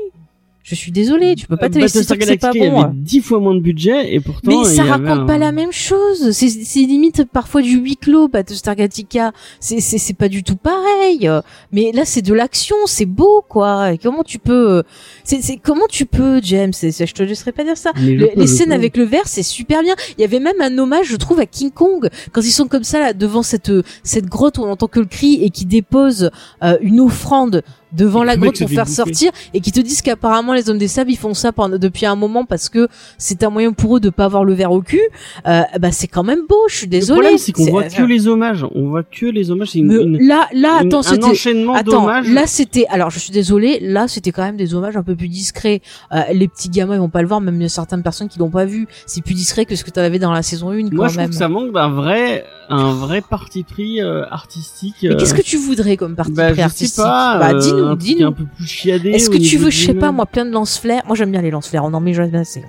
Je 0.66 0.74
suis 0.74 0.92
désolée, 0.92 1.34
tu 1.34 1.46
peux 1.46 1.58
pas 1.58 1.68
te 1.68 1.78
laisser 1.78 2.00
dire 2.00 2.18
que 2.18 2.24
c'est 2.24 2.38
pas 2.38 2.50
bon. 2.54 2.80
avait 2.80 2.94
dix 2.94 3.20
fois 3.20 3.38
moins 3.38 3.54
de 3.54 3.60
budget 3.60 4.14
et 4.14 4.18
pourtant. 4.20 4.62
Mais 4.62 4.64
ça 4.64 4.82
raconte 4.84 5.08
un- 5.20 5.26
pas 5.26 5.36
la 5.36 5.52
même 5.52 5.72
chose. 5.72 6.30
C'est, 6.30 6.46
limite 6.80 7.24
parfois 7.30 7.60
du 7.60 7.76
huis 7.76 7.98
clos, 7.98 8.28
Battlestar 8.28 8.74
Galactica. 8.74 9.32
C'est, 9.60 9.80
c'est, 9.80 10.14
pas 10.14 10.28
du 10.30 10.42
tout 10.42 10.56
pareil. 10.56 11.30
Mais 11.70 11.92
là, 11.92 12.06
c'est 12.06 12.22
de 12.22 12.32
l'action, 12.32 12.76
c'est 12.86 13.04
beau, 13.04 13.44
quoi. 13.46 13.92
Et 13.92 13.98
comment 13.98 14.22
tu 14.22 14.38
peux, 14.38 14.84
c'est, 15.22 15.58
comment 15.62 15.86
tu 15.86 16.06
peux, 16.06 16.40
James? 16.42 16.72
Je 16.72 17.12
te 17.12 17.22
laisserai 17.22 17.52
pas 17.52 17.64
dire 17.64 17.76
ça. 17.76 17.90
Le- 18.00 18.30
les 18.34 18.46
scènes 18.46 18.72
avec 18.72 18.96
le 18.96 19.04
verre, 19.04 19.26
c'est 19.28 19.42
super 19.42 19.82
bien. 19.82 19.94
Il 20.16 20.22
y 20.22 20.24
avait 20.24 20.40
même 20.40 20.62
un 20.62 20.78
hommage, 20.78 21.08
je 21.08 21.16
trouve, 21.16 21.40
à 21.40 21.46
King 21.46 21.72
Kong 21.72 22.08
quand 22.32 22.40
ils 22.40 22.50
sont 22.50 22.68
comme 22.68 22.84
ça 22.84 23.00
là 23.00 23.12
devant 23.12 23.42
cette 23.42 23.70
cette 24.02 24.26
grotte 24.26 24.56
où 24.56 24.62
on 24.62 24.70
entend 24.70 24.88
que 24.88 25.00
le 25.00 25.06
cri 25.06 25.44
et 25.44 25.50
qui 25.50 25.66
déposent 25.66 26.30
euh, 26.62 26.78
une 26.80 27.00
offrande 27.00 27.62
devant 27.94 28.22
Et 28.22 28.26
la 28.26 28.34
le 28.36 28.40
grotte 28.42 28.58
pour 28.58 28.68
faire 28.70 28.88
sortir 28.88 29.30
et 29.54 29.60
qui 29.60 29.72
te 29.72 29.80
disent 29.80 30.02
qu'apparemment 30.02 30.52
les 30.52 30.68
hommes 30.70 30.78
des 30.78 30.88
sables 30.88 31.10
ils 31.10 31.16
font 31.16 31.34
ça 31.34 31.52
pendant, 31.52 31.78
depuis 31.78 32.06
un 32.06 32.16
moment 32.16 32.44
parce 32.44 32.68
que 32.68 32.88
c'est 33.18 33.42
un 33.44 33.50
moyen 33.50 33.72
pour 33.72 33.96
eux 33.96 34.00
de 34.00 34.10
pas 34.10 34.24
avoir 34.24 34.44
le 34.44 34.52
verre 34.54 34.72
au 34.72 34.82
cul. 34.82 35.00
Euh, 35.46 35.62
bah 35.78 35.92
c'est 35.92 36.06
quand 36.08 36.22
même 36.24 36.40
beau. 36.48 36.56
Je 36.68 36.76
suis 36.76 36.86
Le 36.86 36.90
désolée. 36.90 37.20
problème, 37.20 37.38
c'est 37.38 37.52
qu'on 37.52 37.66
voit 37.70 37.84
que 37.84 38.02
les 38.02 38.26
hommages. 38.28 38.66
On 38.74 38.88
voit 38.88 39.02
que 39.02 39.26
les 39.26 39.50
hommages. 39.50 39.68
C'est 39.70 39.78
une, 39.78 39.92
une- 39.92 40.26
là, 40.26 40.48
là, 40.52 40.80
une- 40.82 40.88
attends, 40.88 41.00
un 41.00 41.02
c'était. 41.02 41.24
enchaînement 41.24 41.74
Attends, 41.74 42.02
d'hommages. 42.02 42.28
là 42.30 42.46
c'était. 42.46 42.86
Alors 42.90 43.10
je 43.10 43.18
suis 43.18 43.32
désolée, 43.32 43.78
là 43.80 44.08
c'était 44.08 44.32
quand 44.32 44.42
même 44.42 44.56
des 44.56 44.74
hommages 44.74 44.96
un 44.96 45.02
peu 45.02 45.14
plus 45.16 45.28
discrets. 45.28 45.80
Euh, 46.12 46.20
les 46.32 46.48
petits 46.48 46.68
gamins 46.70 46.94
ils 46.94 47.00
vont 47.00 47.08
pas 47.08 47.22
le 47.22 47.28
voir, 47.28 47.40
même 47.40 47.56
il 47.56 47.62
y 47.62 47.66
a 47.66 47.68
certaines 47.68 48.02
personnes 48.02 48.28
qui 48.28 48.38
l'ont 48.38 48.50
pas 48.50 48.64
vu. 48.64 48.86
C'est 49.06 49.22
plus 49.22 49.34
discret 49.34 49.64
que 49.64 49.76
ce 49.76 49.84
que 49.84 49.90
tu 49.90 50.00
avais 50.00 50.18
dans 50.18 50.32
la 50.32 50.42
saison 50.42 50.70
1 50.70 50.88
quand 50.88 50.94
Moi, 50.94 51.08
je 51.08 51.16
même. 51.16 51.26
trouve 51.26 51.30
que 51.30 51.38
ça 51.38 51.48
manque 51.48 51.72
d'un 51.72 51.88
vrai, 51.90 52.44
un 52.68 52.92
vrai 52.92 53.22
parti 53.22 53.62
pris 53.62 54.00
euh, 54.02 54.24
artistique. 54.30 54.94
Mais 55.02 55.10
euh, 55.10 55.16
qu'est-ce 55.16 55.34
que 55.34 55.42
tu 55.42 55.56
voudrais 55.56 55.96
comme 55.96 56.14
partie 56.14 56.32
bah, 56.32 56.50
pris 56.52 56.62
artistique. 56.62 56.98
Bah 57.04 57.50
euh, 57.52 57.83
dis-nous, 57.84 57.92
un 57.92 57.96
truc 57.96 58.00
dis-nous. 58.00 58.26
Un 58.28 58.32
peu 58.32 58.44
plus 58.56 58.66
chiadé. 58.66 59.10
Est-ce 59.10 59.30
que 59.30 59.38
tu 59.38 59.56
veux, 59.56 59.70
je 59.70 59.86
sais 59.86 59.94
pas 59.94 60.12
moi, 60.12 60.26
plein 60.26 60.44
de 60.44 60.50
lance-flares? 60.50 61.02
Moi 61.06 61.16
j'aime 61.16 61.30
bien 61.30 61.42
les 61.42 61.50
lance-flares, 61.50 61.84
on 61.84 61.94
en 61.94 62.00
met 62.00 62.14
jamais 62.14 62.38
assez. 62.38 62.62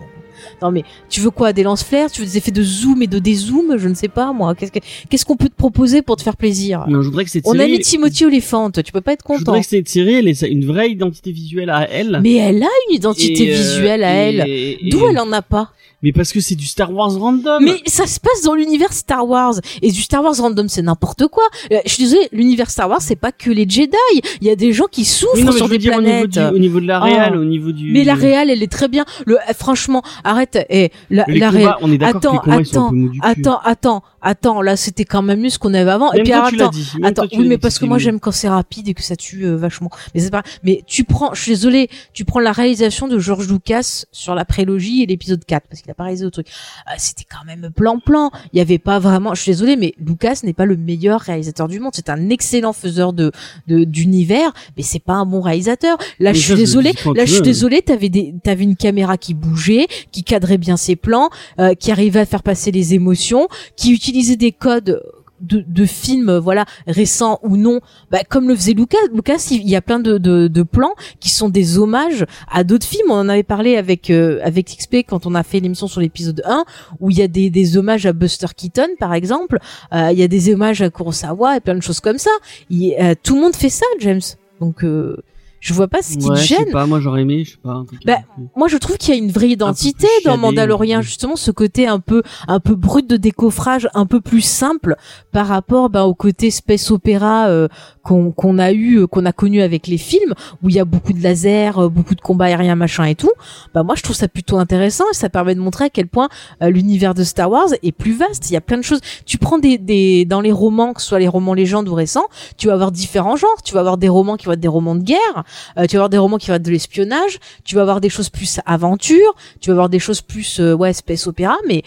Non 0.61 0.71
mais 0.71 0.83
tu 1.09 1.19
veux 1.21 1.29
quoi 1.31 1.53
Des 1.53 1.63
lance-flares 1.63 2.11
Tu 2.11 2.21
veux 2.21 2.27
des 2.27 2.37
effets 2.37 2.51
de 2.51 2.63
zoom 2.63 3.01
et 3.01 3.07
de 3.07 3.19
dézoom 3.19 3.77
Je 3.77 3.87
ne 3.87 3.93
sais 3.95 4.07
pas 4.07 4.33
moi. 4.33 4.55
Qu'est-ce 4.55 4.71
que- 4.71 4.79
qu'est-ce 5.09 5.25
qu'on 5.25 5.37
peut 5.37 5.49
te 5.49 5.55
proposer 5.55 6.01
pour 6.01 6.15
te 6.15 6.21
faire 6.23 6.37
plaisir? 6.37 6.85
Non, 6.87 7.01
je 7.01 7.07
voudrais 7.09 7.25
que 7.25 7.31
cette 7.31 7.45
On 7.47 7.53
a 7.53 7.57
série. 7.59 7.71
mis 7.71 7.79
Timothy 7.79 8.25
Olyphant, 8.25 8.71
tu 8.71 8.91
peux 8.91 9.01
pas 9.01 9.13
être 9.13 9.23
Je 9.23 9.27
content. 9.27 9.39
voudrais 9.39 9.61
que 9.61 9.67
cette 9.67 9.89
série, 9.89 10.15
elle 10.15 10.27
ait 10.27 10.39
une 10.49 10.65
vraie 10.65 10.89
identité 10.91 11.31
visuelle 11.31 11.69
à 11.69 11.89
elle. 11.89 12.19
Mais 12.23 12.35
elle 12.35 12.63
a 12.63 12.67
une 12.89 12.95
identité 12.95 13.47
Et, 13.47 13.51
euh, 13.53 13.55
visuelle 13.57 14.03
à 14.03 14.15
et- 14.31 14.35
elle. 14.37 14.49
et- 14.49 14.89
D'où 14.89 15.07
elle 15.09 15.19
en 15.19 15.31
a 15.31 15.41
pas? 15.41 15.69
Mais 16.03 16.11
parce 16.11 16.31
que 16.31 16.39
c'est 16.39 16.55
du 16.55 16.67
Star 16.67 16.93
Wars 16.93 17.17
random. 17.17 17.63
Mais 17.63 17.81
ça 17.87 18.05
se 18.05 18.19
passe 18.19 18.43
dans 18.43 18.53
l'univers 18.53 18.93
Star 18.93 19.27
Wars 19.27 19.55
et 19.81 19.91
du 19.91 20.01
Star 20.03 20.23
Wars 20.23 20.35
random 20.37 20.69
c'est 20.69 20.83
n'importe 20.83 21.25
quoi. 21.29 21.43
Euh, 21.71 21.79
je 21.85 21.91
suis 21.93 22.03
désolée, 22.03 22.27
l'univers 22.31 22.69
Star 22.69 22.87
Wars 22.89 23.01
c'est 23.01 23.15
pas 23.15 23.31
que 23.31 23.49
les 23.49 23.67
Jedi. 23.67 23.95
Il 24.39 24.45
y 24.47 24.51
a 24.51 24.55
des 24.55 24.71
gens 24.71 24.85
qui 24.91 25.03
souffrent 25.03 25.35
non, 25.39 25.45
mais 25.45 25.57
sur 25.57 25.65
je 25.65 25.71
veux 25.71 25.77
des 25.77 25.89
dire 25.89 25.97
au 25.97 26.01
niveau, 26.01 26.27
planètes. 26.27 26.51
du, 26.51 26.55
au 26.55 26.59
niveau 26.59 26.79
de 26.79 26.85
la 26.85 26.99
Oh. 27.01 27.05
réal, 27.05 27.35
au 27.37 27.43
niveau 27.45 27.71
du. 27.71 27.91
Mais 27.91 28.03
la 28.03 28.13
réal 28.13 28.51
elle 28.51 28.61
est 28.61 28.71
très 28.71 28.87
bien. 28.87 29.03
Le 29.25 29.37
euh, 29.37 29.53
franchement, 29.57 30.03
arrête. 30.23 30.44
Et 30.69 30.91
la, 31.09 31.25
la 31.27 31.51
combats, 31.51 31.77
on 31.81 31.91
est 31.91 31.97
d'accord 31.97 32.41
que 32.43 32.49
les 32.49 32.55
Attends, 32.69 32.89
attends. 32.89 32.91
Attends, 33.21 33.59
attends, 33.63 34.03
attends. 34.21 34.61
Là 34.61 34.75
c'était 34.75 35.05
quand 35.05 35.21
même 35.21 35.39
mieux 35.41 35.49
ce 35.49 35.59
qu'on 35.59 35.73
avait 35.73 35.89
avant. 35.91 36.11
et 36.13 36.17
Même 36.17 36.23
puis 36.25 36.33
toi, 36.33 36.49
tu 36.49 36.55
attends. 36.61 36.69
dit. 36.71 36.91
Même 36.95 37.05
Attends, 37.05 37.21
toi, 37.23 37.27
tu 37.31 37.39
oui, 37.39 37.47
mais 37.47 37.55
dit 37.55 37.61
parce 37.61 37.79
que 37.79 37.85
moi 37.85 37.97
j'aime 37.97 38.19
quand 38.19 38.31
c'est 38.31 38.49
rapide 38.49 38.87
et 38.87 38.93
que 38.93 39.03
ça 39.03 39.15
tue 39.15 39.45
euh, 39.45 39.55
vachement. 39.55 39.89
Mais 40.13 40.21
c'est 40.21 40.29
pas. 40.31 40.43
Mais 40.63 40.83
tu 40.87 41.03
prends, 41.03 41.33
je 41.33 41.41
suis 41.41 41.51
désolée, 41.53 41.89
tu 42.13 42.25
prends 42.25 42.39
la 42.39 42.51
réalisation 42.51 43.07
de 43.07 43.17
George 43.19 43.47
Lucas 43.49 44.05
sur 44.11 44.35
la 44.35 44.45
prélogie 44.45 45.03
et 45.03 45.05
l'épisode 45.05 45.43
4 45.45 45.67
parce 45.69 45.81
qu'il 45.81 45.91
a 45.91 45.93
pas 45.95 46.03
réalisé 46.03 46.23
d'autres 46.25 46.41
trucs. 46.43 46.47
Euh, 46.87 46.93
C'était 46.97 47.25
quand 47.29 47.45
même 47.45 47.69
plan-plan. 47.75 48.31
Il 48.53 48.57
y 48.57 48.61
avait 48.61 48.77
pas 48.79 48.99
vraiment. 48.99 49.33
Je 49.35 49.41
suis 49.41 49.51
désolée, 49.51 49.75
mais 49.75 49.93
Lucas 49.99 50.39
n'est 50.43 50.53
pas 50.53 50.65
le 50.65 50.77
meilleur 50.77 51.19
réalisateur 51.21 51.67
du 51.67 51.79
monde. 51.79 51.91
C'est 51.95 52.09
un 52.09 52.29
excellent 52.29 52.73
faiseur 52.73 53.13
de 53.13 53.31
de- 53.67 53.83
d'univers, 53.83 54.51
mais 54.77 54.83
c'est 54.83 54.99
pas 55.03 55.13
un 55.13 55.25
bon 55.25 55.41
réalisateur. 55.41 55.97
Là, 56.19 56.31
Mais 56.31 56.33
je 56.33 56.39
suis 56.39 56.53
le 56.53 56.57
quand 57.03 57.13
Là, 57.13 57.25
je 57.25 57.29
suis 57.31 57.37
veux. 57.39 57.43
désolée. 57.45 57.81
T'avais 57.81 58.09
des, 58.09 58.33
t'avais 58.43 58.63
une 58.63 58.75
caméra 58.75 59.17
qui 59.17 59.33
bougeait, 59.33 59.87
qui 60.11 60.23
cadrait 60.35 60.57
bien 60.57 60.77
ses 60.77 60.95
plans, 60.95 61.29
euh, 61.59 61.73
qui 61.75 61.91
arrivait 61.91 62.19
à 62.19 62.25
faire 62.25 62.43
passer 62.43 62.71
les 62.71 62.93
émotions, 62.93 63.47
qui 63.77 63.93
utilisait 63.93 64.35
des 64.35 64.51
codes 64.51 65.01
de, 65.41 65.85
films 65.85 66.29
euh, 66.29 66.39
voilà 66.39 66.65
récents 66.87 67.39
ou 67.43 67.57
non. 67.57 67.79
Bah, 68.09 68.19
comme 68.27 68.47
le 68.47 68.55
faisait 68.55 68.73
Lucas 68.73 68.97
Lucas 69.13 69.47
il 69.51 69.67
y 69.69 69.75
a 69.75 69.81
plein 69.81 69.99
de, 69.99 70.17
de, 70.17 70.47
de 70.47 70.63
plans 70.63 70.95
qui 71.19 71.29
sont 71.29 71.49
des 71.49 71.77
hommages 71.77 72.25
à 72.51 72.63
d'autres 72.63 72.87
films. 72.87 73.11
On 73.11 73.15
en 73.25 73.29
avait 73.29 73.43
parlé 73.43 73.75
avec 73.77 74.09
euh, 74.09 74.39
avec 74.43 74.65
XP 74.77 75.03
quand 75.07 75.25
on 75.25 75.35
a 75.35 75.43
fait 75.43 75.59
l'émission 75.59 75.87
sur 75.87 75.99
l'épisode 76.01 76.41
1 76.45 76.63
où 77.01 77.11
il 77.11 77.17
y 77.17 77.21
a 77.21 77.27
des, 77.27 77.49
des 77.49 77.77
hommages 77.77 78.05
à 78.05 78.13
Buster 78.13 78.47
Keaton 78.55 78.87
par 78.97 79.13
exemple. 79.13 79.59
Euh, 79.93 80.09
il 80.13 80.17
y 80.19 80.23
a 80.23 80.27
des 80.29 80.43
hommages 80.53 80.81
à 80.81 80.89
Kurosawa 80.89 81.57
et 81.57 81.59
plein 81.59 81.75
de 81.75 81.83
choses 81.83 81.99
comme 81.99 82.17
ça. 82.17 82.31
Il- 82.69 82.95
euh, 82.99 83.13
tout 83.21 83.35
le 83.35 83.41
monde 83.41 83.55
fait 83.55 83.69
ça 83.81 83.85
James. 83.99 84.25
Donc 84.61 84.83
euh, 84.83 85.17
je 85.65 85.73
vois 85.73 85.87
pas 85.87 86.03
ce 86.03 86.15
qui 86.15 86.27
ouais, 86.29 86.35
te 86.35 86.41
je 86.41 86.47
sais 86.47 86.55
gêne 86.57 86.71
pas, 86.71 86.85
moi 86.85 86.99
j'aurais 86.99 87.21
aimé, 87.23 87.43
je 87.43 87.51
sais 87.53 87.57
pas. 87.57 87.71
Un 87.71 87.85
truc 87.85 87.99
Bah, 88.05 88.17
un 88.37 88.43
moi 88.55 88.67
je 88.67 88.77
trouve 88.77 88.97
qu'il 88.97 89.15
y 89.15 89.17
a 89.17 89.19
une 89.19 89.31
vraie 89.31 89.49
identité 89.49 90.05
dans 90.23 90.37
Mandalorian 90.37 91.01
justement 91.01 91.35
ce 91.35 91.49
côté 91.49 91.87
un 91.87 91.99
peu 91.99 92.21
un 92.47 92.59
peu 92.59 92.75
brut 92.75 93.09
de 93.09 93.17
décoffrage 93.17 93.89
un 93.95 94.05
peu 94.05 94.21
plus 94.21 94.41
simple 94.41 94.95
par 95.31 95.47
rapport 95.47 95.89
bah, 95.89 96.05
au 96.05 96.13
côté 96.13 96.51
space 96.51 96.91
opéra 96.91 97.47
euh, 97.47 97.67
qu'on 98.05 98.59
a 98.59 98.71
eu 98.71 98.99
euh, 98.99 99.07
qu'on 99.07 99.25
a 99.25 99.31
connu 99.31 99.61
avec 99.61 99.87
les 99.87 99.97
films 99.97 100.33
où 100.61 100.69
il 100.69 100.75
y 100.75 100.79
a 100.79 100.85
beaucoup 100.85 101.11
de 101.11 101.21
lasers 101.23 101.71
euh, 101.77 101.89
beaucoup 101.89 102.13
de 102.13 102.21
combats 102.21 102.45
aériens 102.45 102.75
machin 102.75 103.05
et 103.05 103.15
tout 103.15 103.31
bah 103.73 103.83
moi 103.83 103.95
je 103.95 104.03
trouve 104.03 104.15
ça 104.15 104.27
plutôt 104.27 104.57
intéressant 104.57 105.05
et 105.11 105.15
ça 105.15 105.29
permet 105.29 105.55
de 105.55 105.59
montrer 105.59 105.85
à 105.85 105.89
quel 105.89 106.07
point 106.07 106.29
euh, 106.61 106.69
l'univers 106.69 107.15
de 107.15 107.23
Star 107.23 107.49
Wars 107.49 107.69
est 107.81 107.91
plus 107.91 108.13
vaste. 108.13 108.49
Il 108.49 108.53
y 108.53 108.57
a 108.57 108.61
plein 108.61 108.77
de 108.77 108.83
choses. 108.83 109.01
Tu 109.25 109.37
prends 109.37 109.57
des 109.57 109.77
des 109.77 110.25
dans 110.25 110.41
les 110.41 110.51
romans 110.51 110.93
que 110.93 111.01
ce 111.01 111.07
soit 111.07 111.19
les 111.19 111.27
romans 111.27 111.53
légendes 111.53 111.89
ou 111.89 111.93
récents 111.93 112.27
tu 112.57 112.67
vas 112.67 112.73
avoir 112.73 112.91
différents 112.91 113.35
genres. 113.35 113.61
Tu 113.63 113.73
vas 113.73 113.79
avoir 113.79 113.97
des 113.97 114.09
romans 114.09 114.37
qui 114.37 114.45
vont 114.45 114.53
être 114.53 114.59
des 114.59 114.67
romans 114.67 114.95
de 114.95 115.03
guerre 115.03 115.43
euh, 115.77 115.85
tu 115.87 115.95
vas 115.95 116.01
avoir 116.01 116.09
des 116.09 116.17
romans 116.17 116.37
qui 116.37 116.49
vont 116.49 116.55
être 116.55 116.63
de 116.63 116.71
l'espionnage 116.71 117.39
tu 117.63 117.75
vas 117.75 117.81
avoir 117.81 118.01
des 118.01 118.09
choses 118.09 118.29
plus 118.29 118.59
aventure, 118.65 119.35
tu 119.59 119.69
vas 119.69 119.73
avoir 119.73 119.89
des 119.89 119.99
choses 119.99 120.21
plus 120.21 120.59
euh, 120.59 120.73
ouais 120.73 120.93
space 120.93 121.27
opéra, 121.27 121.57
mais 121.67 121.83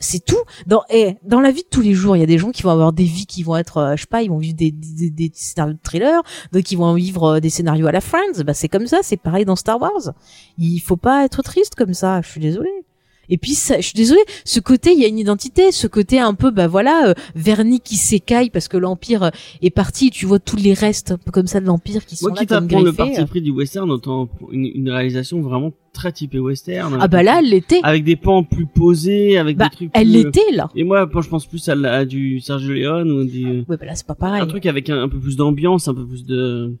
c'est 0.00 0.24
tout. 0.24 0.42
Dans 0.66 0.82
eh, 0.90 1.16
dans 1.22 1.40
la 1.40 1.50
vie 1.50 1.62
de 1.62 1.68
tous 1.68 1.80
les 1.80 1.94
jours, 1.94 2.16
il 2.16 2.20
y 2.20 2.22
a 2.22 2.26
des 2.26 2.38
gens 2.38 2.50
qui 2.50 2.62
vont 2.62 2.70
avoir 2.70 2.92
des 2.92 3.04
vies 3.04 3.26
qui 3.26 3.42
vont 3.42 3.56
être, 3.56 3.78
euh, 3.78 3.96
je 3.96 4.02
sais 4.02 4.06
pas, 4.06 4.22
ils 4.22 4.28
vont 4.28 4.38
vivre 4.38 4.56
des, 4.56 4.70
des, 4.70 5.10
des 5.10 5.30
scénarios 5.34 5.74
de 5.74 5.80
thriller, 5.82 6.22
d'autres 6.52 6.66
qui 6.66 6.76
vont 6.76 6.94
vivre 6.94 7.24
euh, 7.24 7.40
des 7.40 7.50
scénarios 7.50 7.86
à 7.86 7.92
la 7.92 8.00
Friends. 8.00 8.42
Bah 8.44 8.54
c'est 8.54 8.68
comme 8.68 8.86
ça, 8.86 8.98
c'est 9.02 9.16
pareil 9.16 9.44
dans 9.44 9.56
Star 9.56 9.80
Wars. 9.80 10.12
Il 10.58 10.78
faut 10.80 10.96
pas 10.96 11.24
être 11.24 11.42
triste 11.42 11.74
comme 11.74 11.94
ça. 11.94 12.20
Je 12.22 12.28
suis 12.28 12.40
désolée. 12.40 12.84
Et 13.30 13.38
puis 13.38 13.52
ça, 13.54 13.76
je 13.76 13.82
suis 13.86 13.94
désolée, 13.96 14.20
ce 14.44 14.60
côté 14.60 14.92
il 14.92 15.00
y 15.00 15.04
a 15.04 15.08
une 15.08 15.18
identité, 15.18 15.70
ce 15.72 15.86
côté 15.86 16.18
un 16.18 16.34
peu 16.34 16.50
bah 16.50 16.66
voilà, 16.66 17.08
euh, 17.10 17.14
vernis 17.34 17.80
qui 17.80 17.96
s'écaille 17.96 18.50
parce 18.50 18.68
que 18.68 18.76
l'empire 18.76 19.22
euh, 19.24 19.30
est 19.62 19.70
parti, 19.70 20.10
tu 20.10 20.26
vois 20.26 20.38
tous 20.38 20.56
les 20.56 20.72
restes 20.74 21.12
un 21.12 21.18
peu 21.18 21.30
comme 21.30 21.46
ça 21.46 21.60
de 21.60 21.66
l'empire 21.66 22.04
qui 22.06 22.16
sont 22.16 22.28
Moi, 22.28 22.34
là 22.36 22.40
quitte 22.40 22.52
à 22.52 22.56
comme 22.56 22.68
prendre 22.68 22.86
le 22.86 22.92
parti 22.92 23.24
pris 23.26 23.42
du 23.42 23.50
western, 23.50 23.90
autant 23.90 24.28
une, 24.50 24.70
une 24.74 24.90
réalisation 24.90 25.40
vraiment 25.42 25.72
très 25.92 26.12
typée 26.12 26.38
western. 26.38 26.96
Ah 27.00 27.08
bah 27.08 27.22
là 27.22 27.40
elle 27.40 27.50
l'était. 27.50 27.80
Avec 27.82 28.04
des 28.04 28.16
pans 28.16 28.44
plus 28.44 28.66
posés, 28.66 29.36
avec 29.36 29.56
Bah 29.56 29.68
des 29.68 29.76
trucs 29.76 29.90
elle 29.94 30.06
plus- 30.08 30.18
euh, 30.20 30.22
l'était 30.24 30.52
là. 30.52 30.68
Et 30.76 30.84
moi, 30.84 31.08
je 31.20 31.28
pense 31.28 31.44
plus 31.46 31.68
à, 31.68 31.74
la- 31.74 31.92
à 31.98 32.04
du 32.04 32.40
Sergio 32.40 32.72
Leone 32.72 33.10
ou 33.10 33.24
du, 33.24 33.64
Ouais 33.68 33.76
bah 33.76 33.84
là 33.86 33.94
c'est 33.94 34.06
pas 34.06 34.14
pareil. 34.14 34.40
un 34.40 34.46
truc 34.46 34.64
avec 34.66 34.88
un, 34.90 35.02
un 35.02 35.08
peu 35.08 35.18
plus 35.18 35.36
d'ambiance, 35.36 35.88
un 35.88 35.94
peu 35.94 36.06
plus 36.06 36.24
de, 36.24 36.74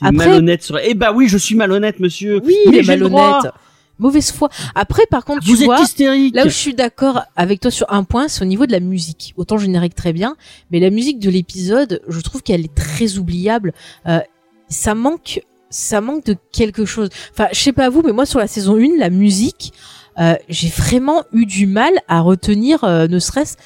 Après- 0.00 0.12
malhonnête 0.12 0.62
sur, 0.62 0.78
eh 0.84 0.94
bah 0.94 1.12
oui, 1.14 1.28
je 1.28 1.36
suis 1.38 1.54
malhonnête, 1.54 2.00
monsieur. 2.00 2.40
Oui, 2.44 2.54
Mais 2.66 2.72
il 2.72 2.78
est 2.78 2.82
j'ai 2.82 2.96
le 2.96 3.08
droit. 3.08 3.30
malhonnête. 3.32 3.52
Mauvaise 3.98 4.32
foi. 4.32 4.48
Après 4.74 5.06
par 5.10 5.24
contre 5.24 5.44
tu 5.44 5.52
êtes 5.52 5.64
vois, 5.64 5.80
hystérique. 5.80 6.34
Là 6.34 6.46
où 6.46 6.48
je 6.48 6.54
suis 6.54 6.74
d'accord 6.74 7.22
avec 7.36 7.60
toi 7.60 7.70
sur 7.70 7.92
un 7.92 8.04
point, 8.04 8.28
c'est 8.28 8.42
au 8.42 8.46
niveau 8.46 8.66
de 8.66 8.72
la 8.72 8.80
musique. 8.80 9.34
Autant 9.36 9.58
générique 9.58 9.94
très 9.94 10.12
bien, 10.12 10.36
mais 10.70 10.80
la 10.80 10.90
musique 10.90 11.18
de 11.18 11.30
l'épisode, 11.30 12.02
je 12.08 12.20
trouve 12.20 12.42
qu'elle 12.42 12.64
est 12.64 12.74
très 12.74 13.18
oubliable. 13.18 13.72
Euh, 14.06 14.20
ça 14.68 14.94
manque, 14.94 15.40
ça 15.70 16.00
manque 16.00 16.24
de 16.26 16.36
quelque 16.52 16.84
chose. 16.84 17.08
Enfin, 17.32 17.48
je 17.52 17.58
sais 17.58 17.72
pas 17.72 17.88
vous, 17.88 18.02
mais 18.02 18.12
moi 18.12 18.26
sur 18.26 18.38
la 18.38 18.46
saison 18.46 18.76
1, 18.76 18.98
la 18.98 19.10
musique, 19.10 19.72
euh, 20.18 20.34
j'ai 20.48 20.68
vraiment 20.68 21.22
eu 21.32 21.46
du 21.46 21.66
mal 21.66 21.92
à 22.08 22.20
retenir, 22.20 22.84
euh, 22.84 23.08
ne 23.08 23.18
serait-ce, 23.18 23.56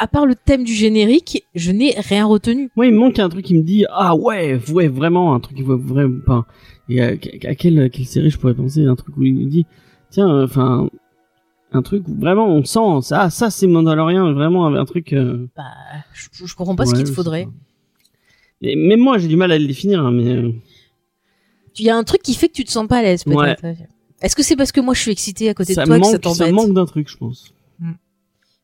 à 0.00 0.08
part 0.08 0.24
le 0.26 0.34
thème 0.34 0.64
du 0.64 0.72
générique, 0.72 1.44
je 1.54 1.70
n'ai 1.70 1.92
rien 1.98 2.24
retenu. 2.24 2.70
Moi, 2.74 2.86
il 2.86 2.92
me 2.92 2.98
manque 2.98 3.18
un 3.18 3.28
truc 3.28 3.44
qui 3.44 3.54
me 3.54 3.62
dit, 3.62 3.84
ah 3.90 4.16
ouais, 4.16 4.58
ouais, 4.72 4.88
vraiment, 4.88 5.34
un 5.34 5.40
truc 5.40 5.56
qui 5.58 5.62
voit 5.62 5.76
vraiment 5.76 6.20
pas. 6.24 6.46
Et 6.88 7.02
à, 7.02 7.08
à 7.08 7.54
quelle, 7.54 7.90
quelle 7.90 8.06
série 8.06 8.30
je 8.30 8.38
pourrais 8.38 8.54
penser, 8.54 8.84
un 8.86 8.96
truc 8.96 9.16
où 9.18 9.22
il 9.22 9.34
me 9.34 9.44
dit, 9.44 9.66
tiens, 10.10 10.28
euh, 10.28 10.44
enfin, 10.44 10.88
un 11.72 11.82
truc 11.82 12.08
où 12.08 12.14
vraiment 12.14 12.48
on 12.48 12.64
sent, 12.64 13.02
ça, 13.06 13.30
ça 13.30 13.50
c'est 13.50 13.66
Mandalorian, 13.66 14.32
vraiment 14.32 14.66
un 14.66 14.84
truc. 14.86 15.12
euh, 15.12 15.46
Bah, 15.56 15.62
je, 16.14 16.46
je 16.46 16.54
comprends 16.56 16.74
pas 16.74 16.86
ce 16.86 16.92
ouais, 16.92 16.96
qu'il 16.96 17.04
te 17.06 17.10
faudrait. 17.12 17.46
Et 18.62 18.74
même 18.76 19.00
moi, 19.00 19.18
j'ai 19.18 19.28
du 19.28 19.36
mal 19.36 19.52
à 19.52 19.58
le 19.58 19.66
définir, 19.66 20.00
hein, 20.04 20.10
mais 20.12 20.28
euh, 20.32 20.50
Il 21.78 21.84
y 21.84 21.90
a 21.90 21.96
un 21.96 22.04
truc 22.04 22.22
qui 22.22 22.34
fait 22.34 22.48
que 22.48 22.54
tu 22.54 22.64
te 22.64 22.70
sens 22.70 22.86
pas 22.88 22.98
à 22.98 23.02
l'aise, 23.02 23.24
peut-être. 23.24 23.64
Est-ce 24.22 24.34
que 24.36 24.42
c'est 24.42 24.56
parce 24.56 24.72
que 24.72 24.80
moi 24.80 24.92
je 24.94 25.00
suis 25.00 25.12
excitée 25.12 25.48
à 25.48 25.54
côté 25.54 25.72
ça 25.72 25.82
de 25.82 25.86
toi 25.86 25.98
que 25.98 26.04
ça 26.04 26.12
manque, 26.12 26.22
ça 26.24 26.44
t'embête 26.44 26.54
manque 26.54 26.74
d'un 26.74 26.84
truc, 26.86 27.08
je 27.08 27.16
pense. 27.16 27.54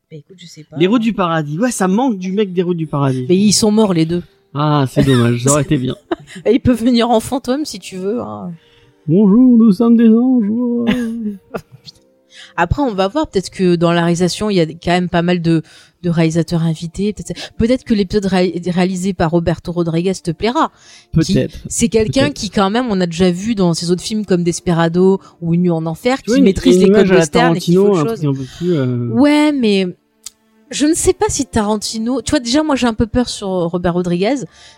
Bah, 0.09 0.17
écoute, 0.17 0.37
je 0.39 0.45
sais 0.45 0.63
pas. 0.63 0.77
Les 0.77 0.87
routes 0.87 1.01
du 1.01 1.13
paradis, 1.13 1.59
ouais, 1.59 1.71
ça 1.71 1.87
manque 1.87 2.17
du 2.17 2.31
mec 2.31 2.53
des 2.53 2.61
routes 2.63 2.77
du 2.77 2.87
paradis. 2.87 3.25
Mais 3.27 3.35
ils 3.37 3.51
sont 3.53 3.71
morts 3.71 3.93
les 3.93 4.05
deux. 4.05 4.23
Ah, 4.53 4.85
c'est 4.89 5.03
dommage, 5.03 5.43
ça 5.43 5.51
aurait 5.51 5.63
été 5.63 5.77
bien. 5.77 5.95
Et 6.45 6.53
ils 6.53 6.59
peuvent 6.59 6.81
venir 6.83 7.09
en 7.09 7.19
fantôme 7.19 7.65
si 7.65 7.77
tu 7.79 7.97
veux. 7.97 8.21
hein. 8.21 8.51
Bonjour, 9.07 9.57
nous 9.57 9.71
sommes 9.73 9.97
des 9.97 10.07
anges. 10.09 10.45
Après, 12.57 12.81
on 12.81 12.93
va 12.93 13.07
voir. 13.07 13.27
Peut-être 13.27 13.49
que 13.51 13.75
dans 13.75 13.91
la 13.93 14.01
réalisation, 14.01 14.49
il 14.49 14.55
y 14.57 14.59
a 14.59 14.65
quand 14.65 14.91
même 14.91 15.09
pas 15.09 15.21
mal 15.21 15.41
de, 15.41 15.61
de 16.03 16.09
réalisateurs 16.09 16.63
invités. 16.63 17.13
Peut-être 17.57 17.83
que 17.83 17.93
l'épisode 17.93 18.25
ré- 18.25 18.59
réalisé 18.67 19.13
par 19.13 19.31
Roberto 19.31 19.71
Rodriguez 19.71 20.13
te 20.15 20.31
plaira. 20.31 20.71
Peut-être. 21.13 21.55
C'est 21.69 21.87
quelqu'un 21.87 22.31
qui, 22.31 22.49
quand 22.49 22.69
même, 22.69 22.87
on 22.89 22.99
a 22.99 23.05
déjà 23.05 23.31
vu 23.31 23.55
dans 23.55 23.73
ses 23.73 23.91
autres 23.91 24.01
films 24.03 24.25
comme 24.25 24.43
Desperado 24.43 25.21
ou 25.41 25.53
Une 25.53 25.61
nuit 25.61 25.69
en 25.69 25.85
enfer, 25.85 26.17
Tu 26.17 26.23
qui 26.25 26.31
vois, 26.31 26.39
maîtrise 26.41 26.79
les 26.79 26.89
codes 26.91 27.09
western 27.09 27.55
et 27.55 27.59
qui 27.59 27.71
fait 27.71 27.77
chose. 27.77 28.21
peu 28.21 28.33
plus. 28.57 28.73
euh, 28.75 29.07
Ouais, 29.13 29.51
mais 29.51 29.87
je 30.69 30.85
ne 30.85 30.93
sais 30.93 31.13
pas 31.13 31.27
si 31.29 31.45
Tarantino. 31.45 32.21
Tu 32.21 32.31
vois, 32.31 32.39
déjà, 32.39 32.61
moi, 32.63 32.75
j'ai 32.75 32.87
un 32.87 32.93
peu 32.93 33.07
peur 33.07 33.29
sur 33.29 33.47
Robert 33.47 33.93
Rodriguez, 33.93 34.35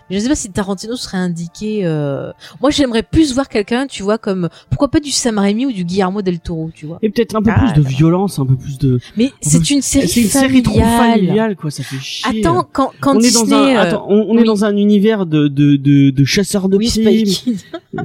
mais 0.08 0.10
je 0.10 0.14
ne 0.16 0.20
sais 0.20 0.28
pas 0.28 0.34
si 0.36 0.50
Tarantino 0.50 0.94
serait 0.96 1.18
indiqué. 1.18 1.80
euh, 1.84 2.30
Moi, 2.60 2.70
j'aimerais 2.70 3.02
plus 3.02 3.34
voir 3.34 3.48
quelqu'un, 3.48 3.86
tu 3.86 4.02
vois, 4.02 4.16
comme 4.18 4.48
pourquoi 4.68 4.88
pas 4.88 5.00
du 5.00 5.10
Sam 5.10 5.38
Raimi 5.38 5.66
ou 5.66 5.72
du 5.72 5.84
Guillermo 5.84 6.22
del 6.22 6.38
Toro, 6.40 6.70
tu 6.74 6.86
vois. 6.86 6.98
Et 7.02 7.10
peut-être 7.10 7.34
un 7.34 7.42
peu 7.42 7.50
Ah, 7.54 7.58
plus 7.72 7.82
de 7.82 7.88
violence, 7.88 8.38
un 8.38 8.46
peu 8.46 8.56
plus 8.56 8.78
de. 8.78 9.00
Mais 9.16 9.32
c'est 9.40 9.70
une 9.70 9.82
série 9.82 10.08
C'est 10.08 10.20
une 10.22 10.28
série 10.28 10.62
trop 10.62 10.78
familiale, 10.80 11.56
quoi. 11.56 11.70
Ça 11.70 11.82
fait 11.82 11.98
chier. 11.98 12.40
Attends, 12.40 12.66
quand 12.72 12.92
quand 13.00 13.16
on 13.16 13.20
est 13.20 13.32
dans 13.34 13.42
Disney. 13.42 13.76
un, 13.76 13.78
euh, 13.78 13.82
attends, 13.88 14.06
on, 14.08 14.26
on 14.28 14.38
est 14.38 14.44
dans 14.44 14.64
un 14.64 14.76
univers 14.76 15.26
de 15.26 15.48
de 15.48 15.76
de, 15.76 16.10
de 16.10 16.24
chasseurs 16.24 16.68
de 16.68 16.76
oui, 16.76 16.88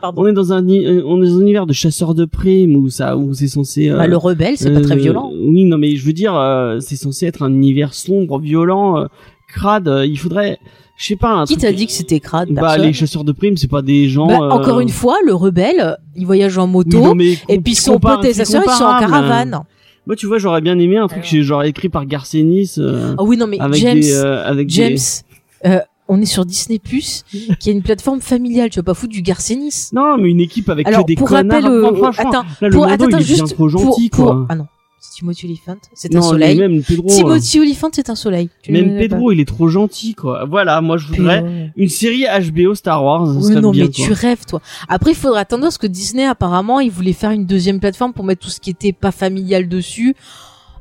pardon. 0.00 0.22
On 0.22 0.26
est 0.26 0.32
dans 0.32 0.52
un 0.52 0.66
euh, 0.68 1.02
on 1.06 1.22
est 1.22 1.26
dans 1.28 1.36
un 1.38 1.40
univers 1.40 1.66
de 1.66 1.72
chasseurs 1.72 2.14
de 2.14 2.24
primes 2.24 2.76
où 2.76 2.88
ça 2.90 3.16
où 3.16 3.34
c'est 3.34 3.48
censé. 3.48 3.90
euh, 3.90 3.96
Bah, 3.98 4.06
le 4.06 4.16
rebelle, 4.16 4.56
c'est 4.56 4.72
pas 4.72 4.80
très 4.80 4.94
euh, 4.94 4.98
violent. 4.98 5.30
Oui, 5.34 5.64
non, 5.64 5.78
mais 5.78 5.96
je 5.96 6.04
veux 6.06 6.12
dire, 6.12 6.34
euh, 6.36 6.78
c'est 6.80 6.96
censé 6.96 7.26
être 7.26 7.42
un 7.42 7.52
univers 7.52 7.94
sombre, 7.94 8.38
violent, 8.38 9.06
crade. 9.48 9.90
il 10.06 10.18
faudrait, 10.18 10.58
je 10.96 11.06
sais 11.06 11.16
pas, 11.16 11.32
un 11.32 11.44
Qui 11.44 11.56
t'a 11.56 11.72
dit 11.72 11.86
que 11.86 11.92
c'était 11.92 12.20
crade 12.20 12.50
Bah, 12.50 12.76
les 12.78 12.92
chasseurs 12.92 13.24
de 13.24 13.32
primes, 13.32 13.56
c'est 13.56 13.70
pas 13.70 13.82
des 13.82 14.08
gens. 14.08 14.26
Bah, 14.26 14.48
Encore 14.50 14.80
une 14.80 14.88
fois, 14.88 15.16
le 15.24 15.34
rebelle, 15.34 15.96
il 16.16 16.26
voyage 16.26 16.58
en 16.58 16.66
oui, 16.66 16.72
moto. 16.72 16.98
non, 17.00 17.14
mais 17.14 17.34
et 17.48 17.60
puis 17.60 17.74
son 17.74 17.98
pote 17.98 18.24
et 18.24 18.32
sa 18.34 18.44
sœur, 18.44 18.62
ils 18.66 18.70
sont 18.70 18.84
en 18.84 18.98
caravane. 18.98 19.60
Moi, 20.06 20.16
tu 20.16 20.26
vois, 20.26 20.36
j'aurais 20.36 20.60
bien 20.60 20.78
aimé 20.78 20.98
un 20.98 21.06
truc, 21.06 21.24
Alors. 21.32 21.42
genre 21.44 21.62
écrit 21.62 21.88
par 21.88 22.04
Garcenis, 22.04 22.72
euh, 22.76 23.14
Ah 23.16 23.22
oui, 23.22 23.38
non, 23.38 23.46
mais 23.46 23.58
avec 23.58 23.80
James, 23.80 23.98
des, 24.00 24.12
euh, 24.14 24.44
avec 24.44 24.68
James, 24.68 24.96
des- 24.96 25.70
euh, 25.70 25.78
on 26.08 26.20
est 26.20 26.26
sur 26.26 26.44
Disney 26.44 26.78
Plus, 26.78 27.24
qui 27.60 27.70
est 27.70 27.72
une 27.72 27.82
plateforme 27.82 28.20
familiale. 28.20 28.70
Tu 28.70 28.78
vas 28.78 28.82
pas 28.82 28.94
foutre 28.94 29.12
du 29.12 29.22
Garcenis. 29.22 29.88
Non, 29.92 30.18
mais 30.18 30.30
une 30.30 30.40
équipe 30.40 30.68
avec 30.68 30.86
Alors, 30.86 31.02
que 31.02 31.06
des 31.06 31.14
pour 31.16 31.28
connards. 31.28 31.62
rappel, 31.62 31.70
euh, 31.70 32.10
attends, 32.18 32.44
là, 32.60 32.68
le 32.68 32.70
pour, 32.70 32.86
Mando, 32.86 33.04
attends, 33.06 33.18
juste 33.20 33.54
trop 33.54 33.68
gentil, 33.68 34.10
pour, 34.10 34.24
quoi. 34.24 34.34
pour- 34.34 34.46
ah 34.50 34.54
non, 34.54 34.66
c'est 35.00 35.18
Timothy 35.18 35.46
Olyphant, 35.46 35.76
c'est 35.94 36.14
un 36.14 36.20
soleil. 36.22 36.58
même 36.58 36.82
Pedro, 36.82 37.08
Timothy 37.08 37.74
c'est 37.92 38.10
un 38.10 38.14
soleil. 38.14 38.50
Tu 38.62 38.72
même 38.72 38.98
Pedro, 38.98 39.32
il 39.32 39.40
est 39.40 39.44
trop 39.48 39.68
gentil, 39.68 40.14
quoi. 40.14 40.44
Voilà, 40.44 40.80
moi, 40.80 40.98
je 40.98 41.06
voudrais 41.06 41.42
Pedro. 41.42 41.56
une 41.76 41.88
série 41.88 42.24
HBO 42.24 42.74
Star 42.74 43.02
Wars. 43.04 43.26
Non, 43.26 43.70
bien, 43.70 43.84
mais 43.84 43.90
quoi. 43.90 44.04
tu 44.06 44.12
rêves, 44.12 44.44
toi. 44.46 44.60
Après, 44.88 45.12
il 45.12 45.16
faudra 45.16 45.40
attendre 45.40 45.62
parce 45.62 45.78
que 45.78 45.86
Disney, 45.86 46.24
apparemment, 46.26 46.80
il 46.80 46.90
voulait 46.90 47.12
faire 47.14 47.30
une 47.30 47.46
deuxième 47.46 47.80
plateforme 47.80 48.12
pour 48.12 48.24
mettre 48.24 48.42
tout 48.44 48.50
ce 48.50 48.60
qui 48.60 48.70
était 48.70 48.92
pas 48.92 49.10
familial 49.12 49.68
dessus. 49.68 50.14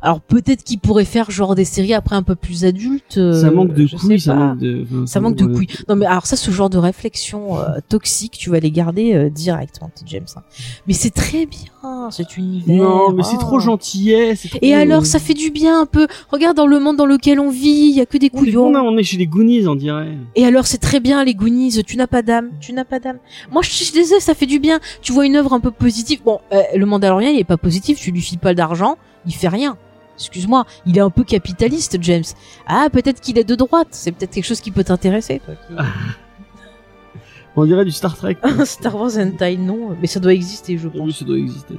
Alors, 0.06 0.20
peut-être 0.20 0.64
qu'il 0.66 0.80
pourrait 0.80 1.06
faire 1.06 1.32
genre 1.32 1.56
des 1.56 1.64
séries 1.64 1.94
après 1.94 2.16
un 2.18 2.24
peu 2.24 2.36
plus 2.36 2.66
adultes. 2.66 3.18
euh, 3.18 3.40
ça 3.42 3.50
manque 3.52 3.74
de 3.74 3.88
couilles, 3.88 4.20
ça 4.20 4.36
manque 4.36 4.58
de. 4.60 4.84
enfin, 4.84 5.08
Ça 5.08 5.20
manque 5.22 5.36
de 5.38 5.46
couilles. 5.46 5.68
Non 5.88 5.96
mais 5.96 6.06
alors 6.06 6.26
ça, 6.26 6.36
ce 6.36 6.52
genre 6.52 6.70
de 6.70 6.78
réflexion 6.78 7.58
euh, 7.58 7.78
toxique, 7.88 8.34
tu 8.38 8.50
vas 8.50 8.60
les 8.60 8.70
garder 8.70 9.14
euh, 9.14 9.30
direct, 9.30 9.80
mon 9.82 9.88
petit 9.88 10.04
James. 10.08 10.26
hein. 10.36 10.42
Mais 10.88 10.94
c'est 10.94 11.10
très 11.10 11.46
bien, 11.46 12.10
cet 12.12 12.36
univers. 12.36 12.84
Non, 12.84 13.14
mais 13.14 13.24
c'est 13.24 13.38
oh. 13.38 13.42
trop 13.42 13.60
gentillet. 13.60 14.36
c'est 14.36 14.50
trop- 14.50 14.60
Et 14.62 14.74
alors, 14.76 15.06
ça 15.06 15.20
fait 15.20 15.34
du 15.34 15.52
bien 15.52 15.80
un 15.82 15.86
peu. 15.86 16.08
Regarde 16.30 16.58
dans 16.58 16.68
le 16.68 16.80
monde 16.82 16.98
dans 16.98 17.06
lequel 17.06 17.40
on 17.40 17.50
vit, 17.50 17.70
il 17.90 17.96
y 17.96 18.02
a 18.02 18.06
que 18.06 18.18
des 18.18 18.30
On 18.34 18.38
est, 18.38 18.40
couillons. 18.42 18.66
on, 18.68 18.76
a- 18.76 18.82
on 18.82 18.98
est 18.98 19.04
chez 19.04 19.16
les 19.18 19.26
Goonies, 19.28 19.68
on 19.68 19.76
dirait. 19.76 20.18
Et 20.36 20.46
alors, 20.46 20.68
c'est 20.68 20.80
très 20.80 21.00
bien 21.00 21.24
les 21.24 21.34
Goonies. 21.34 21.82
Tu 21.86 21.96
n'as 21.96 22.08
pas 22.08 22.22
d'âme, 22.24 22.50
tu 22.60 22.74
n'as 22.74 22.84
pas 22.84 23.00
d'âme. 23.00 23.20
Moi, 23.54 23.62
je 23.62 23.70
suis 23.72 23.94
désolée, 23.94 24.20
ça 24.20 24.34
fait 24.34 24.46
du 24.48 24.60
bien. 24.60 24.80
Tu 25.02 25.14
vois 25.14 25.26
une 25.26 25.38
œuvre 25.38 25.54
un 25.54 25.62
peu 25.62 25.72
positive. 25.72 26.22
Bon, 26.26 26.40
euh, 26.52 26.62
le 26.76 26.86
Mandalorian, 26.86 27.30
il 27.30 27.40
est 27.40 27.44
pas 27.46 27.56
positif. 27.58 28.00
Tu 28.00 28.12
lui 28.12 28.22
files 28.22 28.40
pas 28.40 28.54
d'argent, 28.54 28.98
il 29.26 29.34
fait 29.34 29.48
rien. 29.48 29.78
Excuse-moi, 30.16 30.66
il 30.86 30.98
est 30.98 31.02
un 31.02 31.10
peu 31.10 31.24
capitaliste, 31.24 31.98
James. 32.02 32.24
Ah, 32.68 32.88
peut-être 32.92 33.20
qu'il 33.20 33.38
est 33.40 33.44
de 33.44 33.56
droite. 33.56 33.88
C'est 33.92 34.12
peut-être 34.12 34.32
quelque 34.32 34.46
chose 34.46 34.62
qui 34.62 34.72
peut 34.72 34.84
t'intéresser, 34.84 35.40
toi. 35.44 35.56
qui- 35.56 35.74
On 37.56 37.66
dirait 37.66 37.86
du 37.86 37.92
Star 37.92 38.16
Trek. 38.18 38.38
Star 38.66 38.96
Wars 38.96 39.18
Hentai, 39.18 39.58
non, 39.58 39.96
mais 40.02 40.08
ça 40.08 40.20
doit 40.20 40.34
exister, 40.34 40.78
je 40.78 40.88
Oui, 40.88 40.98
pense. 40.98 41.20
ça 41.20 41.26
doit 41.26 41.38
exister. 41.38 41.76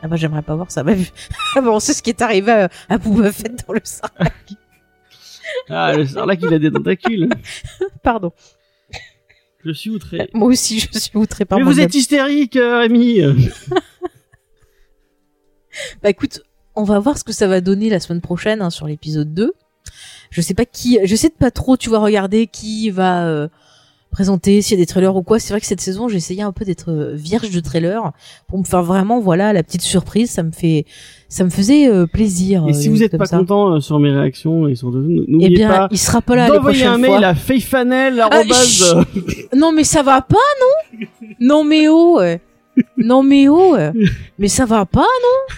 Ah 0.00 0.06
bah 0.06 0.14
j'aimerais 0.14 0.42
pas 0.42 0.54
voir 0.54 0.70
ça. 0.70 0.84
Bah, 0.84 0.92
ah 1.56 1.60
bah, 1.60 1.70
on 1.72 1.80
sait 1.80 1.92
ce 1.92 2.02
qui 2.02 2.10
est 2.10 2.22
arrivé 2.22 2.52
à, 2.52 2.68
à 2.88 2.98
Boba 2.98 3.32
Fett 3.32 3.64
dans 3.66 3.74
le 3.74 3.80
Star. 3.82 4.10
Ah, 5.68 5.96
le 5.96 6.06
Sarlacc, 6.06 6.40
il 6.42 6.54
a 6.54 6.58
des 6.60 6.70
tentacules. 6.70 7.28
Pardon. 8.04 8.32
Je 9.64 9.72
suis 9.72 9.90
outré. 9.90 10.30
Moi 10.34 10.48
aussi, 10.48 10.78
je 10.78 10.98
suis 10.98 11.16
outré 11.18 11.44
par 11.44 11.58
Mais 11.58 11.64
vous 11.64 11.80
êtes 11.80 11.94
hystérique, 11.96 12.54
euh, 12.54 12.78
Rémi. 12.78 13.20
Bah 16.02 16.10
écoute, 16.10 16.42
on 16.78 16.84
va 16.84 16.98
voir 16.98 17.18
ce 17.18 17.24
que 17.24 17.32
ça 17.32 17.46
va 17.46 17.60
donner 17.60 17.90
la 17.90 18.00
semaine 18.00 18.20
prochaine 18.20 18.62
hein, 18.62 18.70
sur 18.70 18.86
l'épisode 18.86 19.34
2. 19.34 19.52
Je 20.30 20.40
sais 20.40 20.54
pas 20.54 20.64
qui, 20.64 20.98
je 21.04 21.16
sais 21.16 21.30
pas 21.30 21.50
trop, 21.50 21.76
tu 21.76 21.90
vas 21.90 21.98
regarder 21.98 22.46
qui 22.46 22.90
va 22.90 23.26
euh, 23.26 23.48
présenter, 24.10 24.60
s'il 24.62 24.76
y 24.78 24.80
a 24.80 24.82
des 24.82 24.86
trailers 24.86 25.16
ou 25.16 25.22
quoi. 25.22 25.38
C'est 25.38 25.52
vrai 25.54 25.60
que 25.60 25.66
cette 25.66 25.80
saison, 25.80 26.08
j'ai 26.08 26.16
essayé 26.18 26.42
un 26.42 26.52
peu 26.52 26.64
d'être 26.64 26.90
euh, 26.92 27.12
vierge 27.14 27.50
de 27.50 27.60
trailers 27.60 28.12
pour 28.46 28.58
me 28.58 28.64
faire 28.64 28.82
vraiment, 28.82 29.20
voilà, 29.20 29.52
la 29.52 29.62
petite 29.62 29.80
surprise. 29.82 30.30
Ça 30.30 30.42
me 30.42 30.50
fait, 30.50 30.84
ça 31.28 31.44
me 31.44 31.50
faisait 31.50 31.88
euh, 31.88 32.06
plaisir. 32.06 32.66
Et 32.68 32.74
si 32.74 32.88
vous 32.88 33.02
êtes 33.02 33.12
comme 33.12 33.18
pas 33.20 33.26
ça. 33.26 33.38
content 33.38 33.80
sur 33.80 33.98
mes 33.98 34.10
réactions 34.10 34.68
et 34.68 34.74
sur 34.74 34.90
de- 34.92 35.02
eh 35.08 35.30
n'oubliez 35.30 35.48
bien, 35.50 35.68
pas 35.68 35.88
il 35.90 35.98
sera 35.98 36.20
pas 36.20 36.36
là 36.36 36.48
d'envoyer 36.48 36.84
un 36.84 36.98
mail 36.98 37.10
fois. 37.18 37.26
à 37.26 37.34
fayfanel 37.34 38.20
Ah. 38.30 38.42
Non 39.56 39.72
mais 39.72 39.84
ça 39.84 40.02
va 40.02 40.20
pas 40.20 40.36
non? 40.60 41.06
Non 41.40 41.64
mais 41.64 41.88
oh. 41.88 42.20
Non 42.98 43.22
mais 43.22 43.48
oh. 43.48 43.76
Mais 44.38 44.48
ça 44.48 44.66
va 44.66 44.84
pas 44.84 45.00
non? 45.00 45.54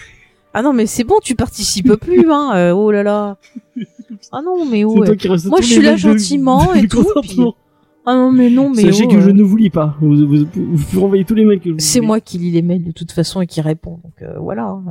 Ah 0.53 0.61
non 0.61 0.73
mais 0.73 0.85
c'est 0.85 1.03
bon 1.03 1.15
tu 1.23 1.35
participes 1.35 1.93
plus 2.01 2.29
hein 2.29 2.51
euh, 2.55 2.71
oh 2.71 2.91
là 2.91 3.03
là 3.03 3.37
Ah 4.31 4.41
non 4.43 4.65
mais 4.65 4.83
oh 4.83 4.99
ouais. 4.99 5.07
Moi, 5.45 5.61
je 5.61 5.65
suis 5.65 5.81
là 5.81 5.95
gentiment 5.95 6.73
et 6.73 6.87
tout. 6.89 7.05
Ah 8.05 8.15
non 8.15 8.31
mais 8.31 8.49
non 8.49 8.69
mais 8.69 8.81
Sachez 8.83 9.05
oh, 9.05 9.11
que 9.11 9.21
je 9.21 9.29
ne 9.29 9.43
vous 9.43 9.55
lis 9.57 9.69
pas. 9.69 9.95
Vous, 10.01 10.15
vous, 10.27 10.45
vous 10.53 10.83
pouvez 10.85 11.03
envoyer 11.03 11.23
tous 11.23 11.35
les 11.35 11.45
mails 11.45 11.59
que 11.59 11.69
je 11.69 11.73
vous 11.73 11.79
c'est 11.79 12.01
moi 12.01 12.19
qui 12.19 12.37
lis 12.37 12.51
les 12.51 12.61
mails 12.61 12.83
de 12.83 12.91
toute 12.91 13.11
façon 13.11 13.41
et 13.41 13.47
qui 13.47 13.61
répond 13.61 13.99
donc 14.03 14.21
euh, 14.23 14.39
voilà. 14.39 14.65
hein. 14.69 14.83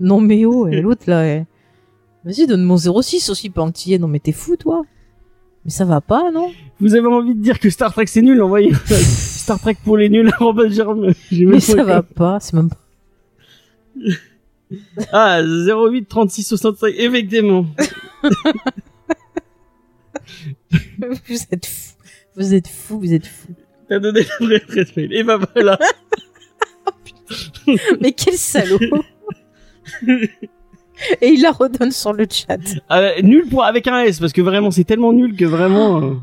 Non 0.00 0.20
mais 0.20 0.44
oh 0.44 0.66
et 0.68 0.80
l'autre 0.80 1.02
là. 1.06 1.42
Vas-y 2.24 2.46
donne 2.46 2.62
mon 2.62 2.76
06 2.76 3.30
aussi 3.30 3.52
es. 3.88 3.98
Non 3.98 4.08
mais 4.08 4.20
t'es 4.20 4.32
fou 4.32 4.56
toi 4.56 4.82
Mais 5.64 5.70
ça 5.70 5.84
va 5.84 6.00
pas 6.00 6.30
non? 6.32 6.50
Vous 6.80 6.94
avez 6.94 7.06
envie 7.06 7.34
de 7.34 7.42
dire 7.42 7.58
que 7.58 7.68
Star 7.68 7.92
Trek 7.92 8.06
c'est 8.06 8.22
nul, 8.22 8.40
envoyez 8.40 8.72
Star 8.86 9.58
Trek 9.60 9.76
pour 9.84 9.96
les 9.96 10.08
nuls. 10.08 10.30
Mais 11.32 11.60
ça 11.60 11.82
va 11.82 12.02
pas 12.02 12.38
c'est 12.40 12.54
même 12.54 12.70
pas 12.70 12.78
Ah, 15.12 15.40
08 15.42 16.08
36 16.08 16.42
65, 16.42 16.94
effectivement. 16.96 17.66
vous 20.70 21.38
êtes 21.50 21.66
fou. 21.66 21.92
Vous 22.36 22.54
êtes 22.54 22.68
fou, 22.68 22.98
vous 22.98 23.12
êtes 23.12 23.26
fou. 23.26 23.54
T'as 23.88 23.98
donné 23.98 24.20
la 24.20 24.46
vraie 24.46 24.62
adresse 24.62 24.96
mail. 24.96 25.12
Et 25.12 25.22
bah 25.22 25.38
voilà. 25.54 25.78
Mais 28.00 28.12
quel 28.12 28.34
salaud 28.34 28.78
Et 31.20 31.28
il 31.28 31.42
la 31.42 31.52
redonne 31.52 31.90
sur 31.90 32.12
le 32.12 32.26
chat. 32.30 32.58
Ah, 32.88 33.20
nul 33.22 33.48
pour 33.48 33.64
avec 33.64 33.86
un 33.86 34.00
S 34.02 34.20
parce 34.20 34.32
que 34.32 34.40
vraiment 34.40 34.70
c'est 34.70 34.84
tellement 34.84 35.12
nul 35.12 35.36
que 35.36 35.44
vraiment. 35.44 36.20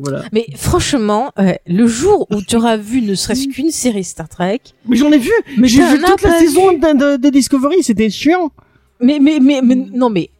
Voilà. 0.00 0.22
Mais 0.32 0.46
franchement, 0.56 1.32
euh, 1.38 1.52
le 1.66 1.86
jour 1.86 2.26
où 2.30 2.40
tu 2.42 2.56
auras 2.56 2.76
vu 2.76 3.02
ne 3.02 3.14
serait-ce 3.14 3.48
qu'une 3.48 3.70
série 3.70 4.04
Star 4.04 4.28
Trek, 4.28 4.60
Mais 4.88 4.96
j'en 4.96 5.10
ai 5.12 5.18
vu. 5.18 5.30
Mais 5.58 5.68
J'ai 5.68 5.82
vu 5.84 6.00
toute 6.02 6.22
la 6.22 6.38
saison 6.38 6.72
de, 6.72 6.78
de, 6.78 7.16
de 7.16 7.28
Discovery. 7.30 7.82
C'était 7.82 8.10
chiant. 8.10 8.50
mais 9.00 9.18
mais 9.20 9.38
mais, 9.40 9.60
mais 9.62 9.74
non 9.74 10.10
mais 10.10 10.30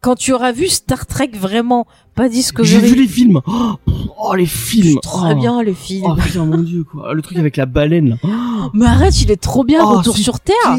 quand 0.00 0.14
tu 0.14 0.32
auras 0.32 0.52
vu 0.52 0.68
Star 0.68 1.06
Trek 1.06 1.30
vraiment, 1.34 1.86
pas 2.14 2.24
J'ai 2.24 2.30
Discovery, 2.30 2.78
vu 2.78 2.94
les 2.94 3.08
films. 3.08 3.40
Oh, 3.46 3.72
oh, 4.18 4.34
les 4.34 4.46
films. 4.46 5.00
très 5.02 5.32
oh. 5.32 5.36
bien 5.36 5.62
le 5.62 5.72
film. 5.72 6.04
Oh 6.06 6.14
putain 6.14 6.44
mon 6.44 6.58
dieu 6.58 6.84
quoi. 6.84 7.12
Le 7.14 7.22
truc 7.22 7.38
avec 7.38 7.56
la 7.56 7.66
baleine 7.66 8.10
là. 8.10 8.16
Oh, 8.22 8.70
Mais 8.74 8.86
arrête, 8.86 9.20
il 9.22 9.30
est 9.30 9.40
trop 9.40 9.64
bien, 9.64 9.80
Oh, 9.82 9.98
retour 9.98 10.16
sur 10.16 10.40
Terre. 10.40 10.76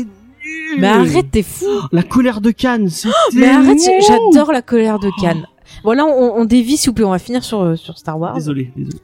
Mais 0.80 0.88
arrête, 0.88 1.32
t'es 1.32 1.43
fou. 1.43 1.65
La 1.91 2.03
colère 2.03 2.41
de 2.41 2.51
Cannes. 2.51 2.89
Mais 3.34 3.47
arrête, 3.49 3.80
j'adore 4.07 4.51
la 4.51 4.61
colère 4.61 4.99
de 4.99 5.09
Cannes. 5.19 5.45
Voilà, 5.84 6.05
on, 6.05 6.36
on 6.38 6.45
dévie 6.45 6.78
s'il 6.78 6.89
vous 6.89 6.93
plaît, 6.95 7.05
on 7.05 7.11
va 7.11 7.20
finir 7.20 7.43
sur 7.43 7.61
euh, 7.61 7.76
sur 7.76 7.97
Star 7.97 8.20
Wars. 8.20 8.34
Désolé, 8.36 8.72
désolé. 8.76 8.97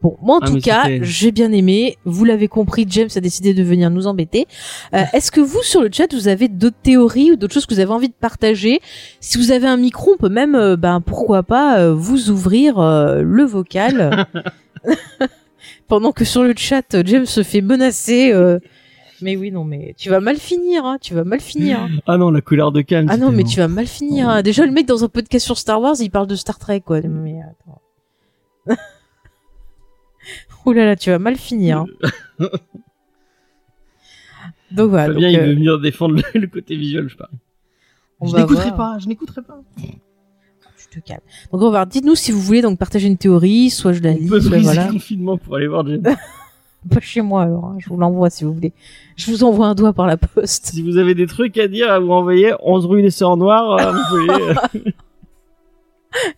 Bon, 0.00 0.16
moi 0.22 0.36
en 0.36 0.40
Ah, 0.42 0.46
tout 0.46 0.60
cas, 0.60 0.84
j'ai 1.02 1.32
bien 1.32 1.50
aimé. 1.50 1.98
Vous 2.04 2.24
l'avez 2.24 2.46
compris, 2.46 2.86
James 2.88 3.08
a 3.16 3.20
décidé 3.20 3.52
de 3.52 3.64
venir 3.64 3.90
nous 3.90 4.06
embêter. 4.06 4.46
Euh, 4.94 5.02
Est-ce 5.12 5.32
que 5.32 5.40
vous, 5.40 5.60
sur 5.62 5.82
le 5.82 5.88
chat, 5.92 6.14
vous 6.14 6.28
avez 6.28 6.46
d'autres 6.46 6.76
théories 6.80 7.32
ou 7.32 7.36
d'autres 7.36 7.54
choses 7.54 7.66
que 7.66 7.74
vous 7.74 7.80
avez 7.80 7.90
envie 7.90 8.06
de 8.08 8.14
partager? 8.14 8.80
Si 9.18 9.38
vous 9.38 9.50
avez 9.50 9.66
un 9.66 9.76
micro, 9.76 10.12
on 10.12 10.16
peut 10.16 10.28
même, 10.28 10.54
euh, 10.54 10.76
ben 10.76 11.00
pourquoi 11.00 11.42
pas, 11.42 11.80
euh, 11.80 11.94
vous 11.94 12.30
ouvrir 12.30 12.78
euh, 12.78 13.22
le 13.22 13.42
vocal. 13.42 14.26
Pendant 15.88 16.12
que 16.12 16.24
sur 16.24 16.44
le 16.44 16.54
chat, 16.56 16.84
James 17.04 17.26
se 17.26 17.42
fait 17.42 17.60
menacer. 17.60 18.32
Euh, 19.22 19.24
Mais 19.24 19.36
oui, 19.36 19.50
non, 19.50 19.64
mais 19.64 19.94
tu 19.96 20.08
vas 20.10 20.20
mal 20.20 20.36
finir, 20.36 20.84
hein, 20.84 20.98
tu 21.00 21.14
vas 21.14 21.24
mal 21.24 21.40
finir. 21.40 21.80
hein. 21.80 21.88
Ah 22.06 22.16
non, 22.16 22.30
la 22.30 22.40
colère 22.40 22.72
de 22.72 22.80
Cannes. 22.82 23.08
Ah 23.10 23.16
non, 23.16 23.30
mais 23.32 23.44
tu 23.44 23.58
vas 23.60 23.68
mal 23.68 23.86
finir. 23.86 24.28
hein. 24.28 24.42
Déjà, 24.42 24.64
le 24.66 24.72
mec 24.72 24.86
dans 24.86 25.04
un 25.04 25.08
podcast 25.08 25.44
sur 25.44 25.58
Star 25.58 25.80
Wars, 25.80 25.96
il 26.00 26.10
parle 26.10 26.26
de 26.26 26.34
Star 26.36 26.58
Trek, 26.58 26.80
quoi. 26.80 27.00
Mais 27.02 27.40
attends. 27.42 27.80
Ouh 30.66 30.72
là 30.72 30.84
là, 30.84 30.96
tu 30.96 31.10
vas 31.10 31.18
mal 31.18 31.36
finir. 31.36 31.84
hein. 32.40 32.48
Donc 34.70 34.90
voilà. 34.90 35.12
Fabien, 35.14 35.28
donc, 35.28 35.32
il 35.32 35.38
euh, 35.40 35.46
veut 35.46 35.54
venir 35.54 35.78
défendre 35.80 36.16
le, 36.16 36.40
le 36.40 36.46
côté 36.46 36.76
visuel, 36.76 37.08
je 37.08 37.16
parie. 37.16 37.32
on 38.20 38.26
Je 38.26 38.36
n'écouterai 38.36 38.76
pas, 38.76 38.98
je 38.98 39.08
n'écouterai 39.08 39.40
pas. 39.42 39.60
Tu 39.78 41.00
te 41.00 41.06
calmes. 41.06 41.20
Donc 41.50 41.62
on 41.62 41.64
va 41.64 41.70
voir. 41.70 41.86
Dites-nous 41.86 42.14
si 42.14 42.32
vous 42.32 42.40
voulez 42.40 42.60
donc 42.62 42.78
partager 42.78 43.06
une 43.08 43.16
théorie, 43.16 43.70
soit 43.70 43.92
je 43.94 44.00
la 44.02 44.10
On 44.10 44.14
lis, 44.16 44.28
peut 44.28 44.40
soit 44.40 44.50
briser 44.50 44.64
voilà. 44.64 44.86
le 44.86 44.92
confinement 44.92 45.38
pour 45.38 45.56
aller 45.56 45.66
voir. 45.68 45.84
Pas 46.94 47.00
chez 47.00 47.20
moi 47.20 47.42
alors. 47.42 47.64
hein. 47.66 47.76
Je 47.78 47.88
vous 47.88 47.96
l'envoie 47.96 48.30
si 48.30 48.44
vous 48.44 48.52
voulez. 48.52 48.72
Je 49.16 49.30
vous 49.30 49.44
envoie 49.44 49.66
un 49.66 49.74
doigt 49.74 49.92
par 49.92 50.06
la 50.06 50.16
poste. 50.16 50.66
si 50.66 50.82
vous 50.82 50.96
avez 50.96 51.14
des 51.14 51.26
trucs 51.26 51.58
à 51.58 51.66
dire, 51.68 51.90
à 51.90 51.98
vous 51.98 52.10
envoyer, 52.12 52.54
11 52.62 52.86
rue 52.86 53.02
des 53.02 53.10
Sœurs 53.10 53.36
Noires, 53.36 53.72
euh, 53.80 53.92
vous 53.92 54.02
pouvez... 54.08 54.42
euh, 54.42 54.90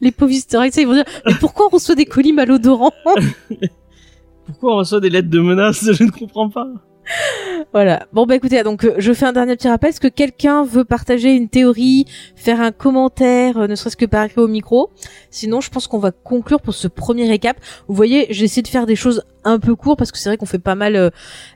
Les 0.01 0.11
pauvres 0.11 0.33
ça, 0.33 0.67
ils 0.67 0.87
vont 0.87 0.95
dire 0.95 1.05
mais 1.27 1.35
pourquoi 1.39 1.67
on 1.67 1.69
reçoit 1.69 1.95
des 1.95 2.05
colis 2.05 2.33
malodorants? 2.33 2.93
Pourquoi 4.47 4.75
on 4.75 4.77
reçoit 4.79 4.99
des 4.99 5.11
lettres 5.11 5.31
de 5.31 5.39
menaces? 5.41 5.93
Je 5.93 6.03
ne 6.03 6.11
comprends 6.11 6.49
pas. 6.49 6.67
Voilà. 7.73 8.07
Bon 8.13 8.27
bah 8.27 8.35
écoutez, 8.35 8.63
donc 8.65 8.85
euh, 8.85 8.95
je 8.99 9.13
fais 9.13 9.27
un 9.27 9.33
dernier 9.33 9.55
petit 9.55 9.69
rappel. 9.69 9.91
Est-ce 9.91 10.01
que 10.01 10.09
quelqu'un 10.09 10.65
veut 10.65 10.85
partager 10.85 11.31
une 11.33 11.49
théorie, 11.49 12.05
faire 12.35 12.61
un 12.61 12.73
commentaire, 12.73 13.59
euh, 13.59 13.67
ne 13.69 13.75
serait-ce 13.77 13.97
que 13.97 14.07
par 14.07 14.25
écrit 14.25 14.41
au 14.41 14.49
micro? 14.49 14.91
Sinon, 15.31 15.61
je 15.61 15.71
pense 15.71 15.87
qu'on 15.87 15.99
va 15.99 16.11
conclure 16.11 16.61
pour 16.61 16.75
ce 16.75 16.89
premier 16.89 17.29
récap. 17.29 17.57
Vous 17.87 17.95
voyez, 17.95 18.27
j'ai 18.31 18.45
essayé 18.45 18.63
de 18.63 18.69
faire 18.69 18.87
des 18.87 18.97
choses 18.97 19.23
un 19.45 19.59
peu 19.59 19.77
courtes 19.77 19.99
parce 19.99 20.11
que 20.11 20.19
c'est 20.19 20.29
vrai 20.29 20.37
qu'on 20.37 20.47
fait 20.47 20.59
pas 20.59 20.75
mal 20.75 20.97
euh, 20.97 21.11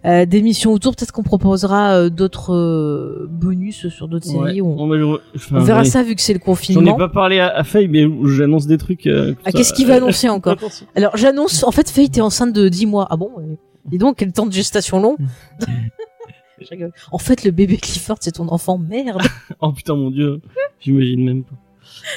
euh, 0.05 0.25
d'émissions 0.25 0.73
autour. 0.73 0.95
Peut-être 0.95 1.11
qu'on 1.13 1.23
proposera 1.25 1.95
euh, 1.97 2.11
d'autres 2.11 2.55
euh, 2.55 3.27
bonus 3.29 3.89
sur 3.89 4.07
d'autres 4.07 4.27
séries. 4.27 4.63
On, 4.63 4.87
bah, 4.87 4.97
je- 4.99 5.05
enfin, 5.37 5.57
on 5.57 5.61
verra 5.65 5.85
ça 5.85 6.03
vu 6.03 6.15
que 6.15 6.21
c'est 6.23 6.33
le 6.35 6.39
J'en 6.39 6.43
ai 6.43 6.47
confinement. 6.47 6.95
pas 6.97 7.09
parlé 7.09 7.41
à, 7.41 7.49
à 7.49 7.65
Faye, 7.65 7.89
mais 7.89 8.05
j'annonce 8.29 8.67
des 8.67 8.79
trucs. 8.79 9.07
euh, 9.07 9.35
Ah, 9.45 9.51
qu'est-ce 9.53 9.73
qu'il 9.73 9.87
va 9.89 9.97
annoncer 9.97 10.29
encore. 10.29 10.57
Alors 10.95 11.17
j'annonce, 11.17 11.65
en 11.65 11.73
fait, 11.73 11.91
Faye, 11.91 12.09
t'es 12.09 12.21
enceinte 12.21 12.53
de 12.53 12.69
10 12.69 12.87
mois. 12.87 13.07
Ah 13.11 13.17
bon 13.17 13.31
ouais. 13.37 13.45
Dis 13.87 13.99
donc, 13.99 14.17
quel 14.17 14.33
temps 14.33 14.47
de 14.47 14.53
gestation 14.53 15.01
long 15.01 15.17
Je 16.61 16.69
rigole. 16.71 16.93
En 17.13 17.19
fait, 17.19 17.45
le 17.45 17.51
bébé 17.51 17.77
Clifford, 17.77 18.17
c'est 18.21 18.33
ton 18.33 18.49
enfant. 18.49 18.79
Merde. 18.79 19.21
Oh 19.61 19.73
putain, 19.73 19.95
mon 19.95 20.11
dieu. 20.11 20.41
J'imagine 20.81 21.25
même 21.25 21.43
pas. 21.45 21.57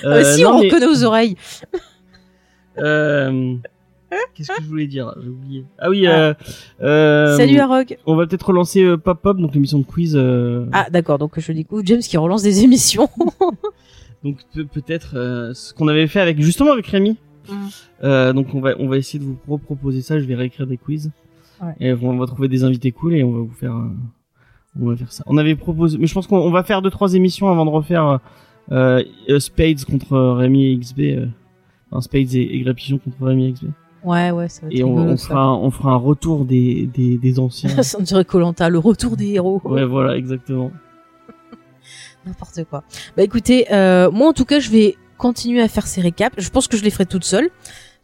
Ah 0.03 0.09
bah 0.09 0.23
si, 0.23 0.43
non, 0.43 0.51
on 0.55 0.59
mais, 0.61 0.67
reconnaît 0.67 0.85
aux 0.87 1.03
oreilles. 1.03 1.35
euh, 2.77 3.55
Qu'est-ce 4.33 4.49
que 4.49 4.63
je 4.63 4.67
voulais 4.67 4.87
dire? 4.87 5.13
J'ai 5.21 5.27
oublié. 5.29 5.65
Ah 5.77 5.89
oui, 5.89 6.07
euh, 6.07 6.33
euh, 6.81 7.35
Salut 7.35 7.59
Arog. 7.59 7.97
On 8.05 8.15
va 8.15 8.25
peut-être 8.27 8.47
relancer 8.47 8.83
euh, 8.83 8.97
Pop 8.97 9.21
Pop, 9.21 9.37
donc 9.37 9.53
l'émission 9.53 9.79
de 9.79 9.83
quiz. 9.83 10.15
euh, 10.15 10.65
Ah 10.71 10.87
d'accord, 10.89 11.17
donc 11.17 11.37
je 11.39 11.51
découvre 11.51 11.81
James 11.85 11.99
qui 11.99 12.15
relance 12.17 12.43
des 12.43 12.63
émissions. 12.63 13.09
Donc 14.23 14.37
peut- 14.53 14.65
peut-être 14.65 15.15
euh, 15.17 15.53
ce 15.53 15.73
qu'on 15.73 15.87
avait 15.87 16.07
fait 16.07 16.21
avec 16.21 16.39
justement 16.41 16.71
avec 16.71 16.87
Rémi. 16.87 17.17
Mm. 17.49 17.53
Euh, 18.03 18.33
donc 18.33 18.53
on 18.53 18.61
va 18.61 18.73
on 18.79 18.87
va 18.87 18.97
essayer 18.97 19.19
de 19.19 19.25
vous 19.25 19.37
reproposer 19.47 20.01
ça. 20.01 20.19
Je 20.19 20.25
vais 20.25 20.35
réécrire 20.35 20.67
des 20.67 20.77
quiz 20.77 21.11
Ouais. 21.61 21.73
et 21.79 21.93
on 21.93 22.17
va 22.17 22.25
trouver 22.27 22.47
des 22.47 22.63
invités 22.63 22.91
cool 22.91 23.15
et 23.15 23.23
on 23.23 23.31
va 23.31 23.39
vous 23.39 23.53
faire 23.53 23.73
on 24.79 24.89
va 24.89 24.95
faire 24.95 25.11
ça. 25.11 25.23
On 25.27 25.37
avait 25.37 25.55
proposé, 25.55 25.97
mais 25.97 26.07
je 26.07 26.13
pense 26.13 26.27
qu'on 26.27 26.37
on 26.37 26.51
va 26.51 26.63
faire 26.63 26.81
deux 26.81 26.89
trois 26.91 27.13
émissions 27.15 27.47
avant 27.49 27.65
de 27.65 27.71
refaire 27.71 28.19
euh, 28.71 29.01
euh, 29.29 29.39
Spades 29.39 29.83
contre 29.85 30.17
Rémi 30.17 30.65
et 30.71 30.77
XB. 30.77 30.99
Euh, 30.99 31.25
enfin, 31.91 32.01
Spades 32.01 32.35
et, 32.35 32.59
et 32.59 32.63
contre 32.63 33.17
Rémi 33.21 33.47
et 33.47 33.51
XB. 33.53 33.65
Ouais, 34.03 34.31
ouais, 34.31 34.47
ça 34.47 34.61
va 34.61 34.67
être 34.67 34.77
Et 34.77 34.83
on, 34.83 34.95
rigolo, 34.95 35.11
on 35.13 35.17
ça. 35.17 35.27
fera 35.29 35.41
un, 35.41 35.53
on 35.55 35.71
fera 35.71 35.91
un 35.91 35.95
retour 35.97 36.45
des 36.45 36.87
des, 36.93 37.17
des 37.17 37.39
anciens. 37.39 37.69
ça 37.83 37.97
me 37.97 38.03
dirait 38.03 38.23
Colanta, 38.25 38.69
le 38.69 38.77
retour 38.79 39.17
des 39.17 39.29
héros. 39.33 39.61
ouais 39.65 39.85
voilà 39.85 40.15
exactement. 40.15 40.71
N'importe 42.25 42.63
quoi. 42.69 42.83
Bah 43.15 43.23
écoutez, 43.23 43.65
euh, 43.71 44.11
moi 44.11 44.27
en 44.29 44.33
tout 44.33 44.45
cas, 44.45 44.59
je 44.59 44.69
vais 44.69 44.95
continuer 45.17 45.61
à 45.61 45.67
faire 45.67 45.87
ces 45.87 46.01
récaps. 46.01 46.35
Je 46.39 46.49
pense 46.49 46.67
que 46.67 46.77
je 46.77 46.83
les 46.83 46.89
ferai 46.91 47.05
toute 47.05 47.23
seule 47.23 47.49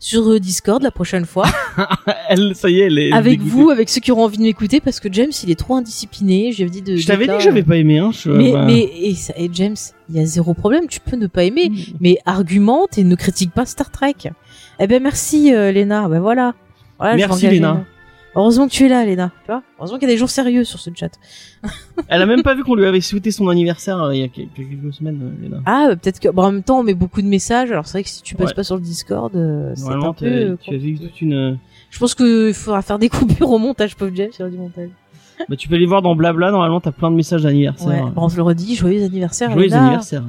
sur 0.03 0.29
euh, 0.29 0.37
Discord 0.37 0.83
la 0.83 0.91
prochaine 0.91 1.25
fois, 1.25 1.45
elle 2.29 2.53
ça 2.55 2.69
y 2.69 2.81
est 2.81 2.87
elle 2.87 2.99
est 2.99 3.13
avec 3.13 3.39
dégoûtée. 3.39 3.49
vous, 3.49 3.69
avec 3.69 3.87
ceux 3.87 4.01
qui 4.01 4.11
auront 4.11 4.25
envie 4.25 4.37
de 4.37 4.43
m'écouter, 4.43 4.81
parce 4.81 4.99
que 4.99 5.07
James, 5.11 5.31
il 5.43 5.49
est 5.49 5.55
trop 5.57 5.75
indiscipliné. 5.75 6.51
Je 6.51 6.65
dit 6.65 6.81
de. 6.81 6.97
Je 6.97 7.07
t'avais 7.07 7.25
dit 7.25 7.31
que 7.37 7.39
j'avais 7.39 7.63
pas 7.63 7.77
aimé 7.77 7.99
hein. 7.99 8.11
Je, 8.11 8.29
Mais 8.29 8.51
bah, 8.51 8.65
mais 8.65 8.81
et, 8.81 9.15
ça- 9.15 9.33
et 9.37 9.49
James, 9.53 9.77
il 10.09 10.17
y 10.17 10.19
a 10.19 10.25
zéro 10.25 10.53
problème. 10.53 10.87
Tu 10.87 10.99
peux 10.99 11.15
ne 11.15 11.27
pas 11.27 11.45
aimer, 11.45 11.71
mais 12.01 12.17
argumente 12.25 12.97
et 12.97 13.05
ne 13.05 13.15
critique 13.15 13.51
pas 13.51 13.65
Star 13.65 13.89
Trek. 13.91 14.15
Eh 14.79 14.87
ben 14.87 15.01
merci 15.01 15.53
euh, 15.53 15.71
Léna. 15.71 16.09
Ben 16.09 16.19
voilà. 16.19 16.53
voilà 16.99 17.15
Merci, 17.15 17.47
Léna. 17.47 17.85
Heureusement 18.35 18.67
que 18.67 18.71
tu 18.71 18.85
es 18.85 18.89
là, 18.89 19.05
Léna. 19.05 19.31
Tu 19.45 19.51
vois 19.51 19.61
Heureusement 19.77 19.99
qu'il 19.99 20.07
y 20.07 20.11
a 20.11 20.15
des 20.15 20.19
gens 20.19 20.27
sérieux 20.27 20.63
sur 20.63 20.79
ce 20.79 20.89
chat. 20.95 21.11
Elle 22.07 22.21
a 22.21 22.25
même 22.25 22.41
pas 22.41 22.55
vu 22.55 22.63
qu'on 22.63 22.75
lui 22.75 22.85
avait 22.85 22.99
souhaité 23.01 23.29
son 23.31 23.47
anniversaire 23.47 24.01
euh, 24.01 24.15
il 24.15 24.21
y 24.21 24.23
a 24.23 24.27
quelques, 24.27 24.93
semaines, 24.93 25.19
euh, 25.21 25.43
Léna. 25.43 25.57
Ah, 25.65 25.87
euh, 25.89 25.95
peut-être 25.95 26.19
que. 26.19 26.29
Bon, 26.29 26.43
en 26.43 26.51
même 26.51 26.63
temps, 26.63 26.79
on 26.79 26.83
met 26.83 26.95
beaucoup 26.95 27.21
de 27.21 27.27
messages. 27.27 27.71
Alors 27.71 27.85
c'est 27.85 27.99
vrai 27.99 28.03
que 28.03 28.09
si 28.09 28.21
tu 28.23 28.35
passes 28.35 28.49
Ouais. 28.49 28.53
pas 28.55 28.63
sur 28.63 28.75
le 28.75 28.81
Discord, 28.81 29.35
euh, 29.35 29.73
c'est 29.75 29.87
un 29.91 30.13
peu. 30.13 30.25
euh, 30.25 30.55
tu 30.61 30.73
avais 30.73 30.87
eu 30.87 30.97
toute 30.99 31.21
une. 31.21 31.57
Je 31.91 31.99
pense 31.99 32.15
qu'il 32.15 32.53
faudra 32.55 32.81
faire 32.81 32.97
des 32.97 33.09
coupures 33.09 33.51
au 33.51 33.59
montage, 33.59 33.95
pauvre 33.95 34.11
James, 34.15 34.31
sur 34.31 34.49
du 34.49 34.57
montage. 34.57 34.89
Bah, 35.49 35.55
tu 35.55 35.67
peux 35.67 35.75
aller 35.75 35.85
voir 35.85 36.01
dans 36.01 36.15
Blabla. 36.15 36.51
Normalement, 36.51 36.79
t'as 36.81 36.91
plein 36.91 37.11
de 37.11 37.15
messages 37.15 37.43
d'anniversaire. 37.43 38.05
Ouais. 38.05 38.11
Bon, 38.15 38.29
je 38.29 38.35
le 38.37 38.43
redis, 38.43 38.75
joyeux 38.75 39.03
anniversaire. 39.03 39.51
Joyeux 39.51 39.67
Léna. 39.67 39.81
anniversaire. 39.83 40.23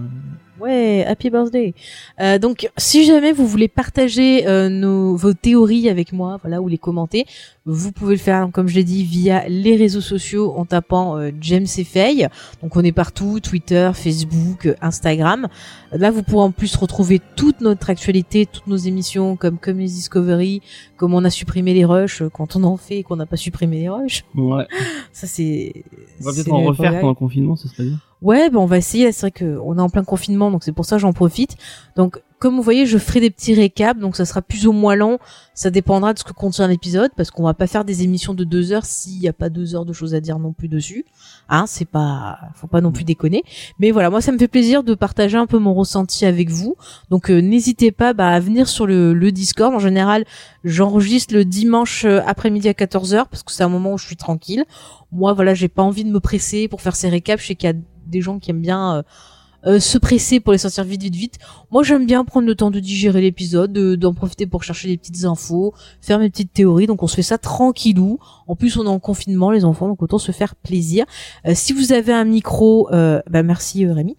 Ouais, 0.60 1.04
happy 1.06 1.30
birthday. 1.30 1.74
Euh, 2.20 2.38
donc, 2.38 2.70
si 2.78 3.04
jamais 3.04 3.32
vous 3.32 3.46
voulez 3.46 3.68
partager 3.68 4.46
euh, 4.46 4.68
nos, 4.70 5.14
vos 5.16 5.34
théories 5.34 5.88
avec 5.90 6.12
moi, 6.12 6.38
voilà, 6.42 6.62
ou 6.62 6.68
les 6.68 6.78
commenter, 6.78 7.26
vous 7.66 7.92
pouvez 7.92 8.14
le 8.14 8.20
faire, 8.20 8.48
comme 8.52 8.68
je 8.68 8.74
l'ai 8.74 8.84
dit, 8.84 9.04
via 9.04 9.48
les 9.48 9.74
réseaux 9.76 10.02
sociaux 10.02 10.52
en 10.56 10.66
tapant 10.66 11.16
euh, 11.16 11.30
James 11.40 11.66
et 11.78 11.84
Faye. 11.84 12.28
Donc, 12.62 12.76
on 12.76 12.82
est 12.82 12.92
partout, 12.92 13.40
Twitter, 13.40 13.90
Facebook, 13.94 14.66
euh, 14.66 14.74
Instagram. 14.82 15.48
Là, 15.90 16.10
vous 16.10 16.22
pourrez 16.22 16.44
en 16.44 16.50
plus 16.50 16.76
retrouver 16.76 17.22
toute 17.36 17.62
notre 17.62 17.88
actualité, 17.88 18.44
toutes 18.44 18.66
nos 18.66 18.76
émissions, 18.76 19.36
comme 19.36 19.56
Comedy 19.56 19.94
Discovery, 19.94 20.60
comme 20.98 21.14
on 21.14 21.24
a 21.24 21.30
supprimé 21.30 21.72
les 21.72 21.86
rushs 21.86 22.20
euh, 22.20 22.28
quand 22.28 22.54
on 22.54 22.64
en 22.64 22.76
fait 22.76 22.98
et 22.98 23.02
qu'on 23.02 23.16
n'a 23.16 23.26
pas 23.26 23.36
supprimé 23.36 23.80
les 23.80 23.88
rushs. 23.88 24.24
Ouais. 24.34 24.66
Ça, 25.12 25.26
c'est... 25.26 25.84
On 26.20 26.24
va 26.24 26.32
peut-être 26.32 26.52
en 26.52 26.62
refaire 26.64 26.92
pendant 27.00 27.08
le 27.08 27.14
confinement, 27.14 27.56
ce 27.56 27.68
serait 27.68 27.84
bien. 27.84 27.98
Ouais, 28.24 28.48
ben 28.48 28.58
on 28.58 28.64
va 28.64 28.78
essayer. 28.78 29.12
C'est 29.12 29.20
vrai 29.20 29.30
que 29.32 29.58
on 29.62 29.76
est 29.76 29.82
en 29.82 29.90
plein 29.90 30.02
confinement, 30.02 30.50
donc 30.50 30.64
c'est 30.64 30.72
pour 30.72 30.86
ça 30.86 30.96
que 30.96 31.02
j'en 31.02 31.12
profite. 31.12 31.56
Donc 31.94 32.22
comme 32.38 32.56
vous 32.56 32.62
voyez, 32.62 32.84
je 32.84 32.98
ferai 32.98 33.20
des 33.20 33.30
petits 33.30 33.54
récaps, 33.54 33.98
donc 33.98 34.16
ça 34.16 34.24
sera 34.24 34.42
plus 34.42 34.66
ou 34.66 34.72
moins 34.72 34.96
long. 34.96 35.18
Ça 35.54 35.70
dépendra 35.70 36.12
de 36.12 36.18
ce 36.18 36.24
que 36.24 36.32
contient 36.32 36.66
l'épisode, 36.68 37.10
parce 37.16 37.30
qu'on 37.30 37.44
va 37.44 37.54
pas 37.54 37.66
faire 37.66 37.84
des 37.84 38.02
émissions 38.02 38.34
de 38.34 38.44
deux 38.44 38.72
heures 38.72 38.84
s'il 38.84 39.20
n'y 39.20 39.28
a 39.28 39.32
pas 39.32 39.48
deux 39.48 39.74
heures 39.74 39.84
de 39.84 39.92
choses 39.92 40.14
à 40.14 40.20
dire 40.20 40.38
non 40.38 40.52
plus 40.52 40.68
dessus. 40.68 41.04
Hein, 41.48 41.64
c'est 41.66 41.84
pas, 41.84 42.38
faut 42.54 42.66
pas 42.66 42.80
non 42.80 42.92
plus 42.92 43.04
déconner. 43.04 43.44
Mais 43.78 43.92
voilà, 43.92 44.10
moi 44.10 44.20
ça 44.20 44.32
me 44.32 44.38
fait 44.38 44.48
plaisir 44.48 44.82
de 44.82 44.94
partager 44.94 45.38
un 45.38 45.46
peu 45.46 45.58
mon 45.58 45.74
ressenti 45.74 46.26
avec 46.26 46.50
vous. 46.50 46.76
Donc 47.10 47.30
euh, 47.30 47.40
n'hésitez 47.40 47.92
pas 47.92 48.12
bah, 48.12 48.28
à 48.28 48.40
venir 48.40 48.68
sur 48.68 48.86
le, 48.86 49.14
le 49.14 49.32
Discord. 49.32 49.74
En 49.74 49.78
général, 49.78 50.24
j'enregistre 50.64 51.34
le 51.34 51.44
dimanche 51.44 52.04
euh, 52.04 52.20
après-midi 52.26 52.68
à 52.68 52.72
14h 52.72 53.26
parce 53.30 53.42
que 53.42 53.52
c'est 53.52 53.62
un 53.62 53.68
moment 53.68 53.94
où 53.94 53.98
je 53.98 54.06
suis 54.06 54.16
tranquille. 54.16 54.64
Moi, 55.12 55.32
voilà, 55.32 55.54
j'ai 55.54 55.68
pas 55.68 55.82
envie 55.82 56.04
de 56.04 56.10
me 56.10 56.20
presser 56.20 56.68
pour 56.68 56.80
faire 56.82 56.96
ces 56.96 57.08
récaps. 57.08 57.40
Je 57.40 57.48
sais 57.48 57.54
qu'il 57.54 57.70
y 57.70 57.72
a 57.72 57.76
des 58.06 58.20
gens 58.20 58.38
qui 58.38 58.50
aiment 58.50 58.60
bien. 58.60 58.96
Euh, 58.96 59.02
euh, 59.66 59.80
se 59.80 59.98
presser 59.98 60.40
pour 60.40 60.52
les 60.52 60.58
sortir 60.58 60.84
vite 60.84 61.02
vite 61.02 61.14
vite. 61.14 61.38
Moi 61.70 61.82
j'aime 61.82 62.06
bien 62.06 62.24
prendre 62.24 62.46
le 62.46 62.54
temps 62.54 62.70
de 62.70 62.80
digérer 62.80 63.20
l'épisode, 63.20 63.72
d'en 63.72 64.14
profiter 64.14 64.46
pour 64.46 64.62
chercher 64.62 64.88
des 64.88 64.96
petites 64.96 65.24
infos, 65.24 65.74
faire 66.00 66.18
mes 66.18 66.30
petites 66.30 66.52
théories. 66.52 66.86
Donc 66.86 67.02
on 67.02 67.06
se 67.06 67.16
fait 67.16 67.22
ça 67.22 67.38
tranquillou. 67.38 68.18
En 68.46 68.56
plus 68.56 68.76
on 68.76 68.84
est 68.84 68.88
en 68.88 68.98
confinement 68.98 69.50
les 69.50 69.64
enfants, 69.64 69.88
donc 69.88 70.02
autant 70.02 70.18
se 70.18 70.32
faire 70.32 70.54
plaisir. 70.54 71.04
Euh, 71.46 71.52
si 71.54 71.72
vous 71.72 71.92
avez 71.92 72.12
un 72.12 72.24
micro, 72.24 72.88
euh, 72.92 73.20
bah 73.28 73.42
merci 73.42 73.86
Rémi. 73.86 74.16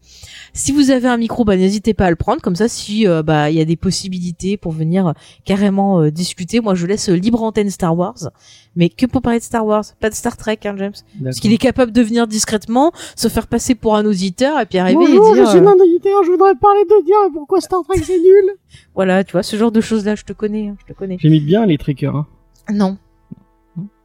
Si 0.53 0.71
vous 0.71 0.89
avez 0.89 1.07
un 1.07 1.17
micro, 1.17 1.45
bah 1.45 1.57
n'hésitez 1.57 1.93
pas 1.93 2.05
à 2.05 2.09
le 2.09 2.15
prendre. 2.15 2.41
Comme 2.41 2.55
ça, 2.55 2.67
si 2.67 3.05
bah 3.25 3.49
il 3.49 3.57
y 3.57 3.61
a 3.61 3.65
des 3.65 3.75
possibilités 3.75 4.57
pour 4.57 4.71
venir 4.71 5.13
carrément 5.43 6.09
discuter, 6.09 6.59
moi 6.59 6.75
je 6.75 6.85
laisse 6.85 7.09
libre 7.09 7.43
antenne 7.43 7.69
Star 7.69 7.95
Wars 7.97 8.31
mais 8.75 8.89
que 8.89 9.05
pour 9.05 9.21
parler 9.21 9.39
de 9.39 9.43
Star 9.43 9.65
Wars, 9.65 9.85
pas 9.99 10.09
de 10.09 10.15
Star 10.15 10.35
Trek, 10.37 10.59
hein, 10.65 10.75
James. 10.77 10.93
Parce 11.23 11.39
qu'il 11.39 11.53
est 11.53 11.57
capable 11.57 11.91
de 11.91 12.01
venir 12.01 12.27
discrètement, 12.27 12.91
se 13.15 13.27
faire 13.27 13.47
passer 13.47 13.73
pour 13.73 13.95
un 13.95 14.05
auditeur 14.05 14.59
et 14.59 14.65
puis 14.65 14.77
arriver 14.77 14.97
Bonjour, 14.99 15.34
dire. 15.35 15.45
je 15.45 15.57
suis 15.57 15.59
un 15.59 15.73
auditeur, 15.73 16.23
je 16.23 16.31
voudrais 16.31 16.55
parler 16.55 16.83
de 16.85 17.05
dire 17.05 17.15
pourquoi 17.33 17.61
Star 17.61 17.81
Trek 17.83 18.01
c'est 18.03 18.19
nul. 18.19 18.51
Voilà, 18.95 19.23
tu 19.23 19.33
vois, 19.33 19.43
ce 19.43 19.55
genre 19.57 19.71
de 19.71 19.81
choses-là, 19.81 20.15
je 20.15 20.23
te 20.23 20.33
connais, 20.33 20.69
hein, 20.69 20.77
je 20.79 20.93
te 20.93 20.97
connais. 20.97 21.17
J'imite 21.19 21.45
bien 21.45 21.65
les 21.65 21.77
trekkers. 21.77 22.15
Hein. 22.15 22.27
Non. 22.73 22.97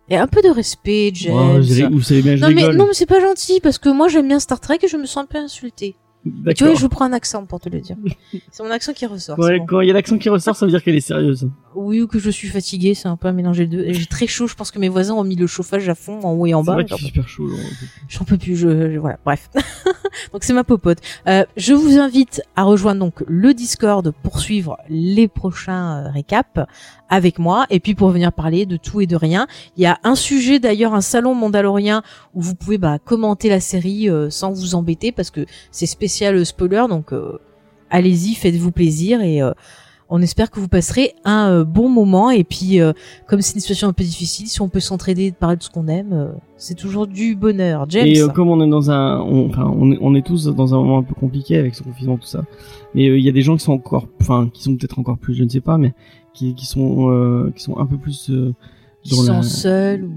Et 0.08 0.16
un 0.16 0.26
peu 0.26 0.42
de 0.42 0.48
respect, 0.48 1.12
James. 1.14 1.58
Oh, 1.58 1.62
je, 1.62 1.84
vous 1.84 2.02
savez 2.02 2.22
bien, 2.22 2.34
je 2.36 2.40
non 2.42 2.48
mais 2.48 2.62
rigole. 2.62 2.76
non 2.76 2.86
mais 2.86 2.94
c'est 2.94 3.06
pas 3.06 3.20
gentil 3.20 3.60
parce 3.60 3.78
que 3.78 3.88
moi 3.88 4.08
j'aime 4.08 4.26
bien 4.26 4.40
Star 4.40 4.58
Trek 4.58 4.78
et 4.82 4.88
je 4.88 4.96
me 4.96 5.06
sens 5.06 5.22
un 5.22 5.26
peu 5.26 5.38
insultée. 5.38 5.94
Et 6.46 6.52
tu 6.54 6.64
vois, 6.64 6.74
je 6.74 6.80
vous 6.80 6.88
prends 6.90 7.06
un 7.06 7.12
accent 7.14 7.46
pour 7.46 7.60
te 7.60 7.68
le 7.70 7.80
dire. 7.80 7.96
c'est 8.50 8.62
mon 8.62 8.70
accent 8.70 8.92
qui 8.92 9.06
ressort. 9.06 9.38
Ouais, 9.38 9.52
c'est 9.52 9.58
bon. 9.60 9.66
quand 9.66 9.80
il 9.80 9.88
y 9.88 9.90
a 9.90 9.94
l'accent 9.94 10.18
qui 10.18 10.28
ressort, 10.28 10.54
ça 10.54 10.66
veut 10.66 10.70
dire 10.72 10.82
qu'elle 10.82 10.94
est 10.96 11.00
sérieuse. 11.00 11.48
Oui, 11.74 12.02
ou 12.02 12.06
que 12.06 12.18
je 12.18 12.28
suis 12.28 12.48
fatiguée, 12.48 12.94
c'est 12.94 13.08
un 13.08 13.16
peu 13.16 13.28
un 13.28 13.32
mélange 13.32 13.56
des 13.58 13.66
deux. 13.66 13.92
J'ai 13.92 14.04
très 14.06 14.26
chaud, 14.26 14.46
je 14.46 14.54
pense 14.54 14.70
que 14.70 14.78
mes 14.78 14.88
voisins 14.90 15.14
ont 15.14 15.24
mis 15.24 15.36
le 15.36 15.46
chauffage 15.46 15.88
à 15.88 15.94
fond, 15.94 16.20
en 16.22 16.32
haut 16.32 16.46
et 16.46 16.52
en 16.52 16.62
C'est 16.62 16.66
bas. 16.66 16.76
fait 16.86 16.96
super 16.96 17.28
chaud. 17.28 17.48
J'en 18.08 18.24
peux 18.24 18.36
plus, 18.36 18.56
je, 18.56 18.92
je- 18.92 18.98
voilà, 18.98 19.18
bref. 19.24 19.48
donc 20.32 20.44
c'est 20.44 20.52
ma 20.52 20.64
popote. 20.64 20.98
Euh, 21.26 21.44
je 21.56 21.72
vous 21.72 21.98
invite 21.98 22.42
à 22.56 22.64
rejoindre 22.64 23.00
donc 23.00 23.22
le 23.26 23.54
Discord 23.54 24.12
pour 24.22 24.40
suivre 24.40 24.76
les 24.88 25.28
prochains 25.28 26.04
euh, 26.06 26.10
récaps 26.10 26.58
avec 27.10 27.38
moi 27.38 27.66
et 27.68 27.80
puis 27.80 27.94
pour 27.94 28.08
venir 28.08 28.32
parler 28.32 28.64
de 28.64 28.76
tout 28.76 29.00
et 29.00 29.06
de 29.06 29.16
rien. 29.16 29.46
Il 29.76 29.82
y 29.82 29.86
a 29.86 29.98
un 30.04 30.14
sujet 30.14 30.58
d'ailleurs, 30.58 30.94
un 30.94 31.00
salon 31.02 31.34
mandalorien 31.34 32.02
où 32.34 32.40
vous 32.40 32.54
pouvez 32.54 32.78
bah, 32.78 32.98
commenter 32.98 33.48
la 33.48 33.60
série 33.60 34.08
euh, 34.08 34.30
sans 34.30 34.52
vous 34.52 34.74
embêter 34.74 35.12
parce 35.12 35.30
que 35.30 35.44
c'est 35.70 35.86
spécial 35.86 36.36
euh, 36.36 36.44
spoiler 36.44 36.86
donc 36.88 37.12
euh, 37.12 37.38
allez-y, 37.90 38.34
faites-vous 38.34 38.70
plaisir 38.70 39.20
et 39.20 39.42
euh, 39.42 39.52
on 40.08 40.22
espère 40.22 40.50
que 40.50 40.58
vous 40.58 40.68
passerez 40.68 41.12
un 41.24 41.50
euh, 41.50 41.64
bon 41.64 41.88
moment 41.88 42.30
et 42.30 42.44
puis 42.44 42.80
euh, 42.80 42.92
comme 43.26 43.40
c'est 43.42 43.54
une 43.54 43.60
situation 43.60 43.88
un 43.88 43.92
peu 43.92 44.04
difficile, 44.04 44.48
si 44.48 44.60
on 44.62 44.68
peut 44.68 44.80
s'entraider 44.80 45.26
et 45.26 45.32
parler 45.32 45.56
de 45.56 45.62
ce 45.62 45.70
qu'on 45.70 45.88
aime, 45.88 46.32
c'est 46.56 46.74
toujours 46.74 47.06
du 47.06 47.36
bonheur. 47.36 47.86
James. 47.88 48.06
Et 48.06 48.20
comme 48.34 48.48
on 48.48 48.60
est 48.64 48.68
dans 48.68 48.90
un, 48.90 49.20
on, 49.20 49.48
enfin, 49.48 49.64
est, 49.92 49.98
on 50.00 50.14
est 50.14 50.24
tous 50.24 50.46
dans 50.46 50.74
un 50.74 50.78
moment 50.78 50.98
un 50.98 51.02
peu 51.02 51.14
compliqué 51.14 51.56
avec 51.56 51.74
ce 51.74 51.82
confinement 51.82 52.16
tout 52.16 52.26
ça. 52.26 52.44
Mais 52.94 53.04
il 53.04 53.24
y 53.24 53.28
a 53.28 53.32
des 53.32 53.42
gens 53.42 53.56
qui 53.56 53.64
sont 53.64 53.72
encore, 53.72 54.08
enfin, 54.20 54.50
qui 54.52 54.62
sont 54.62 54.76
peut-être 54.76 54.98
encore 54.98 55.16
plus, 55.16 55.34
je 55.34 55.44
ne 55.44 55.48
sais 55.48 55.60
pas, 55.60 55.78
mais 55.78 55.94
qui, 56.34 56.54
qui 56.54 56.66
sont, 56.66 57.10
euh, 57.10 57.50
qui 57.54 57.62
sont 57.62 57.78
un 57.78 57.86
peu 57.86 57.96
plus 57.96 58.30
euh, 58.30 58.52
qui 59.02 59.10
dans 59.16 59.22
sont 59.22 59.32
la- 59.32 59.42
seuls 59.42 60.04
ou 60.04 60.12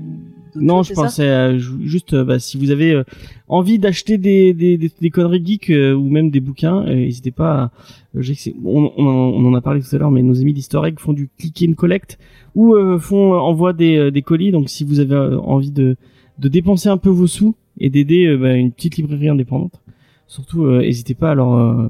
Non, 0.56 0.84
je 0.84 0.94
pensais 0.94 1.28
à 1.30 1.58
ju- 1.58 1.80
juste 1.88 2.14
euh, 2.14 2.24
bah, 2.24 2.38
si 2.38 2.58
vous 2.58 2.70
avez 2.70 2.94
euh, 2.94 3.04
envie 3.48 3.80
d'acheter 3.80 4.18
des, 4.20 4.54
des, 4.54 4.78
des, 4.78 4.92
des 5.02 5.10
conneries 5.10 5.44
geeks 5.44 5.70
euh, 5.72 5.94
ou 5.94 6.10
même 6.10 6.30
des 6.30 6.40
bouquins, 6.42 6.86
euh, 6.86 6.94
n'hésitez 6.94 7.32
pas. 7.32 7.54
À, 7.54 7.72
euh, 8.18 8.22
on, 8.64 8.92
on, 8.98 9.06
en- 9.08 9.12
on 9.34 9.46
en 9.46 9.54
a 9.56 9.62
parlé 9.62 9.82
tout 9.82 9.96
à 9.96 9.98
l'heure, 9.98 10.12
mais 10.12 10.22
nos 10.22 10.40
amis 10.40 10.54
d'Easter 10.54 10.80
Egg 10.86 11.00
font 11.00 11.14
du 11.14 11.30
click 11.40 11.66
and 11.68 11.74
collect 11.74 12.20
ou 12.54 12.76
euh, 12.76 13.00
font 13.00 13.34
euh, 13.34 13.38
envoient 13.38 13.74
des, 13.74 13.98
euh, 13.98 14.12
des 14.12 14.22
colis. 14.22 14.52
Donc 14.52 14.70
si 14.70 14.84
vous 14.84 15.00
avez 15.00 15.16
euh, 15.16 15.40
envie 15.40 15.72
de, 15.72 15.96
de 16.38 16.48
dépenser 16.50 16.90
un 16.90 16.98
peu 16.98 17.10
vos 17.10 17.26
sous 17.28 17.56
et 17.80 17.90
d'aider 17.90 18.28
euh, 18.28 18.38
bah, 18.38 18.54
une 18.54 18.72
petite 18.72 18.98
librairie 18.98 19.30
indépendante, 19.30 19.82
surtout 20.28 20.66
euh, 20.66 20.82
n'hésitez 20.82 21.16
pas 21.16 21.32
à 21.32 21.36
leur 21.36 21.54
euh, 21.54 21.88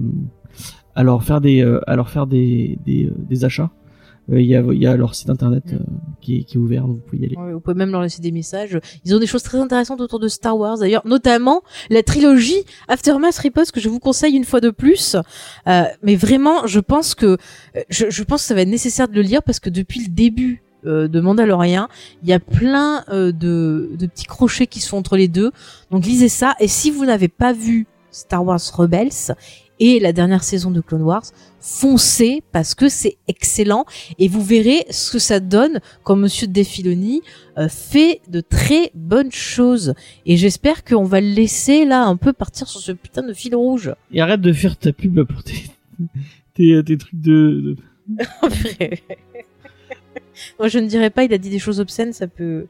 à 0.95 1.03
leur 1.03 1.23
faire 1.23 1.41
des 1.41 1.61
euh, 1.61 1.81
à 1.85 1.97
leur 1.97 2.09
faire 2.09 2.27
des 2.27 2.77
euh, 2.87 3.09
des 3.29 3.43
achats. 3.43 3.71
Euh, 4.31 4.39
Il 4.39 4.47
y, 4.47 4.55
a, 4.55 4.61
il 4.61 4.81
y 4.81 4.87
a 4.87 4.95
leur 4.95 5.15
site 5.15 5.29
internet 5.29 5.63
euh, 5.73 5.79
qui, 6.21 6.37
est, 6.37 6.43
qui 6.43 6.55
est 6.55 6.59
ouvert, 6.59 6.83
donc 6.87 6.97
vous 6.97 7.01
pouvez 7.01 7.21
y 7.21 7.25
aller. 7.25 7.35
Ouais, 7.35 7.53
vous 7.53 7.59
pouvez 7.59 7.75
même 7.75 7.91
leur 7.91 8.01
laisser 8.01 8.21
des 8.21 8.31
messages. 8.31 8.79
Ils 9.03 9.13
ont 9.13 9.19
des 9.19 9.27
choses 9.27 9.43
très 9.43 9.57
intéressantes 9.57 9.99
autour 10.01 10.19
de 10.19 10.27
Star 10.27 10.57
Wars, 10.57 10.77
d'ailleurs, 10.77 11.05
notamment 11.05 11.61
la 11.89 12.03
trilogie 12.03 12.63
Aftermath 12.87 13.37
Riposte 13.37 13.71
que 13.73 13.81
je 13.81 13.89
vous 13.89 13.99
conseille 13.99 14.35
une 14.35 14.45
fois 14.45 14.61
de 14.61 14.69
plus. 14.69 15.17
Euh, 15.67 15.83
mais 16.01 16.15
vraiment, 16.15 16.65
je 16.67 16.79
pense 16.79 17.15
que 17.15 17.37
je, 17.89 18.05
je 18.09 18.23
pense 18.23 18.41
que 18.43 18.47
ça 18.47 18.55
va 18.55 18.61
être 18.61 18.69
nécessaire 18.69 19.07
de 19.07 19.13
le 19.13 19.21
lire 19.21 19.43
parce 19.43 19.59
que 19.59 19.69
depuis 19.69 20.01
le 20.05 20.09
début 20.09 20.63
de 20.85 21.21
Mandalorian, 21.21 21.87
il 22.23 22.27
y 22.27 22.33
a 22.33 22.41
plein 22.41 23.05
euh, 23.07 23.31
de, 23.31 23.91
de 23.97 24.05
petits 24.05 24.25
crochets 24.25 24.67
qui 24.67 24.81
sont 24.81 24.97
entre 24.97 25.15
les 25.15 25.29
deux. 25.29 25.51
Donc 25.91 26.05
lisez 26.05 26.27
ça. 26.27 26.55
Et 26.59 26.67
si 26.67 26.91
vous 26.91 27.05
n'avez 27.05 27.29
pas 27.29 27.53
vu 27.53 27.87
Star 28.11 28.43
Wars 28.45 28.59
Rebels 28.75 29.33
et 29.79 29.99
la 29.99 30.13
dernière 30.13 30.43
saison 30.43 30.71
de 30.71 30.81
Clone 30.81 31.01
Wars, 31.01 31.23
foncez 31.59 32.43
parce 32.51 32.75
que 32.75 32.89
c'est 32.89 33.17
excellent 33.27 33.85
et 34.19 34.27
vous 34.27 34.41
verrez 34.43 34.85
ce 34.89 35.11
que 35.11 35.19
ça 35.19 35.39
donne 35.39 35.79
quand 36.03 36.15
Monsieur 36.15 36.47
Defiloni 36.47 37.21
euh, 37.57 37.67
fait 37.69 38.21
de 38.29 38.39
très 38.41 38.91
bonnes 38.93 39.31
choses. 39.31 39.93
Et 40.25 40.37
j'espère 40.37 40.83
qu'on 40.83 41.03
va 41.05 41.21
le 41.21 41.27
laisser 41.29 41.85
là 41.85 42.03
un 42.05 42.15
peu 42.17 42.33
partir 42.33 42.67
sur 42.67 42.79
ce 42.81 42.91
putain 42.91 43.23
de 43.23 43.33
fil 43.33 43.55
rouge. 43.55 43.93
Et 44.11 44.21
arrête 44.21 44.41
de 44.41 44.53
faire 44.53 44.77
ta 44.77 44.93
pub 44.93 45.23
pour 45.23 45.43
tes, 45.43 45.63
tes, 46.53 46.83
tes 46.83 46.97
trucs 46.97 47.19
de, 47.19 47.75
de- 47.75 47.77
Moi 50.59 50.67
je 50.67 50.79
ne 50.79 50.87
dirais 50.87 51.09
pas, 51.09 51.23
il 51.23 51.33
a 51.33 51.37
dit 51.37 51.49
des 51.49 51.59
choses 51.59 51.79
obscènes, 51.79 52.13
ça 52.13 52.27
peut... 52.27 52.67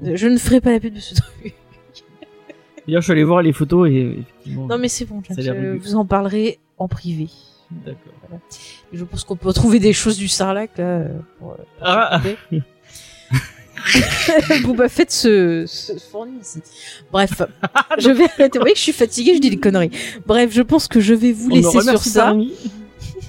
Je 0.00 0.28
ne 0.28 0.36
ferai 0.38 0.60
pas 0.60 0.70
la 0.70 0.80
pub 0.80 0.94
de 0.94 1.00
ce 1.00 1.14
truc. 1.14 1.54
D'ailleurs, 2.88 3.02
je 3.02 3.04
suis 3.04 3.12
allé 3.12 3.24
voir 3.24 3.42
les 3.42 3.52
photos 3.52 3.88
et 3.90 4.00
effectivement. 4.00 4.66
Non 4.66 4.78
mais 4.78 4.88
c'est 4.88 5.04
bon, 5.04 5.22
Ça 5.28 5.34
je 5.40 5.76
vous 5.76 5.94
en 5.94 6.06
parlerai 6.06 6.58
en 6.78 6.88
privé. 6.88 7.28
D'accord. 7.70 8.40
Je 8.94 9.04
pense 9.04 9.24
qu'on 9.24 9.36
peut 9.36 9.52
trouver 9.52 9.78
des 9.78 9.92
choses 9.92 10.16
du 10.16 10.26
Sarlac 10.26 10.70
là. 10.78 10.84
euh, 10.84 11.08
Pour, 11.38 11.52
euh, 11.52 11.56
pour 11.56 11.64
Ah. 11.82 12.20
Boba 14.64 14.88
Fett 14.88 15.10
se, 15.10 15.64
se 15.66 15.92
fournit 16.10 16.38
ici. 16.40 16.60
Bref, 17.12 17.42
je 17.98 18.10
vais 18.10 18.24
arrêter. 18.24 18.58
Vous 18.58 18.62
voyez 18.62 18.72
que 18.72 18.78
je 18.78 18.82
suis 18.84 18.92
fatiguée, 18.92 19.34
je 19.36 19.40
dis 19.40 19.50
des 19.50 19.56
conneries. 19.58 19.90
Bref, 20.26 20.50
je 20.52 20.62
pense 20.62 20.88
que 20.88 21.00
je 21.00 21.14
vais 21.14 21.32
vous 21.32 21.50
On 21.50 21.54
laisser 21.54 21.80
sur 21.82 22.02
ça. 22.02 22.34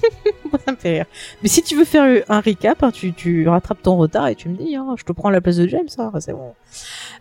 Darami. 0.52 0.62
ça 0.64 0.72
me 0.72 0.76
fait 0.76 0.90
rire. 0.94 1.04
Mais 1.42 1.48
si 1.48 1.62
tu 1.62 1.76
veux 1.76 1.84
faire 1.84 2.22
un 2.28 2.40
recap, 2.40 2.82
hein, 2.82 2.90
tu, 2.90 3.12
tu 3.12 3.48
rattrapes 3.48 3.82
ton 3.82 3.96
retard 3.96 4.28
et 4.28 4.34
tu 4.34 4.48
me 4.48 4.56
dis, 4.56 4.74
hein, 4.76 4.94
je 4.98 5.04
te 5.04 5.12
prends 5.12 5.30
la 5.30 5.40
place 5.40 5.56
de 5.56 5.66
James, 5.68 5.88
hein, 5.98 6.12
c'est 6.20 6.32
bon. 6.32 6.52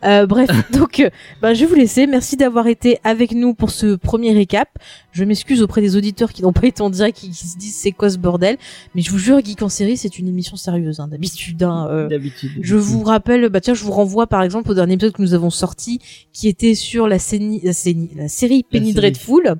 Euh, 0.04 0.26
bref, 0.26 0.50
donc, 0.72 1.08
bah, 1.42 1.54
je 1.54 1.62
vais 1.62 1.66
vous 1.66 1.76
laisser. 1.76 2.08
Merci 2.08 2.38
d'avoir 2.38 2.68
été 2.68 3.00
avec 3.04 3.32
nous 3.34 3.54
pour 3.54 3.70
ce 3.72 3.96
premier 3.96 4.34
récap. 4.34 4.70
Je 5.12 5.24
m'excuse 5.24 5.62
auprès 5.62 5.82
des 5.82 5.96
auditeurs 5.96 6.32
qui 6.34 6.42
n'ont 6.44 6.54
pas 6.54 6.68
été 6.68 6.82
en 6.82 6.90
direct, 6.90 7.18
qui, 7.18 7.30
qui 7.32 7.48
se 7.48 7.58
disent 7.58 7.76
c'est 7.76 7.92
quoi 7.92 8.10
ce 8.10 8.18
bordel? 8.18 8.58
Mais 8.96 9.02
je 9.02 9.10
vous 9.12 9.18
jure, 9.18 9.44
Geek 9.44 9.62
en 9.62 9.70
série, 9.70 9.98
c'est 9.98 10.20
une 10.20 10.28
émission 10.28 10.56
sérieuse, 10.56 11.00
hein, 11.00 11.08
d'habitude. 11.08 11.64
Hein, 11.64 11.88
euh, 11.90 12.08
D'habitude. 12.08 12.52
je 12.62 12.76
vous 12.76 13.04
rappelle, 13.04 13.50
bah 13.50 13.60
tiens, 13.62 13.74
je 13.74 13.84
vous 13.84 13.92
renvoie 13.92 14.28
par 14.28 14.44
exemple 14.44 14.72
au 14.72 14.74
dernier 14.74 14.94
épisode 14.94 15.14
que 15.14 15.22
nous 15.22 15.34
avons 15.34 15.50
sorti, 15.50 16.00
qui 16.32 16.48
était 16.48 16.76
sur 16.76 17.08
la, 17.08 17.18
séni- 17.18 17.60
la, 17.64 17.72
séni- 17.72 18.10
la 18.16 18.28
série 18.28 18.64
Penny 18.64 18.94
série. 18.94 18.94
Dreadful, 19.02 19.56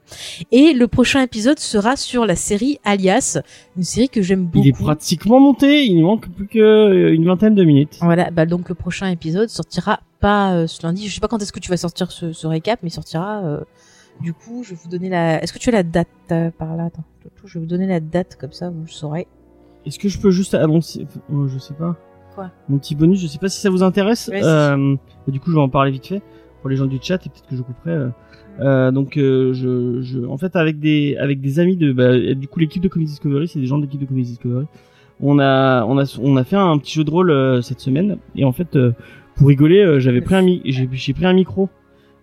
et 0.52 0.74
le 0.74 0.88
prochain 0.88 1.22
épisode 1.24 1.60
sera 1.60 1.96
sur 1.98 2.26
la 2.26 2.36
série 2.36 2.80
Alias, 2.86 3.09
une 3.78 3.84
série 3.84 4.10
que 4.10 4.22
j'aime 4.22 4.46
beaucoup. 4.46 4.66
Il 4.66 4.70
est 4.70 4.74
pratiquement 4.74 5.40
monté. 5.40 5.86
Il 5.86 6.02
manque 6.02 6.30
plus 6.30 6.48
qu'une 6.48 7.26
vingtaine 7.26 7.56
de 7.56 7.64
minutes. 7.64 7.98
Voilà, 8.02 8.32
bah 8.32 8.46
donc 8.46 8.70
le 8.70 8.76
prochain 8.76 9.08
épisode 9.08 9.50
sortira 9.50 10.00
pas 10.20 10.54
euh, 10.54 10.68
ce 10.68 10.82
lundi. 10.86 11.08
Je 11.08 11.14
sais 11.14 11.22
pas 11.22 11.28
quand 11.28 11.42
est-ce 11.42 11.52
que 11.54 11.60
tu 11.60 11.70
vas 11.70 11.78
sortir 11.78 12.12
ce, 12.12 12.32
ce 12.34 12.48
récap, 12.48 12.80
mais 12.84 12.90
il 12.90 12.94
sortira. 12.94 13.44
euh, 13.44 13.60
du 14.22 14.34
coup, 14.34 14.64
je 14.64 14.72
vais 14.72 14.80
vous 14.84 14.90
donner 14.90 15.08
la. 15.10 15.42
Est-ce 15.42 15.54
que 15.54 15.60
tu 15.60 15.70
as 15.70 15.72
la 15.72 15.84
date 15.84 16.08
euh, 16.32 16.52
par 16.52 16.76
là? 16.76 16.86
Attends, 16.86 17.04
je 17.46 17.54
vais 17.54 17.60
vous 17.62 17.66
donner 17.70 17.88
la 17.88 18.00
date 18.02 18.36
comme 18.36 18.52
ça, 18.52 18.70
vous 18.70 18.82
le 18.82 18.88
saurez. 18.92 19.28
Est-ce 19.86 19.98
que 19.98 20.10
je 20.10 20.20
peux 20.20 20.30
juste 20.32 20.54
annoncer, 20.56 21.08
euh, 21.32 21.48
je 21.48 21.58
sais 21.58 21.74
pas. 21.74 21.96
Quoi? 22.36 22.52
Mon 22.68 22.78
petit 22.80 22.96
bonus, 22.96 23.22
je 23.22 23.28
sais 23.28 23.38
pas 23.40 23.48
si 23.48 23.62
ça 23.62 23.70
vous 23.70 23.82
intéresse. 23.82 24.30
Euh, 24.34 24.96
du 25.28 25.40
coup, 25.40 25.52
je 25.52 25.56
vais 25.56 25.62
en 25.62 25.70
parler 25.70 25.92
vite 25.92 26.08
fait 26.08 26.22
pour 26.60 26.70
les 26.70 26.76
gens 26.76 26.86
du 26.86 27.00
chat 27.02 27.16
et 27.26 27.30
peut-être 27.30 27.48
que 27.48 27.56
je 27.56 27.62
couperai. 27.62 28.10
Euh. 28.60 28.92
Donc, 28.92 29.18
euh, 29.18 29.54
je, 29.54 30.02
je, 30.02 30.20
en 30.26 30.38
fait, 30.38 30.56
avec 30.56 30.80
des, 30.80 31.16
avec 31.18 31.42
des 31.42 31.60
amis 31.60 31.78
de, 31.78 31.92
bah, 31.94 32.18
du 32.36 32.48
coup, 32.48 32.60
l'équipe 32.60 32.82
de 32.84 32.88
Comedy 32.88 33.12
Discovery, 33.12 33.48
c'est 33.48 33.60
des 33.60 33.66
gens 33.68 33.78
de 33.78 33.84
l'équipe 33.84 34.00
de 34.02 34.06
Comedy 34.06 34.30
Discovery. 34.32 34.66
On 35.22 35.38
a, 35.40 35.84
on 35.86 35.98
a, 35.98 36.18
on 36.22 36.38
a 36.38 36.44
fait 36.44 36.56
un 36.56 36.78
petit 36.78 36.94
jeu 36.94 37.04
de 37.04 37.12
rôle 37.12 37.30
euh, 37.32 37.62
cette 37.62 37.82
semaine 37.82 38.18
et 38.36 38.46
en 38.46 38.52
fait, 38.54 38.76
euh, 38.78 38.94
pour 39.36 39.48
rigoler, 39.50 39.80
euh, 39.82 40.00
j'avais 40.00 40.22
pris 40.22 40.36
un, 40.36 40.42
mi- 40.42 40.62
j'ai, 40.66 40.88
j'ai 40.94 41.14
pris 41.14 41.26
un 41.26 41.34
micro. 41.34 41.70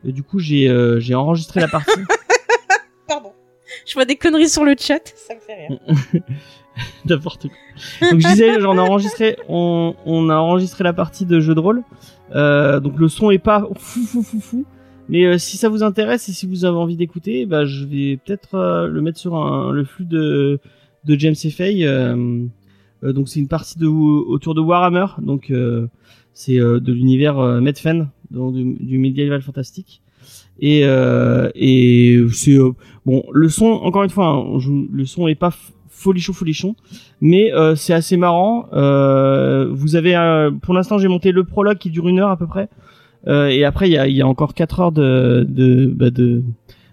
Et 0.05 0.13
du 0.13 0.23
coup, 0.23 0.39
j'ai, 0.39 0.69
euh, 0.69 0.99
j'ai 1.01 1.15
enregistré 1.15 1.61
la 1.61 1.69
partie. 1.69 1.91
Pardon. 3.09 3.33
Je 3.87 3.95
vois 3.95 4.05
des 4.05 4.17
conneries 4.17 4.49
sur 4.49 4.65
le 4.65 4.75
chat, 4.79 5.13
ça 5.15 5.35
me 5.35 5.41
fait 5.41 5.67
rire. 5.69 6.23
N'importe 7.09 7.49
quoi. 7.49 8.11
Donc 8.11 8.21
je 8.21 8.29
disais, 8.29 8.61
j'en 8.61 8.77
ai 8.77 8.81
enregistré, 8.81 9.37
on, 9.49 9.95
on 10.05 10.29
a 10.29 10.37
enregistré 10.37 10.85
la 10.85 10.93
partie 10.93 11.25
de 11.25 11.41
jeu 11.41 11.55
de 11.55 11.61
rôle. 11.61 11.83
Euh, 12.35 12.81
donc 12.81 12.99
le 12.99 13.09
son 13.09 13.31
est 13.31 13.39
pas 13.39 13.67
fou 13.79 14.01
fou 14.05 14.23
fou 14.23 14.41
fou. 14.41 14.65
Mais 15.09 15.25
euh, 15.25 15.39
si 15.39 15.57
ça 15.57 15.69
vous 15.69 15.83
intéresse 15.83 16.29
et 16.29 16.33
si 16.33 16.47
vous 16.47 16.65
avez 16.65 16.77
envie 16.77 16.97
d'écouter, 16.97 17.47
bah 17.47 17.65
je 17.65 17.85
vais 17.85 18.19
peut-être 18.25 18.55
euh, 18.55 18.87
le 18.89 19.01
mettre 19.01 19.19
sur 19.19 19.37
un, 19.37 19.73
le 19.73 19.85
flux 19.85 20.05
de 20.05 20.59
de 21.05 21.19
James 21.19 21.35
Fay. 21.35 21.87
Euh, 21.87 22.45
euh, 23.05 23.13
donc 23.13 23.29
c'est 23.29 23.39
une 23.39 23.49
partie 23.49 23.79
de 23.79 23.87
autour 23.87 24.55
de 24.55 24.61
Warhammer. 24.61 25.07
Donc 25.21 25.53
c'est 26.33 26.57
de 26.57 26.93
l'univers 26.93 27.37
Medfen, 27.61 28.09
donc 28.31 28.55
du, 28.55 28.77
du 28.81 29.41
fantastique. 29.41 30.03
Et 30.59 30.81
et 30.81 32.27
c'est 32.33 32.59
bon 33.05 33.25
le 33.33 33.49
son 33.49 33.67
encore 33.67 34.03
une 34.03 34.11
fois, 34.11 34.29
hein, 34.29 34.59
le 34.93 35.05
son 35.05 35.29
est 35.29 35.35
pas 35.35 35.53
folichon 35.97 36.33
folichon 36.35 36.77
mais 37.21 37.53
euh, 37.55 37.75
c'est 37.75 37.95
assez 37.95 38.17
marrant 38.19 38.69
euh, 38.75 39.69
vous 39.73 39.97
avez 39.97 40.15
pour 40.63 40.75
l'instant 40.75 40.99
j'ai 40.99 41.09
monté 41.09 41.33
le 41.33 41.45
prologue 41.45 41.79
qui 41.79 41.91
dure 41.91 42.07
une 42.07 42.21
heure 42.21 42.31
à 42.31 42.37
peu 42.37 42.47
près 42.47 42.65
euh, 42.65 42.67
et 43.27 43.65
après 43.65 43.89
il 43.89 43.93
y 43.93 43.99
a, 43.99 44.07
y 44.09 44.23
a, 44.23 44.27
encore 44.27 44.55
quatre 44.55 44.81
heures 44.81 44.93
de 44.93 45.47
de 45.49 45.87
bah, 45.87 46.11
de 46.11 46.43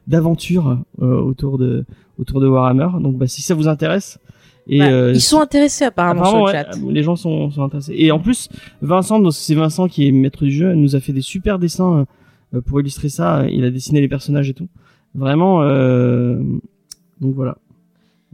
d'aventure 0.07 0.79
autour 0.99 1.57
de 1.57 1.85
autour 2.19 2.41
de 2.41 2.47
Warhammer. 2.47 2.87
Donc 2.99 3.17
bah, 3.17 3.27
si 3.27 3.41
ça 3.41 3.55
vous 3.55 3.67
intéresse 3.67 4.19
et 4.67 4.79
bah, 4.79 5.09
ils 5.11 5.21
sont 5.21 5.41
intéressés 5.41 5.85
apparemment, 5.85 6.25
sur 6.25 6.45
le 6.45 6.51
chat. 6.51 6.69
les 6.89 7.03
gens 7.03 7.15
sont, 7.15 7.51
sont 7.51 7.63
intéressés. 7.63 7.95
Et 7.97 8.11
en 8.11 8.19
plus 8.19 8.49
Vincent 8.81 9.31
c'est 9.31 9.55
Vincent 9.55 9.87
qui 9.87 10.07
est 10.07 10.11
maître 10.11 10.43
du 10.43 10.51
jeu 10.51 10.73
nous 10.73 10.95
a 10.95 10.99
fait 10.99 11.13
des 11.13 11.21
super 11.21 11.59
dessins 11.59 12.05
pour 12.65 12.79
illustrer 12.79 13.09
ça. 13.09 13.45
Il 13.49 13.63
a 13.65 13.71
dessiné 13.71 14.01
les 14.01 14.07
personnages 14.07 14.49
et 14.49 14.53
tout. 14.53 14.67
Vraiment 15.15 15.61
donc 17.19 17.35
voilà. 17.35 17.57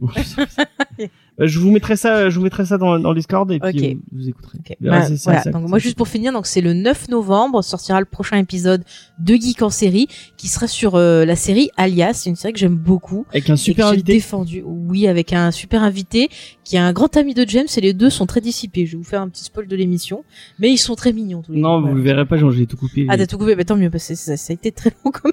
Euh, 1.00 1.06
je 1.40 1.58
vous 1.58 1.70
mettrai 1.70 1.96
ça, 1.96 2.28
je 2.28 2.36
vous 2.38 2.44
mettrai 2.44 2.66
ça 2.66 2.78
dans, 2.78 2.98
dans 2.98 3.10
le 3.10 3.16
Discord 3.16 3.50
et 3.50 3.58
puis 3.58 3.98
vous 4.12 4.28
écouterez. 4.28 4.58
Bah, 4.80 5.06
voilà. 5.24 5.44
donc 5.44 5.68
moi 5.68 5.78
juste 5.78 5.96
pour 5.96 6.08
finir, 6.08 6.32
donc 6.32 6.46
c'est 6.46 6.60
le 6.60 6.74
9 6.74 7.08
novembre 7.08 7.62
sortira 7.62 8.00
le 8.00 8.06
prochain 8.06 8.36
épisode 8.36 8.84
de 9.18 9.34
Geek 9.34 9.62
en 9.62 9.70
série 9.70 10.08
qui 10.36 10.48
sera 10.48 10.66
sur 10.66 10.94
euh, 10.94 11.24
la 11.24 11.36
série 11.36 11.70
Alias, 11.76 12.24
une 12.26 12.36
série 12.36 12.52
que 12.52 12.58
j'aime 12.58 12.76
beaucoup. 12.76 13.26
Avec 13.30 13.48
un 13.50 13.56
super 13.56 13.88
invité. 13.88 14.14
Défendu. 14.14 14.62
Oui, 14.64 15.06
avec 15.06 15.32
un 15.32 15.50
super 15.50 15.82
invité 15.82 16.28
qui 16.64 16.76
est 16.76 16.80
un 16.80 16.92
grand 16.92 17.16
ami 17.16 17.34
de 17.34 17.44
James 17.48 17.66
et 17.76 17.80
les 17.80 17.92
deux 17.92 18.10
sont 18.10 18.26
très 18.26 18.40
dissipés. 18.40 18.86
Je 18.86 18.92
vais 18.92 18.98
vous 18.98 19.04
faire 19.04 19.22
un 19.22 19.28
petit 19.28 19.44
spoil 19.44 19.66
de 19.66 19.76
l'émission, 19.76 20.24
mais 20.58 20.70
ils 20.70 20.78
sont 20.78 20.94
très 20.94 21.12
mignons 21.12 21.42
tous 21.42 21.52
les 21.52 21.60
Non, 21.60 21.80
vous 21.80 21.94
le 21.94 22.02
verrez 22.02 22.26
pas, 22.26 22.36
j'ai 22.36 22.66
tout 22.66 22.76
coupé. 22.76 23.06
Ah, 23.08 23.16
t'as 23.16 23.26
tout 23.26 23.38
coupé, 23.38 23.56
mais 23.56 23.64
tant 23.64 23.76
mieux 23.76 23.90
parce 23.90 24.08
que 24.08 24.14
ça, 24.14 24.36
ça 24.36 24.52
a 24.52 24.54
été 24.54 24.72
très 24.72 24.90
long 25.04 25.10
comme 25.10 25.32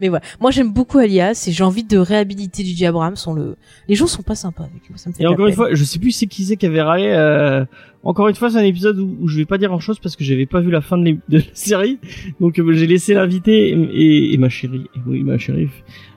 mais 0.00 0.08
voilà. 0.08 0.24
Moi, 0.40 0.50
j'aime 0.50 0.72
beaucoup 0.72 0.98
Alias 0.98 1.44
et 1.48 1.52
j'ai 1.52 1.64
envie 1.64 1.84
de 1.84 1.98
réhabiliter 1.98 2.64
Gigi 2.64 2.86
Abrams. 2.86 3.16
On 3.26 3.34
le... 3.34 3.56
Les 3.88 3.94
gens 3.94 4.06
sont 4.06 4.22
pas 4.22 4.34
sympas 4.34 4.64
avec 4.64 4.88
lui. 4.88 4.98
Ça 4.98 5.10
me 5.10 5.14
fait 5.14 5.22
et 5.22 5.26
encore 5.26 5.46
une 5.46 5.54
fois, 5.54 5.72
je 5.72 5.84
sais 5.84 5.98
plus 5.98 6.12
c'est 6.12 6.26
qui 6.26 6.44
c'est 6.44 6.56
qui 6.56 6.66
avait 6.66 6.82
râlé. 6.82 7.08
Euh... 7.08 7.64
Encore 8.04 8.28
une 8.28 8.34
fois, 8.34 8.50
c'est 8.50 8.58
un 8.58 8.64
épisode 8.64 8.98
où, 8.98 9.26
je 9.28 9.38
vais 9.38 9.46
pas 9.46 9.56
dire 9.56 9.70
grand 9.70 9.80
chose 9.80 9.98
parce 9.98 10.14
que 10.14 10.24
j'avais 10.24 10.44
pas 10.44 10.60
vu 10.60 10.70
la 10.70 10.82
fin 10.82 10.98
de, 10.98 11.18
la 11.28 11.40
série. 11.54 11.98
Donc, 12.38 12.58
euh, 12.58 12.72
j'ai 12.74 12.86
laissé 12.86 13.14
l'invité 13.14 13.70
et, 13.70 14.34
et, 14.34 14.36
ma 14.36 14.50
chérie, 14.50 14.86
et 14.94 14.98
oui, 15.06 15.22
ma 15.22 15.38
chérie, 15.38 15.70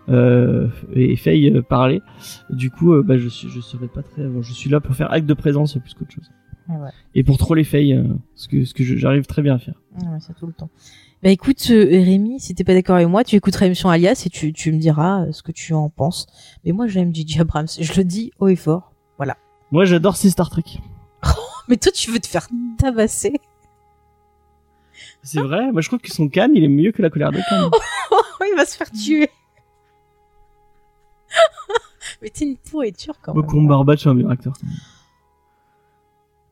euh, 0.10 0.68
et 0.94 1.16
Faye 1.16 1.50
euh, 1.50 1.62
parler. 1.62 2.02
Du 2.50 2.70
coup, 2.70 2.94
euh, 2.94 3.04
bah, 3.04 3.18
je 3.18 3.30
suis, 3.30 3.50
je 3.50 3.62
serai 3.62 3.88
pas 3.88 4.04
très, 4.04 4.24
je 4.42 4.54
suis 4.54 4.70
là 4.70 4.82
pour 4.82 4.96
faire 4.96 5.12
acte 5.12 5.26
de 5.26 5.34
présence 5.34 5.78
plus 5.78 5.94
qu'autre 5.94 6.12
chose. 6.12 6.30
Ouais. 6.68 6.90
Et 7.16 7.24
pour 7.24 7.38
troller 7.38 7.64
Faye, 7.64 7.98
ce 8.36 8.50
que, 8.50 8.66
ce 8.66 8.74
que 8.74 8.84
j'arrive 8.84 9.26
très 9.26 9.42
bien 9.42 9.56
à 9.56 9.60
faire. 9.60 9.82
Ouais, 9.96 10.18
c'est 10.20 10.36
tout 10.36 10.48
le 10.48 10.54
temps. 10.54 10.70
Bah 11.24 11.30
écoute, 11.30 11.66
euh, 11.72 11.88
Rémi, 11.90 12.40
si 12.40 12.54
t'es 12.54 12.64
pas 12.64 12.76
d'accord 12.76 12.96
avec 12.96 13.08
moi, 13.08 13.24
tu 13.24 13.36
écouteras 13.36 13.66
l'émission 13.66 13.90
Alias 13.90 14.22
et 14.28 14.30
tu, 14.30 14.54
tu 14.54 14.72
me 14.72 14.78
diras 14.78 15.24
euh, 15.24 15.32
ce 15.32 15.42
que 15.42 15.52
tu 15.52 15.74
en 15.74 15.90
penses. 15.90 16.28
Mais 16.64 16.74
moi, 16.74 16.86
j'aime 16.88 17.14
J.J. 17.14 17.40
Abrams. 17.40 17.68
Je 17.80 17.94
le 17.94 18.04
dis 18.04 18.32
haut 18.40 18.50
et 18.50 18.56
fort. 18.56 18.94
Voilà. 19.18 19.36
Moi, 19.72 19.86
j'adore 19.86 20.16
ces 20.16 20.30
Star 20.30 20.52
Trek. 20.52 20.64
mais 21.68 21.78
toi, 21.78 21.92
tu 21.92 22.12
veux 22.12 22.20
te 22.20 22.28
faire 22.28 22.48
tabasser. 22.78 23.34
C'est 25.24 25.42
vrai. 25.42 25.72
Moi, 25.72 25.82
je 25.82 25.88
trouve 25.88 26.00
que 26.00 26.12
son 26.12 26.30
canne, 26.30 26.52
il 26.56 26.64
est 26.64 26.70
mieux 26.70 26.92
que 26.92 27.02
la 27.02 27.10
colère 27.10 27.32
de 27.32 27.40
canne. 27.50 27.72
il 28.52 28.56
va 28.56 28.66
se 28.66 28.78
faire 28.78 28.92
tuer. 28.92 29.30
mais 32.22 32.30
t'es 32.30 32.46
une 32.46 32.58
pourriture 32.58 33.16
quand 33.22 33.34
même. 33.34 33.44
Moi, 33.44 33.70
Barbatch, 33.70 34.04
c'est 34.04 34.10
un 34.10 34.14
meilleur 34.14 34.32
acteur. 34.32 34.54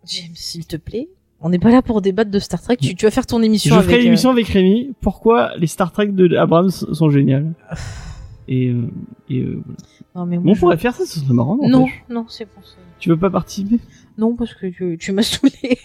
James, 0.05 0.35
s'il 0.35 0.65
te 0.65 0.77
plaît. 0.77 1.07
On 1.41 1.49
n'est 1.49 1.59
pas 1.59 1.69
là 1.69 1.81
pour 1.81 2.01
débattre 2.01 2.31
de 2.31 2.39
Star 2.39 2.61
Trek. 2.61 2.77
Tu, 2.77 2.95
tu 2.95 3.05
vas 3.05 3.11
faire 3.11 3.25
ton 3.25 3.41
émission 3.43 3.75
je 3.75 3.79
avec. 3.79 3.89
Je 3.89 3.95
ferai 3.95 4.03
l'émission 4.03 4.29
euh, 4.29 4.33
avec 4.33 4.47
Rémi. 4.47 4.93
Pourquoi 5.01 5.51
les 5.57 5.67
Star 5.67 5.91
Trek 5.91 6.07
de 6.07 6.35
Abrams 6.37 6.71
sont 6.71 7.09
géniales 7.09 7.53
Et, 8.47 8.67
euh, 8.69 8.87
et 9.27 9.39
euh, 9.39 9.59
voilà. 9.65 9.77
Non, 10.15 10.25
mais 10.27 10.37
moi, 10.37 10.53
on 10.53 10.59
pourrait 10.59 10.77
faire 10.77 10.93
ça, 10.93 11.03
ce 11.05 11.19
serait 11.19 11.33
marrant. 11.33 11.57
Non, 11.67 11.87
non, 12.09 12.25
c'est 12.29 12.45
pour 12.45 12.63
ça. 12.63 12.75
Tu 12.99 13.09
veux 13.09 13.17
pas 13.17 13.31
participer? 13.31 13.79
Non, 14.17 14.35
parce 14.35 14.53
que 14.53 14.67
tu, 14.67 14.97
tu 14.99 15.11
m'as 15.11 15.23
saoulé. 15.23 15.79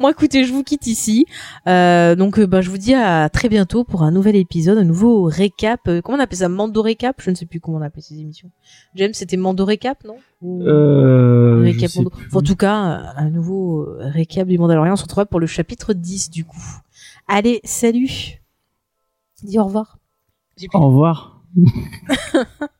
Moi, 0.00 0.10
écoutez, 0.10 0.44
je 0.44 0.52
vous 0.52 0.62
quitte 0.62 0.86
ici. 0.86 1.26
Euh, 1.66 2.14
donc, 2.14 2.38
euh, 2.38 2.46
bah, 2.46 2.60
je 2.60 2.70
vous 2.70 2.78
dis 2.78 2.94
à 2.94 3.28
très 3.28 3.48
bientôt 3.48 3.84
pour 3.84 4.02
un 4.02 4.10
nouvel 4.10 4.36
épisode, 4.36 4.78
un 4.78 4.84
nouveau 4.84 5.24
récap. 5.24 5.80
Euh, 5.88 6.00
comment 6.00 6.18
on 6.18 6.20
appelle 6.20 6.38
ça? 6.38 6.48
Mando 6.48 6.82
récap? 6.82 7.20
Je 7.20 7.30
ne 7.30 7.34
sais 7.34 7.46
plus 7.46 7.60
comment 7.60 7.78
on 7.78 7.82
appelle 7.82 8.02
ces 8.02 8.18
émissions. 8.18 8.50
James, 8.94 9.12
c'était 9.12 9.36
Mando 9.36 9.64
récap, 9.64 10.04
non? 10.04 10.16
Euh, 10.42 11.62
récap 11.62 11.90
En 12.32 12.42
tout 12.42 12.56
cas, 12.56 12.72
un 13.16 13.30
nouveau 13.30 13.86
récap 13.98 14.46
du 14.48 14.58
Mandalorian. 14.58 14.92
On 14.92 14.96
se 14.96 15.02
retrouvera 15.02 15.26
pour 15.26 15.40
le 15.40 15.46
chapitre 15.46 15.92
10 15.92 16.30
du 16.30 16.44
coup. 16.44 16.62
Allez, 17.28 17.60
salut. 17.64 18.40
Dis 19.42 19.58
au 19.58 19.64
revoir. 19.64 19.98
Au 20.72 20.86
revoir. 20.88 21.42